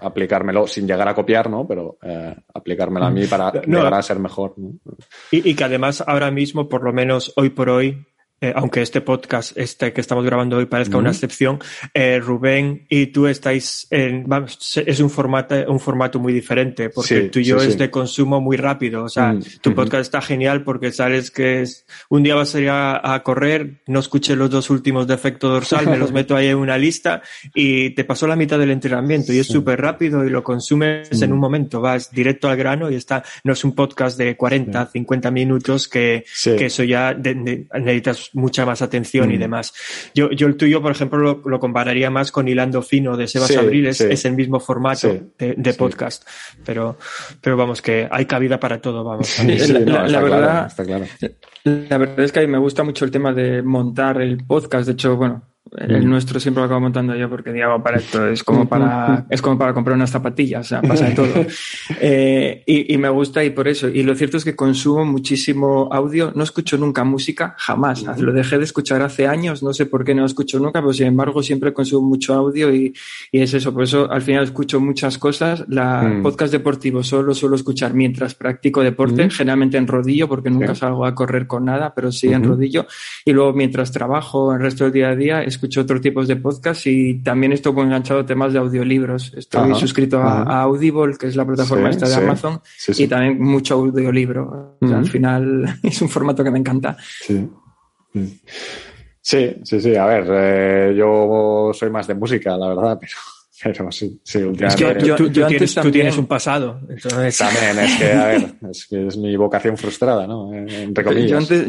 aplicármelo 0.00 0.66
sin 0.66 0.86
llegar 0.86 1.08
a 1.08 1.14
copiar, 1.14 1.48
¿no? 1.48 1.66
Pero 1.66 1.98
eh, 2.02 2.34
aplicármelo 2.54 3.06
a 3.06 3.10
mí 3.10 3.26
para 3.26 3.52
llegar 3.52 3.94
a 3.94 4.02
ser 4.02 4.18
mejor. 4.18 4.54
Y, 5.30 5.50
y, 5.50 5.54
que 5.54 5.64
además 5.64 6.02
ahora 6.06 6.30
mismo, 6.30 6.68
por 6.68 6.82
lo 6.82 6.92
menos 6.92 7.32
hoy 7.36 7.50
por 7.50 7.70
hoy, 7.70 8.04
eh, 8.40 8.52
aunque 8.54 8.82
este 8.82 9.00
podcast, 9.00 9.56
este 9.56 9.92
que 9.92 10.00
estamos 10.00 10.24
grabando 10.24 10.56
hoy 10.56 10.66
parezca 10.66 10.98
una 10.98 11.10
excepción, 11.10 11.60
eh, 11.94 12.18
Rubén 12.18 12.84
y 12.90 13.06
tú 13.06 13.26
estáis 13.26 13.86
en, 13.90 14.24
vamos, 14.26 14.76
es 14.84 15.00
un 15.00 15.08
formato, 15.08 15.54
un 15.68 15.80
formato 15.80 16.18
muy 16.18 16.32
diferente, 16.32 16.90
porque 16.90 17.22
tú 17.22 17.38
y 17.38 17.44
yo 17.44 17.56
es 17.58 17.78
de 17.78 17.90
consumo 17.90 18.40
muy 18.40 18.56
rápido. 18.56 19.04
O 19.04 19.08
sea, 19.08 19.32
mm, 19.32 19.42
tu 19.62 19.74
podcast 19.74 20.02
está 20.02 20.20
genial 20.20 20.62
porque 20.62 20.92
sabes 20.92 21.30
que 21.30 21.62
es, 21.62 21.86
un 22.10 22.22
día 22.22 22.34
vas 22.34 22.54
a 22.54 22.60
ir 22.60 22.68
a, 22.70 23.22
correr, 23.24 23.82
no 23.86 24.00
escuché 24.00 24.36
los 24.36 24.50
dos 24.50 24.68
últimos 24.68 25.06
de 25.06 25.14
efecto 25.14 25.48
dorsal, 25.48 25.86
me 25.86 25.96
los 25.96 26.12
meto 26.12 26.36
ahí 26.36 26.48
en 26.48 26.56
una 26.56 26.76
lista 26.76 27.22
y 27.54 27.90
te 27.90 28.04
pasó 28.04 28.26
la 28.26 28.36
mitad 28.36 28.58
del 28.58 28.72
entrenamiento 28.72 29.32
y 29.32 29.38
es 29.38 29.46
súper 29.46 29.80
rápido 29.80 30.24
y 30.24 30.30
lo 30.30 30.42
consumes 30.42 31.22
en 31.22 31.30
mm. 31.30 31.32
un 31.32 31.38
momento, 31.38 31.80
vas 31.80 32.10
directo 32.10 32.48
al 32.48 32.56
grano 32.56 32.90
y 32.90 32.96
está, 32.96 33.22
no 33.44 33.52
es 33.52 33.64
un 33.64 33.74
podcast 33.74 34.18
de 34.18 34.36
40, 34.36 34.86
50 34.86 35.30
minutos 35.30 35.88
que, 35.88 36.24
que 36.42 36.66
eso 36.66 36.82
ya 36.82 37.14
necesitas 37.14 38.23
mucha 38.32 38.64
más 38.66 38.82
atención 38.82 39.30
y 39.32 39.36
mm. 39.36 39.40
demás. 39.40 39.74
Yo, 40.14 40.30
yo 40.30 40.46
el 40.46 40.56
tuyo, 40.56 40.82
por 40.82 40.92
ejemplo, 40.92 41.42
lo, 41.44 41.60
compararía 41.60 42.10
más 42.10 42.32
con 42.32 42.48
Hilando 42.48 42.82
Fino 42.82 43.16
de 43.16 43.28
Sebas 43.28 43.56
Abril, 43.56 43.86
es, 43.86 44.24
el 44.24 44.34
mismo 44.34 44.60
formato 44.60 45.16
de, 45.38 45.74
podcast, 45.74 46.26
pero, 46.64 46.98
pero 47.40 47.56
vamos, 47.56 47.82
que 47.82 48.08
hay 48.10 48.26
cabida 48.26 48.58
para 48.58 48.80
todo, 48.80 49.04
vamos. 49.04 49.38
la, 49.38 50.20
verdad, 50.20 50.72
la 51.64 51.98
verdad 51.98 52.24
es 52.24 52.32
que 52.32 52.40
a 52.40 52.42
mí 52.42 52.48
me 52.48 52.58
gusta 52.58 52.84
mucho 52.84 53.04
el 53.04 53.10
tema 53.10 53.32
de 53.32 53.62
montar 53.62 54.20
el 54.20 54.38
podcast, 54.44 54.86
de 54.86 54.92
hecho, 54.92 55.16
bueno, 55.16 55.53
el 55.72 56.08
nuestro 56.08 56.38
siempre 56.38 56.60
lo 56.60 56.66
acabo 56.66 56.80
montando 56.80 57.16
yo 57.16 57.28
porque 57.28 57.52
digo, 57.52 57.82
para 57.82 57.96
esto 57.96 58.28
es 58.28 58.44
como 58.44 58.68
para, 58.68 59.26
es 59.28 59.42
como 59.42 59.58
para 59.58 59.74
comprar 59.74 59.96
unas 59.96 60.10
zapatillas, 60.10 60.66
o 60.66 60.68
sea, 60.68 60.82
pasa 60.82 61.06
de 61.06 61.14
todo. 61.14 61.46
eh, 62.00 62.62
y, 62.66 62.94
y, 62.94 62.98
me 62.98 63.08
gusta 63.08 63.42
y 63.42 63.50
por 63.50 63.66
eso. 63.66 63.88
Y 63.88 64.02
lo 64.02 64.14
cierto 64.14 64.36
es 64.36 64.44
que 64.44 64.54
consumo 64.54 65.04
muchísimo 65.04 65.88
audio, 65.90 66.32
no 66.34 66.44
escucho 66.44 66.76
nunca 66.78 67.02
música, 67.04 67.54
jamás. 67.58 68.04
Lo 68.18 68.32
dejé 68.32 68.58
de 68.58 68.64
escuchar 68.64 69.02
hace 69.02 69.26
años, 69.26 69.62
no 69.62 69.72
sé 69.72 69.86
por 69.86 70.04
qué 70.04 70.14
no 70.14 70.20
lo 70.20 70.26
escucho 70.26 70.58
nunca, 70.58 70.80
pero 70.80 70.92
sin 70.92 71.06
embargo 71.06 71.42
siempre 71.42 71.72
consumo 71.72 72.08
mucho 72.08 72.34
audio 72.34 72.72
y, 72.72 72.94
y 73.32 73.40
es 73.40 73.54
eso. 73.54 73.72
Por 73.72 73.82
eso 73.82 74.10
al 74.10 74.22
final 74.22 74.44
escucho 74.44 74.80
muchas 74.80 75.18
cosas. 75.18 75.64
La 75.68 76.02
mm. 76.02 76.22
podcast 76.22 76.52
deportivo 76.52 77.02
solo 77.02 77.34
suelo 77.34 77.56
escuchar 77.56 77.94
mientras 77.94 78.34
practico 78.34 78.82
deporte, 78.82 79.28
generalmente 79.30 79.76
en 79.76 79.86
rodillo, 79.86 80.28
porque 80.28 80.50
nunca 80.50 80.74
salgo 80.74 81.04
a 81.04 81.14
correr 81.14 81.46
con 81.46 81.64
nada, 81.64 81.94
pero 81.94 82.12
sí 82.12 82.28
en 82.28 82.44
rodillo. 82.44 82.86
Y 83.24 83.32
luego 83.32 83.54
mientras 83.54 83.90
trabajo 83.90 84.52
el 84.54 84.60
resto 84.60 84.84
del 84.84 84.92
día 84.92 85.08
a 85.08 85.16
día, 85.16 85.42
escucho 85.54 85.80
otros 85.80 86.00
tipos 86.00 86.28
de 86.28 86.36
podcast 86.36 86.86
y 86.86 87.22
también 87.22 87.52
estoy 87.52 87.72
enganchado 87.80 88.20
a 88.20 88.26
temas 88.26 88.52
de 88.52 88.58
audiolibros. 88.58 89.32
Estoy 89.34 89.74
suscrito 89.74 90.20
a, 90.20 90.62
Audible, 90.62 91.16
que 91.18 91.26
es 91.26 91.36
la 91.36 91.46
plataforma 91.46 91.90
esta 91.90 92.08
de 92.08 92.14
Amazon, 92.14 92.60
y 92.88 93.06
también 93.06 93.42
mucho 93.42 93.74
audiolibro. 93.74 94.76
al 94.80 95.08
final 95.08 95.78
es 95.82 96.02
un 96.02 96.08
formato 96.08 96.44
que 96.44 96.50
me 96.50 96.58
encanta. 96.58 96.96
Sí. 97.20 97.48
Sí, 99.20 99.56
sí, 99.62 99.80
sí. 99.80 99.96
A 99.96 100.04
ver, 100.04 100.26
eh, 100.28 100.94
yo 100.96 101.70
soy 101.72 101.90
más 101.90 102.06
de 102.06 102.14
música, 102.14 102.56
la 102.56 102.68
verdad, 102.68 102.98
pero 103.00 103.16
pero 103.62 103.92
sí, 103.92 104.20
sí, 104.24 104.38
últimamente. 104.38 105.06
yo, 105.06 105.16
tú, 105.16 105.30
tienes, 105.30 105.74
tú, 105.74 105.90
tienes, 105.90 106.18
un 106.18 106.26
pasado. 106.26 106.80
Entonces... 106.88 107.38
También, 107.38 107.78
es 107.78 107.98
que, 107.98 108.12
a 108.12 108.26
ver, 108.26 108.54
es 108.70 108.86
que 108.86 109.06
es 109.06 109.16
mi 109.16 109.36
vocación 109.36 109.76
frustrada, 109.76 110.26
¿no? 110.26 110.52
Entre 110.52 111.04
comillas. 111.04 111.30
Yo 111.30 111.36
antes, 111.38 111.66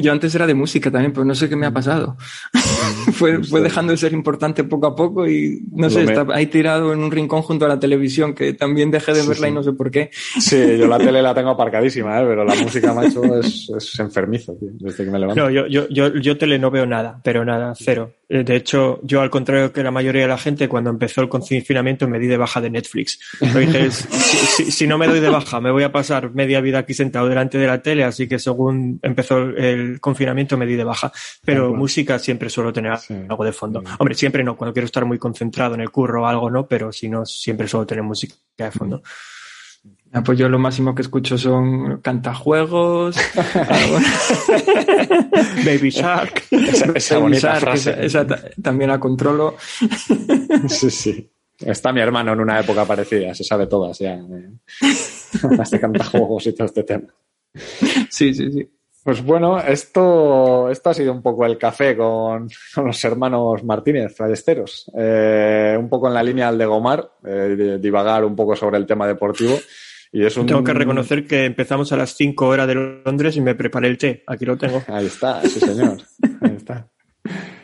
yo 0.00 0.12
antes 0.12 0.34
era 0.34 0.46
de 0.46 0.54
música 0.54 0.90
también, 0.90 1.12
pero 1.12 1.24
no 1.24 1.34
sé 1.34 1.48
qué 1.48 1.56
me 1.56 1.66
ha 1.66 1.72
pasado. 1.72 2.16
fue, 3.12 3.42
fue 3.42 3.60
dejando 3.60 3.92
de 3.92 3.96
ser 3.96 4.12
importante 4.12 4.62
poco 4.64 4.86
a 4.86 4.94
poco 4.94 5.28
y, 5.28 5.60
no 5.72 5.90
sé, 5.90 6.04
está 6.04 6.24
ahí 6.32 6.46
tirado 6.46 6.92
en 6.92 7.00
un 7.00 7.10
rincón 7.10 7.42
junto 7.42 7.64
a 7.64 7.68
la 7.68 7.80
televisión, 7.80 8.34
que 8.34 8.52
también 8.52 8.90
dejé 8.90 9.12
de 9.12 9.26
verla 9.26 9.48
y 9.48 9.52
no 9.52 9.62
sé 9.64 9.72
por 9.72 9.90
qué. 9.90 10.10
Sí, 10.12 10.78
yo 10.78 10.86
la 10.86 10.98
tele 10.98 11.20
la 11.20 11.34
tengo 11.34 11.50
aparcadísima, 11.50 12.20
¿eh? 12.20 12.24
pero 12.28 12.44
la 12.44 12.54
música, 12.54 12.94
macho, 12.94 13.40
es, 13.40 13.68
es 13.76 13.98
enfermizo, 13.98 14.54
tío, 14.54 14.70
desde 14.74 15.04
que 15.04 15.10
me 15.10 15.18
levanto. 15.18 15.42
No, 15.42 15.50
yo, 15.50 15.66
yo, 15.66 15.88
yo, 15.88 16.14
yo 16.14 16.38
tele 16.38 16.58
no 16.58 16.70
veo 16.70 16.86
nada, 16.86 17.20
pero 17.24 17.44
nada, 17.44 17.74
cero. 17.76 18.14
Eh, 18.28 18.44
de 18.44 18.56
hecho, 18.56 19.00
yo 19.02 19.22
al 19.22 19.30
contrario 19.30 19.72
que 19.72 19.82
la 19.82 19.90
mayoría 19.90 20.22
de 20.22 20.28
la 20.28 20.38
gente, 20.38 20.68
cuando 20.68 20.90
empezó 20.90 21.22
el 21.22 21.28
confinamiento 21.28 22.06
me 22.08 22.18
di 22.18 22.26
de 22.26 22.36
baja 22.36 22.60
de 22.60 22.70
Netflix. 22.70 23.18
dije, 23.40 23.90
si, 24.70 24.86
no 24.86 24.98
me 24.98 25.06
doy 25.06 25.20
de 25.20 25.30
baja, 25.30 25.60
me 25.60 25.70
voy 25.70 25.82
a 25.82 25.92
pasar 25.92 26.34
media 26.34 26.60
vida 26.60 26.78
aquí 26.78 26.92
sentado 26.92 27.28
delante 27.28 27.58
de 27.58 27.66
la 27.66 27.80
tele, 27.80 28.04
así 28.04 28.28
que 28.28 28.38
según 28.38 29.00
empezó 29.02 29.38
el 29.38 30.00
confinamiento 30.00 30.58
me 30.58 30.66
di 30.66 30.74
de 30.74 30.84
baja. 30.84 31.10
Pero 31.44 31.74
música 31.74 32.18
siempre 32.18 32.50
suelo 32.50 32.72
tener 32.72 32.92
algo 33.28 33.44
de 33.44 33.52
fondo. 33.52 33.82
Hombre, 33.98 34.14
siempre 34.14 34.44
no, 34.44 34.56
cuando 34.56 34.74
quiero 34.74 34.86
estar 34.86 35.04
muy 35.04 35.18
concentrado 35.18 35.74
en 35.74 35.80
el 35.80 35.90
curro 35.90 36.22
o 36.22 36.26
algo, 36.26 36.50
no, 36.50 36.66
pero 36.66 36.92
si 36.92 37.08
no, 37.08 37.24
siempre 37.24 37.66
suelo 37.66 37.86
tener 37.86 38.04
música 38.04 38.34
de 38.58 38.70
fondo. 38.70 39.02
Ah, 40.12 40.22
pues 40.22 40.38
yo 40.38 40.48
lo 40.48 40.58
máximo 40.58 40.94
que 40.94 41.02
escucho 41.02 41.36
son 41.36 42.00
cantajuegos, 42.00 43.16
Baby 45.66 45.90
Shark, 45.90 46.44
esa, 46.50 47.18
bonita 47.18 47.56
frase. 47.56 47.94
Esa, 48.04 48.26
también 48.62 48.88
la 48.88 48.98
controlo. 48.98 49.56
sí, 50.68 50.90
sí. 50.90 51.30
Está 51.58 51.92
mi 51.92 52.00
hermano 52.00 52.32
en 52.32 52.40
una 52.40 52.60
época 52.60 52.86
parecida, 52.86 53.34
se 53.34 53.44
sabe 53.44 53.66
todas 53.66 53.98
ya. 53.98 54.14
Eh. 54.14 54.50
Este 55.60 55.80
cantajuegos 55.80 56.46
y 56.46 56.54
todo 56.54 56.66
este 56.66 56.84
tema. 56.84 57.08
Sí, 58.08 58.32
sí, 58.32 58.50
sí. 58.50 58.68
Pues 59.08 59.24
bueno, 59.24 59.58
esto, 59.58 60.68
esto 60.70 60.90
ha 60.90 60.94
sido 60.94 61.12
un 61.12 61.22
poco 61.22 61.46
el 61.46 61.56
café 61.56 61.96
con, 61.96 62.48
los 62.76 63.04
hermanos 63.04 63.64
Martínez, 63.64 64.14
Ballesteros. 64.18 64.90
Eh, 64.96 65.76
un 65.78 65.88
poco 65.88 66.08
en 66.08 66.14
la 66.14 66.22
línea 66.22 66.50
del 66.50 66.58
de 66.58 66.66
Gomar, 66.66 67.10
eh, 67.24 67.78
divagar 67.80 68.24
un 68.24 68.36
poco 68.36 68.54
sobre 68.54 68.76
el 68.76 68.86
tema 68.86 69.06
deportivo. 69.06 69.54
Tengo 70.10 70.64
que 70.64 70.72
reconocer 70.72 71.26
que 71.26 71.44
empezamos 71.44 71.92
a 71.92 71.96
las 71.96 72.14
5 72.14 72.46
horas 72.46 72.66
de 72.66 72.74
Londres 72.74 73.36
y 73.36 73.40
me 73.40 73.54
preparé 73.54 73.88
el 73.88 73.98
té. 73.98 74.22
Aquí 74.26 74.44
lo 74.44 74.56
tengo. 74.56 74.82
Ahí 74.88 75.06
está, 75.06 75.42
sí 75.42 75.60
señor. 75.60 75.98
Ahí 76.40 76.56
está. 76.56 76.88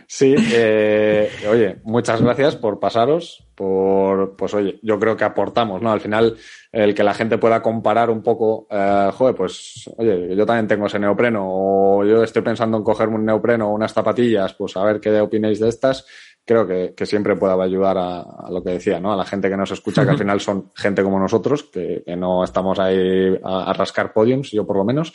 Sí, 0.07 0.35
eh, 0.53 1.29
oye, 1.51 1.79
muchas 1.83 2.23
gracias 2.23 2.55
por 2.55 2.79
pasaros, 2.79 3.45
por, 3.57 4.37
pues 4.37 4.55
oye, 4.55 4.79
yo 4.81 4.97
creo 5.01 5.17
que 5.17 5.25
aportamos, 5.25 5.83
¿no? 5.83 5.91
Al 5.91 6.01
final, 6.01 6.37
el 6.71 6.95
que 6.95 7.03
la 7.03 7.15
gente 7.15 7.39
pueda 7.39 7.61
comparar 7.63 8.11
un 8.11 8.23
poco, 8.23 8.69
eh, 8.71 9.11
joder, 9.13 9.35
pues, 9.35 9.91
oye, 9.97 10.37
yo 10.37 10.47
también 10.47 10.69
tengo 10.69 10.87
ese 10.87 11.01
neopreno, 11.01 11.43
o 11.45 12.05
yo 12.05 12.23
estoy 12.23 12.43
pensando 12.43 12.77
en 12.77 12.85
cogerme 12.85 13.17
un 13.17 13.25
neopreno 13.25 13.69
o 13.69 13.75
unas 13.75 13.93
zapatillas, 13.93 14.55
pues 14.55 14.77
a 14.77 14.85
ver 14.85 15.01
qué 15.01 15.21
opinéis 15.21 15.59
de 15.59 15.69
estas, 15.69 16.07
creo 16.45 16.67
que, 16.67 17.07
siempre 17.07 17.37
pueda 17.37 17.61
ayudar 17.63 17.97
a, 17.99 18.51
lo 18.51 18.63
que 18.63 18.73
decía, 18.73 19.01
¿no? 19.01 19.13
A 19.13 19.17
la 19.17 19.25
gente 19.25 19.49
que 19.49 19.57
nos 19.57 19.71
escucha, 19.71 20.05
que 20.05 20.11
al 20.11 20.19
final 20.19 20.41
son 20.41 20.71
gente 20.75 21.03
como 21.03 21.19
nosotros, 21.19 21.65
que, 21.65 22.03
no 22.17 22.45
estamos 22.45 22.79
ahí 22.79 23.39
a, 23.43 23.73
rascar 23.73 24.13
podiums, 24.13 24.51
yo 24.51 24.67
por 24.67 24.77
lo 24.77 24.85
menos. 24.85 25.13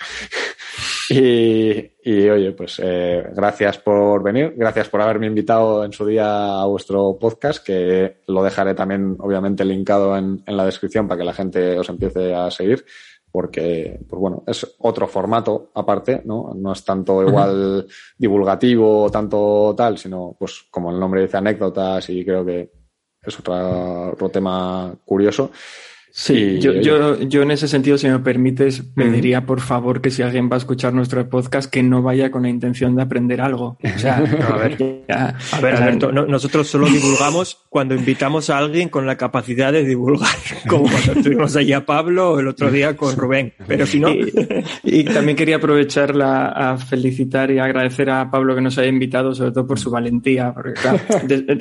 y, 1.09 1.91
y, 2.03 2.29
oye, 2.29 2.51
pues 2.51 2.81
eh, 2.83 3.23
gracias 3.33 3.77
por 3.77 4.23
venir, 4.23 4.53
gracias 4.55 4.89
por 4.89 5.01
haberme 5.01 5.27
invitado 5.27 5.83
en 5.83 5.93
su 5.93 6.05
día 6.05 6.61
a 6.61 6.65
vuestro 6.65 7.17
podcast, 7.19 7.63
que 7.63 8.17
lo 8.27 8.43
dejaré 8.43 8.73
también, 8.73 9.15
obviamente, 9.19 9.65
linkado 9.65 10.17
en, 10.17 10.43
en 10.45 10.57
la 10.57 10.65
descripción 10.65 11.07
para 11.07 11.19
que 11.19 11.25
la 11.25 11.33
gente 11.33 11.77
os 11.77 11.89
empiece 11.89 12.33
a 12.33 12.49
seguir 12.49 12.85
porque, 13.31 13.99
pues 14.07 14.19
bueno, 14.19 14.43
es 14.47 14.75
otro 14.79 15.07
formato 15.07 15.69
aparte, 15.73 16.21
¿no? 16.25 16.53
No 16.55 16.71
es 16.71 16.83
tanto 16.83 17.21
igual 17.23 17.87
divulgativo, 18.17 19.09
tanto 19.11 19.73
tal, 19.77 19.97
sino, 19.97 20.35
pues, 20.37 20.65
como 20.71 20.91
el 20.91 20.99
nombre 20.99 21.21
dice, 21.21 21.37
anécdotas 21.37 22.09
y 22.09 22.25
creo 22.25 22.43
que 22.45 22.71
es 23.21 23.39
otro, 23.39 24.11
otro 24.11 24.29
tema 24.29 24.93
curioso. 25.05 25.51
Sí, 26.11 26.59
yo, 26.59 26.73
yo, 26.73 27.19
yo, 27.21 27.43
en 27.43 27.51
ese 27.51 27.67
sentido, 27.67 27.97
si 27.97 28.07
me 28.07 28.19
permites, 28.19 28.81
pediría 28.95 29.45
por 29.45 29.61
favor 29.61 30.01
que 30.01 30.09
si 30.09 30.23
alguien 30.23 30.49
va 30.51 30.55
a 30.55 30.57
escuchar 30.57 30.93
nuestro 30.93 31.29
podcast, 31.29 31.69
que 31.69 31.83
no 31.83 32.01
vaya 32.01 32.31
con 32.31 32.43
la 32.43 32.49
intención 32.49 32.95
de 32.95 33.03
aprender 33.03 33.41
algo. 33.41 33.77
O 33.83 33.99
sea, 33.99 34.17
a 34.49 34.57
ver, 34.57 35.05
a 35.09 35.61
ver 35.61 35.75
Alberto, 35.75 36.11
nosotros 36.11 36.67
solo 36.67 36.87
divulgamos 36.87 37.65
cuando 37.69 37.93
invitamos 37.93 38.49
a 38.49 38.57
alguien 38.57 38.89
con 38.89 39.05
la 39.05 39.17
capacidad 39.17 39.71
de 39.71 39.85
divulgar, 39.85 40.35
como 40.67 40.89
cuando 40.89 41.21
tuvimos 41.21 41.55
allí 41.55 41.73
a 41.73 41.85
Pablo 41.85 42.39
el 42.39 42.47
otro 42.47 42.71
día 42.71 42.97
con 42.97 43.15
Rubén. 43.15 43.53
Pero 43.67 43.85
si 43.85 43.99
no. 43.99 44.09
Y, 44.83 45.03
también 45.03 45.37
quería 45.37 45.57
aprovecharla 45.57 46.49
a 46.49 46.77
felicitar 46.77 47.51
y 47.51 47.59
agradecer 47.59 48.09
a 48.09 48.29
Pablo 48.31 48.55
que 48.55 48.61
nos 48.61 48.77
haya 48.77 48.89
invitado, 48.89 49.35
sobre 49.35 49.51
todo 49.51 49.67
por 49.67 49.79
su 49.79 49.91
valentía, 49.91 50.53
porque 50.53 50.81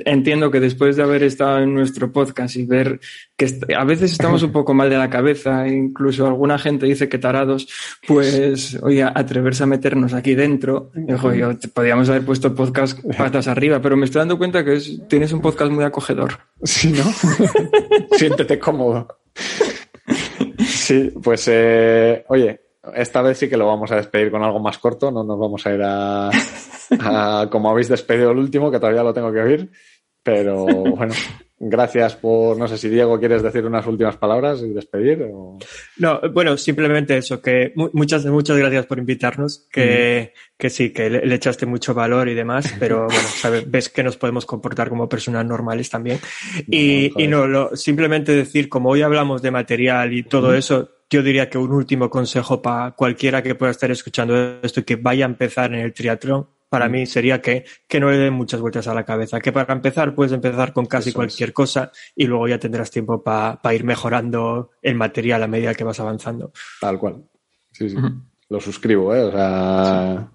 entiendo 0.07 0.51
que 0.51 0.61
después 0.61 0.97
de 0.97 1.03
haber 1.03 1.23
estado 1.23 1.61
en 1.61 1.75
nuestro 1.75 2.11
podcast 2.13 2.57
y 2.57 2.65
ver 2.65 3.01
que 3.39 3.73
a 3.73 3.85
veces 3.85 4.11
estamos 4.11 4.43
un 4.43 4.51
poco 4.51 4.75
mal 4.75 4.91
de 4.91 4.99
la 4.99 5.09
cabeza, 5.09 5.69
incluso 5.69 6.27
alguna 6.27 6.59
gente 6.59 6.87
dice 6.87 7.09
que 7.09 7.19
tarados, 7.19 7.69
pues, 8.05 8.77
oye, 8.83 9.05
atreverse 9.05 9.63
a 9.63 9.67
meternos 9.67 10.13
aquí 10.13 10.35
dentro, 10.35 10.91
ojo, 11.09 11.33
yo, 11.33 11.53
podríamos 11.73 12.09
haber 12.09 12.25
puesto 12.25 12.53
podcast 12.53 12.99
patas 13.17 13.47
arriba, 13.47 13.81
pero 13.81 13.97
me 13.97 14.07
estoy 14.07 14.19
dando 14.19 14.39
cuenta 14.39 14.65
que 14.65 14.81
tienes 15.09 15.33
un 15.33 15.41
podcast 15.41 15.71
muy 15.71 15.85
acogedor. 15.85 16.41
Sí, 16.65 16.91
¿no? 16.93 17.05
Siéntete 18.19 18.59
cómodo. 18.59 19.07
Sí, 20.67 21.13
pues, 21.23 21.47
eh, 21.47 22.25
oye, 22.31 22.61
esta 22.93 23.23
vez 23.23 23.39
sí 23.39 23.49
que 23.49 23.57
lo 23.57 23.69
vamos 23.69 23.93
a 23.93 23.97
despedir 23.97 24.33
con 24.33 24.43
algo 24.43 24.59
más 24.59 24.79
corto, 24.79 25.13
no 25.13 25.23
nos 25.23 25.39
vamos 25.39 25.65
a 25.65 25.75
ir 25.75 25.83
a, 25.85 26.31
a 26.91 27.49
como 27.49 27.71
habéis 27.71 27.89
despedido 27.89 28.33
el 28.33 28.39
último, 28.39 28.73
que 28.73 28.81
todavía 28.81 29.05
lo 29.05 29.15
tengo 29.15 29.33
que 29.33 29.41
oír, 29.43 29.71
pero 30.29 30.65
bueno. 30.97 31.15
Gracias 31.61 32.15
por, 32.15 32.57
no 32.57 32.69
sé 32.69 32.79
si 32.79 32.89
Diego 32.89 33.19
quieres 33.19 33.43
decir 33.43 33.67
unas 33.67 33.85
últimas 33.85 34.17
palabras 34.17 34.63
y 34.63 34.69
despedir. 34.69 35.27
No, 35.97 36.21
bueno, 36.33 36.57
simplemente 36.57 37.17
eso, 37.17 37.43
que 37.43 37.73
muchas, 37.75 38.25
muchas 38.27 38.57
gracias 38.57 38.87
por 38.87 39.01
invitarnos, 39.01 39.67
que, 39.73 40.35
que 40.57 40.71
sí, 40.71 40.91
que 40.91 41.11
le, 41.11 41.35
echaste 41.35 41.67
mucho 41.67 41.95
valor 41.95 42.29
y 42.29 42.35
demás, 42.35 42.73
pero 42.79 43.07
bueno, 43.07 43.29
sabes, 43.29 43.69
ves 43.69 43.89
que 43.89 44.05
nos 44.05 44.17
podemos 44.17 44.47
comportar 44.47 44.89
como 44.89 45.09
personas 45.09 45.45
normales 45.47 45.91
también. 45.91 46.21
y, 46.69 47.11
y 47.21 47.27
no, 47.27 47.49
lo, 47.49 47.75
simplemente 47.75 48.31
decir, 48.31 48.69
como 48.69 48.91
hoy 48.91 49.03
hablamos 49.03 49.43
de 49.43 49.51
material 49.51 50.13
y 50.13 50.23
todo 50.23 50.55
eso, 50.55 50.91
yo 51.11 51.25
diría 51.25 51.51
que 51.51 51.59
un 51.59 51.73
último 51.73 52.09
consejo 52.09 52.63
para 52.63 52.93
cualquiera 52.93 53.43
que 53.43 53.57
pueda 53.57 53.73
estar 53.73 53.91
escuchando 53.91 54.61
esto 54.63 54.79
y 54.79 54.85
que 54.85 54.95
vaya 54.95 55.25
a 55.25 55.29
empezar 55.29 55.75
en 55.75 55.81
el 55.81 55.93
triatlón 55.93 56.47
para 56.69 56.89
mm. 56.89 56.93
mí 56.93 57.07
sería 57.07 57.41
que, 57.41 57.65
que 57.87 58.01
no 58.01 58.11
le 58.11 58.19
den 58.19 58.35
muchas 58.35 58.61
vueltas 58.61 58.87
a 58.89 58.95
la 58.95 59.05
cabeza, 59.05 59.41
que 59.41 59.53
para 59.53 59.73
empezar 59.73 60.15
puedes 60.15 60.33
empezar 60.33 60.73
con 60.73 60.87
casi 60.87 61.13
cualquier 61.13 61.53
cosa 61.53 61.91
y 62.15 62.27
luego 62.27 62.49
ya 62.49 62.59
tendrás 62.59 62.91
tiempo 62.91 63.23
para 63.23 63.75
ir 63.75 63.85
mejorando 63.85 64.71
el 64.83 64.95
material 64.95 65.43
a 65.43 65.49
medida 65.49 65.75
que 65.75 65.85
vas 65.85 66.01
avanzando. 66.01 66.53
Tal 66.81 66.99
cual. 66.99 67.25
Sí, 67.73 67.91
sí. 67.91 67.97
Lo 68.51 68.61
suscribo, 68.61 69.15
¿eh? 69.15 69.23
O 69.25 69.33
sea, 69.33 70.31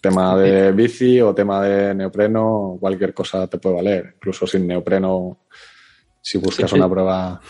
tema 0.00 0.36
de 0.36 0.72
bici 0.72 1.20
o 1.20 1.34
tema 1.34 1.62
de 1.62 1.94
neopreno, 1.94 2.76
cualquier 2.80 3.14
cosa 3.14 3.46
te 3.46 3.58
puede 3.58 3.76
valer. 3.76 4.14
Incluso 4.16 4.46
sin 4.46 4.66
neopreno, 4.66 5.46
si 6.20 6.38
buscas 6.38 6.72
una 6.72 6.88
prueba. 6.88 7.40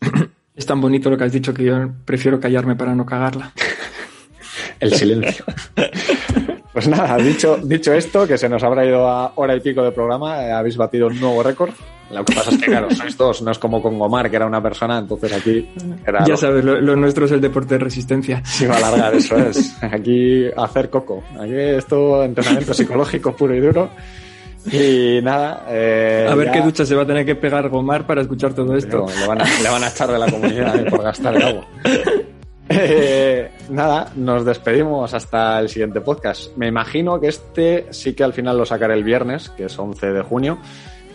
Es 0.54 0.66
tan 0.66 0.80
bonito 0.80 1.08
lo 1.08 1.16
que 1.16 1.22
has 1.22 1.30
dicho 1.30 1.54
que 1.54 1.62
yo 1.62 1.76
prefiero 2.04 2.40
callarme 2.40 2.74
para 2.74 2.92
no 2.92 3.06
cagarla. 3.06 3.52
el 4.80 4.92
silencio. 4.92 5.44
Pues 6.78 6.86
nada, 6.86 7.16
dicho, 7.16 7.58
dicho 7.60 7.92
esto, 7.92 8.24
que 8.24 8.38
se 8.38 8.48
nos 8.48 8.62
habrá 8.62 8.86
ido 8.86 9.08
a 9.08 9.32
hora 9.34 9.56
y 9.56 9.58
pico 9.58 9.82
de 9.82 9.90
programa, 9.90 10.44
eh, 10.44 10.52
habéis 10.52 10.76
batido 10.76 11.08
un 11.08 11.18
nuevo 11.18 11.42
récord. 11.42 11.70
Lo 12.08 12.24
que 12.24 12.36
pasa 12.36 12.52
es 12.52 12.58
que, 12.58 12.66
claro, 12.66 12.88
sois 12.94 13.16
dos, 13.16 13.42
no 13.42 13.50
es 13.50 13.58
como 13.58 13.82
con 13.82 13.98
Gomar, 13.98 14.30
que 14.30 14.36
era 14.36 14.46
una 14.46 14.62
persona, 14.62 14.96
entonces 14.96 15.32
aquí 15.32 15.68
era... 16.06 16.24
Ya 16.24 16.36
sabes, 16.36 16.64
lo, 16.64 16.94
nuestro 16.94 17.24
es 17.24 17.32
el 17.32 17.40
deporte 17.40 17.74
de 17.74 17.80
resistencia. 17.80 18.44
Sí, 18.44 18.64
va 18.66 18.76
a 18.76 18.78
alargar, 18.78 19.12
eso 19.16 19.36
es. 19.38 19.76
Aquí 19.82 20.44
hacer 20.56 20.88
coco. 20.88 21.24
Aquí 21.36 21.52
esto, 21.52 22.22
entrenamiento 22.22 22.72
psicológico 22.72 23.34
puro 23.34 23.56
y 23.56 23.60
duro. 23.60 23.90
Y 24.70 25.18
nada. 25.20 25.66
Eh, 25.70 26.28
a 26.30 26.34
ver 26.36 26.52
qué 26.52 26.60
ducha 26.60 26.86
se 26.86 26.94
va 26.94 27.02
a 27.02 27.06
tener 27.06 27.26
que 27.26 27.34
pegar 27.34 27.68
Gomar 27.70 28.06
para 28.06 28.20
escuchar 28.20 28.54
todo 28.54 28.76
esto. 28.76 29.04
le, 29.18 29.26
van 29.26 29.42
a, 29.42 29.44
le 29.44 29.68
van 29.68 29.82
a 29.82 29.88
echar 29.88 30.12
de 30.12 30.18
la 30.20 30.30
comunidad 30.30 30.78
eh, 30.78 30.88
por 30.88 31.02
gastar 31.02 31.34
el 31.34 31.42
agua. 31.42 31.66
Eh, 32.70 33.50
nada, 33.70 34.12
nos 34.14 34.44
despedimos 34.44 35.14
hasta 35.14 35.58
el 35.58 35.68
siguiente 35.68 36.00
podcast. 36.00 36.56
Me 36.56 36.68
imagino 36.68 37.18
que 37.20 37.28
este 37.28 37.86
sí 37.90 38.14
que 38.14 38.24
al 38.24 38.32
final 38.32 38.58
lo 38.58 38.66
sacaré 38.66 38.94
el 38.94 39.04
viernes, 39.04 39.48
que 39.50 39.64
es 39.64 39.78
11 39.78 40.12
de 40.12 40.22
junio, 40.22 40.58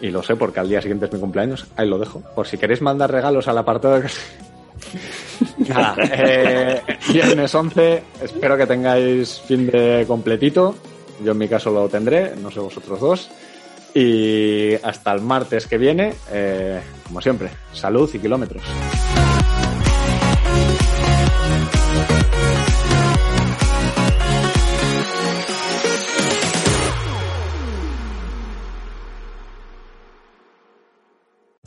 y 0.01 0.09
lo 0.09 0.23
sé 0.23 0.35
porque 0.35 0.59
al 0.59 0.69
día 0.69 0.81
siguiente 0.81 1.05
es 1.05 1.13
mi 1.13 1.19
cumpleaños. 1.19 1.67
Ahí 1.75 1.87
lo 1.87 1.99
dejo. 1.99 2.21
Por 2.35 2.47
si 2.47 2.57
queréis 2.57 2.81
mandar 2.81 3.11
regalos 3.11 3.47
al 3.47 3.57
apartado 3.57 3.99
de 3.99 4.09
Nada, 5.67 5.95
eh, 6.01 6.81
viernes 7.11 7.53
11, 7.53 8.03
espero 8.21 8.57
que 8.57 8.65
tengáis 8.65 9.39
fin 9.39 9.67
de 9.67 10.05
completito. 10.07 10.75
Yo 11.23 11.31
en 11.31 11.37
mi 11.37 11.47
caso 11.47 11.71
lo 11.71 11.87
tendré, 11.87 12.35
no 12.35 12.51
sé 12.51 12.59
vosotros 12.59 12.99
dos. 12.99 13.29
Y 13.93 14.73
hasta 14.81 15.13
el 15.13 15.21
martes 15.21 15.67
que 15.67 15.77
viene, 15.77 16.15
eh, 16.31 16.81
como 17.07 17.21
siempre, 17.21 17.49
salud 17.73 18.09
y 18.13 18.19
kilómetros. 18.19 18.63